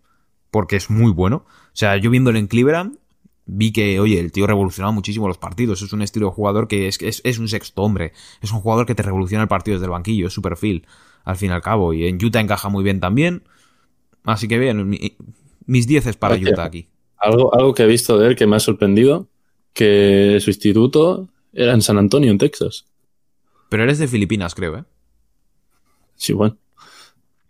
porque 0.54 0.76
es 0.76 0.88
muy 0.88 1.10
bueno. 1.10 1.38
O 1.48 1.72
sea, 1.72 1.96
yo 1.96 2.10
viéndolo 2.10 2.38
en 2.38 2.46
Cleveland, 2.46 2.98
vi 3.44 3.72
que, 3.72 3.98
oye, 3.98 4.20
el 4.20 4.30
tío 4.30 4.46
revolucionaba 4.46 4.92
muchísimo 4.92 5.26
los 5.26 5.36
partidos. 5.36 5.82
Es 5.82 5.92
un 5.92 6.00
estilo 6.00 6.26
de 6.28 6.32
jugador 6.32 6.68
que 6.68 6.86
es, 6.86 7.02
es, 7.02 7.20
es 7.24 7.40
un 7.40 7.48
sexto 7.48 7.82
hombre. 7.82 8.12
Es 8.40 8.52
un 8.52 8.60
jugador 8.60 8.86
que 8.86 8.94
te 8.94 9.02
revoluciona 9.02 9.42
el 9.42 9.48
partido 9.48 9.74
desde 9.74 9.86
el 9.86 9.90
banquillo. 9.90 10.28
Es 10.28 10.32
su 10.32 10.42
perfil, 10.42 10.86
al 11.24 11.34
fin 11.34 11.50
y 11.50 11.54
al 11.54 11.60
cabo. 11.60 11.92
Y 11.92 12.06
en 12.06 12.24
Utah 12.24 12.38
encaja 12.38 12.68
muy 12.68 12.84
bien 12.84 13.00
también. 13.00 13.42
Así 14.22 14.46
que 14.46 14.58
bien, 14.58 14.88
mi- 14.88 15.16
mis 15.66 15.88
10 15.88 16.06
es 16.06 16.16
para. 16.16 16.36
Utah 16.36 16.64
aquí. 16.66 16.86
Algo, 17.18 17.52
algo 17.52 17.74
que 17.74 17.82
he 17.82 17.86
visto 17.86 18.16
de 18.16 18.28
él 18.28 18.36
que 18.36 18.46
me 18.46 18.54
ha 18.54 18.60
sorprendido, 18.60 19.26
que 19.72 20.38
su 20.40 20.50
instituto 20.50 21.28
era 21.52 21.72
en 21.74 21.82
San 21.82 21.98
Antonio, 21.98 22.30
en 22.30 22.38
Texas. 22.38 22.84
Pero 23.70 23.82
eres 23.82 23.98
de 23.98 24.06
Filipinas, 24.06 24.54
creo, 24.54 24.76
¿eh? 24.78 24.84
Sí, 26.16 26.32
bueno. 26.32 26.56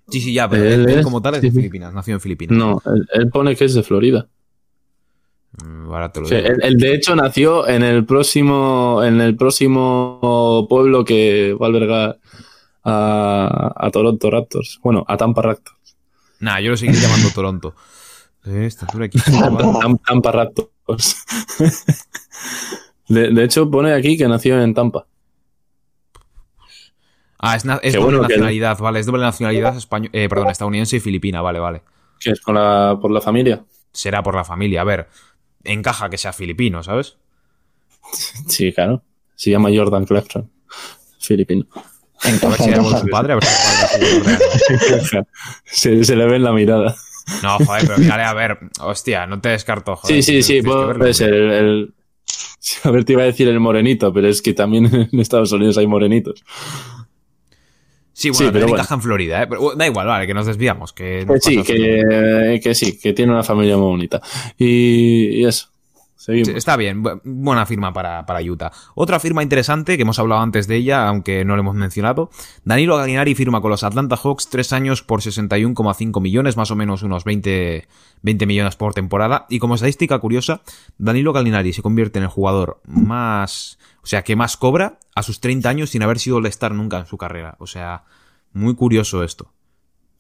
Sí, 0.09 0.21
sí, 0.21 0.35
ya, 0.35 0.49
pero 0.49 0.65
Él 0.65 0.73
él, 0.73 0.89
él 0.91 0.99
es- 0.99 1.05
como 1.05 1.21
tal 1.23 1.35
es 1.37 1.41
sí, 1.41 1.49
de. 1.51 1.55
Filipinas, 1.55 1.93
nació 1.95 2.15
en 2.15 2.21
Filipinas. 2.21 2.57
No, 2.59 2.83
él, 2.95 3.07
él 3.13 3.29
pone 3.31 3.57
que 3.57 3.65
es 3.65 3.75
de 3.75 3.83
Florida. 3.83 4.29
Mm, 5.65 5.87
Ahora 5.87 6.11
te 6.13 6.21
lo 6.21 6.29
él, 6.29 6.59
él, 6.63 6.77
de 6.79 6.95
hecho 6.95 7.15
nació 7.17 7.67
en 7.69 7.83
el 7.83 8.05
próximo, 8.05 9.03
en 9.05 9.21
el 9.21 9.37
próximo 9.37 10.67
pueblo 10.69 11.05
que 11.05 11.55
va 11.61 11.67
a 11.67 11.69
albergar 11.69 12.19
a, 12.83 13.73
a 13.77 13.91
Toronto 13.91 14.31
Raptors. 14.31 14.81
Bueno, 14.83 15.05
a 15.09 15.17
Tampa 15.17 15.43
Raptors. 15.43 15.97
Nah, 16.41 16.59
yo 16.61 16.71
lo 16.73 16.77
seguiré 16.77 16.99
llamando 17.01 17.31
Toronto. 17.35 17.75
Eh, 18.47 18.67
estatura 18.67 19.07
aquí. 19.07 19.19
Tam- 19.19 20.01
Tampa 20.07 20.33
Raptors. 20.33 21.17
De, 23.09 23.31
de 23.31 23.45
hecho, 23.45 23.71
pone 23.71 23.93
aquí 23.93 24.17
que 24.17 24.27
nació 24.29 24.61
en 24.61 24.73
Tampa. 24.75 25.07
Ah, 27.45 27.57
es, 27.57 27.65
na- 27.65 27.81
es 27.83 27.93
Qué 27.95 27.99
doble 28.01 28.17
bueno 28.17 28.29
nacionalidad, 28.29 28.79
vale, 28.79 29.01
es 29.01 29.07
doble 29.07 29.23
nacionalidad 29.23 29.77
español, 29.77 30.11
eh, 30.13 30.29
perdón, 30.29 30.51
estadounidense 30.51 30.97
y 30.97 31.01
filipina, 31.01 31.41
vale, 31.43 31.59
vale. 31.59 31.83
Que 32.21 32.31
es 32.31 32.41
con 32.41 32.55
la, 32.55 32.97
por 33.01 33.11
la 33.11 33.21
familia. 33.21 33.65
Será 33.93 34.23
por 34.23 34.35
la 34.35 34.45
familia, 34.45 34.81
a 34.81 34.85
ver, 34.85 35.09
encaja 35.63 36.09
que 36.11 36.19
sea 36.19 36.33
filipino, 36.33 36.83
¿sabes? 36.83 37.17
Sí, 38.49 38.73
claro. 38.73 39.03
Se 39.35 39.51
llama 39.51 39.69
Jordan 39.75 40.05
Clarkson. 40.05 40.51
Filipino. 41.19 41.67
A 42.23 42.31
ver 42.49 42.57
si 42.59 42.73
su 43.01 43.07
padre, 43.09 43.33
a 43.33 43.37
ver 43.37 43.45
si 43.45 45.15
se, 45.67 46.05
se 46.05 46.17
le 46.17 46.27
ve 46.27 46.37
en 46.37 46.45
la 46.45 46.53
mirada. 46.53 46.95
No, 47.43 47.59
joder, 47.59 47.83
pero 47.87 47.99
mírale, 47.99 48.23
a 48.23 48.35
ver, 48.35 48.59
hostia, 48.81 49.27
no 49.27 49.41
te 49.41 49.49
descarto, 49.51 49.97
joder. 49.97 50.23
Sí, 50.23 50.23
sí, 50.23 50.43
sí, 50.43 50.61
que 50.63 50.69
verlo, 50.69 50.99
puede 50.99 51.15
ser 51.15 51.33
el, 51.35 51.51
el- 51.53 51.95
A 52.85 52.91
ver, 52.91 53.05
te 53.05 53.13
iba 53.13 53.23
a 53.23 53.27
decir 53.27 53.47
el 53.49 53.61
morenito, 53.61 54.13
pero 54.13 54.29
es 54.29 54.41
que 54.41 54.55
también 54.55 54.87
en 55.13 55.21
Estados 55.21 55.53
Unidos 55.53 55.77
hay 55.79 55.87
morenitos. 55.87 56.43
Sí, 58.15 58.31
bueno, 58.31 58.47
Sí, 58.47 58.51
pero 58.53 58.69
bueno. 58.69 58.85
en 58.89 59.01
Florida, 59.03 59.43
¿eh? 59.43 59.47
Pero, 59.49 59.75
da 59.75 59.87
igual, 59.87 60.07
vale, 60.07 60.27
que 60.27 60.33
nos 60.35 60.47
desviamos. 60.47 60.93
Que 60.93 61.27
nos 61.27 61.43
sí, 61.43 61.63
que, 61.63 62.61
que 62.63 62.75
sí, 62.75 62.99
que 62.99 63.13
tiene 63.13 63.33
una 63.33 63.43
familia 63.43 63.77
muy 63.77 63.87
bonita. 63.89 64.23
Y, 64.57 65.41
y 65.41 65.45
eso. 65.45 65.69
Seguimos. 66.17 66.49
Sí, 66.49 66.55
Está 66.57 66.77
bien, 66.79 67.03
bu- 67.05 67.21
buena 67.25 67.67
firma 67.67 67.93
para, 67.93 68.25
para 68.25 68.41
Utah. 68.41 68.71
Otra 68.95 69.21
firma 69.21 69.43
interesante, 69.43 69.97
que 69.97 70.03
hemos 70.05 70.19
hablado 70.19 70.41
antes 70.41 70.67
de 70.69 70.77
ella, 70.77 71.07
aunque 71.07 71.45
no 71.45 71.55
lo 71.57 71.61
hemos 71.61 71.75
mencionado. 71.75 72.31
Danilo 72.65 72.97
Gallinari 72.97 73.35
firma 73.35 73.61
con 73.61 73.71
los 73.71 73.83
Atlanta 73.85 74.17
Hawks 74.17 74.49
tres 74.49 74.73
años 74.73 75.03
por 75.03 75.21
61,5 75.21 76.21
millones, 76.23 76.57
más 76.57 76.71
o 76.71 76.77
menos 76.77 77.03
unos 77.03 77.25
20, 77.25 77.87
20 78.23 78.47
millones 78.47 78.77
por 78.77 78.95
temporada. 78.95 79.45
Y 79.51 79.59
como 79.59 79.75
estadística 79.75 80.19
curiosa, 80.19 80.63
Danilo 80.97 81.33
Gallinari 81.35 81.73
se 81.75 81.83
convierte 81.83 82.21
en 82.21 82.23
el 82.23 82.31
jugador 82.31 82.81
más... 82.87 83.79
O 84.03 84.07
sea, 84.07 84.23
que 84.23 84.37
más 84.37 84.57
cobra 84.59 84.99
a 85.15 85.23
sus 85.23 85.41
30 85.41 85.69
años 85.69 85.91
sin 85.91 86.03
haber 86.03 86.19
sido 86.19 86.37
All-Star 86.37 86.73
nunca 86.73 86.99
en 86.99 87.07
su 87.07 87.17
carrera. 87.17 87.57
O 87.59 87.67
sea, 87.67 88.05
muy 88.53 88.75
curioso 88.75 89.23
esto. 89.25 89.53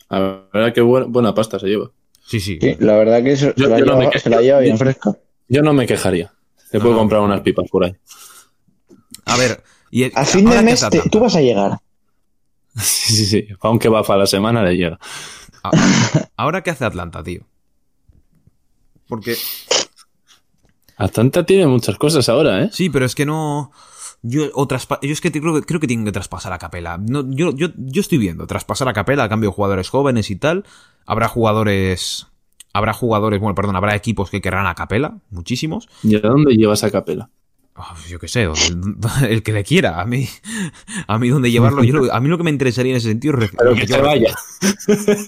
A 0.08 0.18
ver, 0.52 0.72
qué 0.72 0.80
buena, 0.80 1.06
buena 1.06 1.34
pasta 1.34 1.58
se 1.58 1.66
lleva. 1.66 1.90
Sí, 2.26 2.40
sí. 2.40 2.58
Sí, 2.60 2.76
la 2.78 2.96
verdad 2.96 3.22
que 3.22 3.36
se, 3.36 3.46
Yo- 3.56 3.64
se 3.64 3.68
la, 3.70 3.78
yo 3.78 3.84
no 3.86 4.00
lleva, 4.00 4.12
se 4.18 4.30
la 4.30 4.40
lleva 4.40 4.60
bien 4.60 4.78
fresca. 4.78 5.16
Yo 5.48 5.62
no 5.62 5.72
me 5.72 5.86
quejaría. 5.86 6.32
Se 6.70 6.78
puede 6.80 6.92
No. 6.94 7.00
comprar 7.00 7.20
unas 7.20 7.40
pipas 7.40 7.68
por 7.70 7.84
ahí. 7.84 7.94
A 9.26 9.36
ver... 9.36 9.62
Y 9.90 10.10
A 10.16 10.24
fin 10.24 10.44
de 10.44 10.56
que 10.56 10.62
mes 10.62 10.82
es 10.82 10.90
te- 10.90 11.08
tú 11.08 11.20
vas 11.20 11.36
a 11.36 11.40
llegar. 11.40 11.78
Sí, 12.76 13.14
sí, 13.14 13.26
sí. 13.26 13.46
Aunque 13.60 13.88
va 13.88 14.02
para 14.02 14.20
la 14.20 14.26
semana, 14.26 14.62
le 14.64 14.76
llega. 14.76 14.98
Ah, 15.62 15.70
Ahora, 16.36 16.62
¿qué 16.64 16.70
hace 16.70 16.84
Atlanta, 16.84 17.22
tío? 17.22 17.42
Porque 19.06 19.36
Atlanta 20.96 21.44
tiene 21.46 21.66
muchas 21.66 21.96
cosas 21.96 22.28
ahora, 22.28 22.62
¿eh? 22.64 22.70
Sí, 22.72 22.90
pero 22.90 23.04
es 23.06 23.14
que 23.14 23.26
no. 23.26 23.70
Yo, 24.26 24.44
o 24.54 24.66
traspa- 24.66 24.98
yo 25.02 25.12
es 25.12 25.20
que 25.20 25.30
creo, 25.30 25.54
que 25.54 25.60
creo 25.66 25.80
que 25.80 25.86
tienen 25.86 26.06
que 26.06 26.12
traspasar 26.12 26.52
a 26.54 26.58
Capela. 26.58 26.96
No, 26.96 27.30
yo, 27.30 27.54
yo, 27.54 27.68
yo 27.76 28.00
estoy 28.00 28.16
viendo 28.16 28.46
traspasar 28.46 28.88
a 28.88 28.94
Capela 28.94 29.24
a 29.24 29.28
cambio 29.28 29.50
de 29.50 29.54
jugadores 29.54 29.90
jóvenes 29.90 30.30
y 30.30 30.36
tal. 30.36 30.64
Habrá 31.04 31.28
jugadores. 31.28 32.26
Habrá 32.72 32.94
jugadores, 32.94 33.38
bueno, 33.38 33.54
perdón, 33.54 33.76
habrá 33.76 33.94
equipos 33.94 34.30
que 34.30 34.40
querrán 34.40 34.66
a 34.66 34.74
Capela, 34.74 35.18
muchísimos. 35.30 35.88
¿Y 36.02 36.16
a 36.16 36.20
dónde 36.20 36.54
llevas 36.56 36.82
a 36.84 36.90
Capela? 36.90 37.28
Ah, 37.76 37.94
yo 38.08 38.18
qué 38.18 38.28
sé, 38.28 38.48
el, 39.28 39.42
que 39.42 39.52
le 39.52 39.62
quiera. 39.62 40.00
A 40.00 40.06
mí, 40.06 40.26
a 41.06 41.18
mí 41.18 41.28
donde 41.28 41.50
llevarlo. 41.50 41.84
Yo 41.84 41.92
lo- 41.94 42.12
a 42.14 42.18
mí 42.20 42.28
lo 42.28 42.38
que 42.38 42.44
me 42.44 42.50
interesaría 42.50 42.92
en 42.92 42.96
ese 42.96 43.08
sentido 43.08 43.38
es 43.38 43.50
Pero 43.50 43.70
lo 43.70 43.76
que 43.76 43.86
yo 43.86 43.96
se 43.96 44.00
vaya. 44.00 44.34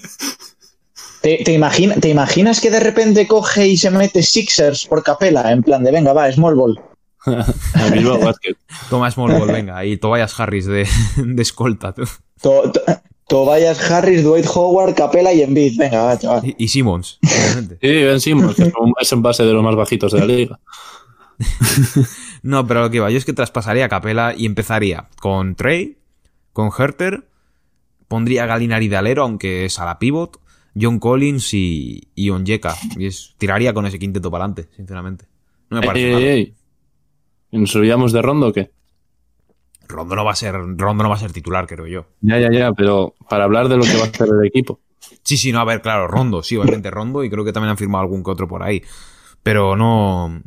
¿Te, 1.21 1.43
te, 1.43 1.53
imagina- 1.53 1.95
¿Te 1.95 2.09
imaginas 2.09 2.61
que 2.61 2.69
de 2.71 2.79
repente 2.79 3.27
coge 3.27 3.67
y 3.67 3.77
se 3.77 3.91
mete 3.91 4.23
Sixers 4.23 4.85
por 4.85 5.03
capela? 5.03 5.51
En 5.51 5.61
plan 5.63 5.83
de, 5.83 5.91
venga, 5.91 6.13
va, 6.13 6.31
small 6.31 6.55
ball. 6.55 6.79
A 7.75 7.89
Bilbao 7.91 8.19
Basket. 8.19 8.55
Toma 8.89 9.11
Small 9.11 9.31
Ball, 9.33 9.51
venga, 9.51 9.83
y 9.85 9.97
Tobias 9.97 10.39
Harris 10.39 10.65
de, 10.65 10.87
de 11.17 11.41
escolta. 11.41 11.93
tú. 11.93 12.03
To- 12.41 12.71
to- 12.71 12.81
Tobias 13.27 13.91
Harris, 13.91 14.23
Dwight 14.23 14.45
Howard, 14.55 14.95
Capela 14.95 15.33
y 15.33 15.41
Embiid. 15.41 15.77
Venga, 15.77 16.03
va, 16.03 16.17
chaval. 16.17 16.45
Y, 16.47 16.55
y 16.57 16.67
Simmons, 16.69 17.19
obviamente. 17.21 17.77
Sí, 17.81 18.03
Ben 18.05 18.21
Simmons, 18.21 18.55
que 18.55 18.71
es 19.01 19.11
un- 19.11 19.21
base 19.21 19.43
de 19.43 19.51
los 19.53 19.61
más 19.63 19.75
bajitos 19.75 20.13
de 20.13 20.19
la 20.19 20.25
liga. 20.25 20.59
No, 22.43 22.65
pero 22.67 22.81
lo 22.81 22.89
que 22.89 22.99
va, 22.99 23.09
yo 23.11 23.17
es 23.17 23.25
que 23.25 23.33
traspasaría 23.33 23.85
a 23.85 23.89
Capela 23.89 24.33
y 24.37 24.45
empezaría 24.45 25.09
con 25.19 25.55
Trey, 25.55 25.97
con 26.53 26.69
Herter, 26.77 27.27
pondría 28.07 28.43
a 28.43 28.47
Galinari 28.47 28.87
de 28.87 28.95
alero, 28.95 29.23
aunque 29.23 29.65
es 29.65 29.79
a 29.79 29.85
la 29.85 29.99
pivot, 29.99 30.39
John 30.79 30.99
Collins 30.99 31.53
y, 31.53 32.07
y 32.15 32.29
Onyeka. 32.29 32.75
Y 32.97 33.07
es, 33.07 33.33
tiraría 33.37 33.73
con 33.73 33.85
ese 33.85 33.99
quinteto 33.99 34.31
para 34.31 34.45
adelante, 34.45 34.69
sinceramente. 34.75 35.25
No 35.69 35.81
me 35.81 35.87
parece 35.87 36.07
ey, 36.07 36.13
mal. 36.13 36.23
ey. 36.23 36.53
¿Y 37.51 37.57
¿Nos 37.57 37.75
olvidamos 37.75 38.11
de 38.11 38.21
Rondo 38.21 38.47
o 38.47 38.53
qué? 38.53 38.71
Rondo 39.87 40.15
no 40.15 40.25
va 40.25 40.31
a 40.31 40.35
ser, 40.35 40.53
Rondo 40.53 41.03
no 41.03 41.09
va 41.09 41.15
a 41.15 41.19
ser 41.19 41.31
titular, 41.31 41.65
creo 41.65 41.87
yo. 41.87 42.05
Ya, 42.21 42.39
ya, 42.39 42.51
ya, 42.51 42.73
pero 42.73 43.15
para 43.29 43.45
hablar 43.45 43.69
de 43.69 43.77
lo 43.77 43.83
que 43.83 43.95
va 43.95 44.03
a 44.03 44.07
hacer 44.07 44.27
el 44.27 44.45
equipo. 44.45 44.79
Sí, 45.23 45.37
sí, 45.37 45.51
no, 45.51 45.59
a 45.59 45.65
ver, 45.65 45.81
claro, 45.81 46.07
Rondo, 46.07 46.43
sí, 46.43 46.57
obviamente 46.57 46.91
Rondo, 46.91 47.23
y 47.23 47.29
creo 47.29 47.45
que 47.45 47.53
también 47.53 47.71
han 47.71 47.77
firmado 47.77 48.03
algún 48.03 48.23
que 48.23 48.31
otro 48.31 48.47
por 48.47 48.63
ahí. 48.63 48.81
Pero 49.43 49.75
no. 49.75 50.41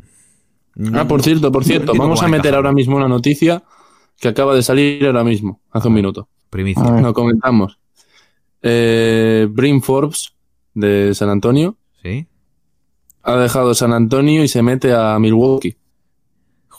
Ah, 0.94 1.08
por 1.08 1.22
cierto, 1.22 1.50
por 1.50 1.64
cierto, 1.64 1.94
vamos 1.94 2.22
a 2.22 2.28
meter 2.28 2.54
ahora 2.54 2.72
mismo 2.72 2.96
una 2.96 3.08
noticia 3.08 3.62
que 4.18 4.28
acaba 4.28 4.54
de 4.54 4.62
salir 4.62 5.06
ahora 5.06 5.24
mismo, 5.24 5.60
hace 5.70 5.88
un 5.88 5.94
minuto. 5.94 6.28
Primicia. 6.50 6.82
Lo 7.00 7.14
comentamos. 7.14 7.78
Eh, 8.62 9.46
Brim 9.50 9.80
Forbes, 9.80 10.34
de 10.74 11.14
San 11.14 11.30
Antonio, 11.30 11.76
¿Sí? 12.02 12.26
ha 13.22 13.36
dejado 13.36 13.74
San 13.74 13.92
Antonio 13.92 14.42
y 14.42 14.48
se 14.48 14.62
mete 14.62 14.92
a 14.92 15.18
Milwaukee. 15.18 15.76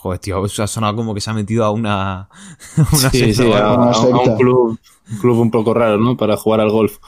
Joder, 0.02 0.18
tío, 0.18 0.44
eso 0.44 0.64
ha 0.64 0.66
sonado 0.66 0.96
como 0.96 1.14
que 1.14 1.20
se 1.20 1.30
ha 1.30 1.34
metido 1.34 1.64
a 1.64 1.70
una. 1.70 2.28
una 2.76 3.10
Sí, 3.10 3.32
sí, 3.32 3.52
a, 3.52 3.58
algo. 3.70 3.74
Una 3.82 3.86
a- 3.86 3.90
a 3.90 3.94
secta. 3.94 4.16
un 4.32 4.36
club, 4.36 4.78
un 5.12 5.18
club 5.18 5.38
un 5.38 5.50
poco 5.52 5.74
raro, 5.74 5.98
¿no? 5.98 6.16
Para 6.16 6.36
jugar 6.36 6.60
al 6.60 6.70
golf. 6.70 6.98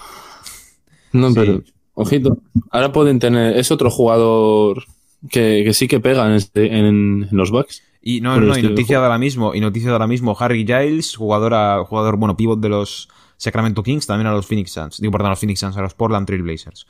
No, 1.12 1.28
Sí. 1.30 1.34
pero, 1.34 1.62
ojito. 1.94 2.38
Ahora 2.70 2.92
pueden 2.92 3.18
tener. 3.18 3.56
Es 3.56 3.70
otro 3.72 3.90
jugador 3.90 4.84
que, 5.28 5.62
que 5.64 5.74
sí 5.74 5.88
que 5.88 5.98
pega 6.00 6.26
en, 6.26 6.34
este- 6.34 6.66
en- 6.66 7.26
en 7.28 7.28
los 7.32 7.50
Bucks. 7.50 7.82
Y 8.00 8.20
no, 8.20 8.38
no, 8.38 8.56
y 8.56 8.62
noticia 8.62 8.98
de 8.98 9.04
ahora 9.06 9.18
mismo, 9.18 9.54
y 9.54 9.60
noticia 9.60 9.88
de 9.88 9.94
ahora 9.94 10.06
mismo, 10.06 10.36
Harry 10.38 10.64
Giles, 10.66 11.16
jugador, 11.16 11.86
jugador, 11.86 12.16
bueno, 12.18 12.36
pivot 12.36 12.60
de 12.60 12.68
los 12.68 13.08
Sacramento 13.38 13.82
Kings, 13.82 14.06
también 14.06 14.26
a 14.26 14.32
los 14.32 14.46
Phoenix 14.46 14.72
Suns. 14.72 15.00
Digo, 15.00 15.10
perdón, 15.10 15.28
a 15.28 15.30
los 15.30 15.38
Phoenix 15.40 15.58
Suns, 15.60 15.76
a 15.78 15.82
los 15.82 15.94
Portland 15.94 16.26
Trail 16.26 16.42
Blazers. 16.42 16.86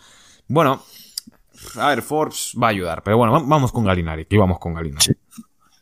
Bueno, 0.49 0.83
a 1.77 1.89
ver, 1.91 2.03
Forbes 2.03 2.53
va 2.61 2.67
a 2.67 2.71
ayudar, 2.71 3.03
pero 3.05 3.17
bueno, 3.17 3.33
va- 3.33 3.45
vamos 3.47 3.71
con 3.71 3.85
Galinari, 3.85 4.25
que 4.27 4.37
vamos 4.37 4.59
con 4.59 4.75
Galinari. 4.75 5.15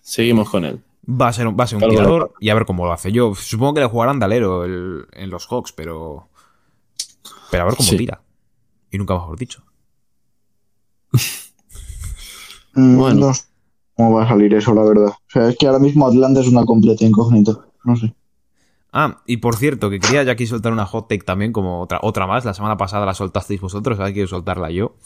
Seguimos 0.03 0.51
con 0.51 0.65
él. 0.67 0.83
Va 1.09 1.29
a 1.29 1.33
ser, 1.33 1.47
un- 1.47 1.57
va 1.59 1.65
a 1.65 1.67
ser 1.67 1.77
un 1.77 1.81
Claro, 1.81 1.95
tirador 1.95 2.35
y 2.41 2.51
a 2.51 2.55
ver 2.55 2.67
cómo 2.67 2.85
lo 2.85 2.93
hace. 2.93 3.11
Yo 3.11 3.35
supongo 3.35 3.75
que 3.75 3.81
le 3.81 3.87
jugarán 3.87 4.19
de 4.19 4.25
alero 4.27 4.65
el- 4.65 5.07
en 5.13 5.31
los 5.31 5.47
Hawks, 5.49 5.73
pero. 5.73 6.29
Pero 7.51 7.63
a 7.63 7.67
ver 7.67 7.77
cómo 7.77 7.89
Sí. 7.89 7.97
tira. 7.97 8.23
Y 8.91 8.99
nunca 8.99 9.15
mejor 9.15 9.39
dicho. 9.39 9.63
Mm, 12.75 12.97
Bueno. 12.99 13.27
No 13.29 13.35
sé 13.35 13.43
cómo 13.97 14.15
va 14.17 14.25
a 14.25 14.29
salir 14.29 14.55
eso, 14.55 14.73
la 14.75 14.83
verdad. 14.85 15.09
O 15.09 15.17
sea, 15.29 15.49
es 15.49 15.57
que 15.59 15.67
ahora 15.67 15.79
mismo 15.79 16.07
Atlanta 16.07 16.41
es 16.41 16.49
una 16.49 16.65
completa 16.65 17.05
incógnita. 17.05 17.53
No 17.85 17.97
sé. 17.97 18.15
Ah, 18.93 19.23
y 19.27 19.39
por 19.39 19.57
cierto, 19.57 19.91
que 19.91 20.01
quería 20.01 20.23
ya 20.23 20.33
aquí 20.33 20.47
soltar 20.47 20.73
una 20.73 20.87
hot 20.87 21.09
take 21.09 21.23
también, 21.25 21.53
como 21.53 21.81
otra, 21.81 21.99
otra 22.03 22.27
más. 22.27 22.45
La 22.45 22.55
semana 22.55 22.77
pasada 22.77 23.07
la 23.07 23.15
soltasteis 23.15 23.61
vosotros, 23.61 23.99
ahora 23.99 24.13
quiero 24.13 24.29
soltarla 24.29 24.71
yo. 24.71 24.97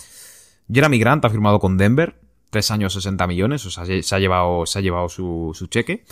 Jeremy 0.73 0.99
Grant 0.99 1.25
ha 1.25 1.31
firmado 1.31 1.59
con 1.61 1.77
Denver, 1.77 2.21
tres 2.51 2.71
años 2.71 2.93
60 2.93 3.27
millones, 3.27 3.65
o 3.67 3.71
sea, 3.71 3.85
se 3.85 4.15
ha 4.15 4.19
llevado, 4.19 4.67
se 4.67 4.79
ha 4.79 4.83
llevado 4.83 5.09
su, 5.09 5.53
su 5.55 5.67
cheque. 5.67 6.05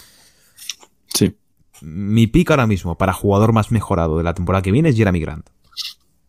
Sí. 1.12 1.37
Mi 1.82 2.26
pick 2.26 2.51
ahora 2.51 2.66
mismo 2.66 2.97
para 2.97 3.12
jugador 3.12 3.53
más 3.53 3.70
mejorado 3.70 4.18
de 4.18 4.24
la 4.24 4.35
temporada 4.35 4.62
que 4.62 4.72
viene 4.72 4.89
es 4.91 4.97
Jeremy 4.97 5.20
Grant. 5.20 5.49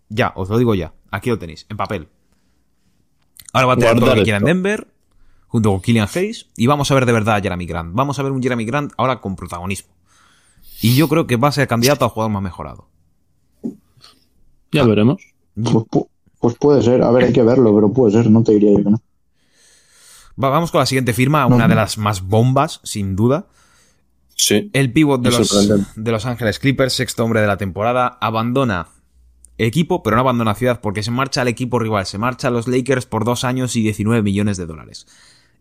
Ya, 0.10 0.34
os 0.36 0.50
lo 0.50 0.58
digo 0.58 0.76
ya. 0.76 0.94
Aquí 1.12 1.30
lo 1.30 1.40
tenéis, 1.40 1.66
en 1.70 1.78
papel. 1.78 2.08
Ahora 3.54 3.68
va 3.68 3.74
a 3.74 3.78
tener 3.78 3.92
todo 3.92 4.00
lo 4.02 4.06
Guardar 4.08 4.18
que 4.20 4.24
quiera 4.24 4.38
en. 4.40 4.46
Denver, 4.46 4.88
junto 5.48 5.72
con 5.72 5.82
Killian 5.82 6.08
Hayes, 6.14 6.48
y 6.58 6.68
vamos 6.68 6.92
a 6.92 6.94
ver 6.96 7.06
de 7.06 7.12
verdad 7.14 7.36
a 7.36 7.42
Jeremy 7.42 7.66
Grant. 7.66 7.94
Vamos 7.94 8.20
a 8.20 8.24
ver 8.24 8.32
un 8.32 8.42
Jeremy 8.44 8.66
Grant 8.66 8.94
ahora 8.98 9.22
con 9.22 9.36
protagonismo. 9.36 9.94
Y 10.82 10.96
yo 10.96 11.08
creo 11.08 11.26
que 11.26 11.38
va 11.38 11.48
a 11.48 11.52
ser 11.54 11.68
candidato 11.68 12.06
a 12.06 12.10
jugador 12.10 12.32
más 12.34 12.44
mejorado. 12.44 12.90
Ya 14.72 14.84
veremos. 14.84 15.22
Pues, 15.56 15.86
pu- 15.86 16.08
pues 16.40 16.56
puede 16.60 16.82
ser. 16.84 17.02
A 17.02 17.12
ver, 17.12 17.26
hay 17.26 17.34
que 17.34 17.44
verlo, 17.44 17.74
pero 17.74 17.94
puede 17.94 18.12
ser. 18.12 18.30
No 18.30 18.44
te 18.44 18.52
diría 18.54 18.72
yo 18.72 18.84
que 18.84 18.90
no. 18.92 19.02
Va- 20.42 20.50
vamos 20.50 20.72
con 20.72 20.80
la 20.80 20.86
siguiente 20.86 21.14
firma, 21.14 21.46
una 21.46 21.68
de 21.68 21.76
las 21.76 21.98
más 21.98 22.22
bombas, 22.22 22.82
sin 22.84 23.16
duda. 23.16 23.48
Sí. 24.36 24.70
El 24.74 24.92
pívot 24.92 25.22
de 25.22 25.32
los, 25.32 25.96
de 25.96 26.12
Los 26.12 26.26
Ángeles 26.26 26.60
Clippers, 26.60 26.94
sexto 26.94 27.24
hombre 27.24 27.40
de 27.42 27.48
la 27.48 27.58
temporada, 27.58 28.18
abandona 28.20 28.88
equipo, 29.58 30.04
pero 30.04 30.18
no 30.18 30.22
abandona 30.22 30.54
ciudad 30.56 30.82
porque 30.82 31.02
se 31.04 31.12
marcha 31.12 31.42
al 31.42 31.48
equipo 31.48 31.80
rival, 31.80 32.06
se 32.06 32.18
marcha 32.18 32.50
a 32.50 32.52
los 32.52 32.68
Lakers 32.68 33.06
por 33.06 33.24
dos 33.24 33.46
años 33.46 33.76
y 33.78 33.82
19 33.82 34.22
millones 34.24 34.58
de 34.58 34.66
dólares. 34.66 35.08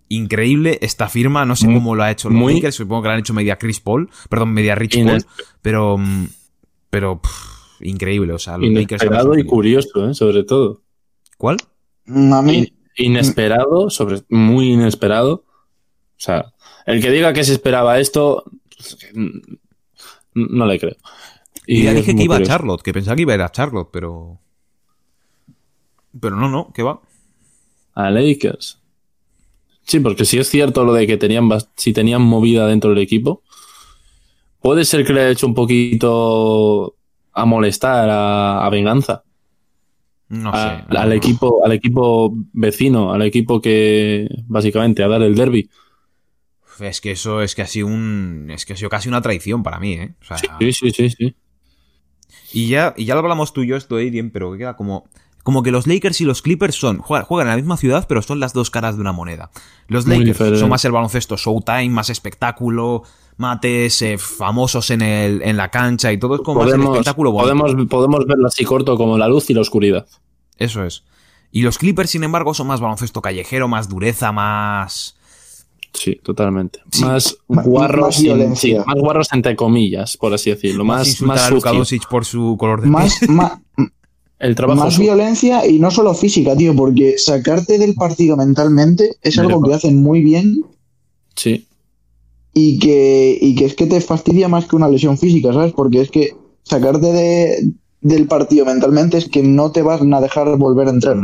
Increíble 0.09 0.79
esta 0.83 1.09
firma, 1.09 1.45
no 1.47 1.55
sé 1.55 1.67
Muy- 1.67 1.77
cómo 1.77 1.95
lo 1.95 2.03
ha 2.03 2.11
hecho 2.11 2.29
los 2.29 2.37
muy- 2.37 2.55
Lakers, 2.55 2.75
supongo 2.75 3.03
que 3.03 3.09
la 3.09 3.15
han 3.15 3.21
hecho 3.21 3.33
media 3.35 3.57
Chris 3.57 3.79
Paul, 3.81 4.11
perdón, 4.29 4.53
media 4.53 4.75
Rich 4.75 5.05
Paul, 5.05 5.25
pero, 5.63 5.97
mm, 5.97 6.27
pero 6.91 7.21
pff, 7.23 7.81
increíble, 7.83 8.33
o 8.33 8.39
sea, 8.41 8.59
los 8.59 8.69
Lakers... 8.71 9.05
y 9.39 9.45
curioso, 9.45 10.11
¿eh? 10.11 10.15
sobre 10.15 10.43
todo. 10.43 10.83
¿Cuál? 11.39 11.57
Mm, 12.07 12.33
A 12.33 12.43
mí, 12.43 12.73
Inesperado, 12.97 13.91
sobre, 13.91 14.23
muy 14.29 14.73
inesperado. 14.73 15.45
O 16.17 16.21
sea, 16.21 16.53
el 16.87 17.03
que 17.03 17.11
diga 17.11 17.33
que 17.33 17.45
se 17.45 17.53
esperaba 17.53 17.99
esto, 17.99 18.45
pues, 18.75 18.99
no 20.35 20.67
le 20.67 20.79
creo. 20.79 20.97
Y 21.67 21.85
ya 21.85 21.93
dije 21.93 22.15
que 22.15 22.23
iba 22.23 22.37
a. 22.37 22.43
Charlotte, 22.43 22.83
que 22.83 22.93
pensaba 22.93 23.17
que 23.17 23.23
iba 23.23 23.33
a 23.33 23.37
ir 23.37 23.43
a 23.43 23.51
Charlotte, 23.51 23.89
pero... 23.93 24.39
Pero 26.21 26.37
no, 26.37 26.49
no, 26.49 26.73
que 26.73 26.83
va. 26.83 27.01
A 27.95 28.11
Lakers. 28.11 28.79
Sí, 29.83 30.01
porque 30.01 30.25
si 30.25 30.39
es 30.39 30.49
cierto 30.49 30.85
lo 30.85 30.93
de 30.93 31.07
que 31.07 31.17
tenían 31.17 31.49
si 31.77 31.93
tenían 31.93 32.23
movida 32.23 32.67
dentro 32.67 32.91
del 32.91 33.01
equipo, 33.01 33.43
puede 34.61 34.85
ser 34.85 35.05
que 35.05 35.13
le 35.13 35.21
haya 35.21 35.31
hecho 35.31 35.47
un 35.47 35.55
poquito 35.55 36.95
a 37.33 37.45
molestar, 37.45 38.09
a, 38.09 38.65
a 38.65 38.71
venganza. 38.71 39.25
No 40.43 40.51
a- 40.53 40.85
sé. 40.91 40.97
al 40.99 41.13
equipo, 41.13 41.65
al 41.65 41.73
equipo 41.73 42.35
vecino, 42.53 43.13
al 43.13 43.23
equipo 43.23 43.61
que 43.61 44.29
básicamente 44.47 45.03
a 45.03 45.09
dar 45.09 45.23
el 45.23 45.35
derby. 45.35 45.69
Es 46.81 47.01
que 47.01 47.13
eso 47.13 47.41
es 47.41 47.55
que 47.55 47.63
ha 47.63 47.67
sido 47.67 47.87
un. 47.87 48.49
Es 48.51 48.65
que 48.67 48.73
ha 48.73 48.77
sido 48.77 48.91
casi 48.91 49.09
una 49.09 49.23
traición 49.23 49.63
para 49.63 49.79
mí, 49.79 49.93
¿eh? 49.95 50.15
O 50.21 50.25
sea, 50.25 50.37
Sí, 50.39 50.73
sí, 50.73 50.91
sí, 50.91 51.11
sí. 51.11 51.35
y 52.53 52.69
ya, 52.69 52.95
y 52.97 53.05
ya 53.05 53.15
lo 53.15 53.21
hablamos 53.21 53.53
tú 53.53 53.63
y 53.63 53.69
yo 53.69 53.77
esto, 53.77 53.97
Aiden, 53.97 54.31
pero 54.31 54.53
que 54.53 54.59
queda 54.59 54.77
como. 54.77 55.05
Como 55.45 55.63
que 55.63 55.71
los 55.71 55.87
Lakers 55.87 56.23
y 56.23 56.25
los 56.25 56.41
Clippers 56.41 56.75
son. 56.75 56.99
Juegan, 57.01 57.27
juegan 57.27 57.47
en 57.49 57.51
la 57.51 57.57
misma 57.57 57.77
ciudad, 57.77 58.07
pero 58.09 58.23
son 58.23 58.41
las 58.41 58.55
dos 58.55 58.71
caras 58.71 58.95
de 58.97 59.03
una 59.03 59.13
moneda. 59.13 59.51
Los 59.89 60.07
Muy 60.07 60.15
Lakers 60.17 60.29
diferente. 60.39 60.59
son 60.59 60.71
más 60.71 60.83
el 60.87 60.93
baloncesto 60.93 61.37
showtime, 61.37 61.91
más 61.91 62.09
espectáculo, 62.09 63.03
mates, 63.37 64.01
eh, 64.01 64.17
famosos 64.17 64.91
en, 64.91 65.03
el, 65.03 65.43
en 65.43 65.59
la 65.59 65.71
cancha 65.71 66.11
y 66.13 66.19
todo 66.19 66.37
es 66.37 66.41
como 66.41 66.61
más 66.61 66.69
el 66.69 66.77
Podemos, 66.77 66.95
espectáculo 66.97 67.31
bonito. 67.33 67.57
podemos, 67.59 67.87
podemos 67.89 68.27
verlo 68.27 68.47
así 68.49 68.65
corto 68.65 68.97
como 68.97 69.19
la 69.19 69.29
luz 69.29 69.51
y 69.51 69.55
la 69.55 69.61
oscuridad. 69.61 70.07
Eso 70.59 70.85
es. 70.85 71.03
Y 71.51 71.63
los 71.63 71.79
Clippers, 71.79 72.11
sin 72.11 72.25
embargo, 72.25 72.53
son 72.55 72.67
más 72.67 72.81
baloncesto 72.81 73.21
callejero, 73.23 73.69
más 73.69 73.89
dureza, 73.89 74.33
más. 74.33 75.17
Sí, 75.93 76.19
totalmente. 76.23 76.81
Sí. 76.91 77.05
Más 77.05 77.37
Más- 77.47 77.65
guarros, 77.67 78.21
más 78.23 78.59
sí, 78.61 78.75
más 78.75 78.97
guarros 78.99 79.29
entre 79.33 79.55
comillas, 79.55 80.17
por 80.17 80.35
así 80.35 80.51
decirlo. 80.51 80.85
Más, 80.85 81.21
más 81.23 81.43
a 81.43 81.51
Luka 81.51 81.69
sucio. 81.71 81.79
Doncic 81.79 82.09
por 82.09 82.25
su 82.25 82.57
color 82.59 82.81
de 82.83 82.89
más, 82.89 83.17
piel. 83.21 83.31
ma- 83.31 83.63
El 84.41 84.57
trabajo 84.57 84.81
más 84.85 84.99
violencia 84.99 85.65
y 85.67 85.79
no 85.79 85.93
solo 85.93 86.13
física, 86.15 86.57
tío, 86.57 86.75
porque 86.75 87.17
sacarte 87.19 87.79
del 87.79 87.95
partido 87.95 88.37
mentalmente 88.37 89.17
es 89.23 89.39
algo 89.39 89.63
que 89.63 89.75
hacen 89.75 90.03
muy 90.03 90.23
bien 90.23 90.65
Sí, 91.37 91.67
y 92.53 92.79
que, 92.81 93.39
y 93.41 93.55
que 93.55 93.65
es 93.67 93.75
que 93.75 93.87
te 93.87 94.01
fastidia 94.01 94.49
más 94.49 94.67
que 94.67 94.75
una 94.77 94.89
lesión 94.89 95.17
física, 95.17 95.53
¿sabes? 95.53 95.73
Porque 95.73 96.01
es 96.01 96.11
que 96.11 96.35
sacarte 96.65 97.07
de, 97.13 97.73
del 98.05 98.29
partido 98.29 98.67
mentalmente 98.67 99.17
es 99.17 99.29
que 99.29 99.43
no 99.43 99.73
te 99.73 99.83
van 99.83 100.13
a 100.13 100.21
dejar 100.21 100.57
volver 100.59 100.87
a 100.87 100.91
entrar. 100.91 101.17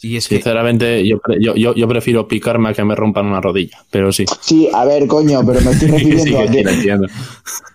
Y 0.00 0.16
es 0.16 0.28
que. 0.28 0.36
sinceramente, 0.36 1.06
yo, 1.06 1.18
yo, 1.40 1.54
yo, 1.56 1.74
yo 1.74 1.88
prefiero 1.88 2.28
picarme 2.28 2.68
a 2.68 2.74
que 2.74 2.84
me 2.84 2.94
rompan 2.94 3.26
una 3.26 3.40
rodilla, 3.40 3.78
pero 3.90 4.12
sí. 4.12 4.24
Sí, 4.40 4.68
a 4.72 4.84
ver, 4.84 5.06
coño, 5.08 5.40
pero 5.44 5.60
me 5.60 5.72
estoy 5.72 5.88
Sí, 5.88 5.94
refiriendo 5.94 6.38
a 6.38 6.46
sí, 6.46 6.52
que, 6.52 6.62
lo 6.64 6.70
entiendo. 6.70 7.06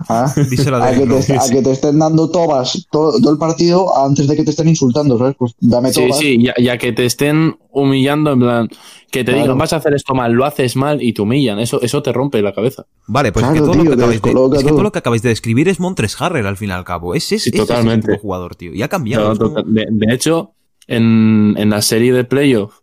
¿ah? 0.09 0.33
A 0.33 0.87
a, 0.87 0.91
que 0.93 1.05
te, 1.05 1.37
a 1.37 1.49
que 1.63 1.71
estén 1.71 1.99
dando 1.99 2.29
tobas 2.29 2.87
todo, 2.91 3.19
todo 3.19 3.31
el 3.33 3.37
partido 3.37 3.97
antes 4.05 4.27
de 4.27 4.35
que 4.35 4.43
te 4.43 4.51
estén 4.51 4.67
insultando, 4.67 5.17
¿sabes? 5.17 5.35
Pues 5.37 5.53
dame 5.59 5.91
Sí, 5.91 6.01
tobas. 6.01 6.17
sí, 6.19 6.43
ya, 6.43 6.53
ya 6.61 6.77
que 6.77 6.91
te 6.93 7.05
estén 7.05 7.57
humillando, 7.71 8.31
en 8.33 8.39
plan, 8.39 8.67
que 9.11 9.23
te 9.23 9.31
Claro. 9.31 9.41
digan, 9.41 9.57
vas 9.57 9.73
a 9.73 9.77
hacer 9.77 9.93
esto 9.93 10.13
mal, 10.15 10.31
lo 10.33 10.45
haces 10.45 10.75
mal 10.75 11.01
y 11.01 11.13
te 11.13 11.21
humillan, 11.21 11.59
eso, 11.59 11.81
eso 11.81 12.01
te 12.01 12.11
rompe 12.11 12.41
la 12.41 12.53
cabeza. 12.53 12.85
Vale, 13.07 13.31
pues 13.31 13.45
es 13.45 13.51
Claro, 13.51 13.65
que 13.65 13.71
todo, 13.71 13.83
tío, 13.83 13.83
lo 13.83 13.89
que 13.89 13.95
acabáis 13.95 14.21
de, 14.21 14.29
es 14.29 14.33
que 14.33 14.33
todo. 14.33 14.69
todo 14.69 14.83
lo 14.83 14.91
que 14.91 14.99
acabáis 14.99 15.21
de 15.21 15.29
describir 15.29 15.67
es 15.69 15.79
Montres 15.79 16.21
Harrell 16.21 16.47
al 16.47 16.57
fin 16.57 16.69
y 16.69 16.73
al 16.73 16.83
cabo. 16.85 17.15
Es, 17.15 17.31
es, 17.31 17.43
Sí, 17.43 17.49
es 17.53 17.55
ese 17.69 17.95
tipo 17.97 18.11
de 18.11 18.17
jugador, 18.17 18.55
tío. 18.55 18.73
Y 18.73 18.81
ha 18.81 18.87
cambiado. 18.87 19.33
Pero, 19.33 19.47
es 19.47 19.53
como- 19.53 19.73
de, 19.73 19.85
de 19.89 20.13
hecho, 20.13 20.51
en, 20.87 21.55
en 21.57 21.69
la 21.69 21.81
serie 21.81 22.13
de 22.13 22.23
playoff 22.23 22.79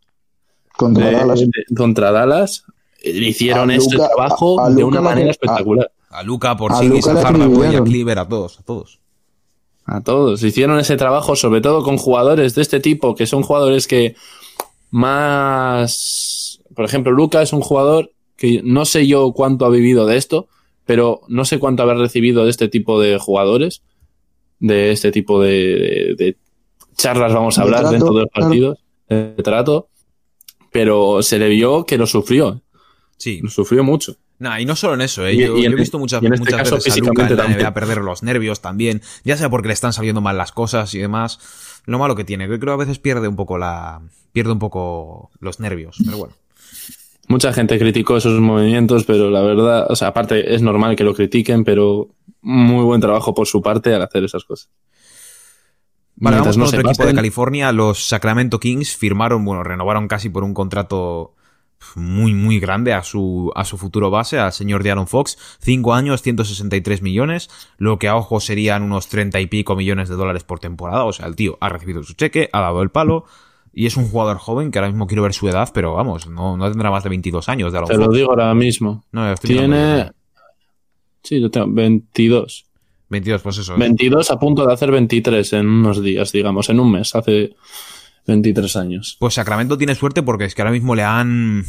Contra 0.76 1.06
de- 1.06 1.12
Dallas. 1.12 1.40
de- 1.40 1.74
contra 1.76 2.10
Dallas, 2.12 2.64
eh, 3.02 3.10
hicieron 3.10 3.70
A 3.70 3.74
este 3.76 3.96
Luka- 3.96 4.08
trabajo 4.08 4.60
a- 4.60 4.66
a 4.66 4.70
de 4.70 4.84
una 4.84 5.00
manera 5.00 5.30
espectacular. 5.30 5.90
A 6.10 6.22
Luca, 6.22 6.56
por 6.56 6.72
A 6.72 6.76
sí, 6.78 6.86
a 6.86 7.12
Hardaway, 7.22 7.76
a. 7.76 7.84
Cleaver, 7.84 8.18
a 8.18 8.28
todos, 8.28 8.58
a 8.58 8.62
todos. 8.62 8.98
A 9.84 10.00
todos. 10.02 10.42
Hicieron 10.42 10.78
ese 10.78 10.96
trabajo, 10.96 11.36
sobre 11.36 11.60
todo 11.60 11.82
con 11.82 11.96
jugadores 11.98 12.54
de 12.54 12.62
este 12.62 12.80
tipo, 12.80 13.14
que 13.14 13.26
son 13.26 13.42
jugadores 13.42 13.86
que 13.86 14.14
más. 14.90 16.60
Por 16.74 16.84
ejemplo, 16.84 17.12
Luca 17.12 17.42
es 17.42 17.52
un 17.52 17.60
jugador 17.60 18.12
que 18.36 18.62
no 18.64 18.84
sé 18.84 19.06
yo 19.06 19.32
cuánto 19.32 19.66
ha 19.66 19.70
vivido 19.70 20.06
de 20.06 20.16
esto, 20.16 20.48
pero 20.86 21.20
no 21.28 21.44
sé 21.44 21.58
cuánto 21.58 21.82
habrá 21.82 21.94
recibido 21.96 22.44
de 22.44 22.50
este 22.50 22.68
tipo 22.68 23.00
de 23.00 23.18
jugadores, 23.18 23.82
de 24.60 24.92
este 24.92 25.12
tipo 25.12 25.40
de, 25.42 26.14
de- 26.16 26.16
de 26.16 26.36
charlas 27.00 27.32
vamos 27.32 27.58
a 27.58 27.62
De 27.62 27.64
hablar 27.64 27.80
trato, 27.80 27.92
dentro 27.92 28.14
de 28.14 28.20
los 28.22 28.30
claro. 28.30 28.46
partidos, 28.48 28.78
de 29.08 29.42
trato, 29.42 29.88
pero 30.72 31.22
se 31.22 31.38
le 31.38 31.48
vio 31.48 31.84
que 31.84 31.98
lo 31.98 32.06
sufrió, 32.06 32.62
Sí. 33.16 33.40
lo 33.42 33.50
sufrió 33.50 33.82
mucho. 33.84 34.16
Nah, 34.38 34.58
y 34.58 34.64
no 34.64 34.74
solo 34.74 34.94
en 34.94 35.02
eso, 35.02 35.26
¿eh? 35.26 35.34
Y- 35.34 35.38
yo, 35.40 35.56
y 35.58 35.62
yo 35.62 35.66
en- 35.66 35.72
he 35.72 35.76
visto 35.76 35.98
muchas, 35.98 36.22
en 36.22 36.32
este 36.32 36.44
muchas 36.46 36.60
caso 36.60 36.76
veces 36.76 36.92
a 36.92 36.94
físicamente 36.94 37.34
en 37.34 37.38
la 37.38 37.44
NBA 37.46 37.74
perder 37.74 37.98
los 37.98 38.22
nervios 38.22 38.60
también, 38.62 39.02
ya 39.24 39.36
sea 39.36 39.50
porque 39.50 39.68
le 39.68 39.74
están 39.74 39.92
saliendo 39.92 40.20
mal 40.22 40.38
las 40.38 40.52
cosas 40.52 40.94
y 40.94 40.98
demás. 40.98 41.38
Lo 41.84 41.98
malo 41.98 42.14
que 42.14 42.24
tiene, 42.24 42.48
que 42.48 42.58
creo 42.58 42.76
que 42.76 42.82
a 42.82 42.86
veces 42.86 42.98
pierde 42.98 43.28
un 43.28 43.36
poco 43.36 43.58
la 43.58 44.00
pierde 44.32 44.52
un 44.52 44.58
poco 44.58 45.30
los 45.40 45.60
nervios, 45.60 45.96
pero 46.04 46.16
bueno. 46.18 46.34
Mucha 47.28 47.52
gente 47.52 47.78
criticó 47.78 48.16
esos 48.16 48.40
movimientos, 48.40 49.04
pero 49.04 49.28
la 49.30 49.42
verdad, 49.42 49.86
o 49.90 49.94
sea, 49.96 50.08
aparte 50.08 50.54
es 50.54 50.62
normal 50.62 50.96
que 50.96 51.04
lo 51.04 51.14
critiquen, 51.14 51.64
pero 51.64 52.08
muy 52.40 52.84
buen 52.84 53.00
trabajo 53.00 53.34
por 53.34 53.46
su 53.46 53.60
parte 53.60 53.94
al 53.94 54.02
hacer 54.02 54.24
esas 54.24 54.44
cosas. 54.44 54.70
Vale, 56.20 56.38
vamos 56.38 56.56
con 56.56 56.66
otro 56.66 56.80
equipo 56.82 57.06
de 57.06 57.14
California, 57.14 57.72
los 57.72 58.06
Sacramento 58.06 58.60
Kings 58.60 58.94
firmaron, 58.94 59.44
bueno, 59.44 59.64
renovaron 59.64 60.06
casi 60.06 60.28
por 60.28 60.44
un 60.44 60.52
contrato 60.52 61.34
muy, 61.96 62.34
muy 62.34 62.60
grande 62.60 62.92
a 62.92 63.02
su, 63.02 63.50
a 63.54 63.64
su 63.64 63.78
futuro 63.78 64.10
base, 64.10 64.38
al 64.38 64.52
señor 64.52 64.82
De'Aaron 64.82 65.06
Fox. 65.06 65.38
Cinco 65.60 65.94
años, 65.94 66.22
163 66.22 67.02
millones, 67.02 67.48
lo 67.78 67.98
que 67.98 68.08
a 68.08 68.16
ojo 68.16 68.40
serían 68.40 68.82
unos 68.82 69.08
30 69.08 69.40
y 69.40 69.46
pico 69.46 69.74
millones 69.76 70.08
de 70.08 70.16
dólares 70.16 70.44
por 70.44 70.60
temporada. 70.60 71.04
O 71.04 71.12
sea, 71.12 71.26
el 71.26 71.36
tío 71.36 71.56
ha 71.60 71.68
recibido 71.68 72.02
su 72.02 72.12
cheque, 72.14 72.48
ha 72.52 72.60
dado 72.60 72.82
el 72.82 72.90
palo, 72.90 73.24
y 73.72 73.86
es 73.86 73.96
un 73.96 74.08
jugador 74.08 74.38
joven 74.38 74.70
que 74.70 74.78
ahora 74.78 74.90
mismo 74.90 75.06
quiero 75.06 75.22
ver 75.22 75.32
su 75.32 75.48
edad, 75.48 75.70
pero 75.72 75.94
vamos, 75.94 76.26
no, 76.26 76.56
no 76.56 76.68
tendrá 76.68 76.90
más 76.90 77.02
de 77.02 77.08
22 77.08 77.48
años 77.48 77.72
De'Aaron 77.72 77.88
Te 77.88 77.96
lo 77.96 78.12
digo 78.12 78.30
ahora 78.30 78.54
mismo. 78.54 79.04
No, 79.12 79.34
Tiene. 79.36 80.10
Sí, 81.22 81.40
yo 81.40 81.50
tengo 81.50 81.66
22. 81.70 82.69
22, 83.10 83.42
pues 83.42 83.58
eso. 83.58 83.76
22 83.76 84.30
a 84.30 84.38
punto 84.38 84.66
de 84.66 84.72
hacer 84.72 84.90
23 84.90 85.52
en 85.54 85.66
unos 85.68 86.02
días, 86.02 86.32
digamos, 86.32 86.68
en 86.70 86.80
un 86.80 86.92
mes, 86.92 87.14
hace 87.14 87.54
23 88.26 88.76
años. 88.76 89.16
Pues 89.18 89.34
Sacramento 89.34 89.76
tiene 89.76 89.94
suerte 89.94 90.22
porque 90.22 90.44
es 90.44 90.54
que 90.54 90.62
ahora 90.62 90.72
mismo 90.72 90.94
le 90.94 91.02
han. 91.02 91.64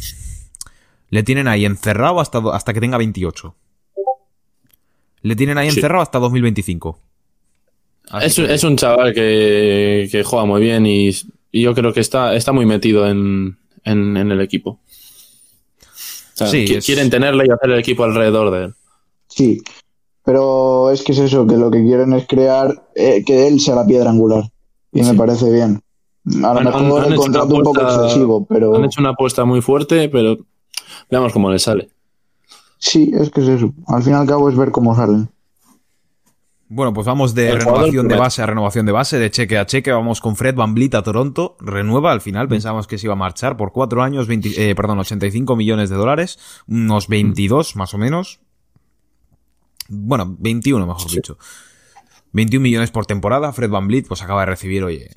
Le 1.10 1.22
tienen 1.24 1.48
ahí 1.48 1.64
encerrado 1.66 2.20
hasta, 2.20 2.38
hasta 2.54 2.72
que 2.72 2.80
tenga 2.80 2.96
28. 2.96 3.54
Le 5.22 5.36
tienen 5.36 5.58
ahí 5.58 5.70
Sí. 5.70 5.76
encerrado 5.78 6.02
hasta 6.02 6.18
2025. 6.18 6.98
Así 8.10 8.26
Es, 8.26 8.34
que- 8.36 8.54
es 8.54 8.64
un 8.64 8.76
chaval 8.76 9.12
que, 9.14 10.08
que 10.10 10.24
juega 10.24 10.44
muy 10.46 10.60
bien 10.60 10.86
y, 10.86 11.08
y 11.52 11.62
yo 11.62 11.74
creo 11.74 11.92
que 11.92 12.00
está, 12.00 12.34
está 12.34 12.52
muy 12.52 12.66
metido 12.66 13.06
en, 13.08 13.56
en, 13.84 14.16
en 14.16 14.32
el 14.32 14.40
equipo. 14.40 14.70
O 15.80 16.34
sea, 16.34 16.46
Sí, 16.48 16.64
es- 16.68 16.84
quieren 16.86 17.10
tenerle 17.10 17.44
y 17.46 17.50
hacer 17.50 17.70
el 17.70 17.78
equipo 17.78 18.04
alrededor 18.04 18.50
de 18.50 18.64
él. 18.66 18.74
Sí, 19.28 19.62
pero 20.24 20.90
es 20.90 21.02
que 21.02 21.12
es 21.12 21.18
eso, 21.18 21.46
que 21.46 21.56
lo 21.56 21.70
que 21.70 21.82
quieren 21.82 22.12
es 22.12 22.26
crear 22.26 22.86
eh, 22.94 23.24
que 23.24 23.46
él 23.48 23.60
sea 23.60 23.74
la 23.74 23.86
piedra 23.86 24.10
angular. 24.10 24.44
Y 24.92 25.02
me 25.02 25.14
parece 25.14 25.50
bien. 25.50 25.82
A 26.44 26.52
lo 26.54 26.58
Han- 26.60 26.64
mejor 26.64 26.74
han- 26.82 26.90
han 26.90 27.04
el 27.06 27.12
hecho 27.14 27.22
contrato 27.22 27.46
una 27.48 27.56
un 27.56 27.62
poco 27.64 27.80
apuesta- 27.80 28.02
excesivo, 28.04 28.46
pero 28.46 28.76
Han 28.76 28.84
hecho 28.84 29.00
una 29.00 29.10
apuesta 29.10 29.44
muy 29.44 29.60
fuerte, 29.62 30.08
pero 30.08 30.36
veamos 31.10 31.32
cómo 31.32 31.50
le 31.50 31.58
sale. 31.58 31.88
sí, 32.78 33.10
es 33.18 33.30
que 33.30 33.40
es 33.40 33.48
eso. 33.48 33.72
Al 33.86 34.02
fin 34.02 34.12
y 34.12 34.16
al 34.16 34.26
cabo 34.26 34.48
es 34.48 34.56
ver 34.56 34.70
cómo 34.70 34.94
salen. 34.94 35.28
Bueno, 36.68 36.94
pues 36.94 37.06
vamos 37.06 37.34
de 37.34 37.50
El 37.50 37.58
renovación 37.60 38.08
de 38.08 38.16
base 38.16 38.40
a 38.42 38.46
renovación 38.46 38.86
de 38.86 38.92
base, 38.92 39.18
de 39.18 39.30
cheque 39.30 39.58
a 39.58 39.66
cheque. 39.66 39.92
Vamos 39.92 40.22
con 40.22 40.36
Fred 40.36 40.54
Van 40.54 40.72
Vliet 40.74 40.94
a 40.94 41.02
Toronto. 41.02 41.54
Renueva 41.60 42.12
al 42.12 42.18
Mm. 42.18 42.22
final. 42.22 42.48
Pensábamos 42.48 42.86
que 42.86 42.96
se 42.96 43.06
iba 43.06 43.12
a 43.12 43.16
marchar 43.16 43.58
por 43.58 43.72
cuatro 43.72 44.02
años, 44.02 44.26
20 44.26 44.70
eh, 44.70 44.74
perdón, 44.74 44.98
85 44.98 45.54
millones 45.54 45.90
de 45.90 45.96
dólares. 45.96 46.38
Unos 46.66 47.08
22 47.08 47.76
más 47.76 47.92
o 47.92 47.98
menos. 47.98 48.40
Bueno, 49.92 50.36
21 50.38 50.86
mejor 50.86 51.10
Sí. 51.10 51.16
dicho. 51.16 51.38
21 52.32 52.62
millones 52.62 52.90
por 52.90 53.04
temporada. 53.06 53.52
Fred 53.52 53.70
Van 53.70 53.86
Vliet 53.86 54.06
pues 54.08 54.22
acaba 54.22 54.40
de 54.40 54.46
recibir, 54.46 54.82
oye, 54.84 55.10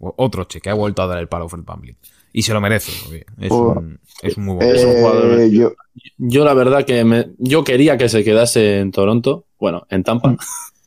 otro 0.00 0.44
cheque. 0.44 0.70
Ha 0.70 0.74
vuelto 0.74 1.02
a 1.02 1.06
dar 1.06 1.18
el 1.18 1.28
palo 1.28 1.48
Fred 1.48 1.62
Van 1.64 1.80
Vliet. 1.80 1.96
Y 2.32 2.42
se 2.42 2.52
lo 2.52 2.60
merece. 2.60 2.92
oye. 3.08 3.24
Es, 3.40 3.50
Oh. 3.52 3.72
un, 3.78 4.00
es 4.22 4.36
un 4.36 4.44
muy 4.44 4.54
buen 4.56 4.68
Es 4.68 4.84
un 4.84 4.90
Eh, 4.90 5.00
jugador 5.00 5.48
yo, 5.50 5.72
Yo 6.18 6.44
la 6.44 6.54
verdad 6.54 6.84
que 6.84 7.04
me, 7.04 7.30
yo 7.38 7.64
quería 7.64 7.96
que 7.96 8.08
se 8.08 8.22
quedase 8.24 8.80
en 8.80 8.90
Toronto, 8.92 9.46
bueno, 9.58 9.86
en 9.90 10.02
Tampa. 10.04 10.36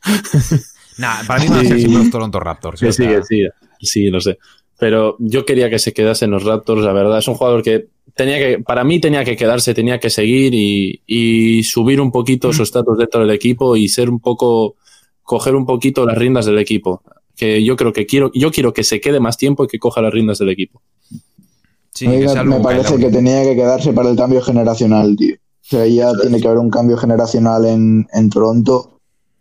Nah, 0.98 1.24
para 1.26 1.42
mí 1.42 1.48
van 1.48 1.60
a 1.60 1.62
ser 1.64 1.74
Sí. 1.74 1.80
siempre 1.80 2.02
los 2.04 2.12
Toronto 2.12 2.40
Raptors. 2.40 2.80
Sí, 2.80 2.86
que 3.08 3.24
sí, 3.24 3.48
sí, 3.82 4.10
lo 4.10 4.20
sé. 4.20 4.38
Pero 4.78 5.16
yo 5.20 5.46
quería 5.46 5.70
que 5.70 5.80
se 5.80 5.94
quedase 5.94 6.26
en 6.26 6.32
los 6.32 6.44
Raptors, 6.44 6.84
la 6.84 6.92
verdad. 6.94 7.18
Es 7.18 7.28
un 7.28 7.36
jugador 7.36 7.64
que 7.64 7.88
tenía 8.22 8.38
que, 8.38 8.60
para 8.64 8.84
mí 8.84 9.00
tenía 9.00 9.26
que 9.26 9.36
quedarse, 9.36 9.74
tenía 9.74 10.00
que 10.00 10.12
seguir 10.12 10.54
y, 10.54 11.02
y 11.08 11.64
subir 11.64 12.00
un 12.00 12.12
poquito 12.12 12.54
su 12.54 12.62
estatus 12.62 13.00
dentro 13.00 13.22
del 13.22 13.32
equipo 13.32 13.76
y 13.76 13.90
ser 13.90 14.12
un 14.12 14.20
poco, 14.20 14.76
coger 15.24 15.56
un 15.56 15.66
poquito 15.66 16.06
las 16.06 16.18
riendas 16.18 16.46
del 16.46 16.60
equipo. 16.60 17.02
Que 17.36 17.64
yo 17.64 17.76
creo 17.76 17.92
que 17.92 18.06
quiero, 18.06 18.30
yo 18.36 18.52
quiero 18.52 18.74
que 18.74 18.84
se 18.84 19.02
quede 19.02 19.20
más 19.20 19.38
tiempo 19.38 19.64
y 19.64 19.68
que 19.68 19.80
coja 19.80 20.04
las 20.04 20.14
riendas 20.14 20.38
del 20.38 20.50
equipo. 20.50 20.84
sí, 21.96 22.08
me, 22.08 22.20
que 22.20 22.60
parece 22.62 22.98
que 22.98 23.10
tenía 23.10 23.42
que 23.44 23.56
quedarse 23.56 23.92
para 23.92 24.12
el 24.12 24.16
cambio 24.16 24.42
generacional, 24.42 25.16
tío. 25.16 25.36
O 25.36 25.64
sea, 25.72 25.88
ya 25.88 26.12
tiene 26.14 26.40
que 26.40 26.48
haber 26.48 26.60
un 26.60 26.70
cambio 26.70 26.98
generacional 26.98 27.66
en, 27.66 28.08
en 28.14 28.30
Toronto. 28.30 29.00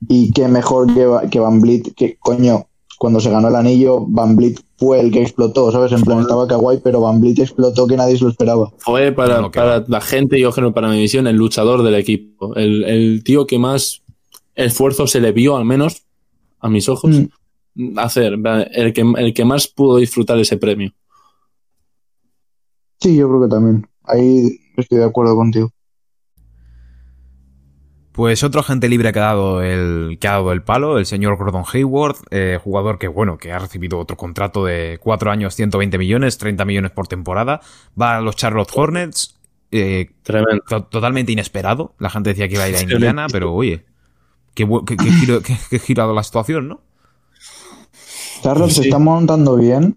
Y 0.08 0.32
qué 0.32 0.48
mejor 0.48 0.86
que, 0.94 1.28
que 1.28 1.38
Van 1.38 1.60
Vliet, 1.60 1.94
que 1.94 2.16
coño, 2.18 2.66
cuando 3.00 3.18
se 3.18 3.30
ganó 3.30 3.48
el 3.48 3.56
anillo, 3.56 4.04
Van 4.06 4.36
Vliet 4.36 4.60
fue 4.76 5.00
el 5.00 5.10
que 5.10 5.22
explotó, 5.22 5.72
¿sabes? 5.72 5.90
En 5.92 6.02
plan, 6.02 6.20
estaba 6.20 6.46
kawaii, 6.46 6.80
pero 6.84 7.00
Van 7.00 7.18
Vliet 7.18 7.38
explotó 7.38 7.86
que 7.86 7.96
nadie 7.96 8.18
se 8.18 8.24
lo 8.24 8.30
esperaba. 8.30 8.70
Fue 8.76 9.10
para, 9.10 9.36
No, 9.36 9.40
no, 9.40 9.50
que 9.50 9.58
para 9.58 9.82
la 9.88 10.02
gente 10.02 10.38
y 10.38 10.42
yo 10.42 10.52
creo 10.52 10.74
para 10.74 10.90
mi 10.90 11.00
visión 11.00 11.26
el 11.26 11.34
luchador 11.34 11.82
del 11.82 11.94
equipo. 11.94 12.54
El, 12.56 12.84
el 12.84 13.24
tío 13.24 13.46
que 13.46 13.58
más 13.58 14.02
esfuerzo 14.54 15.06
se 15.06 15.18
le 15.18 15.32
vio, 15.32 15.56
al 15.56 15.64
menos 15.64 16.02
a 16.58 16.68
mis 16.68 16.90
ojos, 16.90 17.16
hacer. 17.96 18.34
El 18.72 18.92
que, 18.92 19.00
el 19.16 19.32
que 19.32 19.44
más 19.46 19.66
pudo 19.66 19.96
disfrutar 19.96 20.38
ese 20.38 20.58
premio. 20.58 20.92
Sí, 23.00 23.16
yo 23.16 23.28
creo 23.28 23.40
que 23.40 23.48
también. 23.48 23.88
Ahí 24.04 24.60
estoy 24.76 24.98
de 24.98 25.04
acuerdo 25.04 25.36
contigo. 25.36 25.70
Pues 28.20 28.44
otro 28.44 28.60
agente 28.60 28.86
libre 28.90 29.14
que 29.14 29.18
ha 29.18 29.22
dado 29.22 29.62
el, 29.62 30.18
que 30.20 30.28
ha 30.28 30.32
dado 30.32 30.52
el 30.52 30.60
palo, 30.62 30.98
el 30.98 31.06
señor 31.06 31.38
Gordon 31.38 31.64
Hayward, 31.72 32.16
eh, 32.30 32.58
jugador 32.62 32.98
que, 32.98 33.08
bueno, 33.08 33.38
que 33.38 33.50
ha 33.50 33.58
recibido 33.58 33.98
otro 33.98 34.18
contrato 34.18 34.62
de 34.66 34.98
4 35.02 35.30
años, 35.30 35.54
120 35.54 35.96
millones, 35.96 36.36
30 36.36 36.66
millones 36.66 36.90
por 36.90 37.08
temporada. 37.08 37.62
Va 37.98 38.18
a 38.18 38.20
los 38.20 38.36
Charlotte 38.36 38.68
Hornets, 38.74 39.38
eh, 39.70 40.10
to- 40.68 40.82
totalmente 40.84 41.32
inesperado. 41.32 41.94
La 41.98 42.10
gente 42.10 42.28
decía 42.28 42.46
que 42.46 42.56
iba 42.56 42.64
a 42.64 42.68
ir 42.68 42.76
a. 42.76 42.82
Indiana, 42.82 43.26
pero 43.32 43.54
oye, 43.54 43.86
qué, 44.52 44.68
qué- 44.86 44.96
qué 44.98 45.10
giro, 45.12 45.40
qué- 45.40 45.94
dado 45.94 46.12
la 46.12 46.22
situación, 46.22 46.68
¿no? 46.68 46.82
Charlotte 48.42 48.70
se 48.72 48.82
está 48.82 48.98
montando 48.98 49.56
bien, 49.56 49.96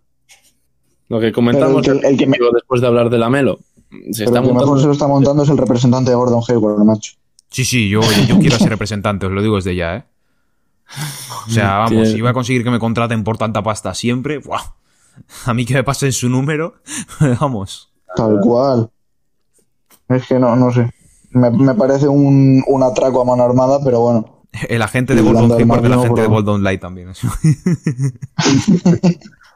Lo 1.10 1.20
que 1.20 1.34
comentamos 1.34 1.86
el 1.90 2.00
que- 2.00 2.08
el 2.08 2.18
que 2.18 2.26
me- 2.28 2.38
digo, 2.38 2.52
después 2.54 2.80
de 2.80 2.88
hablar 2.88 3.10
de 3.10 3.18
la 3.18 3.30
Melo. 3.30 3.58
Se 3.90 3.90
pero 3.92 4.08
está 4.08 4.24
el 4.24 4.34
que 4.34 4.40
mejor 4.40 4.54
montando. 4.54 4.80
se 4.80 4.86
lo 4.88 4.94
está 4.94 5.08
montando 5.08 5.44
es 5.44 5.50
el 5.50 5.58
representante 5.58 6.12
de 6.12 6.16
Gordon 6.16 6.42
Hayward, 6.48 6.86
macho. 6.86 7.16
Sí, 7.54 7.66
sí, 7.66 7.88
yo, 7.88 8.02
yo 8.28 8.40
quiero 8.40 8.58
ser 8.58 8.70
representante, 8.70 9.28
os 9.28 9.32
lo 9.32 9.44
digo 9.44 9.58
desde 9.58 9.76
ya, 9.76 9.98
¿eh? 9.98 10.06
O 11.48 11.52
sea, 11.52 11.78
vamos, 11.78 12.10
si 12.10 12.18
iba 12.18 12.32
a 12.32 12.34
conseguir 12.34 12.64
que 12.64 12.72
me 12.72 12.80
contraten 12.80 13.24
por 13.24 13.38
tanta 13.38 13.62
pasta 13.62 13.94
siempre, 13.94 14.40
¡buah! 14.40 14.74
A 15.46 15.54
mí 15.54 15.64
que 15.64 15.76
me 15.76 15.84
pasen 15.84 16.14
su 16.14 16.30
número, 16.30 16.82
vamos. 17.40 17.94
Tal 18.16 18.40
cual. 18.42 18.90
Es 20.10 20.26
que 20.26 20.40
no, 20.40 20.56
no 20.56 20.72
sé. 20.72 20.90
Me, 21.30 21.52
me 21.52 21.76
parece 21.76 22.08
un, 22.08 22.64
un 22.66 22.84
atraco 22.84 23.22
a 23.22 23.26
mano 23.26 23.44
armada, 23.44 23.80
pero 23.84 24.00
bueno. 24.00 24.42
El 24.68 24.82
agente 24.82 25.14
de 25.14 25.22
Boldon 25.22 25.52
al 25.52 25.60
Hayward, 25.60 25.86
el 25.86 25.94
agente 25.94 26.22
de. 26.22 26.28
Boldon 26.28 26.64
Light 26.64 26.82
también. 26.82 27.10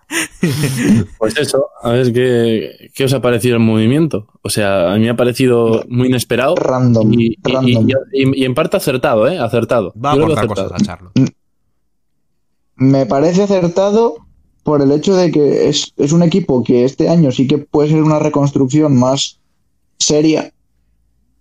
Pues 1.17 1.37
eso, 1.37 1.65
a 1.83 1.91
ver 1.91 2.13
qué, 2.13 2.89
qué 2.93 3.03
os 3.05 3.13
ha 3.13 3.21
parecido 3.21 3.55
el 3.57 3.61
movimiento. 3.61 4.27
O 4.41 4.49
sea, 4.49 4.91
a 4.93 4.95
mí 4.95 5.01
me 5.03 5.09
ha 5.09 5.15
parecido 5.17 5.83
muy 5.89 6.07
inesperado. 6.07 6.55
Random. 6.55 7.13
Y, 7.13 7.27
y- 7.33 7.37
random. 7.43 7.89
y- 8.13 8.23
y- 8.23 8.41
y 8.41 8.45
en 8.45 8.53
parte 8.53 8.77
acertado, 8.77 9.27
¿eh? 9.27 9.37
Acertado. 9.37 9.93
Va 9.93 10.13
a 10.13 10.15
Yo 10.15 10.25
acertado. 10.25 10.47
cosas 10.47 10.71
a 10.71 10.77
Charlo. 10.85 11.11
Me 12.75 13.05
parece 13.05 13.43
acertado 13.43 14.15
por 14.63 14.81
el 14.81 14.91
hecho 14.91 15.15
de 15.15 15.31
que 15.31 15.67
es, 15.69 15.93
es 15.97 16.11
un 16.11 16.23
equipo 16.23 16.63
que 16.63 16.85
este 16.85 17.09
año 17.09 17.31
sí 17.31 17.47
que 17.47 17.57
puede 17.57 17.89
ser 17.89 18.03
una 18.03 18.19
reconstrucción 18.19 18.95
más 18.97 19.39
seria, 19.97 20.53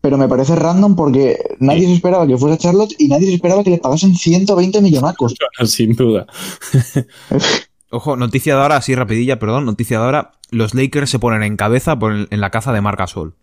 pero 0.01 0.17
me 0.17 0.29
parece 0.29 0.55
random 0.57 0.97
porque 0.97 1.39
nadie 1.59 1.87
se 1.87 1.93
esperaba 1.95 2.27
que 2.27 2.37
fuese 2.39 2.59
Charlotte 2.59 2.95
y 2.99 3.09
nadie 3.09 3.27
se 3.27 3.35
esperaba 3.35 3.63
que 3.65 3.71
le 3.71 3.79
pagasen 3.79 4.15
120 4.15 4.81
millonacos. 4.81 5.35
Sin 5.67 5.95
duda. 5.95 6.27
Ojo, 7.91 8.17
noticia 8.17 8.57
de 8.57 8.63
ahora, 8.63 8.77
así 8.77 8.95
rapidilla, 8.95 9.39
perdón, 9.39 9.65
noticia 9.65 9.99
de 9.99 10.05
ahora. 10.05 10.33
Los 10.51 10.75
Lakers 10.75 11.09
se 11.11 11.19
ponen 11.19 11.43
en 11.43 11.57
cabeza 11.57 11.99
por 11.99 12.13
el- 12.13 12.29
en 12.31 12.41
la 12.41 12.51
caza 12.51 12.73
de 12.73 12.81
Marc 12.81 12.99
Gasol. 12.99 13.35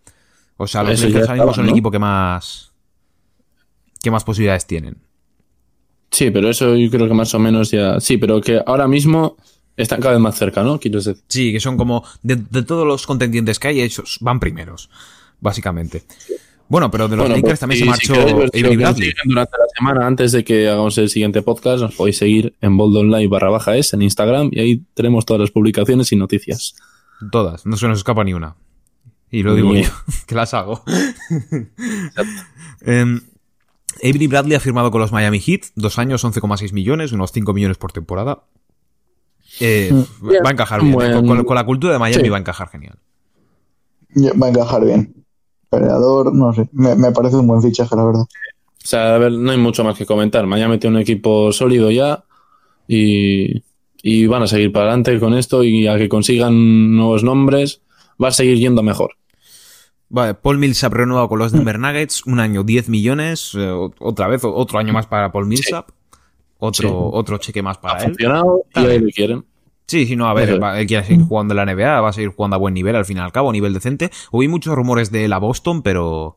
O 0.56 0.66
sea, 0.66 0.82
los 0.82 0.92
Eso 0.94 1.06
Lakers 1.08 1.28
ahora 1.28 1.42
mismo 1.42 1.54
son 1.54 1.64
el 1.64 1.70
equipo 1.70 1.90
que 1.90 1.98
más. 1.98 2.72
que 4.02 4.10
más 4.10 4.22
posibilidades 4.24 4.66
tienen. 4.66 4.98
Sí, 6.10 6.30
pero 6.30 6.50
eso 6.50 6.76
yo 6.76 6.90
creo 6.90 7.08
que 7.08 7.14
más 7.14 7.34
o 7.34 7.38
menos 7.38 7.70
ya. 7.70 7.98
Sí, 8.00 8.18
pero 8.18 8.40
que 8.40 8.60
ahora 8.66 8.86
mismo 8.86 9.36
están 9.76 10.00
cada 10.00 10.12
vez 10.12 10.20
más 10.20 10.36
cerca, 10.36 10.62
¿no? 10.62 10.78
Quiero 10.78 10.98
decir. 10.98 11.16
Sí, 11.26 11.52
que 11.52 11.58
son 11.58 11.76
como. 11.78 12.04
De, 12.22 12.36
de 12.36 12.62
todos 12.62 12.86
los 12.86 13.06
contendientes 13.06 13.58
que 13.58 13.68
hay, 13.68 13.80
ellos 13.80 14.18
van 14.20 14.40
primeros. 14.40 14.90
Básicamente. 15.40 16.04
Bueno, 16.68 16.90
pero 16.90 17.08
de 17.08 17.16
los 17.16 17.24
Bueno, 17.28 17.36
Lakers 17.36 17.50
pues, 17.50 17.60
también 17.60 17.78
si- 17.78 17.84
se 17.84 17.90
marchó 17.90 18.14
si 18.14 18.60
Avery 18.60 18.76
Bradley. 18.76 19.12
durante 19.26 19.52
la 19.58 19.64
semana, 19.76 20.06
antes 20.06 20.32
de 20.32 20.44
que 20.44 20.68
hagamos 20.68 20.96
el 20.98 21.08
siguiente 21.10 21.42
podcast, 21.42 21.82
nos 21.82 21.94
podéis 21.94 22.16
seguir 22.18 22.54
en 22.60 22.76
Bold 22.76 22.96
Online 22.96 23.28
barra 23.28 23.50
baja 23.50 23.76
es 23.76 23.92
en 23.92 24.02
Instagram 24.02 24.48
y 24.50 24.60
ahí 24.60 24.82
tenemos 24.94 25.26
todas 25.26 25.40
las 25.40 25.50
publicaciones 25.50 26.10
y 26.12 26.16
noticias. 26.16 26.74
Todas, 27.30 27.66
no 27.66 27.76
se 27.76 27.86
nos 27.86 27.98
escapa 27.98 28.24
ni 28.24 28.32
una. 28.34 28.56
Y 29.30 29.42
lo 29.42 29.54
digo 29.54 29.74
yo, 29.74 29.82
que 30.26 30.34
las 30.34 30.54
hago. 30.54 30.82
Em, 32.80 33.20
Avery 34.02 34.26
Bradley 34.26 34.54
ha 34.56 34.60
firmado 34.60 34.90
con 34.90 35.00
los 35.00 35.12
Miami 35.12 35.40
Heat, 35.40 35.62
dos 35.76 35.98
años, 35.98 36.24
11,6 36.24 36.72
millones, 36.72 37.12
unos 37.12 37.30
5 37.32 37.52
millones 37.52 37.78
por 37.78 37.92
temporada. 37.92 38.44
Eh, 39.60 39.90
Bien. 40.20 40.42
va 40.44 40.48
a 40.48 40.52
encajar 40.52 40.80
bien. 40.82 40.94
Buen- 40.94 41.12
Con, 41.12 41.26
con- 41.26 41.44
con 41.44 41.54
la 41.54 41.64
cultura 41.64 41.92
de 41.92 41.98
Miami 41.98 42.24
Sí. 42.24 42.28
va 42.30 42.36
a 42.38 42.40
encajar 42.40 42.68
genial. 42.70 42.98
Va 44.40 44.46
a 44.46 44.50
encajar 44.50 44.84
bien. 44.84 45.23
Peleador, 45.78 46.34
no 46.34 46.52
sé. 46.52 46.68
Me, 46.72 46.94
me 46.94 47.12
parece 47.12 47.36
un 47.36 47.46
buen 47.46 47.62
fichaje, 47.62 47.94
la 47.96 48.04
verdad. 48.04 48.22
O 48.22 48.86
sea, 48.86 49.14
a 49.14 49.18
ver, 49.18 49.32
no 49.32 49.50
hay 49.50 49.58
mucho 49.58 49.82
más 49.84 49.96
que 49.96 50.04
comentar. 50.06 50.46
Miami 50.46 50.78
tiene 50.78 50.96
un 50.96 51.02
equipo 51.02 51.52
sólido 51.52 51.90
ya 51.90 52.24
y, 52.86 53.62
y 54.02 54.26
van 54.26 54.42
a 54.42 54.46
seguir 54.46 54.72
para 54.72 54.86
adelante 54.86 55.18
con 55.18 55.34
esto 55.34 55.64
y 55.64 55.86
a 55.86 55.96
que 55.96 56.08
consigan 56.08 56.94
nuevos 56.96 57.24
nombres 57.24 57.80
va 58.22 58.28
a 58.28 58.32
seguir 58.32 58.58
yendo 58.58 58.82
mejor. 58.82 59.12
Vale, 60.10 60.34
Paul 60.34 60.58
Millsap 60.58 60.92
renueva 60.92 61.28
con 61.28 61.38
los 61.38 61.50
Denver 61.50 61.78
Nuggets, 61.78 62.24
un 62.26 62.38
año 62.38 62.62
10 62.62 62.88
millones, 62.88 63.52
eh, 63.56 63.70
otra 63.98 64.28
vez, 64.28 64.42
otro 64.44 64.78
año 64.78 64.92
más 64.92 65.06
para 65.06 65.32
Paul 65.32 65.46
Millsap, 65.46 65.88
otro, 66.58 66.88
Sí. 66.88 66.94
otro 66.94 67.38
cheque 67.38 67.62
más 67.62 67.78
para 67.78 67.94
Ha 67.94 67.98
él. 68.00 68.04
funcionado 68.10 68.62
y 68.76 68.78
ahí 68.80 68.98
lo 69.00 69.08
quieren. 69.08 69.44
Sí, 69.86 70.06
sí, 70.06 70.16
no, 70.16 70.26
a 70.28 70.34
ver, 70.34 70.50
es. 70.50 70.62
va- 70.62 70.80
él 70.80 70.86
quiere 70.86 71.04
seguir 71.04 71.24
jugando 71.26 71.52
en 71.52 71.56
la 71.56 71.64
NBA, 71.74 72.00
va 72.00 72.08
a 72.08 72.12
seguir 72.12 72.30
jugando 72.30 72.56
a 72.56 72.58
buen 72.58 72.72
nivel 72.74 72.96
al 72.96 73.04
fin 73.04 73.18
y 73.18 73.20
al 73.20 73.32
cabo, 73.32 73.50
a 73.50 73.52
nivel 73.52 73.74
decente. 73.74 74.10
Oí 74.30 74.48
muchos 74.48 74.74
rumores 74.74 75.10
de 75.10 75.28
la 75.28 75.38
Boston, 75.38 75.82
pero 75.82 76.36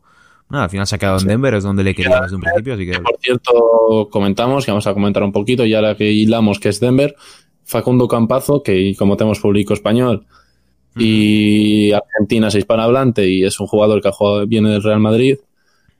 nada, 0.49 0.65
al 0.65 0.69
final 0.69 0.85
se 0.87 0.95
ha 0.95 0.99
quedado 0.99 1.19
en 1.19 1.27
Denver, 1.27 1.53
es 1.53 1.63
donde 1.63 1.83
le 1.83 1.95
quería 1.95 2.19
desde 2.21 2.35
un 2.35 2.41
principio, 2.41 2.73
así 2.73 2.85
que... 2.85 2.99
Por 2.99 3.17
cierto, 3.21 4.09
comentamos 4.11 4.65
que 4.65 4.71
vamos 4.71 4.87
a 4.87 4.93
comentar 4.93 5.23
un 5.23 5.31
poquito, 5.31 5.65
y 5.65 5.73
ahora 5.73 5.95
que 5.95 6.11
hilamos 6.11 6.59
que 6.59 6.69
es 6.69 6.79
Denver, 6.79 7.15
Facundo 7.63 8.07
Campazo, 8.07 8.63
que 8.63 8.93
como 8.97 9.17
tenemos 9.17 9.39
público 9.39 9.73
español 9.73 10.25
y 10.99 11.91
Argentina 11.91 12.47
es 12.47 12.55
hispanohablante 12.55 13.27
y 13.29 13.43
es 13.43 13.59
un 13.59 13.67
jugador 13.67 14.01
que 14.01 14.07
ha 14.07 14.11
jugado, 14.11 14.47
viene 14.47 14.69
del 14.71 14.81
Real 14.83 14.99
Madrid, 14.99 15.37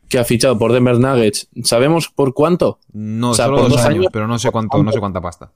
que 0.09 0.17
ha 0.17 0.23
fichado 0.23 0.57
por 0.57 0.71
Denver 0.71 0.97
Nuggets. 0.99 1.49
¿Sabemos 1.63 2.09
por 2.09 2.33
cuánto? 2.33 2.79
No, 2.93 3.31
O 3.31 3.33
sea, 3.33 3.45
solo 3.45 3.57
por 3.59 3.69
dos 3.69 3.85
años, 3.85 4.07
pero 4.11 4.27
no 4.27 4.39
sé 4.39 4.49
cuánto, 4.49 4.81
no 4.81 4.91
sé 4.91 4.99
cuánta 4.99 5.21
pasta. 5.21 5.51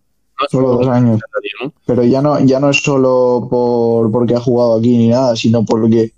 Solo 0.49 0.77
dos 0.77 0.87
años. 0.87 1.19
¿no? 1.63 1.73
Pero 1.85 2.03
ya 2.03 2.21
no, 2.21 2.39
ya 2.39 2.59
no 2.59 2.69
es 2.69 2.81
solo 2.81 3.47
por 3.49 4.11
porque 4.11 4.35
ha 4.35 4.39
jugado 4.39 4.75
aquí 4.75 4.97
ni 4.97 5.07
nada, 5.09 5.35
sino 5.35 5.65
porque 5.65 6.11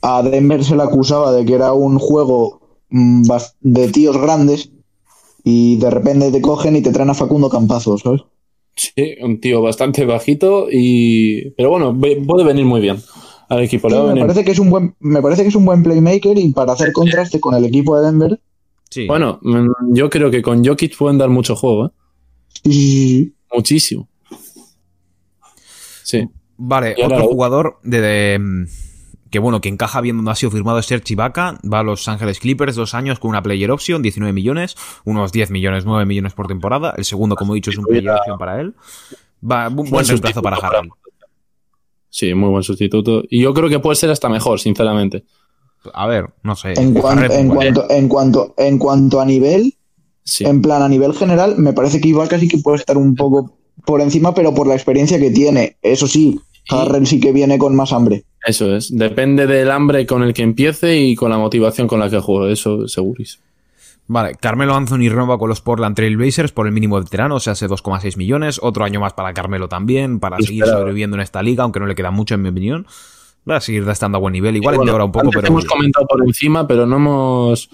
a 0.00 0.22
Denver 0.22 0.64
se 0.64 0.76
le 0.76 0.82
acusaba 0.82 1.32
de 1.32 1.44
que 1.44 1.54
era 1.54 1.72
un 1.72 1.98
juego 1.98 2.60
mm, 2.90 3.22
de 3.60 3.88
tíos 3.88 4.20
grandes 4.20 4.70
y 5.44 5.76
de 5.76 5.90
repente 5.90 6.30
te 6.30 6.40
cogen 6.40 6.76
y 6.76 6.82
te 6.82 6.92
traen 6.92 7.10
a 7.10 7.14
Facundo 7.14 7.48
Campazo, 7.48 7.98
¿sabes? 7.98 8.22
Sí, 8.74 9.16
un 9.20 9.40
tío 9.40 9.60
bastante 9.60 10.06
bajito 10.06 10.68
y... 10.70 11.50
Pero 11.50 11.70
bueno, 11.70 11.96
puede 11.98 12.44
venir 12.44 12.64
muy 12.64 12.80
bien 12.80 12.96
al 13.48 13.62
equipo. 13.62 13.90
Sí, 13.90 13.96
me 13.96 14.02
venir. 14.02 14.22
parece 14.22 14.44
que 14.44 14.52
es 14.52 14.58
un 14.58 14.70
buen, 14.70 14.94
me 15.00 15.20
parece 15.20 15.42
que 15.42 15.48
es 15.48 15.54
un 15.54 15.66
buen 15.66 15.82
playmaker 15.82 16.38
y 16.38 16.52
para 16.52 16.72
hacer 16.72 16.92
contraste 16.92 17.38
con 17.38 17.54
el 17.54 17.64
equipo 17.64 17.98
de 17.98 18.06
Denver, 18.06 18.40
Sí. 18.92 19.06
Bueno, 19.06 19.38
mm, 19.40 19.94
yo 19.94 20.10
creo 20.10 20.30
que 20.30 20.42
con 20.42 20.62
Jokic 20.62 20.98
pueden 20.98 21.16
dar 21.16 21.30
mucho 21.30 21.56
juego, 21.56 21.86
¿eh? 21.86 21.90
sí, 22.62 22.70
sí, 22.70 22.74
sí, 22.74 23.08
sí. 23.08 23.32
Muchísimo. 23.54 24.08
Sí. 26.02 26.28
Vale, 26.56 26.94
Y 26.96 27.02
otro 27.02 27.22
jugador 27.24 27.78
de, 27.82 28.00
de, 28.00 28.38
mm, 28.38 28.64
que 29.30 29.38
bueno, 29.38 29.60
que 29.60 29.68
encaja 29.68 30.00
bien 30.00 30.16
donde 30.16 30.30
ha 30.30 30.34
sido 30.34 30.50
firmado 30.52 30.78
es 30.78 30.86
Serge 30.86 31.14
Ibaka, 31.14 31.58
va 31.70 31.80
a 31.80 31.82
Los 31.82 32.06
Ángeles 32.08 32.38
Clippers, 32.38 32.76
dos 32.76 32.94
años 32.94 33.18
con 33.18 33.30
una 33.30 33.42
player 33.42 33.70
option, 33.70 34.02
19 34.02 34.32
millones, 34.32 34.76
unos 35.04 35.32
10 35.32 35.50
millones, 35.50 35.84
9 35.84 36.04
millones 36.06 36.34
por 36.34 36.46
temporada. 36.48 36.94
El 36.96 37.04
segundo, 37.04 37.34
como 37.36 37.54
he 37.54 37.56
dicho, 37.56 37.70
es 37.70 37.78
un 37.78 37.84
player 37.86 38.10
option 38.10 38.38
para 38.38 38.60
él. 38.60 38.74
Va, 39.48 39.68
un 39.68 39.76
buen 39.76 39.90
Buen 39.90 40.06
reemplazo 40.06 40.42
para 40.42 40.56
Harrell. 40.58 40.90
Sí, 42.08 42.34
muy 42.34 42.50
buen 42.50 42.62
sustituto. 42.62 43.22
Y 43.28 43.40
yo 43.42 43.54
creo 43.54 43.68
que 43.70 43.78
puede 43.78 43.96
ser 43.96 44.10
hasta 44.10 44.28
mejor, 44.28 44.60
sinceramente. 44.60 45.24
A 45.94 46.06
ver, 46.06 46.26
no 46.42 46.54
sé. 46.54 46.74
En, 46.76 46.92
cuan- 46.94 47.18
Harrell, 47.18 47.32
en 47.32 47.48
bueno, 47.48 47.72
cuanto, 47.74 47.94
en 47.94 48.08
cuanto, 48.08 48.54
en 48.58 48.78
cuanto 48.78 49.20
a 49.20 49.24
nivel, 49.24 49.74
Sí. 50.24 50.44
en 50.44 50.62
plan 50.62 50.82
a 50.82 50.88
nivel 50.88 51.14
general, 51.14 51.56
me 51.58 51.72
parece 51.72 52.00
que 52.00 52.08
Ibaka 52.08 52.38
sí 52.38 52.46
que 52.48 52.58
puede 52.58 52.76
estar 52.78 52.96
un 52.96 53.16
poco 53.16 53.52
por 53.84 54.00
encima, 54.00 54.34
pero 54.34 54.54
por 54.54 54.66
la 54.66 54.74
experiencia 54.74 55.18
que 55.18 55.30
tiene. 55.30 55.76
Eso 55.82 56.06
sí, 56.06 56.38
Harrell 56.68 57.06
sí 57.06 57.18
que 57.20 57.32
viene 57.32 57.58
con 57.58 57.74
más 57.74 57.92
hambre. 57.92 58.24
Eso 58.46 58.74
es. 58.74 58.96
Depende 58.96 59.46
del 59.46 59.70
hambre 59.70 60.06
con 60.06 60.22
el 60.22 60.32
que 60.34 60.42
empiece 60.42 60.96
y 60.98 61.14
con 61.16 61.30
la 61.30 61.38
motivación 61.38 61.88
con 61.88 61.98
la 62.00 62.08
que 62.10 62.20
juegue. 62.20 62.52
Eso 62.52 62.86
segurísimo. 62.88 63.42
Vale, 64.08 64.34
Carmelo 64.34 64.74
Anthony 64.74 65.08
renova 65.08 65.38
con 65.38 65.48
los 65.48 65.60
Portland 65.60 65.94
Trail 65.96 66.16
Blazers 66.16 66.52
por 66.52 66.66
el 66.66 66.72
mínimo 66.72 66.98
veterano, 67.00 67.36
o 67.36 67.40
sea, 67.40 67.52
hace 67.54 67.66
2,6 67.68 68.16
millones. 68.16 68.58
Otro 68.62 68.84
año 68.84 69.00
más 69.00 69.12
para 69.14 69.32
Carmelo 69.32 69.68
también, 69.68 70.18
para 70.20 70.36
Sí, 70.38 70.46
seguir 70.46 70.66
sobreviviendo 70.66 71.16
en 71.16 71.22
esta 71.22 71.42
liga, 71.42 71.62
aunque 71.62 71.80
no 71.80 71.86
le 71.86 71.94
queda 71.94 72.10
mucho, 72.10 72.34
en 72.34 72.42
mi 72.42 72.48
opinión. 72.50 72.86
Va 73.48 73.56
a 73.56 73.60
seguir 73.60 73.88
estando 73.88 74.18
a 74.18 74.20
buen 74.20 74.32
nivel. 74.32 74.56
Igual 74.56 74.76
Bueno, 74.76 74.90
empeora 74.90 75.04
un 75.04 75.12
poco, 75.12 75.26
antes 75.26 75.36
pero. 75.40 75.48
hemos 75.52 75.64
comentado 75.64 76.06
por 76.06 76.24
encima, 76.26 76.66
pero 76.66 76.84
no 76.86 76.96
hemos, 76.96 77.70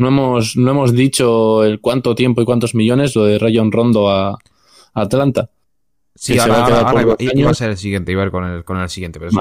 no 0.00 0.08
hemos, 0.08 0.56
no 0.56 0.70
hemos 0.72 0.92
dicho 0.92 1.62
el 1.64 1.80
cuánto 1.80 2.14
tiempo 2.14 2.42
y 2.42 2.44
cuántos 2.44 2.74
millones 2.74 3.14
lo 3.14 3.24
de 3.24 3.38
Rayon 3.38 3.70
Rondo 3.70 4.10
a, 4.10 4.30
a 4.30 4.36
Atlanta. 4.94 5.50
Sí, 6.14 6.32
que 6.34 6.40
se 6.40 6.50
ahora, 6.50 6.60
va 6.68 6.76
a 6.80 6.90
ahora 6.90 7.02
iba, 7.02 7.16
iba 7.34 7.50
a 7.50 7.54
ser 7.54 7.70
el 7.70 7.76
siguiente, 7.78 8.12
iba 8.12 8.22
a 8.22 8.26
ir 8.26 8.30
con 8.30 8.44
el, 8.44 8.64
con 8.64 8.78
el 8.78 8.88
siguiente, 8.88 9.18
pero 9.18 9.30
sí. 9.30 9.38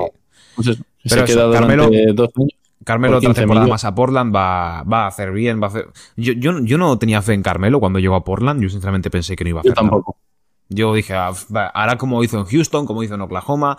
Pues 0.55 0.67
eso, 0.67 0.83
que 0.83 1.09
Pero 1.09 1.27
se 1.27 1.33
eso, 1.33 1.51
Carmelo- 1.51 1.89
dos 2.13 2.29
años. 2.37 2.49
Carmelo 2.85 3.17
otra 3.17 3.27
15 3.27 3.41
temporada 3.41 3.65
millones. 3.65 3.83
más 3.83 3.85
a 3.85 3.93
Portland 3.95 4.33
va, 4.35 4.83
va 4.83 5.03
a 5.03 5.07
hacer 5.07 5.31
bien, 5.31 5.61
va 5.61 5.65
a 5.65 5.69
hacer... 5.69 5.87
Yo, 6.15 6.33
yo, 6.33 6.59
yo 6.63 6.77
no 6.77 6.97
tenía 6.97 7.21
fe 7.21 7.33
en 7.33 7.43
Carmelo 7.43 7.79
cuando 7.79 7.99
llegó 7.99 8.15
a 8.15 8.23
Portland, 8.23 8.61
yo 8.61 8.69
sinceramente 8.69 9.09
pensé 9.09 9.35
que 9.35 9.43
no 9.43 9.49
iba 9.49 9.59
a 9.59 9.63
Yo 9.63 9.71
hacer 9.71 9.83
nada. 9.83 9.89
tampoco. 9.97 10.17
Yo 10.69 10.93
dije, 10.93 11.13
ah, 11.13 11.31
hará 11.73 11.97
como 11.97 12.23
hizo 12.23 12.39
en 12.39 12.45
Houston, 12.45 12.85
como 12.85 13.03
hizo 13.03 13.15
en 13.15 13.21
Oklahoma, 13.21 13.77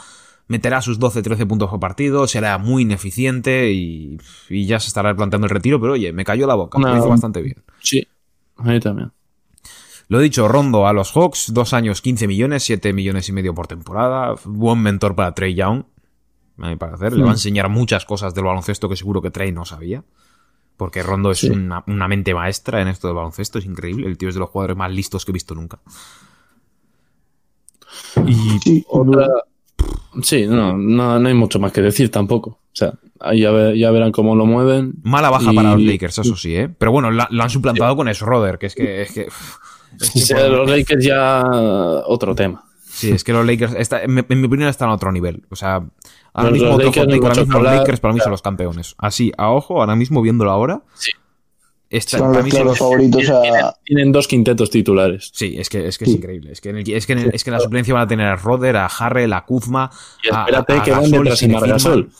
meterá 0.50 0.82
sus 0.82 0.98
12-13 1.00 1.46
puntos 1.46 1.70
por 1.70 1.78
partido, 1.80 2.26
será 2.26 2.58
muy 2.58 2.82
ineficiente 2.82 3.70
y, 3.72 4.18
y 4.48 4.66
ya 4.66 4.80
se 4.80 4.88
estará 4.88 5.14
planteando 5.14 5.46
el 5.46 5.50
retiro, 5.50 5.80
pero 5.80 5.92
oye, 5.94 6.12
me 6.12 6.24
cayó 6.24 6.46
la 6.46 6.54
boca, 6.56 6.78
No. 6.78 6.88
lo 6.88 6.96
hizo 6.98 7.08
bastante 7.08 7.40
bien. 7.40 7.62
Sí, 7.80 8.06
a 8.56 8.64
mí 8.64 8.80
también. 8.80 9.12
Lo 10.08 10.18
dicho, 10.18 10.48
Rondo 10.48 10.88
a 10.88 10.92
los 10.92 11.12
Hawks, 11.12 11.52
dos 11.54 11.72
años 11.72 12.02
15 12.02 12.26
millones, 12.26 12.64
7 12.64 12.92
millones 12.92 13.28
y 13.28 13.32
medio 13.32 13.54
por 13.54 13.68
temporada, 13.68 14.34
buen 14.44 14.80
mentor 14.82 15.14
para 15.14 15.32
Trey 15.34 15.54
Young, 15.54 15.84
a 16.58 16.68
mi 16.68 16.74
parecer, 16.76 17.12
le 17.12 17.22
va 17.22 17.30
a 17.30 17.34
enseñar 17.34 17.68
muchas 17.68 18.04
cosas 18.04 18.34
del 18.34 18.44
baloncesto 18.44 18.88
que 18.88 18.96
seguro 18.96 19.22
que 19.22 19.30
Trey 19.30 19.52
no 19.52 19.64
sabía. 19.64 20.02
Porque 20.76 21.02
Rondo 21.02 21.30
es 21.30 21.38
Sí. 21.38 21.50
una, 21.50 21.84
una 21.86 22.08
mente 22.08 22.34
maestra 22.34 22.80
en 22.82 22.88
esto 22.88 23.06
del 23.06 23.14
baloncesto, 23.16 23.58
es 23.60 23.66
increíble. 23.66 24.06
El 24.08 24.18
tío 24.18 24.28
es 24.30 24.34
de 24.34 24.40
los 24.40 24.48
jugadores 24.50 24.76
más 24.76 24.90
listos 24.90 25.24
que 25.24 25.30
he 25.30 25.34
visto 25.34 25.54
nunca. 25.54 25.78
Y 28.26 28.58
Sí, 28.60 28.84
Otra... 28.88 29.26
Sí, 30.22 30.46
no, 30.46 30.76
no, 30.76 31.18
no 31.18 31.28
hay 31.28 31.34
mucho 31.34 31.58
más 31.58 31.72
que 31.72 31.80
decir 31.82 32.10
tampoco. 32.10 32.50
O 32.50 32.74
sea, 32.76 32.94
ahí 33.20 33.40
ya, 33.40 33.50
ve- 33.50 33.78
ya 33.78 33.90
verán 33.90 34.12
cómo 34.12 34.34
lo 34.36 34.46
mueven. 34.46 34.94
mala 35.02 35.30
baja 35.30 35.52
Y- 35.52 35.56
para 35.56 35.72
los 35.72 35.82
Lakers, 35.82 36.18
eso 36.18 36.36
sí, 36.36 36.54
¿eh? 36.56 36.68
Pero 36.68 36.92
bueno, 36.92 37.10
la- 37.10 37.28
lo 37.30 37.42
han 37.42 37.50
suplantado 37.50 37.96
con 37.96 38.12
Schroeder, 38.12 38.58
que 38.58 38.66
es 38.66 38.74
que. 38.74 39.02
Es 39.02 39.12
que 39.12 39.28
es 40.00 40.28
que 40.28 40.34
por- 40.34 40.50
los 40.50 40.70
Lakers 40.70 41.04
ya 41.04 41.42
otro 42.06 42.34
tema. 42.34 42.64
Sí, 42.84 43.10
es 43.10 43.24
que 43.24 43.32
los 43.32 43.46
Lakers, 43.46 43.74
está- 43.74 44.02
en, 44.02 44.14
mi, 44.14 44.22
en 44.28 44.40
mi 44.40 44.46
opinión, 44.46 44.68
están 44.68 44.88
a 44.90 44.94
otro 44.94 45.10
nivel. 45.12 45.44
O 45.50 45.56
sea, 45.56 45.74
ahora 46.32 46.50
Los- 46.50 46.52
mismo 46.52 46.68
los 46.68 46.78
Lakers 46.78 47.06
no 47.08 47.14
ahora 47.14 47.34
mismo 47.40 47.58
los 47.60 47.72
Lakers 47.76 48.00
para 48.00 48.14
mí 48.14 48.20
son 48.20 48.30
los 48.32 48.42
campeones. 48.42 48.94
Así, 48.98 49.32
a 49.38 49.50
ojo, 49.50 49.80
ahora 49.80 49.96
mismo 49.96 50.20
viéndolo 50.22 50.50
ahora. 50.50 50.82
Sí. 50.94 51.10
Está- 51.90 52.18
son 52.18 52.28
para 52.28 52.34
los 52.38 52.44
mí 52.44 52.50
son 52.50 52.56
claros 52.58 52.70
los- 52.72 52.78
favoritos 52.78 53.20
Tienen, 53.22 53.64
a... 53.64 53.74
tienen 53.84 54.12
dos 54.12 54.26
quintetos 54.28 54.70
titulares. 54.70 55.30
Sí, 55.34 55.56
es 55.58 55.68
que 55.68 55.86
es, 55.88 55.98
que 55.98 56.04
es 56.04 56.10
increíble. 56.10 56.52
Es 56.52 56.60
que, 56.60 56.70
en 56.70 56.76
el- 56.78 56.90
es, 56.92 57.06
que 57.06 57.12
en 57.12 57.18
el- 57.18 57.34
es 57.34 57.44
que 57.44 57.50
en 57.50 57.54
la 57.54 57.60
suplencia 57.60 57.92
van 57.92 58.04
a 58.04 58.06
tener 58.08 58.26
a 58.26 58.36
Roder, 58.36 58.76
a 58.76 58.86
Harrell, 58.86 59.32
a 59.32 59.44
Kuzma. 59.44 59.90
Y 60.24 60.34
a- 60.34 60.40
espérate 60.44 60.72
a 60.74 60.82
que 60.82 60.90
van 60.92 61.02
Gasol, 61.02 61.18
detrás 61.24 61.40
de. 61.40 61.48
Margasol. 61.48 62.10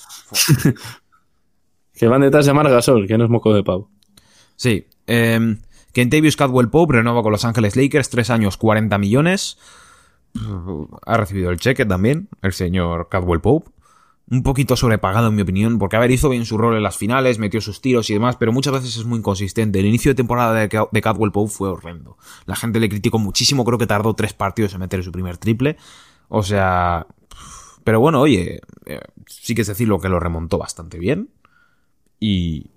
Que 1.95 2.09
van 2.09 2.21
detrás 2.23 2.47
de 2.47 2.53
Margasol, 2.53 3.07
que 3.07 3.19
no 3.19 3.25
es 3.25 3.31
moco 3.31 3.53
de 3.55 3.63
pavo. 3.63 3.91
Sí. 4.57 4.87
Eh, 5.07 5.57
Kentavious 5.93 6.37
Cadwell 6.37 6.69
Pope 6.71 6.95
renueva 6.95 7.23
con 7.23 7.33
Los 7.33 7.45
Ángeles 7.45 7.77
Lakers, 7.77 8.11
tres 8.11 8.31
años, 8.31 8.57
40 8.57 8.97
millones. 8.99 9.59
Ha 11.07 11.17
recibido 11.17 11.51
el 11.51 11.59
cheque 11.59 11.85
también, 11.85 12.29
el 12.43 12.53
señor 12.53 13.09
Cadwell 13.11 13.41
Pope. 13.41 13.71
Un 14.31 14.45
poquito 14.45 14.77
sobrepagado, 14.77 15.27
en 15.29 15.35
mi 15.35 15.43
opinión, 15.43 15.79
porque 15.81 15.97
a 15.97 15.99
ver, 15.99 16.13
hizo 16.13 16.29
bien 16.29 16.47
su 16.47 16.57
rol 16.57 16.77
en 16.77 16.85
las 16.85 16.97
finales, 16.97 17.41
metió 17.41 17.61
sus 17.61 17.81
tiros 17.81 18.09
y 18.11 18.13
demás, 18.13 18.37
pero 18.37 18.53
muchas 18.53 18.73
veces 18.73 18.97
es 18.97 19.05
muy 19.05 19.19
inconsistente. 19.19 19.81
El 19.81 19.87
inicio 19.87 20.13
de 20.13 20.15
temporada 20.15 20.55
de, 20.55 20.69
Ca- 20.69 20.89
de 20.93 21.01
Cadwell 21.03 21.33
Pope 21.33 21.51
fue 21.51 21.69
horrendo. 21.69 22.17
La 22.47 22.55
gente 22.55 22.79
le 22.79 22.89
criticó 22.89 23.19
muchísimo, 23.19 23.65
creo 23.65 23.77
que 23.79 23.89
tardó 23.89 24.15
tres 24.15 24.33
partidos 24.33 24.73
en 24.75 24.81
meter 24.81 25.03
su 25.03 25.11
primer 25.11 25.37
triple. 25.37 25.77
O 26.29 26.45
sea. 26.45 27.07
Pero 27.83 27.99
bueno, 27.99 28.21
oye, 28.21 28.61
eh, 28.87 29.01
sí 29.27 29.55
que 29.57 29.63
es 29.63 29.67
decirlo 29.67 29.99
que 29.99 30.09
lo 30.09 30.21
remontó 30.21 30.59
bastante 30.59 30.97
bien. 30.99 31.31
Y. 32.21 32.71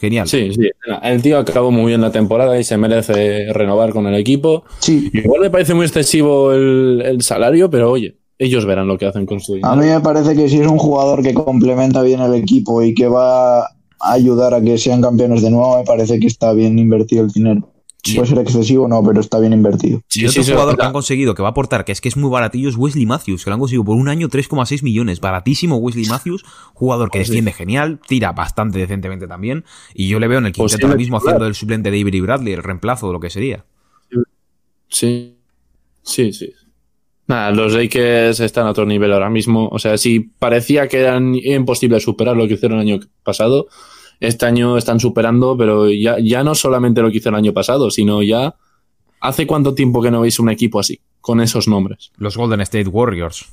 Genial. 0.00 0.28
Sí, 0.28 0.52
sí. 0.52 0.70
El 1.02 1.22
tío 1.22 1.38
acabó 1.38 1.70
muy 1.72 1.86
bien 1.86 2.00
la 2.00 2.12
temporada 2.12 2.58
y 2.58 2.64
se 2.64 2.76
merece 2.76 3.52
renovar 3.52 3.90
con 3.92 4.06
el 4.06 4.14
equipo. 4.14 4.64
Sí, 4.80 5.10
Igual 5.12 5.40
me 5.42 5.50
parece 5.50 5.74
muy 5.74 5.86
excesivo 5.86 6.52
el, 6.52 7.02
el 7.04 7.22
salario, 7.22 7.68
pero 7.70 7.90
oye, 7.90 8.17
ellos 8.38 8.64
verán 8.64 8.86
lo 8.86 8.98
que 8.98 9.06
hacen 9.06 9.26
con 9.26 9.40
su 9.40 9.54
dinero. 9.54 9.72
a 9.72 9.76
mí 9.76 9.86
me 9.86 10.00
parece 10.00 10.34
que 10.34 10.48
si 10.48 10.60
es 10.60 10.66
un 10.66 10.78
jugador 10.78 11.22
que 11.22 11.34
complementa 11.34 12.02
bien 12.02 12.20
el 12.20 12.34
equipo 12.34 12.82
y 12.82 12.94
que 12.94 13.08
va 13.08 13.66
ayudar 14.00 14.54
a 14.54 14.62
que 14.62 14.78
sean 14.78 15.02
campeones 15.02 15.42
de 15.42 15.50
nuevo, 15.50 15.78
me 15.78 15.84
parece 15.84 16.18
que 16.20 16.26
está 16.26 16.52
bien 16.52 16.78
invertido 16.78 17.24
el 17.24 17.30
dinero. 17.30 17.72
Sí. 18.02 18.14
Puede 18.14 18.28
ser 18.28 18.38
excesivo, 18.38 18.86
no, 18.86 19.02
pero 19.02 19.20
está 19.20 19.40
bien 19.40 19.52
invertido. 19.52 20.00
y 20.14 20.24
otro 20.24 20.44
jugador 20.44 20.76
que 20.76 20.86
han 20.86 20.92
conseguido 20.92 21.34
que 21.34 21.42
va 21.42 21.48
a 21.48 21.50
aportar, 21.50 21.84
que 21.84 21.90
es 21.90 22.00
que 22.00 22.08
es 22.08 22.16
muy 22.16 22.30
baratillo, 22.30 22.68
es 22.68 22.76
Wesley 22.76 23.06
Matthews, 23.06 23.42
que 23.42 23.50
lo 23.50 23.54
han 23.54 23.60
conseguido 23.60 23.84
por 23.84 23.96
un 23.96 24.08
año 24.08 24.28
3,6 24.28 24.82
millones. 24.82 25.20
Baratísimo 25.20 25.76
Wesley 25.76 26.06
Matthews, 26.06 26.44
jugador 26.74 27.10
que 27.10 27.18
defiende 27.18 27.52
genial, 27.52 28.00
tira 28.06 28.32
bastante 28.32 28.78
decentemente 28.78 29.26
también. 29.26 29.64
Y 29.94 30.08
yo 30.08 30.20
le 30.20 30.28
veo 30.28 30.38
en 30.38 30.46
el 30.46 30.52
quinteto 30.52 30.86
ahora 30.86 30.96
mismo 30.96 31.16
haciendo 31.16 31.44
el 31.46 31.54
suplente 31.54 31.90
de 31.90 32.00
Avery 32.00 32.20
Bradley, 32.20 32.54
el 32.54 32.62
reemplazo 32.62 33.08
de 33.08 33.12
lo 33.12 33.20
que 33.20 33.30
sería. 33.30 33.64
Sí, 34.88 35.36
sí, 36.02 36.32
sí. 36.32 36.52
Nada, 37.28 37.50
los 37.50 37.74
Lakers 37.74 38.40
están 38.40 38.66
a 38.66 38.70
otro 38.70 38.86
nivel 38.86 39.12
ahora 39.12 39.28
mismo. 39.28 39.68
O 39.68 39.78
sea, 39.78 39.98
si 39.98 40.20
parecía 40.20 40.88
que 40.88 41.00
era 41.00 41.18
imposible 41.18 42.00
superar 42.00 42.34
lo 42.34 42.48
que 42.48 42.54
hicieron 42.54 42.78
el 42.80 42.88
año 42.88 43.00
pasado, 43.22 43.68
este 44.18 44.46
año 44.46 44.78
están 44.78 44.98
superando, 44.98 45.54
pero 45.56 45.90
ya, 45.90 46.16
ya 46.20 46.42
no 46.42 46.54
solamente 46.54 47.02
lo 47.02 47.10
que 47.10 47.18
hicieron 47.18 47.38
el 47.38 47.44
año 47.44 47.52
pasado, 47.52 47.90
sino 47.90 48.22
ya 48.22 48.56
hace 49.20 49.46
cuánto 49.46 49.74
tiempo 49.74 50.00
que 50.00 50.10
no 50.10 50.22
veis 50.22 50.40
un 50.40 50.48
equipo 50.48 50.80
así, 50.80 51.00
con 51.20 51.42
esos 51.42 51.68
nombres. 51.68 52.12
Los 52.16 52.38
Golden 52.38 52.62
State 52.62 52.88
Warriors. 52.88 53.46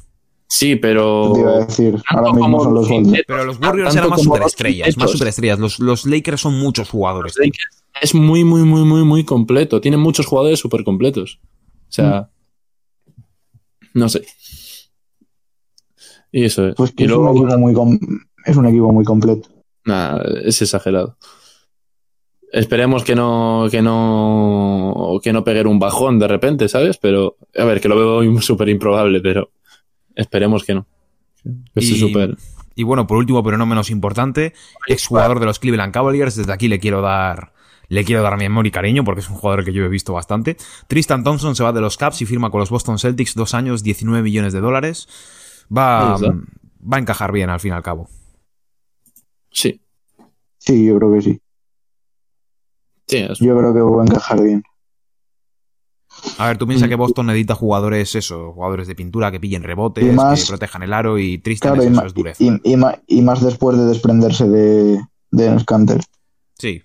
Sí, 0.47 0.77
pero. 0.77 1.33
Te 1.33 1.39
iba 1.41 1.51
a 1.51 1.65
decir, 1.65 2.01
ahora 2.07 2.31
mismo 2.31 2.63
son 2.63 2.73
los 2.75 2.87
Golden. 2.87 3.23
Pero 3.27 3.43
los 3.43 3.59
Warriors 3.59 3.93
eran 3.93 4.09
más 4.09 4.21
superestrellas, 4.21 4.97
más 4.97 5.11
superestrellas. 5.11 5.59
Los, 5.59 5.79
los 5.79 6.05
Lakers 6.05 6.39
son 6.39 6.57
muchos 6.57 6.89
jugadores. 6.89 7.35
Los 7.35 7.45
Lakers 7.45 7.83
es 8.01 8.15
muy, 8.15 8.45
muy, 8.45 8.63
muy, 8.63 8.85
muy, 8.85 9.03
muy 9.03 9.25
completo. 9.25 9.81
Tienen 9.81 9.99
muchos 9.99 10.27
jugadores 10.27 10.59
súper 10.59 10.85
completos. 10.85 11.39
O 11.89 11.91
sea. 11.91 12.21
Mm. 12.21 12.34
No 13.95 14.07
sé. 14.09 14.23
Y 16.31 16.43
eso 16.45 16.67
es. 16.67 16.75
Pues 16.75 16.91
que 16.91 17.03
y 17.03 17.05
es, 17.05 17.11
luego, 17.11 17.31
un 17.31 17.37
equipo 17.37 17.57
muy 17.57 17.73
com- 17.73 17.99
es 18.45 18.55
un 18.57 18.65
equipo 18.67 18.91
muy 18.91 19.03
completo. 19.05 19.49
Nada, 19.85 20.23
es 20.43 20.61
exagerado. 20.61 21.17
Esperemos 22.51 23.03
que 23.03 23.15
no, 23.15 23.67
que 23.71 23.81
no, 23.81 25.19
que 25.23 25.33
no 25.33 25.43
peguen 25.43 25.67
un 25.67 25.79
bajón 25.79 26.19
de 26.19 26.27
repente, 26.27 26.67
¿sabes? 26.69 26.97
Pero, 26.97 27.37
a 27.57 27.63
ver, 27.65 27.81
que 27.81 27.87
lo 27.89 27.95
veo 28.21 28.41
súper 28.41 28.69
improbable, 28.69 29.19
pero 29.21 29.51
esperemos 30.15 30.63
que 30.63 30.75
no. 30.75 30.85
Eso 31.43 31.63
es 31.75 31.89
Y- 31.91 31.99
súper. 31.99 32.37
Y 32.77 32.83
bueno, 32.83 33.07
por 33.07 33.15
último, 33.17 33.41
pero 33.41 33.57
no 33.57 33.65
menos 33.65 33.89
importante, 33.89 34.53
exjugador 34.87 35.39
de 35.39 35.45
los 35.45 35.59
Cleveland 35.59 35.93
Cavaliers. 35.93 36.35
Desde 36.35 36.51
aquí 36.51 36.67
le 36.67 36.79
quiero 36.79 37.01
dar. 37.01 37.53
Le 37.87 38.03
quiero 38.05 38.21
dar 38.23 38.37
mi 38.37 38.45
amor 38.45 38.65
y 38.67 38.71
cariño 38.71 39.03
porque 39.03 39.21
es 39.21 39.29
un 39.29 39.35
jugador 39.35 39.63
que 39.65 39.73
yo 39.73 39.83
he 39.83 39.89
visto 39.89 40.13
bastante. 40.13 40.57
Tristan 40.87 41.23
Thompson 41.23 41.55
se 41.55 41.63
va 41.63 41.71
de 41.73 41.81
los 41.81 41.97
Caps 41.97 42.21
y 42.21 42.25
firma 42.25 42.49
con 42.51 42.59
los 42.59 42.69
Boston 42.69 42.97
Celtics 42.99 43.35
dos 43.35 43.53
años, 43.53 43.83
19 43.83 44.23
millones 44.23 44.53
de 44.53 44.61
dólares. 44.61 45.07
Va, 45.75 46.17
va 46.17 46.97
a 46.97 46.99
encajar 46.99 47.31
bien 47.31 47.49
al 47.49 47.59
fin 47.59 47.71
y 47.71 47.75
al 47.75 47.83
cabo. 47.83 48.07
Sí, 49.51 49.81
Sí, 50.57 50.85
yo 50.85 50.97
creo 50.97 51.13
que 51.13 51.21
sí. 51.21 51.39
sí, 53.07 53.17
es- 53.17 53.39
Yo 53.39 53.55
creo 53.57 53.73
que 53.73 53.81
va 53.81 54.01
a 54.01 54.05
encajar 54.05 54.41
bien. 54.41 54.63
A 56.39 56.47
ver, 56.47 56.57
tú 56.57 56.65
piensas 56.65 56.89
que 56.89 56.95
Boston 56.95 57.27
necesita 57.27 57.53
jugadores, 57.55 58.15
eso, 58.15 58.51
jugadores 58.53 58.87
de 58.87 58.95
pintura 58.95 59.31
que 59.31 59.39
pillen 59.39 59.63
rebotes, 59.63 60.03
Y 60.03 60.11
más- 60.15 60.41
que 60.41 60.47
protejan 60.47 60.81
el 60.81 60.93
aro 60.93 61.19
y 61.19 61.37
Tristan 61.37 61.73
Claro, 61.73 61.83
es 61.83 61.89
y, 61.89 61.91
eso, 61.91 62.01
ma- 62.01 62.07
es 62.07 62.13
dureza. 62.13 62.43
y- 62.43 62.61
y 62.63 62.77
ma- 62.77 62.99
y 63.05 63.21
más 63.21 63.43
después 63.43 63.77
de 63.77 63.85
desprenderse 63.85 64.47
de, 64.49 65.01
de 65.31 65.45
Enes 65.45 65.65
Kanter. 65.65 66.01
Sí. 66.57 66.81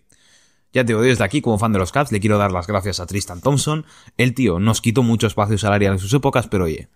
Ya 0.72 0.84
te 0.84 0.92
digo, 0.92 1.02
desde 1.02 1.24
aquí, 1.24 1.40
como 1.40 1.58
fan 1.58 1.72
de 1.72 1.78
los 1.80 1.90
Caps, 1.92 2.12
le 2.12 2.20
quiero 2.20 2.38
dar 2.38 2.52
las 2.52 2.66
gracias 2.66 3.00
a 3.00 3.06
Tristan 3.06 3.40
Thompson. 3.40 3.84
El 4.16 4.34
tío 4.34 4.60
nos 4.60 4.80
quitó 4.80 5.02
mucho 5.02 5.26
espacio 5.26 5.58
salarial 5.58 5.94
en 5.94 5.98
sus 5.98 6.12
épocas, 6.14 6.46
pero 6.46 6.64
oye, 6.64 6.88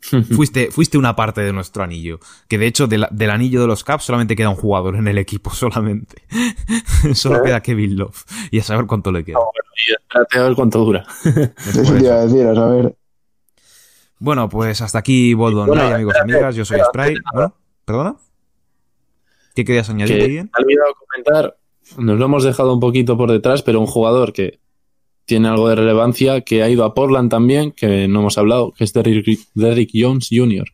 fuiste, 0.34 0.70
fuiste 0.70 0.98
una 0.98 1.14
parte 1.16 1.40
de 1.42 1.52
nuestro 1.52 1.82
anillo. 1.84 2.18
Que 2.48 2.58
de 2.58 2.66
hecho, 2.66 2.86
de 2.88 2.98
la- 2.98 3.08
del 3.12 3.30
anillo 3.30 3.60
de 3.60 3.66
los 3.68 3.84
Caps 3.84 4.04
solamente 4.04 4.34
queda 4.34 4.48
un 4.48 4.56
jugador 4.56 4.96
en 4.96 5.06
el 5.06 5.18
equipo, 5.18 5.50
solamente. 5.54 6.22
Solo 7.14 7.42
queda 7.42 7.60
Kevin 7.62 7.96
Love. 7.96 8.24
Y 8.50 8.58
a 8.58 8.62
saber 8.64 8.86
cuánto 8.86 9.12
le 9.12 9.24
queda. 9.24 9.38
y 9.88 9.92
espérate 9.92 10.38
a 10.38 10.42
ver 10.42 10.54
cuánto 10.54 10.80
dura. 10.84 11.04
Eso 11.24 11.82
te 11.82 11.98
iba 12.04 12.14
a 12.14 12.26
decir, 12.26 12.46
a 12.46 12.54
saber. 12.54 12.96
Bueno, 14.20 14.48
pues 14.48 14.80
hasta 14.80 14.98
aquí 14.98 15.32
Bold 15.34 15.54
Bueno, 15.56 15.72
Online, 15.74 15.94
amigos 15.94 16.14
y 16.16 16.20
amigas. 16.22 16.56
Yo 16.56 16.64
soy. 16.64 16.80
Bueno, 17.32 17.54
¿Perdona? 17.84 18.16
¿Qué 19.54 19.64
querías 19.64 19.88
añadir, 19.90 20.16
que 20.18 20.38
he 20.38 20.62
olvidado 20.62 20.94
comentar, 21.08 21.57
nos 21.96 22.18
lo 22.18 22.24
hemos 22.24 22.44
dejado 22.44 22.74
un 22.74 22.80
poquito 22.80 23.16
por 23.16 23.30
detrás, 23.30 23.62
pero 23.62 23.80
un 23.80 23.86
jugador 23.86 24.32
que 24.32 24.58
tiene 25.24 25.48
algo 25.48 25.68
de 25.68 25.74
relevancia, 25.74 26.40
que 26.40 26.62
ha 26.62 26.70
ido 26.70 26.84
a 26.84 26.94
Portland 26.94 27.30
también, 27.30 27.72
que 27.72 28.08
no 28.08 28.20
hemos 28.20 28.38
hablado, 28.38 28.72
que 28.72 28.84
es 28.84 28.92
Derrick, 28.92 29.40
Derrick 29.54 29.90
Jones 29.94 30.28
Jr., 30.30 30.64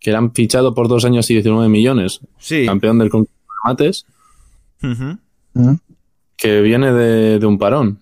que 0.00 0.10
le 0.10 0.16
han 0.16 0.32
fichado 0.32 0.74
por 0.74 0.88
dos 0.88 1.04
años 1.04 1.30
y 1.30 1.34
19 1.34 1.68
millones, 1.68 2.20
Sí. 2.38 2.64
campeón 2.66 2.98
del 2.98 3.10
concurso 3.10 3.32
de 3.34 3.70
mates, 3.70 4.06
que 6.36 6.60
viene 6.60 6.92
de, 6.92 7.38
de 7.38 7.46
un 7.46 7.58
parón. 7.58 7.98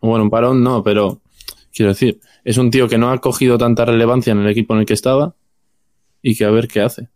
Bueno, 0.00 0.24
un 0.24 0.30
parón 0.30 0.62
no, 0.62 0.82
pero 0.82 1.20
quiero 1.72 1.90
decir, 1.92 2.20
es 2.44 2.56
un 2.58 2.70
tío 2.70 2.88
que 2.88 2.98
no 2.98 3.10
ha 3.10 3.18
cogido 3.18 3.56
tanta 3.58 3.84
relevancia 3.84 4.32
en 4.32 4.40
el 4.40 4.48
equipo 4.48 4.74
en 4.74 4.80
el 4.80 4.86
que 4.86 4.94
estaba 4.94 5.34
y 6.22 6.34
que 6.36 6.44
a 6.44 6.50
ver 6.50 6.68
qué 6.68 6.80
hace. 6.80 7.08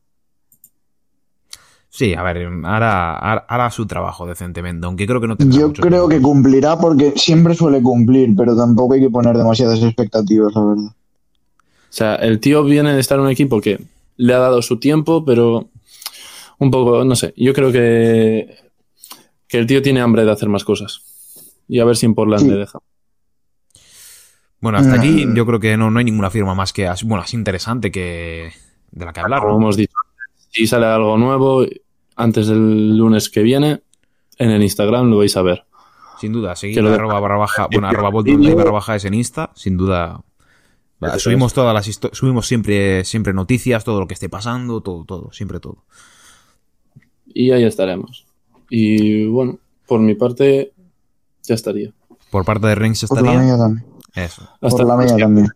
Sí, 1.95 2.15
a 2.15 2.23
ver, 2.23 2.49
hará, 2.65 3.19
hará- 3.19 3.71
su 3.71 3.87
trabajo 3.87 4.27
decentemente, 4.27 4.87
aunque 4.87 5.07
creo 5.07 5.21
que 5.21 5.29
no 5.29 5.37
tendrá 5.37 5.59
Yo 5.61 5.67
mucho 5.69 5.83
creo 5.83 6.09
que 6.09 6.23
cumplirá 6.23 6.79
porque 6.79 7.13
siempre 7.17 7.55
suele 7.55 7.83
cumplir, 7.83 8.35
pero 8.35 8.57
tampoco 8.57 8.95
hay 8.95 9.01
que 9.03 9.11
poner 9.11 9.37
demasiadas 9.37 9.83
expectativas, 9.83 10.55
la 10.55 10.65
verdad. 10.65 10.85
O 10.87 10.95
sea, 11.91 12.15
el 12.15 12.41
tío 12.41 12.65
viene 12.65 12.95
de 12.95 13.01
estar 13.01 13.19
en 13.19 13.27
un 13.27 13.31
equipo 13.31 13.61
que 13.61 13.79
le 14.17 14.33
ha 14.33 14.39
dado 14.39 14.63
su 14.63 14.79
tiempo, 14.79 15.23
pero 15.27 15.69
un 16.59 16.71
poco, 16.71 17.05
no 17.05 17.15
sé, 17.15 17.35
yo 17.37 17.53
creo 17.53 17.71
que, 17.71 18.57
que 19.47 19.59
el 19.59 19.67
tío 19.67 19.83
tiene 19.83 20.01
hambre 20.01 20.25
de 20.25 20.31
hacer 20.33 20.49
más 20.49 20.65
cosas. 20.65 21.03
Y 21.69 21.79
a 21.81 21.85
ver 21.85 21.97
si 21.99 22.07
en 22.07 22.15
Portland 22.15 22.45
Sí. 22.45 22.49
le 22.51 22.57
deja. 22.57 22.79
Bueno, 24.61 24.79
hasta 24.79 24.95
aquí 24.95 25.27
Mm. 25.27 25.35
yo 25.35 25.45
creo 25.45 25.61
que 25.61 25.77
no, 25.77 25.91
no 25.91 25.99
hay 25.99 26.07
ninguna 26.07 26.31
firma 26.31 26.55
más 26.55 26.73
que, 26.73 26.89
bueno, 27.05 27.23
así 27.23 27.37
interesante 27.37 27.91
que 27.93 28.51
de 28.93 29.05
la 29.05 29.13
que 29.13 29.21
hablar. 29.21 29.43
Como 29.43 29.57
hemos 29.57 29.77
dicho, 29.77 29.93
si 30.51 30.67
sale 30.67 30.87
algo 30.87 31.19
nuevo 31.19 31.67
antes 32.17 32.47
del 32.49 32.97
lunes 32.97 33.29
que 33.31 33.43
viene, 33.43 33.83
en 34.39 34.51
el 34.51 34.63
Instagram 34.63 35.11
lo 35.11 35.19
vais 35.19 35.37
a 35.37 35.43
ver. 35.43 35.65
Sin 36.21 36.33
duda, 36.33 36.55
seguid 36.57 36.75
Que 36.77 36.83
lo 36.83 36.91
de- 36.91 36.97
arroba 36.97 37.19
barra 37.21 37.37
baja, 37.37 37.69
bueno, 37.71 37.89
arroba 37.89 38.11
Online 38.11 38.39
luego- 38.45 38.59
barra 38.59 38.71
baja 38.71 38.97
es 38.97 39.05
en 39.05 39.15
Insta, 39.15 39.51
sin 39.55 39.77
duda. 39.77 40.23
Va, 41.03 41.19
subimos 41.19 41.53
todas 41.53 41.75
las 41.75 41.99
subimos 42.13 42.47
siempre, 42.47 43.05
siempre 43.05 43.33
noticias, 43.33 43.83
todo 43.83 43.99
lo 43.99 44.07
que 44.07 44.15
esté 44.15 44.29
pasando, 44.29 44.81
todo, 44.83 45.05
todo, 45.05 45.33
siempre 45.33 45.59
todo. 45.59 45.85
Y 47.27 47.51
ahí 47.51 47.65
estaremos. 47.65 48.27
Y 48.71 49.27
bueno, 49.27 49.59
por 49.87 50.01
mi 50.01 50.15
parte, 50.15 50.73
ya 51.43 51.55
estaría. 51.55 51.93
Por 52.31 52.45
parte 52.45 52.67
de 52.69 52.75
Rings 52.75 53.05
Por 53.07 53.21
la 53.23 53.31
estaría. 53.33 53.43
mía 53.47 53.59
también. 53.59 53.87
Eso. 54.15 54.43
Hasta 54.61 54.69
Por 54.85 54.87
la 54.87 54.97
mía 54.97 55.17
también. 55.17 55.49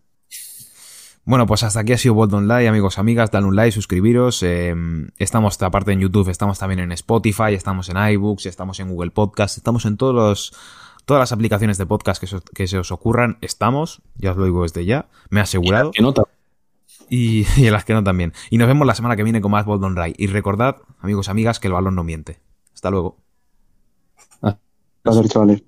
Bueno, 1.27 1.45
pues 1.45 1.61
hasta 1.63 1.81
aquí 1.81 1.91
ha 1.91 1.97
sido 1.97 2.13
Bold 2.13 2.33
Online, 2.33 2.69
amigos, 2.69 2.97
amigas. 2.99 3.29
Dale 3.31 3.47
un 3.47 3.55
like, 3.57 3.73
suscribiros. 3.73 4.41
eh, 4.43 4.73
estamos, 5.17 5.61
aparte 5.61 5.91
en 5.91 5.99
YouTube, 5.99 6.29
estamos 6.29 6.57
también 6.57 6.79
en 6.79 6.93
Spotify, 6.93 7.53
estamos 7.53 7.89
en 7.89 7.97
iBooks, 7.97 8.45
estamos 8.45 8.79
en 8.79 8.87
Google 8.89 9.11
Podcast, 9.11 9.57
estamos 9.57 9.85
en 9.85 9.97
todos 9.97 10.15
los, 10.15 10.53
todas 11.03 11.19
las 11.19 11.33
aplicaciones 11.33 11.77
de 11.77 11.85
podcast 11.85 12.21
que, 12.21 12.27
se 12.27 12.37
os- 12.37 12.43
que 12.55 12.65
se 12.67 12.77
os 12.77 12.93
ocurran. 12.93 13.37
Estamos, 13.41 14.01
ya 14.15 14.31
os 14.31 14.37
lo 14.37 14.45
digo 14.45 14.63
desde 14.63 14.85
ya, 14.85 15.09
me 15.29 15.41
he 15.41 15.43
asegurado. 15.43 15.91
Que 15.91 16.01
nota. 16.01 16.23
Y, 17.09 17.45
y 17.57 17.67
en 17.67 17.73
las 17.73 17.83
que 17.83 17.91
no 17.93 18.05
también. 18.05 18.31
Y 18.49 18.57
nos 18.57 18.69
vemos 18.69 18.87
la 18.87 18.95
semana 18.95 19.17
que 19.17 19.23
viene 19.23 19.41
con 19.41 19.51
más 19.51 19.65
Bold 19.65 19.83
Online. 19.83 20.15
Y 20.17 20.27
recordad, 20.27 20.77
amigos, 21.01 21.27
amigas, 21.27 21.59
que 21.59 21.67
el 21.67 21.73
balón 21.73 21.95
no 21.95 22.05
miente. 22.05 22.39
Hasta 22.73 22.89
luego. 22.89 23.17
Placer, 25.01 25.27
chavales. 25.27 25.63